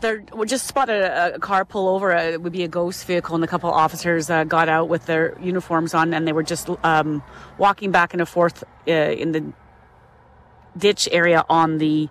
they 0.00 0.18
we 0.34 0.46
just 0.46 0.66
spotted 0.66 1.02
a, 1.02 1.34
a, 1.36 1.38
car 1.38 1.64
pull 1.64 1.88
over. 1.88 2.14
Uh, 2.14 2.22
it 2.22 2.42
would 2.42 2.52
be 2.52 2.64
a 2.64 2.68
ghost 2.68 3.04
vehicle, 3.06 3.34
and 3.34 3.44
a 3.44 3.46
couple 3.46 3.70
officers 3.70 4.30
uh, 4.30 4.44
got 4.44 4.68
out 4.68 4.88
with 4.88 5.06
their 5.06 5.38
uniforms 5.40 5.94
on, 5.94 6.14
and 6.14 6.26
they 6.26 6.32
were 6.32 6.42
just 6.42 6.68
um, 6.84 7.22
walking 7.58 7.90
back 7.90 8.14
and 8.14 8.28
forth 8.28 8.64
uh, 8.86 8.92
in 8.92 9.32
the 9.32 9.52
ditch 10.76 11.08
area 11.10 11.44
on 11.48 11.78
the 11.78 12.08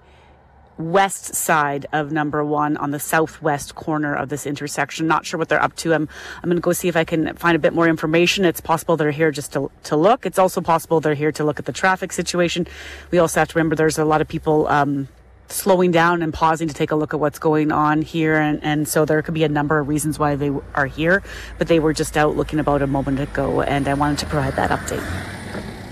west 0.77 1.33
side 1.33 1.87
of 1.91 2.11
number 2.11 2.43
one 2.45 2.77
on 2.77 2.91
the 2.91 2.99
southwest 2.99 3.75
corner 3.75 4.15
of 4.15 4.29
this 4.29 4.45
intersection. 4.45 5.07
Not 5.07 5.25
sure 5.25 5.37
what 5.37 5.49
they're 5.49 5.61
up 5.61 5.75
to. 5.77 5.93
I'm 5.93 6.07
I'm 6.37 6.49
going 6.49 6.57
to 6.57 6.61
go 6.61 6.73
see 6.73 6.87
if 6.87 6.95
I 6.95 7.03
can 7.03 7.35
find 7.35 7.55
a 7.55 7.59
bit 7.59 7.73
more 7.73 7.87
information. 7.87 8.45
It's 8.45 8.61
possible 8.61 8.97
they're 8.97 9.11
here 9.11 9.31
just 9.31 9.53
to 9.53 9.71
to 9.85 9.95
look. 9.95 10.25
It's 10.25 10.39
also 10.39 10.61
possible 10.61 10.99
they're 10.99 11.15
here 11.15 11.31
to 11.33 11.43
look 11.43 11.59
at 11.59 11.65
the 11.65 11.73
traffic 11.73 12.11
situation. 12.11 12.67
We 13.11 13.17
also 13.17 13.39
have 13.39 13.49
to 13.49 13.55
remember 13.55 13.75
there's 13.75 13.97
a 13.97 14.05
lot 14.05 14.21
of 14.21 14.27
people. 14.27 14.67
Um, 14.67 15.07
slowing 15.49 15.91
down 15.91 16.21
and 16.21 16.33
pausing 16.33 16.67
to 16.67 16.73
take 16.73 16.91
a 16.91 16.95
look 16.95 17.13
at 17.13 17.19
what's 17.19 17.39
going 17.39 17.71
on 17.71 18.01
here. 18.01 18.35
And, 18.37 18.63
and 18.63 18.87
so 18.87 19.05
there 19.05 19.21
could 19.21 19.33
be 19.33 19.43
a 19.43 19.49
number 19.49 19.79
of 19.79 19.87
reasons 19.87 20.19
why 20.19 20.35
they 20.35 20.51
are 20.75 20.85
here, 20.85 21.23
but 21.57 21.67
they 21.67 21.79
were 21.79 21.93
just 21.93 22.17
out 22.17 22.35
looking 22.35 22.59
about 22.59 22.81
a 22.81 22.87
moment 22.87 23.19
ago. 23.19 23.61
And 23.61 23.87
I 23.87 23.93
wanted 23.93 24.19
to 24.19 24.25
provide 24.25 24.55
that 24.55 24.69
update. 24.71 25.03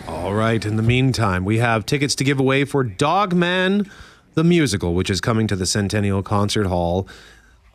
All 0.07 0.33
right. 0.33 0.63
In 0.65 0.75
the 0.75 0.83
meantime, 0.83 1.45
we 1.45 1.59
have 1.59 1.85
tickets 1.85 2.15
to 2.15 2.23
give 2.23 2.39
away 2.39 2.65
for 2.65 2.83
Dogman 2.83 3.89
the 4.33 4.43
Musical, 4.43 4.93
which 4.93 5.09
is 5.09 5.21
coming 5.21 5.47
to 5.47 5.55
the 5.55 5.65
Centennial 5.65 6.21
Concert 6.21 6.67
Hall 6.67 7.07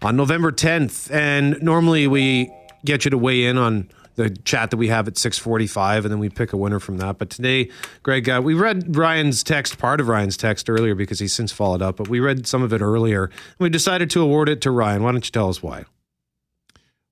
on 0.02 0.16
November 0.16 0.52
10th. 0.52 1.10
And 1.10 1.60
normally 1.62 2.06
we 2.06 2.52
get 2.84 3.04
you 3.04 3.10
to 3.10 3.18
weigh 3.18 3.44
in 3.44 3.56
on 3.58 3.90
the 4.16 4.30
chat 4.30 4.70
that 4.70 4.76
we 4.76 4.88
have 4.88 5.08
at 5.08 5.16
6:45, 5.16 6.04
and 6.04 6.12
then 6.12 6.18
we 6.18 6.28
pick 6.28 6.52
a 6.52 6.56
winner 6.56 6.80
from 6.80 6.98
that. 6.98 7.18
But 7.18 7.30
today, 7.30 7.70
Greg, 8.02 8.28
uh, 8.28 8.40
we 8.42 8.54
read 8.54 8.96
Ryan's 8.96 9.42
text, 9.42 9.78
part 9.78 10.00
of 10.00 10.08
Ryan's 10.08 10.36
text 10.36 10.68
earlier 10.68 10.94
because 10.94 11.18
he's 11.18 11.32
since 11.32 11.52
followed 11.52 11.82
up, 11.82 11.96
but 11.96 12.08
we 12.08 12.20
read 12.20 12.46
some 12.46 12.62
of 12.62 12.72
it 12.72 12.80
earlier. 12.80 13.24
And 13.24 13.32
we 13.58 13.68
decided 13.68 14.10
to 14.10 14.20
award 14.20 14.48
it 14.48 14.60
to 14.62 14.70
Ryan. 14.70 15.02
Why 15.02 15.12
don't 15.12 15.24
you 15.24 15.30
tell 15.30 15.48
us 15.48 15.62
why? 15.62 15.84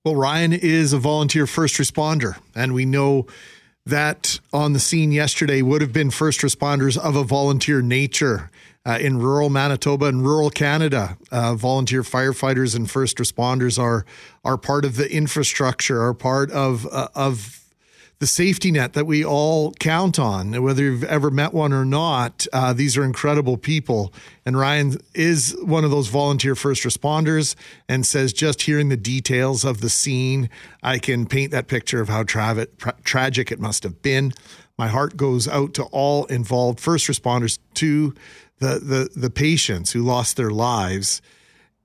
Well, 0.05 0.17
Ryan 0.17 0.53
is 0.53 0.93
a 0.93 0.99
volunteer 0.99 1.47
first 1.47 1.77
responder, 1.77 2.37
and 2.55 2.73
we 2.73 2.85
know 2.85 3.27
that 3.85 4.39
on 4.53 4.75
the 4.75 4.79
scene 4.79 5.13
yesterday 5.13 5.63
would 5.63 5.81
have 5.81 5.93
been 5.93 6.11
first 6.11 6.41
responders 6.41 6.97
of 6.97 7.17
a 7.17 7.25
volunteer 7.25 7.81
nature 7.81 8.51
uh, 8.89 8.99
in 8.99 9.19
rural 9.19 9.51
Manitoba 9.51 10.07
and 10.07 10.25
rural 10.25 10.49
Canada. 10.49 11.19
Uh, 11.31 11.55
volunteer 11.55 12.03
firefighters 12.03 12.75
and 12.75 12.91
first 12.91 13.19
responders 13.19 13.79
are 13.79 14.07
are 14.45 14.57
part 14.57 14.87
of 14.87 14.97
the 14.97 15.13
infrastructure, 15.13 16.01
are 16.01 16.15
part 16.15 16.51
of 16.51 16.87
uh, 16.91 17.09
of 17.15 17.55
the 18.19 18.27
safety 18.27 18.73
net 18.73 18.95
that 18.95 19.07
we 19.07 19.25
all 19.25 19.73
count 19.75 20.19
on, 20.19 20.61
whether 20.63 20.83
you've 20.83 21.05
ever 21.05 21.31
met 21.31 21.53
one 21.53 21.73
or 21.73 21.85
not. 21.85 22.47
Uh, 22.53 22.73
these 22.73 22.97
are 22.97 23.05
incredible 23.05 23.57
people. 23.57 24.13
And 24.45 24.59
Ryan 24.59 24.97
is 25.15 25.57
one 25.63 25.85
of 25.85 25.93
those 25.93 26.09
volunteer 26.09 26.57
first 26.57 26.83
responders 26.83 27.55
and 27.89 28.05
says, 28.05 28.33
just 28.33 28.63
hearing 28.63 28.89
the 28.89 28.97
details 28.97 29.65
of 29.65 29.81
the 29.81 29.89
scene, 29.89 30.51
I 30.83 30.99
can 30.99 31.27
paint 31.27 31.53
that 31.53 31.69
picture 31.69 32.01
of 32.01 32.09
how 32.09 32.25
tra- 32.25 32.67
tra- 32.77 32.97
tragic 33.05 33.53
it 33.53 33.61
must 33.61 33.85
have 33.85 34.03
been. 34.03 34.33
My 34.77 34.89
heart 34.89 35.17
goes 35.17 35.47
out 35.47 35.73
to 35.75 35.85
all 35.85 36.25
involved 36.25 36.81
first 36.81 37.07
responders, 37.07 37.59
to 37.75 38.15
the 38.59 38.79
the 38.79 39.11
the 39.15 39.31
patients 39.31 39.93
who 39.93 40.03
lost 40.03 40.37
their 40.37 40.51
lives, 40.51 41.23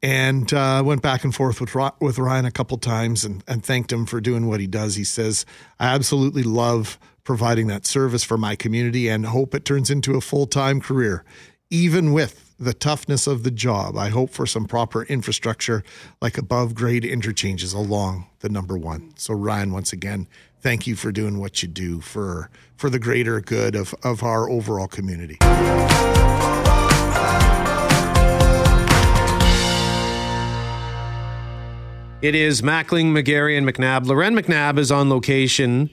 and 0.02 0.52
uh, 0.54 0.82
went 0.86 1.02
back 1.02 1.24
and 1.24 1.34
forth 1.34 1.62
with 1.62 1.76
with 2.00 2.18
Ryan 2.18 2.46
a 2.46 2.52
couple 2.52 2.78
times 2.78 3.24
and 3.24 3.44
and 3.48 3.64
thanked 3.64 3.92
him 3.92 4.06
for 4.06 4.20
doing 4.20 4.48
what 4.48 4.60
he 4.60 4.68
does. 4.68 4.96
He 4.96 5.04
says, 5.04 5.46
"I 5.80 5.94
absolutely 5.94 6.44
love 6.44 7.00
providing 7.24 7.68
that 7.68 7.86
service 7.86 8.24
for 8.24 8.38
my 8.38 8.56
community 8.56 9.08
and 9.08 9.26
hope 9.26 9.56
it 9.56 9.66
turns 9.66 9.90
into 9.90 10.16
a 10.16 10.22
full 10.22 10.48
time 10.48 10.82
career, 10.82 11.24
even 11.70 12.14
with." 12.14 12.40
The 12.60 12.74
toughness 12.74 13.28
of 13.28 13.44
the 13.44 13.52
job. 13.52 13.98
I 13.98 14.08
hope 14.08 14.30
for 14.30 14.46
some 14.46 14.68
proper 14.68 15.04
infrastructure 15.04 15.84
like 16.22 16.38
above 16.38 16.76
grade 16.76 17.04
interchanges 17.04 17.74
along 17.74 18.28
the 18.40 18.48
number 18.48 18.78
one. 18.78 19.12
So, 19.18 19.34
Ryan, 19.34 19.74
once 19.74 19.92
again, 19.92 20.28
thank 20.62 20.88
you 20.88 20.96
for 20.96 21.12
doing 21.12 21.40
what 21.40 21.62
you 21.62 21.68
do 21.68 22.00
for 22.00 22.50
for 22.78 22.90
the 22.90 23.00
greater 23.00 23.42
good 23.42 23.76
of, 23.76 23.94
of 24.02 24.24
our 24.24 24.50
overall 24.50 24.88
community. 24.88 25.38
It 32.24 32.36
is 32.36 32.62
Mackling, 32.62 33.08
McGarry, 33.08 33.58
and 33.58 33.68
McNabb. 33.68 34.06
Lauren 34.06 34.34
McNabb 34.34 34.78
is 34.78 34.94
on 34.94 35.10
location 35.10 35.90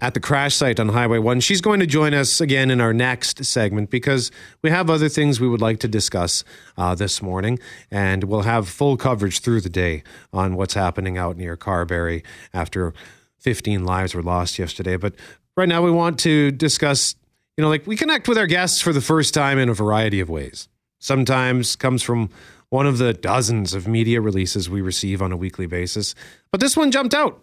at 0.00 0.12
the 0.12 0.18
crash 0.18 0.56
site 0.56 0.80
on 0.80 0.88
Highway 0.88 1.20
1. 1.20 1.38
She's 1.38 1.60
going 1.60 1.78
to 1.78 1.86
join 1.86 2.14
us 2.14 2.40
again 2.40 2.68
in 2.68 2.80
our 2.80 2.92
next 2.92 3.44
segment 3.44 3.88
because 3.88 4.32
we 4.62 4.70
have 4.70 4.90
other 4.90 5.08
things 5.08 5.38
we 5.38 5.46
would 5.46 5.60
like 5.60 5.78
to 5.78 5.86
discuss 5.86 6.42
uh, 6.76 6.96
this 6.96 7.22
morning, 7.22 7.60
and 7.92 8.24
we'll 8.24 8.42
have 8.42 8.68
full 8.68 8.96
coverage 8.96 9.38
through 9.38 9.60
the 9.60 9.68
day 9.68 10.02
on 10.32 10.56
what's 10.56 10.74
happening 10.74 11.16
out 11.16 11.36
near 11.36 11.56
Carberry 11.56 12.24
after 12.52 12.92
15 13.38 13.84
lives 13.84 14.16
were 14.16 14.24
lost 14.24 14.58
yesterday. 14.58 14.96
But 14.96 15.14
right 15.56 15.68
now, 15.68 15.80
we 15.80 15.92
want 15.92 16.18
to 16.20 16.50
discuss, 16.50 17.14
you 17.56 17.62
know, 17.62 17.68
like 17.68 17.86
we 17.86 17.94
connect 17.94 18.26
with 18.26 18.36
our 18.36 18.48
guests 18.48 18.80
for 18.80 18.92
the 18.92 19.00
first 19.00 19.32
time 19.32 19.60
in 19.60 19.68
a 19.68 19.74
variety 19.74 20.18
of 20.18 20.28
ways. 20.28 20.68
Sometimes 20.98 21.76
comes 21.76 22.02
from 22.02 22.30
one 22.70 22.86
of 22.86 22.98
the 22.98 23.12
dozens 23.12 23.74
of 23.74 23.86
media 23.86 24.20
releases 24.20 24.68
we 24.68 24.80
receive 24.80 25.22
on 25.22 25.32
a 25.32 25.36
weekly 25.36 25.66
basis. 25.66 26.14
But 26.50 26.60
this 26.60 26.76
one 26.76 26.90
jumped 26.90 27.14
out. 27.14 27.40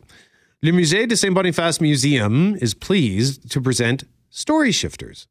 Le 0.61 0.71
Musée 0.71 1.07
de 1.07 1.15
Saint 1.15 1.33
Boniface 1.33 1.81
Museum 1.81 2.55
is 2.55 2.73
pleased 2.73 3.51
to 3.51 3.61
present 3.61 4.03
Story 4.29 4.71
Shifters, 4.71 5.27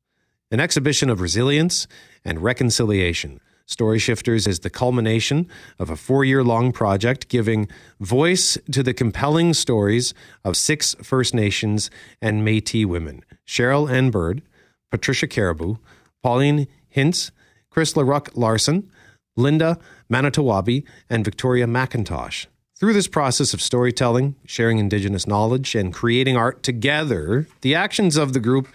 an 0.50 0.60
exhibition 0.60 1.10
of 1.10 1.20
resilience 1.20 1.86
and 2.24 2.42
reconciliation. 2.42 3.40
Story 3.66 3.98
Shifters 3.98 4.46
is 4.46 4.60
the 4.60 4.70
culmination 4.70 5.48
of 5.78 5.88
a 5.88 5.96
four 5.96 6.24
year 6.24 6.44
long 6.44 6.72
project 6.72 7.28
giving 7.28 7.68
voice 8.00 8.58
to 8.70 8.82
the 8.82 8.92
compelling 8.92 9.54
stories 9.54 10.12
of 10.44 10.56
six 10.56 10.94
First 11.02 11.34
Nations 11.34 11.90
and 12.20 12.44
Metis 12.44 12.84
women 12.84 13.24
Cheryl 13.46 13.90
N. 13.90 14.10
Bird, 14.10 14.42
Patricia 14.90 15.26
Caribou, 15.26 15.76
Pauline 16.22 16.66
Hintz, 16.94 17.30
Chris 17.70 17.94
LaRuck 17.94 18.30
Larson, 18.34 18.90
Linda 19.36 19.78
Manitowabi, 20.10 20.84
and 21.08 21.24
Victoria 21.24 21.66
McIntosh. 21.66 22.46
Through 22.78 22.92
this 22.92 23.08
process 23.08 23.54
of 23.54 23.62
storytelling, 23.62 24.34
sharing 24.44 24.78
Indigenous 24.78 25.26
knowledge, 25.26 25.74
and 25.74 25.94
creating 25.94 26.36
art 26.36 26.62
together, 26.62 27.46
the 27.60 27.74
actions 27.74 28.16
of 28.16 28.32
the 28.32 28.40
group 28.40 28.68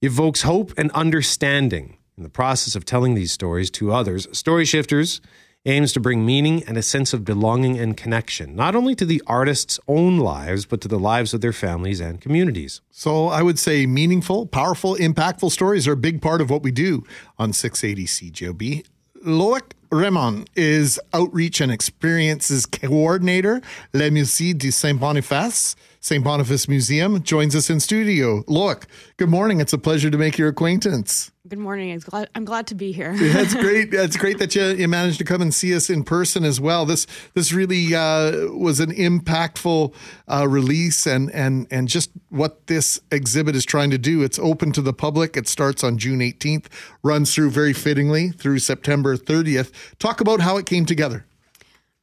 evokes 0.00 0.42
hope 0.42 0.72
and 0.78 0.90
understanding. 0.92 1.98
In 2.16 2.22
the 2.22 2.28
process 2.28 2.76
of 2.76 2.84
telling 2.84 3.14
these 3.14 3.32
stories 3.32 3.70
to 3.72 3.92
others, 3.92 4.28
Story 4.36 4.64
Shifters 4.64 5.20
aims 5.64 5.92
to 5.92 6.00
bring 6.00 6.26
meaning 6.26 6.62
and 6.64 6.76
a 6.76 6.82
sense 6.82 7.12
of 7.12 7.24
belonging 7.24 7.78
and 7.78 7.96
connection, 7.96 8.54
not 8.56 8.74
only 8.74 8.94
to 8.94 9.04
the 9.04 9.22
artists' 9.26 9.78
own 9.86 10.18
lives, 10.18 10.66
but 10.66 10.80
to 10.80 10.88
the 10.88 10.98
lives 10.98 11.32
of 11.32 11.40
their 11.40 11.52
families 11.52 12.00
and 12.00 12.20
communities. 12.20 12.80
So 12.90 13.28
I 13.28 13.42
would 13.42 13.58
say 13.58 13.86
meaningful, 13.86 14.46
powerful, 14.46 14.96
impactful 14.96 15.50
stories 15.52 15.86
are 15.86 15.92
a 15.92 15.96
big 15.96 16.20
part 16.20 16.40
of 16.40 16.50
what 16.50 16.62
we 16.62 16.72
do 16.72 17.04
on 17.38 17.52
680 17.52 18.06
CJOB. 18.06 18.86
Loic 19.24 19.72
Raymond 19.92 20.48
is 20.56 20.98
Outreach 21.12 21.60
and 21.60 21.70
Experiences 21.70 22.64
Coordinator, 22.64 23.60
Le 23.92 24.08
Musée 24.08 24.56
du 24.56 24.70
Saint 24.70 24.98
Boniface. 24.98 25.76
St. 26.04 26.24
Boniface 26.24 26.66
Museum 26.66 27.22
joins 27.22 27.54
us 27.54 27.70
in 27.70 27.78
studio. 27.78 28.42
Loic, 28.48 28.86
good 29.18 29.28
morning. 29.28 29.60
It's 29.60 29.72
a 29.72 29.78
pleasure 29.78 30.10
to 30.10 30.18
make 30.18 30.36
your 30.36 30.48
acquaintance. 30.48 31.30
Good 31.46 31.60
morning. 31.60 31.90
It's 31.90 32.02
glad, 32.02 32.28
I'm 32.34 32.44
glad 32.44 32.66
to 32.68 32.74
be 32.74 32.90
here. 32.90 33.12
yeah, 33.12 33.40
it's 33.40 33.54
great. 33.60 33.94
It's 33.94 34.16
great 34.16 34.38
that 34.38 34.52
you, 34.56 34.64
you 34.64 34.88
managed 34.88 35.18
to 35.18 35.24
come 35.24 35.40
and 35.40 35.54
see 35.54 35.72
us 35.76 35.88
in 35.88 36.02
person 36.02 36.42
as 36.42 36.60
well. 36.60 36.84
This 36.86 37.06
this 37.34 37.52
really 37.52 37.94
uh, 37.94 38.48
was 38.48 38.80
an 38.80 38.90
impactful 38.90 39.94
uh, 40.26 40.48
release, 40.48 41.06
and 41.06 41.30
and 41.30 41.68
and 41.70 41.86
just 41.86 42.10
what 42.30 42.66
this 42.66 43.00
exhibit 43.12 43.54
is 43.54 43.64
trying 43.64 43.90
to 43.90 43.98
do. 43.98 44.22
It's 44.22 44.40
open 44.40 44.72
to 44.72 44.82
the 44.82 44.92
public. 44.92 45.36
It 45.36 45.46
starts 45.46 45.84
on 45.84 45.98
June 45.98 46.18
18th, 46.18 46.66
runs 47.04 47.32
through 47.32 47.50
very 47.50 47.72
fittingly 47.72 48.30
through 48.30 48.58
September 48.58 49.16
30th. 49.16 49.70
Talk 50.00 50.20
about 50.20 50.40
how 50.40 50.56
it 50.56 50.66
came 50.66 50.84
together. 50.84 51.26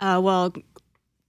Uh, 0.02 0.22
well, 0.24 0.54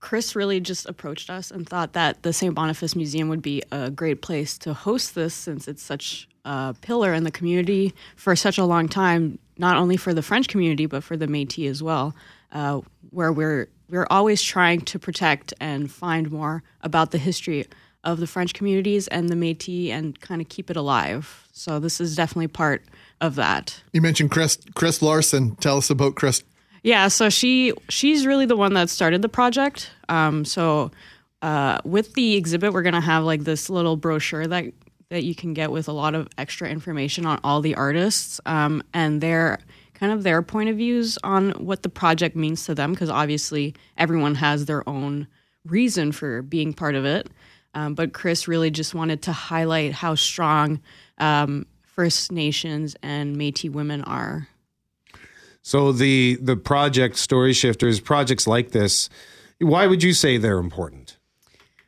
Chris 0.01 0.35
really 0.35 0.59
just 0.59 0.89
approached 0.89 1.29
us 1.29 1.51
and 1.51 1.69
thought 1.69 1.93
that 1.93 2.23
the 2.23 2.33
St. 2.33 2.53
Boniface 2.53 2.95
Museum 2.95 3.29
would 3.29 3.41
be 3.41 3.63
a 3.71 3.89
great 3.89 4.21
place 4.21 4.57
to 4.57 4.73
host 4.73 5.15
this 5.15 5.33
since 5.33 5.67
it's 5.67 5.83
such 5.83 6.27
a 6.43 6.75
pillar 6.81 7.13
in 7.13 7.23
the 7.23 7.31
community 7.31 7.93
for 8.15 8.35
such 8.35 8.57
a 8.57 8.65
long 8.65 8.89
time, 8.89 9.37
not 9.57 9.77
only 9.77 9.95
for 9.95 10.13
the 10.13 10.23
French 10.23 10.47
community, 10.47 10.87
but 10.87 11.03
for 11.03 11.15
the 11.15 11.27
Metis 11.27 11.69
as 11.69 11.83
well, 11.83 12.15
uh, 12.51 12.81
where 13.11 13.31
we're, 13.31 13.69
we're 13.89 14.07
always 14.09 14.41
trying 14.41 14.81
to 14.81 14.97
protect 14.97 15.53
and 15.59 15.91
find 15.91 16.31
more 16.31 16.63
about 16.81 17.11
the 17.11 17.19
history 17.19 17.67
of 18.03 18.19
the 18.19 18.25
French 18.25 18.55
communities 18.55 19.07
and 19.09 19.29
the 19.29 19.35
Metis 19.35 19.91
and 19.91 20.19
kind 20.19 20.41
of 20.41 20.49
keep 20.49 20.71
it 20.71 20.75
alive. 20.75 21.47
So 21.51 21.79
this 21.79 22.01
is 22.01 22.15
definitely 22.15 22.47
part 22.47 22.83
of 23.21 23.35
that. 23.35 23.83
You 23.93 24.01
mentioned 24.01 24.31
Chris, 24.31 24.57
Chris 24.73 25.03
Larson. 25.03 25.55
Tell 25.57 25.77
us 25.77 25.91
about 25.91 26.15
Chris. 26.15 26.43
Yeah, 26.83 27.09
so 27.09 27.29
she 27.29 27.73
she's 27.89 28.25
really 28.25 28.45
the 28.45 28.57
one 28.57 28.73
that 28.73 28.89
started 28.89 29.21
the 29.21 29.29
project. 29.29 29.91
Um, 30.09 30.45
so 30.45 30.91
uh, 31.41 31.79
with 31.83 32.13
the 32.13 32.35
exhibit, 32.35 32.73
we're 32.73 32.81
gonna 32.81 33.01
have 33.01 33.23
like 33.23 33.43
this 33.43 33.69
little 33.69 33.95
brochure 33.95 34.47
that 34.47 34.65
that 35.09 35.23
you 35.23 35.35
can 35.35 35.53
get 35.53 35.71
with 35.71 35.87
a 35.87 35.91
lot 35.91 36.15
of 36.15 36.27
extra 36.37 36.69
information 36.69 37.25
on 37.25 37.39
all 37.43 37.61
the 37.61 37.75
artists 37.75 38.39
um, 38.45 38.81
and 38.93 39.21
their 39.21 39.59
kind 39.93 40.11
of 40.13 40.23
their 40.23 40.41
point 40.41 40.69
of 40.69 40.77
views 40.77 41.17
on 41.23 41.51
what 41.51 41.83
the 41.83 41.89
project 41.89 42.35
means 42.35 42.65
to 42.65 42.73
them. 42.73 42.93
Because 42.93 43.09
obviously, 43.09 43.75
everyone 43.97 44.35
has 44.35 44.65
their 44.65 44.87
own 44.89 45.27
reason 45.65 46.11
for 46.11 46.41
being 46.41 46.73
part 46.73 46.95
of 46.95 47.05
it. 47.05 47.29
Um, 47.73 47.93
but 47.93 48.13
Chris 48.13 48.47
really 48.47 48.71
just 48.71 48.95
wanted 48.95 49.21
to 49.23 49.31
highlight 49.31 49.93
how 49.93 50.15
strong 50.15 50.81
um, 51.19 51.65
First 51.83 52.31
Nations 52.31 52.95
and 53.03 53.37
Métis 53.37 53.71
women 53.71 54.01
are. 54.03 54.47
So 55.61 55.91
the 55.91 56.37
the 56.41 56.55
project 56.55 57.17
Story 57.17 57.53
Shifters, 57.53 57.99
projects 57.99 58.47
like 58.47 58.71
this, 58.71 59.09
why 59.59 59.87
would 59.87 60.03
you 60.03 60.13
say 60.13 60.37
they're 60.37 60.57
important? 60.57 61.17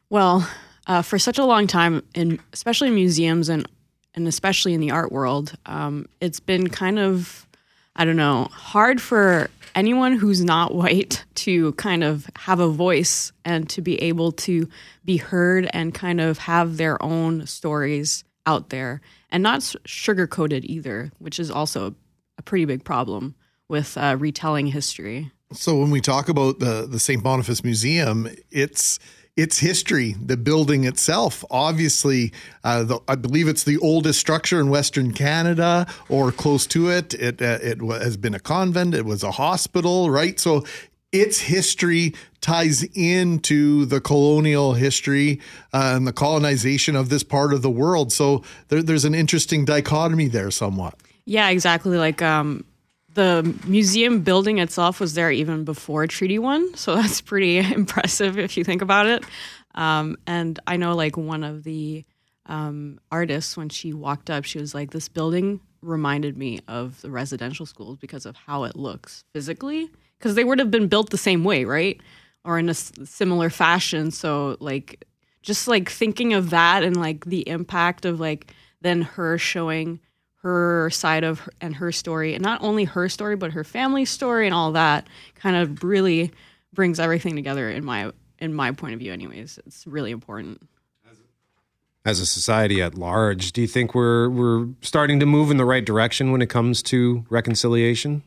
Well, 0.09 0.47
uh, 0.85 1.01
for 1.01 1.17
such 1.17 1.37
a 1.39 1.45
long 1.45 1.65
time, 1.67 2.03
in 2.13 2.39
especially 2.53 2.89
in 2.89 2.95
museums 2.95 3.49
and 3.49 3.67
and 4.15 4.27
especially 4.27 4.73
in 4.73 4.79
the 4.79 4.91
art 4.91 5.11
world, 5.11 5.55
um, 5.65 6.07
it's 6.21 6.39
been 6.39 6.69
kind 6.69 6.99
of 6.99 7.47
I 7.95 8.05
don't 8.05 8.15
know 8.15 8.47
hard 8.51 9.01
for 9.01 9.49
anyone 9.75 10.13
who's 10.13 10.43
not 10.43 10.75
white 10.75 11.25
to 11.35 11.73
kind 11.73 12.03
of 12.03 12.29
have 12.35 12.59
a 12.59 12.69
voice 12.69 13.31
and 13.43 13.67
to 13.71 13.81
be 13.81 13.99
able 14.03 14.31
to 14.31 14.69
be 15.03 15.17
heard 15.17 15.67
and 15.73 15.95
kind 15.95 16.21
of 16.21 16.37
have 16.37 16.77
their 16.77 17.01
own 17.01 17.47
stories 17.47 18.23
out 18.45 18.69
there 18.69 19.01
and 19.31 19.41
not 19.41 19.73
sugar 19.85 20.27
coated 20.27 20.63
either, 20.65 21.11
which 21.17 21.39
is 21.39 21.49
also 21.49 21.95
a 22.37 22.43
pretty 22.43 22.65
big 22.65 22.83
problem 22.83 23.33
with 23.69 23.97
uh, 23.97 24.15
retelling 24.19 24.67
history. 24.67 25.31
So 25.51 25.77
when 25.77 25.91
we 25.91 26.01
talk 26.01 26.29
about 26.29 26.59
the 26.59 26.87
the 26.89 26.99
St. 26.99 27.23
Boniface 27.23 27.63
Museum, 27.63 28.27
it's 28.49 28.99
its 29.35 29.59
history, 29.59 30.15
the 30.23 30.37
building 30.37 30.83
itself. 30.83 31.43
Obviously, 31.49 32.31
uh, 32.63 32.83
the, 32.83 32.99
I 33.07 33.15
believe 33.15 33.47
it's 33.47 33.63
the 33.63 33.77
oldest 33.79 34.19
structure 34.19 34.59
in 34.59 34.69
Western 34.69 35.11
Canada 35.11 35.87
or 36.07 36.31
close 36.31 36.67
to 36.67 36.89
it. 36.89 37.13
It 37.15 37.41
uh, 37.41 37.59
it 37.61 37.79
has 37.81 38.17
been 38.17 38.35
a 38.35 38.39
convent. 38.39 38.93
It 38.93 39.05
was 39.05 39.23
a 39.23 39.31
hospital, 39.31 40.09
right? 40.09 40.39
So 40.39 40.63
its 41.11 41.39
history 41.39 42.13
ties 42.41 42.83
into 42.95 43.85
the 43.85 44.01
colonial 44.01 44.73
history 44.73 45.39
uh, 45.71 45.93
and 45.95 46.07
the 46.07 46.13
colonization 46.13 46.95
of 46.95 47.09
this 47.09 47.23
part 47.23 47.53
of 47.53 47.61
the 47.61 47.69
world. 47.69 48.11
So 48.11 48.43
there, 48.67 48.81
there's 48.81 49.05
an 49.05 49.15
interesting 49.15 49.63
dichotomy 49.63 50.27
there, 50.27 50.51
somewhat. 50.51 50.95
Yeah, 51.25 51.49
exactly. 51.49 51.97
Like 51.97 52.21
um, 52.21 52.65
the 53.13 53.55
museum 53.65 54.21
building 54.21 54.59
itself 54.59 54.99
was 54.99 55.13
there 55.13 55.31
even 55.31 55.63
before 55.63 56.07
Treaty 56.07 56.39
One, 56.39 56.75
so 56.75 56.95
that's 56.97 57.21
pretty 57.21 57.57
impressive 57.73 58.37
if 58.37 58.57
you 58.57 58.63
think 58.63 58.81
about 58.81 59.05
it. 59.05 59.23
Um, 59.75 60.17
and 60.27 60.59
I 60.67 60.77
know, 60.77 60.95
like 60.95 61.17
one 61.17 61.43
of 61.43 61.63
the 61.63 62.03
um, 62.45 62.99
artists, 63.11 63.55
when 63.57 63.69
she 63.69 63.93
walked 63.93 64.29
up, 64.29 64.45
she 64.45 64.59
was 64.59 64.75
like, 64.75 64.91
"This 64.91 65.09
building 65.09 65.59
reminded 65.81 66.37
me 66.37 66.59
of 66.67 67.01
the 67.01 67.09
residential 67.11 67.65
schools 67.65 67.97
because 67.97 68.25
of 68.25 68.35
how 68.35 68.63
it 68.63 68.75
looks 68.75 69.23
physically, 69.33 69.89
because 70.17 70.35
they 70.35 70.43
would 70.43 70.59
have 70.59 70.71
been 70.71 70.87
built 70.87 71.09
the 71.09 71.17
same 71.17 71.43
way, 71.43 71.65
right, 71.65 71.99
or 72.45 72.59
in 72.59 72.67
a 72.67 72.71
s- 72.71 72.91
similar 73.05 73.49
fashion." 73.49 74.11
So, 74.11 74.57
like, 74.59 75.05
just 75.41 75.67
like 75.67 75.89
thinking 75.89 76.33
of 76.33 76.51
that 76.51 76.83
and 76.83 76.95
like 76.97 77.25
the 77.25 77.47
impact 77.47 78.05
of 78.05 78.19
like 78.19 78.53
then 78.81 79.01
her 79.01 79.37
showing 79.37 79.99
her 80.43 80.89
side 80.89 81.23
of 81.23 81.39
her, 81.39 81.53
and 81.61 81.75
her 81.75 81.91
story, 81.91 82.33
and 82.33 82.43
not 82.43 82.61
only 82.61 82.83
her 82.83 83.09
story 83.09 83.35
but 83.35 83.51
her 83.53 83.63
family's 83.63 84.09
story 84.09 84.45
and 84.45 84.53
all 84.53 84.73
that, 84.73 85.07
kind 85.35 85.55
of 85.55 85.83
really 85.83 86.31
brings 86.73 86.99
everything 86.99 87.35
together 87.35 87.69
in 87.69 87.83
my 87.83 88.11
in 88.39 88.53
my 88.53 88.71
point 88.71 88.93
of 88.93 88.99
view. 88.99 89.13
Anyways, 89.13 89.59
it's 89.65 89.87
really 89.87 90.11
important. 90.11 90.61
As 92.05 92.19
a 92.19 92.25
society 92.25 92.81
at 92.81 92.95
large, 92.95 93.53
do 93.53 93.61
you 93.61 93.67
think 93.67 93.95
we're 93.95 94.29
we're 94.29 94.67
starting 94.81 95.21
to 95.21 95.25
move 95.25 95.49
in 95.49 95.57
the 95.57 95.65
right 95.65 95.85
direction 95.85 96.31
when 96.33 96.41
it 96.41 96.49
comes 96.49 96.83
to 96.83 97.25
reconciliation? 97.29 98.23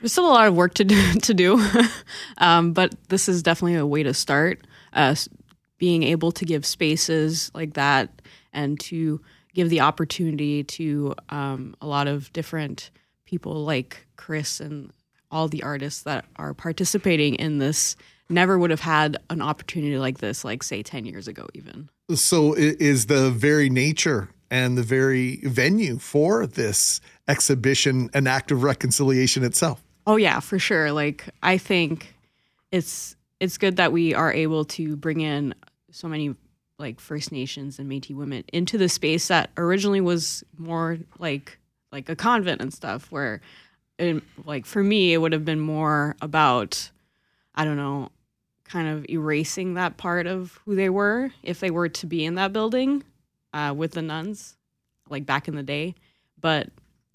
There's 0.00 0.10
still 0.10 0.26
a 0.26 0.34
lot 0.34 0.48
of 0.48 0.56
work 0.56 0.74
to 0.74 0.84
do, 0.84 1.12
to 1.22 1.34
do, 1.34 1.64
um, 2.38 2.72
but 2.72 2.96
this 3.08 3.28
is 3.28 3.44
definitely 3.44 3.76
a 3.76 3.86
way 3.86 4.02
to 4.02 4.12
start. 4.12 4.66
Uh, 4.92 5.14
being 5.78 6.04
able 6.04 6.30
to 6.30 6.44
give 6.44 6.64
spaces 6.64 7.50
like 7.54 7.74
that 7.74 8.22
and 8.52 8.78
to 8.78 9.20
give 9.54 9.70
the 9.70 9.80
opportunity 9.80 10.64
to 10.64 11.14
um, 11.28 11.74
a 11.80 11.86
lot 11.86 12.08
of 12.08 12.32
different 12.32 12.90
people 13.24 13.64
like 13.64 14.06
Chris 14.16 14.60
and 14.60 14.92
all 15.30 15.48
the 15.48 15.62
artists 15.62 16.02
that 16.02 16.24
are 16.36 16.54
participating 16.54 17.34
in 17.36 17.58
this 17.58 17.96
never 18.28 18.58
would 18.58 18.70
have 18.70 18.80
had 18.80 19.16
an 19.30 19.42
opportunity 19.42 19.98
like 19.98 20.18
this, 20.18 20.44
like 20.44 20.62
say 20.62 20.82
10 20.82 21.06
years 21.06 21.28
ago, 21.28 21.46
even. 21.54 21.88
So, 22.14 22.54
is 22.54 23.06
the 23.06 23.30
very 23.30 23.70
nature 23.70 24.28
and 24.50 24.76
the 24.76 24.82
very 24.82 25.36
venue 25.44 25.98
for 25.98 26.46
this 26.46 27.00
exhibition 27.28 28.10
an 28.12 28.26
act 28.26 28.50
of 28.50 28.62
reconciliation 28.62 29.44
itself? 29.44 29.82
Oh, 30.06 30.16
yeah, 30.16 30.40
for 30.40 30.58
sure. 30.58 30.92
Like, 30.92 31.28
I 31.42 31.58
think 31.58 32.14
it's 32.70 33.16
it's 33.40 33.58
good 33.58 33.76
that 33.76 33.92
we 33.92 34.14
are 34.14 34.32
able 34.32 34.64
to 34.64 34.96
bring 34.96 35.20
in 35.20 35.54
so 35.90 36.06
many 36.06 36.34
like 36.82 37.00
First 37.00 37.32
Nations 37.32 37.78
and 37.78 37.90
Métis 37.90 38.14
women 38.14 38.44
into 38.52 38.76
the 38.76 38.88
space 38.88 39.28
that 39.28 39.50
originally 39.56 40.02
was 40.02 40.44
more 40.58 40.98
like 41.18 41.58
like 41.90 42.08
a 42.08 42.16
convent 42.16 42.60
and 42.60 42.74
stuff. 42.74 43.10
Where, 43.10 43.40
it, 43.98 44.22
like 44.44 44.66
for 44.66 44.82
me, 44.82 45.14
it 45.14 45.18
would 45.18 45.32
have 45.32 45.44
been 45.44 45.60
more 45.60 46.16
about 46.20 46.90
I 47.54 47.64
don't 47.64 47.76
know, 47.76 48.10
kind 48.64 48.88
of 48.88 49.06
erasing 49.08 49.74
that 49.74 49.96
part 49.96 50.26
of 50.26 50.58
who 50.64 50.74
they 50.74 50.90
were 50.90 51.30
if 51.42 51.60
they 51.60 51.70
were 51.70 51.88
to 51.88 52.06
be 52.06 52.24
in 52.24 52.34
that 52.34 52.52
building 52.52 53.02
uh, 53.52 53.74
with 53.76 53.92
the 53.92 54.02
nuns, 54.02 54.56
like 55.08 55.26
back 55.26 55.48
in 55.48 55.54
the 55.54 55.62
day. 55.62 55.94
But 56.40 56.70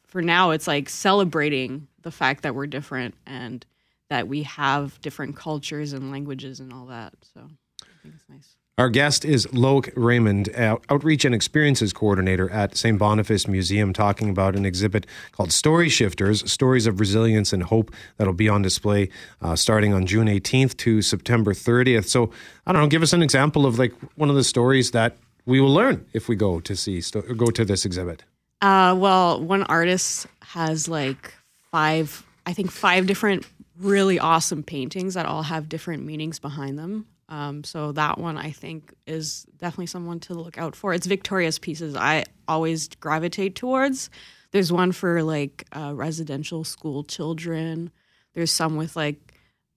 for 0.06 0.22
now, 0.22 0.52
it's 0.52 0.68
like 0.68 0.90
celebrating 0.90 1.88
the 2.04 2.12
fact 2.12 2.44
that 2.44 2.56
we're 2.56 2.68
different 2.68 3.16
and 3.26 3.66
that 4.10 4.28
we 4.28 4.44
have 4.44 5.02
different 5.02 5.36
cultures 5.36 5.92
and 5.92 6.12
languages 6.12 6.60
and 6.60 6.72
all 6.72 6.86
that. 6.86 7.14
So 7.34 7.42
I 7.42 8.02
think 8.02 8.16
it's 8.16 8.30
nice. 8.30 8.57
Our 8.80 8.90
guest 8.90 9.26
is 9.26 9.48
Loic 9.48 9.92
Raymond, 9.96 10.50
Outreach 10.56 11.26
and 11.26 11.34
Experiences 11.34 11.92
Coordinator 11.92 12.48
at 12.52 12.78
St. 12.78 13.00
Boniface 13.00 13.48
Museum, 13.48 13.92
talking 13.92 14.30
about 14.30 14.56
an 14.56 14.68
exhibit 14.68 15.08
called 15.32 15.52
Story 15.52 15.90
Shifters 15.90 16.48
Stories 16.52 16.86
of 16.86 17.00
Resilience 17.00 17.54
and 17.54 17.64
Hope 17.64 17.92
that'll 18.18 18.34
be 18.36 18.48
on 18.48 18.62
display 18.62 19.10
uh, 19.42 19.56
starting 19.56 19.96
on 19.96 20.06
June 20.06 20.28
18th 20.28 20.78
to 20.78 21.02
September 21.02 21.56
30th. 21.56 22.06
So, 22.06 22.30
I 22.68 22.72
don't 22.72 22.84
know, 22.84 22.88
give 22.88 23.02
us 23.02 23.14
an 23.14 23.24
example 23.24 23.66
of 23.66 23.80
like 23.80 23.94
one 24.14 24.30
of 24.30 24.36
the 24.36 24.44
stories 24.44 24.92
that 24.92 25.18
we 25.48 25.60
will 25.60 25.74
learn 25.74 26.06
if 26.14 26.30
we 26.30 26.36
go 26.36 26.60
to 26.60 26.76
see, 26.76 27.02
go 27.36 27.48
to 27.48 27.66
this 27.66 27.84
exhibit. 27.84 28.26
Uh, 28.62 28.96
well, 28.96 29.42
one 29.42 29.64
artist 29.64 30.28
has 30.42 30.88
like 30.88 31.34
five, 31.72 32.24
I 32.46 32.54
think, 32.54 32.70
five 32.70 33.08
different 33.08 33.44
really 33.80 34.20
awesome 34.20 34.62
paintings 34.62 35.16
that 35.16 35.26
all 35.26 35.42
have 35.42 35.68
different 35.68 36.06
meanings 36.06 36.38
behind 36.38 36.78
them. 36.78 37.08
Um, 37.30 37.64
so 37.64 37.92
that 37.92 38.18
one 38.18 38.38
I 38.38 38.52
think 38.52 38.94
is 39.06 39.46
definitely 39.58 39.88
someone 39.88 40.20
to 40.22 40.34
look 40.34 40.58
out 40.58 40.76
for. 40.76 40.94
It's 40.94 41.08
Victoria's 41.08 41.60
pieces 41.60 41.96
I 41.96 42.24
always 42.48 42.88
gravitate 42.88 43.56
towards. 43.56 44.10
There's 44.52 44.72
one 44.72 44.94
for 44.94 45.22
like 45.24 45.68
uh, 45.74 45.94
residential 45.94 46.64
school 46.64 47.04
children. 47.04 47.92
There's 48.34 48.52
some 48.52 48.78
with 48.78 48.96
like, 48.96 49.34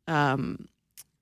um, 0.06 0.68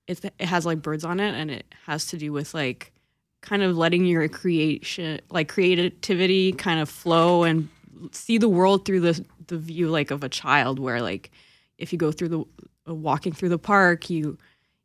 it, 0.07 0.23
it 0.23 0.45
has 0.45 0.65
like 0.65 0.81
birds 0.81 1.03
on 1.03 1.19
it, 1.19 1.33
and 1.33 1.49
it 1.49 1.65
has 1.85 2.07
to 2.07 2.17
do 2.17 2.31
with 2.31 2.53
like 2.53 2.93
kind 3.41 3.63
of 3.63 3.77
letting 3.77 4.05
your 4.05 4.27
creation, 4.27 5.21
like 5.31 5.47
creativity, 5.47 6.51
kind 6.51 6.79
of 6.79 6.89
flow 6.89 7.43
and 7.43 7.69
see 8.11 8.37
the 8.37 8.49
world 8.49 8.85
through 8.85 8.99
the 8.99 9.25
the 9.47 9.57
view 9.57 9.89
like 9.89 10.11
of 10.11 10.23
a 10.23 10.29
child. 10.29 10.77
Where 10.79 11.01
like 11.01 11.31
if 11.77 11.91
you 11.91 11.97
go 11.97 12.11
through 12.11 12.29
the 12.29 12.39
uh, 12.87 12.93
walking 12.93 13.33
through 13.33 13.49
the 13.49 13.59
park, 13.59 14.09
you 14.09 14.37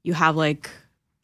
you 0.05 0.15
have 0.15 0.37
like 0.37 0.71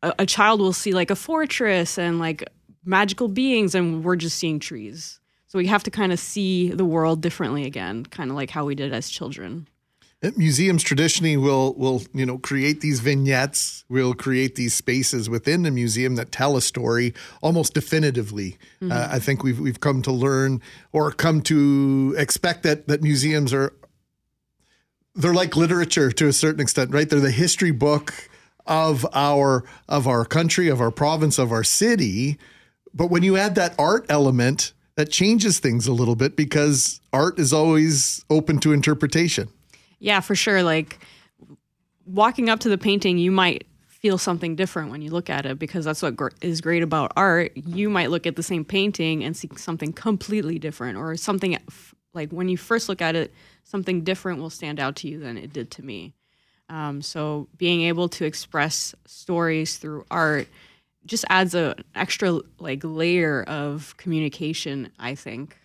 a, 0.03 0.15
a 0.21 0.27
child 0.27 0.61
will 0.61 0.73
see 0.73 0.93
like 0.93 1.11
a 1.11 1.17
fortress 1.17 1.99
and 1.99 2.19
like 2.19 2.45
magical 2.85 3.29
beings, 3.29 3.75
and 3.75 4.05
we're 4.05 4.17
just 4.17 4.39
seeing 4.39 4.59
trees. 4.59 5.21
So 5.47 5.59
we 5.59 5.67
have 5.67 5.83
to 5.85 5.91
kind 5.91 6.13
of 6.13 6.19
see 6.21 6.71
the 6.71 6.85
world 6.85 7.21
differently 7.21 7.65
again, 7.65 8.07
kind 8.07 8.31
of 8.31 8.37
like 8.37 8.51
how 8.51 8.65
we 8.65 8.75
did 8.75 8.93
as 8.93 9.11
children. 9.11 9.67
Museums 10.37 10.83
traditionally 10.83 11.39
will 11.39 11.73
will 11.75 12.03
you 12.13 12.27
know 12.27 12.37
create 12.37 12.83
these 12.83 13.01
vignettes, 13.01 13.85
will 13.89 14.13
create 14.13 14.55
these 14.55 14.75
spaces 14.75 15.31
within 15.31 15.63
the 15.63 15.71
museum 15.71 16.17
that 16.17 16.31
tell 16.31 16.59
a 16.59 16.61
story 16.61 17.15
almost 17.41 17.73
definitively. 17.73 18.59
Mm-hmm. 18.83 18.93
Uh, 18.93 19.09
I 19.11 19.19
think 19.19 19.43
we've 19.43 19.59
we've 19.59 19.81
come 19.81 20.03
to 20.03 20.13
learn 20.13 20.61
or 20.93 21.11
come 21.11 21.41
to 21.43 22.15
expect 22.19 22.65
that 22.65 22.87
that 22.87 23.03
museums 23.03 23.55
are 23.55 23.73
they're 25.15 25.35
like 25.35 25.57
literature 25.57 26.13
to 26.13 26.29
a 26.29 26.33
certain 26.35 26.61
extent, 26.61 26.93
right? 26.93 27.09
They're 27.09 27.19
the 27.19 27.31
history 27.31 27.71
book 27.71 28.30
of 28.71 29.05
our 29.13 29.65
of 29.89 30.07
our 30.07 30.25
country, 30.25 30.69
of 30.69 30.81
our 30.81 30.93
province, 30.93 31.39
of 31.39 31.53
our 31.53 31.65
city. 31.65 32.39
But 32.95 33.11
when 33.11 33.23
you 33.23 33.37
add 33.37 33.57
that 33.57 33.75
art 33.79 34.07
element, 34.09 34.73
that 34.95 35.11
changes 35.11 35.59
things 35.59 35.87
a 35.87 35.93
little 35.93 36.17
bit 36.17 36.37
because 36.37 37.01
art 37.13 37.39
is 37.39 37.53
always 37.53 38.25
open 38.31 38.59
to 38.61 38.73
interpretation. 38.73 39.49
Yeah, 39.99 40.21
for 40.21 40.35
sure. 40.35 40.63
Like 40.63 41.05
walking 42.07 42.49
up 42.49 42.61
to 42.61 42.69
the 42.69 42.79
painting, 42.79 43.19
you 43.19 43.31
might 43.31 43.67
feel 43.89 44.17
something 44.17 44.57
different 44.57 44.91
when 44.91 45.03
you 45.03 45.11
look 45.11 45.29
at 45.29 45.45
it 45.45 45.59
because 45.59 45.85
that's 45.85 46.01
what 46.01 46.17
gr- 46.17 46.29
is 46.41 46.61
great 46.61 46.83
about 46.83 47.13
art. 47.17 47.53
You 47.55 47.91
might 47.91 48.11
look 48.11 48.27
at 48.27 48.37
the 48.37 48.43
same 48.43 48.65
painting 48.65 49.23
and 49.23 49.37
see 49.37 49.51
something 49.57 49.93
completely 49.93 50.59
different, 50.59 50.97
or 50.97 51.17
something 51.17 51.59
like 52.15 52.31
when 52.31 52.49
you 52.49 52.57
first 52.57 52.89
look 52.89 53.03
at 53.03 53.15
it, 53.15 53.33
something 53.65 54.03
different 54.03 54.41
will 54.41 54.51
stand 54.51 54.81
out 54.81 54.97
to 54.97 55.09
you 55.09 55.19
than 55.19 55.37
it 55.37 55.53
did 55.53 55.71
to 55.73 55.83
me. 55.83 56.15
Um, 56.71 57.03
so 57.03 57.49
being 57.59 57.83
able 57.83 58.09
to 58.11 58.25
express 58.25 58.95
stories 59.05 59.77
through 59.77 60.07
art 60.11 60.47
just 61.05 61.25
adds 61.29 61.55
a 61.55 61.75
extra 61.95 62.41
like 62.59 62.81
layer 62.85 63.43
of 63.43 63.95
communication. 63.97 64.91
I 64.99 65.15
think. 65.17 65.59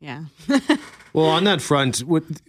Yeah. 0.00 0.24
well, 1.12 1.26
on 1.26 1.44
that 1.44 1.60
front, 1.60 2.02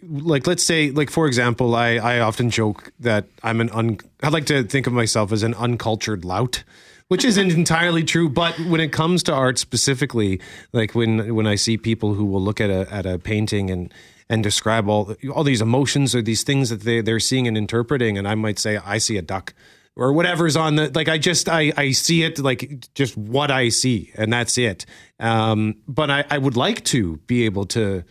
like 0.04 0.46
let's 0.46 0.64
say, 0.64 0.92
like 0.92 1.10
for 1.10 1.26
example, 1.26 1.74
I 1.74 1.96
I 1.96 2.20
often 2.20 2.50
joke 2.50 2.92
that 3.00 3.26
I'm 3.44 3.62
an 3.62 3.70
un. 3.72 4.00
I 4.22 4.30
like 4.30 4.46
to 4.48 4.64
think 4.64 4.88
of 4.88 4.94
myself 4.94 5.32
as 5.32 5.44
an 5.44 5.54
uncultured 5.56 6.26
lout 6.26 6.64
which 7.12 7.26
isn't 7.26 7.52
entirely 7.58 8.06
true. 8.06 8.30
But 8.30 8.58
when 8.62 8.80
it 8.80 8.94
comes 8.94 9.22
to 9.24 9.34
art 9.34 9.60
specifically, 9.60 10.40
like 10.72 10.96
when 10.96 11.36
when 11.36 11.46
I 11.46 11.56
see 11.56 11.76
people 11.76 12.14
who 12.14 12.24
will 12.24 12.42
look 12.42 12.62
at 12.62 12.70
a 12.70 12.88
at 12.90 13.06
a 13.06 13.20
painting 13.20 13.70
and 13.70 13.94
and 14.32 14.42
describe 14.42 14.88
all 14.88 15.14
all 15.36 15.44
these 15.44 15.62
emotions 15.62 16.16
or 16.16 16.22
these 16.22 16.44
things 16.44 16.70
that 16.70 16.82
they 16.82 17.02
they're 17.02 17.20
seeing 17.20 17.48
and 17.48 17.58
interpreting, 17.58 18.18
and 18.18 18.28
I 18.28 18.36
might 18.36 18.58
say 18.58 18.78
I 18.78 18.98
see 18.98 19.18
a 19.18 19.22
duck 19.22 19.54
or 19.98 20.14
whatever's 20.14 20.56
on 20.56 20.78
the 20.78 20.90
like 20.96 21.10
I 21.10 21.18
just 21.18 21.50
I 21.50 21.74
I 21.76 21.92
see 21.92 22.24
it 22.24 22.40
like 22.40 22.88
just 22.96 23.18
what 23.18 23.52
I 23.52 23.68
see 23.70 24.12
and 24.16 24.32
that's 24.32 24.58
it. 24.58 24.86
Um, 25.20 25.76
but 25.86 26.10
I 26.10 26.24
I 26.30 26.38
would 26.38 26.56
like 26.56 26.86
to 26.86 27.18
be 27.28 27.44
able 27.44 27.66
to 27.68 28.04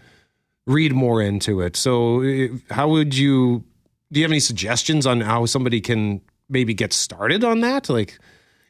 read 0.67 0.93
more 0.93 1.23
into 1.23 1.63
it. 1.63 1.75
So 1.75 2.23
uh, 2.23 2.49
how 2.71 2.89
would 2.89 3.17
you 3.17 3.65
do 4.13 4.21
you 4.21 4.25
have 4.25 4.31
any 4.31 4.41
suggestions 4.41 5.07
on 5.07 5.23
how 5.23 5.47
somebody 5.47 5.81
can 5.81 6.21
maybe 6.51 6.75
get 6.75 6.93
started 6.93 7.45
on 7.45 7.61
that? 7.61 7.89
Like 7.89 8.19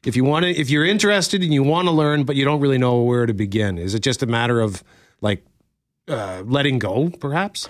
if 0.06 0.14
you 0.14 0.22
want 0.22 0.44
to 0.44 0.50
if 0.50 0.70
you're 0.70 0.86
interested 0.86 1.42
and 1.42 1.52
you 1.52 1.64
want 1.64 1.88
to 1.88 1.92
learn 1.92 2.22
but 2.22 2.36
you 2.36 2.44
don't 2.44 2.60
really 2.60 2.78
know 2.78 3.02
where 3.02 3.26
to 3.26 3.34
begin, 3.34 3.76
is 3.76 3.94
it 3.96 4.04
just 4.04 4.22
a 4.22 4.26
matter 4.26 4.60
of 4.60 4.84
like 5.20 5.44
uh, 6.10 6.42
letting 6.44 6.78
go, 6.78 7.10
perhaps? 7.10 7.68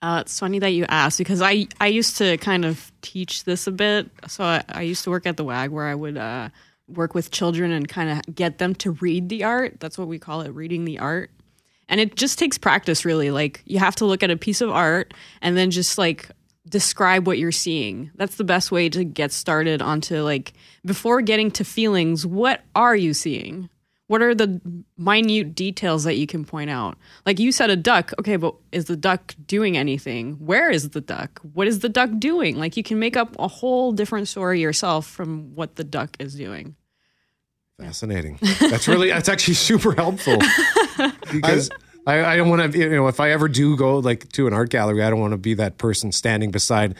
Uh, 0.00 0.20
it's 0.20 0.38
funny 0.38 0.58
that 0.58 0.72
you 0.72 0.84
asked 0.88 1.18
because 1.18 1.40
I, 1.40 1.66
I 1.80 1.86
used 1.86 2.18
to 2.18 2.36
kind 2.36 2.64
of 2.64 2.92
teach 3.00 3.44
this 3.44 3.66
a 3.66 3.72
bit. 3.72 4.10
So 4.28 4.44
I, 4.44 4.62
I 4.68 4.82
used 4.82 5.04
to 5.04 5.10
work 5.10 5.26
at 5.26 5.36
the 5.36 5.44
WAG 5.44 5.70
where 5.70 5.86
I 5.86 5.94
would 5.94 6.18
uh, 6.18 6.50
work 6.88 7.14
with 7.14 7.30
children 7.30 7.72
and 7.72 7.88
kind 7.88 8.10
of 8.10 8.34
get 8.34 8.58
them 8.58 8.74
to 8.76 8.92
read 8.92 9.30
the 9.30 9.44
art. 9.44 9.80
That's 9.80 9.96
what 9.96 10.08
we 10.08 10.18
call 10.18 10.42
it, 10.42 10.50
reading 10.50 10.84
the 10.84 10.98
art. 10.98 11.30
And 11.88 12.00
it 12.00 12.16
just 12.16 12.38
takes 12.38 12.58
practice, 12.58 13.04
really. 13.04 13.30
Like 13.30 13.62
you 13.64 13.78
have 13.78 13.96
to 13.96 14.04
look 14.04 14.22
at 14.22 14.30
a 14.30 14.36
piece 14.36 14.60
of 14.60 14.70
art 14.70 15.14
and 15.40 15.56
then 15.56 15.70
just 15.70 15.96
like 15.96 16.28
describe 16.68 17.26
what 17.26 17.38
you're 17.38 17.52
seeing. 17.52 18.10
That's 18.14 18.36
the 18.36 18.44
best 18.44 18.70
way 18.70 18.88
to 18.90 19.04
get 19.04 19.32
started 19.32 19.82
onto 19.82 20.20
like 20.20 20.52
before 20.84 21.22
getting 21.22 21.50
to 21.52 21.64
feelings, 21.64 22.26
what 22.26 22.62
are 22.74 22.96
you 22.96 23.14
seeing? 23.14 23.70
What 24.06 24.20
are 24.20 24.34
the 24.34 24.60
minute 24.98 25.54
details 25.54 26.04
that 26.04 26.16
you 26.16 26.26
can 26.26 26.44
point 26.44 26.68
out? 26.68 26.98
Like 27.24 27.38
you 27.38 27.52
said, 27.52 27.70
a 27.70 27.76
duck. 27.76 28.12
Okay, 28.18 28.36
but 28.36 28.54
is 28.70 28.84
the 28.84 28.96
duck 28.96 29.34
doing 29.46 29.76
anything? 29.76 30.34
Where 30.34 30.70
is 30.70 30.90
the 30.90 31.00
duck? 31.00 31.40
What 31.54 31.66
is 31.66 31.78
the 31.78 31.88
duck 31.88 32.10
doing? 32.18 32.56
Like 32.58 32.76
you 32.76 32.82
can 32.82 32.98
make 32.98 33.16
up 33.16 33.34
a 33.38 33.48
whole 33.48 33.92
different 33.92 34.28
story 34.28 34.60
yourself 34.60 35.06
from 35.06 35.54
what 35.54 35.76
the 35.76 35.84
duck 35.84 36.16
is 36.18 36.34
doing. 36.34 36.76
Fascinating. 37.80 38.38
That's 38.60 38.86
really, 38.86 39.08
that's 39.08 39.28
actually 39.28 39.54
super 39.54 39.92
helpful 39.92 40.38
because. 41.32 41.70
I, 42.06 42.22
I 42.22 42.36
don't 42.36 42.50
want 42.50 42.70
to, 42.70 42.78
you 42.78 42.90
know, 42.90 43.08
if 43.08 43.18
I 43.18 43.30
ever 43.30 43.48
do 43.48 43.78
go 43.78 43.98
like 43.98 44.28
to 44.32 44.46
an 44.46 44.52
art 44.52 44.68
gallery, 44.68 45.02
I 45.02 45.08
don't 45.08 45.20
want 45.20 45.32
to 45.32 45.38
be 45.38 45.54
that 45.54 45.78
person 45.78 46.12
standing 46.12 46.50
beside 46.50 46.96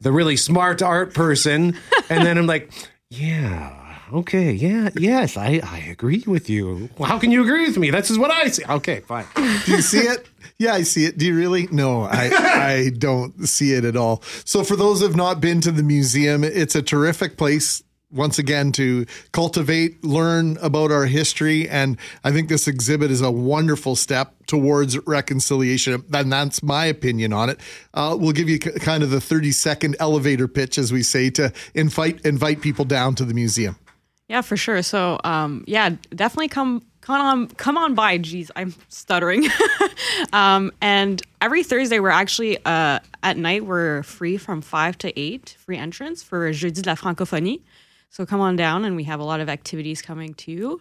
the 0.00 0.10
really 0.10 0.36
smart 0.36 0.82
art 0.82 1.14
person. 1.14 1.76
And 2.10 2.26
then 2.26 2.36
I'm 2.36 2.48
like, 2.48 2.72
yeah, 3.08 3.87
okay, 4.12 4.52
yeah, 4.52 4.90
yes, 4.96 5.36
I, 5.36 5.60
I 5.62 5.78
agree 5.90 6.24
with 6.26 6.48
you. 6.48 6.88
How 7.02 7.18
can 7.18 7.30
you 7.30 7.42
agree 7.42 7.66
with 7.66 7.78
me? 7.78 7.90
This 7.90 8.10
is 8.10 8.18
what 8.18 8.30
I 8.30 8.48
see. 8.48 8.64
Okay, 8.68 9.00
fine. 9.00 9.26
Do 9.34 9.72
you 9.72 9.82
see 9.82 9.98
it? 10.00 10.28
Yeah, 10.58 10.74
I 10.74 10.82
see 10.82 11.04
it. 11.04 11.18
Do 11.18 11.26
you 11.26 11.36
really? 11.36 11.68
No, 11.70 12.02
I 12.02 12.30
I 12.32 12.90
don't 12.96 13.46
see 13.46 13.74
it 13.74 13.84
at 13.84 13.96
all. 13.96 14.22
So 14.44 14.64
for 14.64 14.76
those 14.76 15.00
who 15.00 15.06
have 15.06 15.16
not 15.16 15.40
been 15.40 15.60
to 15.60 15.70
the 15.70 15.82
museum, 15.82 16.42
it's 16.42 16.74
a 16.74 16.82
terrific 16.82 17.36
place 17.36 17.82
once 18.10 18.38
again 18.38 18.72
to 18.72 19.04
cultivate, 19.32 20.02
learn 20.02 20.56
about 20.62 20.90
our 20.90 21.06
history. 21.06 21.68
And 21.68 21.98
I 22.24 22.32
think 22.32 22.48
this 22.48 22.66
exhibit 22.66 23.10
is 23.10 23.20
a 23.20 23.30
wonderful 23.30 23.96
step 23.96 24.34
towards 24.46 24.98
reconciliation. 25.06 26.02
And 26.12 26.32
that's 26.32 26.62
my 26.62 26.86
opinion 26.86 27.32
on 27.32 27.50
it. 27.50 27.60
Uh, 27.92 28.16
we'll 28.18 28.32
give 28.32 28.48
you 28.48 28.58
kind 28.58 29.02
of 29.02 29.10
the 29.10 29.20
30 29.20 29.52
second 29.52 29.96
elevator 30.00 30.48
pitch, 30.48 30.78
as 30.78 30.92
we 30.92 31.02
say, 31.02 31.30
to 31.30 31.52
invite, 31.74 32.24
invite 32.24 32.62
people 32.62 32.84
down 32.84 33.14
to 33.16 33.24
the 33.24 33.34
museum. 33.34 33.76
Yeah, 34.28 34.42
for 34.42 34.56
sure. 34.56 34.82
So, 34.82 35.18
um, 35.24 35.64
yeah, 35.66 35.90
definitely 36.14 36.48
come 36.48 36.82
come 37.00 37.20
on 37.20 37.48
come 37.48 37.78
on 37.78 37.94
by. 37.94 38.18
Jeez, 38.18 38.50
I'm 38.54 38.74
stuttering. 38.88 39.46
um, 40.32 40.70
and 40.82 41.22
every 41.40 41.64
Thursday, 41.64 41.98
we're 41.98 42.10
actually 42.10 42.58
uh, 42.64 42.98
at 43.22 43.36
night. 43.38 43.64
We're 43.64 44.02
free 44.02 44.36
from 44.36 44.60
five 44.60 44.98
to 44.98 45.18
eight, 45.18 45.56
free 45.58 45.78
entrance 45.78 46.22
for 46.22 46.50
Jeudi 46.52 46.82
de 46.82 46.90
la 46.90 46.94
Francophonie. 46.94 47.60
So 48.10 48.26
come 48.26 48.40
on 48.40 48.56
down, 48.56 48.84
and 48.84 48.96
we 48.96 49.04
have 49.04 49.20
a 49.20 49.24
lot 49.24 49.40
of 49.40 49.48
activities 49.48 50.02
coming 50.02 50.34
too. 50.34 50.80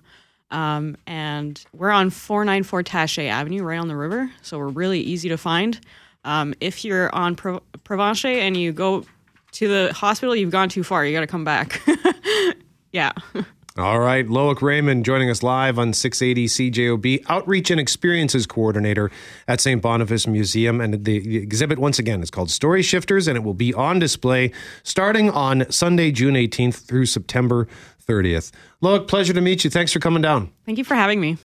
Um, 0.50 0.96
and 1.06 1.64
we're 1.74 1.90
on 1.90 2.10
494 2.10 2.84
Taché 2.84 3.28
Avenue, 3.28 3.64
right 3.64 3.80
on 3.80 3.90
the 3.90 3.98
river. 3.98 4.32
So 4.42 4.58
we're 4.58 4.70
really 4.70 5.02
easy 5.02 5.28
to 5.30 5.38
find. 5.38 5.80
Um, 6.24 6.54
if 6.62 6.86
you're 6.86 7.14
on 7.14 7.36
Pro- 7.36 7.62
Provencher 7.84 8.30
and 8.30 8.56
you 8.56 8.72
go 8.72 9.06
to 9.54 9.68
the 9.68 9.94
hospital, 9.94 10.36
you've 10.36 10.52
gone 10.52 10.70
too 10.70 10.84
far. 10.84 11.06
You 11.06 11.14
got 11.14 11.22
to 11.22 11.28
come 11.28 11.44
back. 11.44 11.82
Yeah. 12.92 13.12
All 13.78 14.00
right, 14.00 14.26
Loic 14.26 14.60
Raymond 14.64 15.06
joining 15.06 15.30
us 15.30 15.44
live 15.44 15.78
on 15.78 15.94
680 15.94 16.48
CJOB, 16.48 17.26
Outreach 17.30 17.70
and 17.70 17.80
Experiences 17.80 18.48
Coordinator 18.48 19.12
at 19.48 19.62
St. 19.62 19.80
Boniface 19.84 20.26
Museum. 20.26 20.82
And 20.82 20.96
the, 20.96 21.20
the 21.20 21.38
exhibit, 21.38 21.78
once 21.78 22.00
again, 22.00 22.24
is 22.24 22.32
called 22.32 22.50
Story 22.50 22.82
Shifters, 22.82 23.28
and 23.28 23.38
it 23.38 23.42
will 23.44 23.54
be 23.54 23.76
on 23.76 24.00
display 24.00 24.52
starting 24.82 25.30
on 25.30 25.70
Sunday, 25.70 26.10
June 26.12 26.34
18th 26.34 26.88
through 26.88 27.06
September 27.06 27.68
30th. 28.04 28.52
Loic, 28.82 29.08
pleasure 29.08 29.34
to 29.34 29.42
meet 29.42 29.64
you. 29.64 29.70
Thanks 29.70 29.94
for 29.94 30.00
coming 30.00 30.24
down. 30.24 30.52
Thank 30.66 30.80
you 30.80 30.84
for 30.84 30.96
having 30.96 31.22
me. 31.22 31.38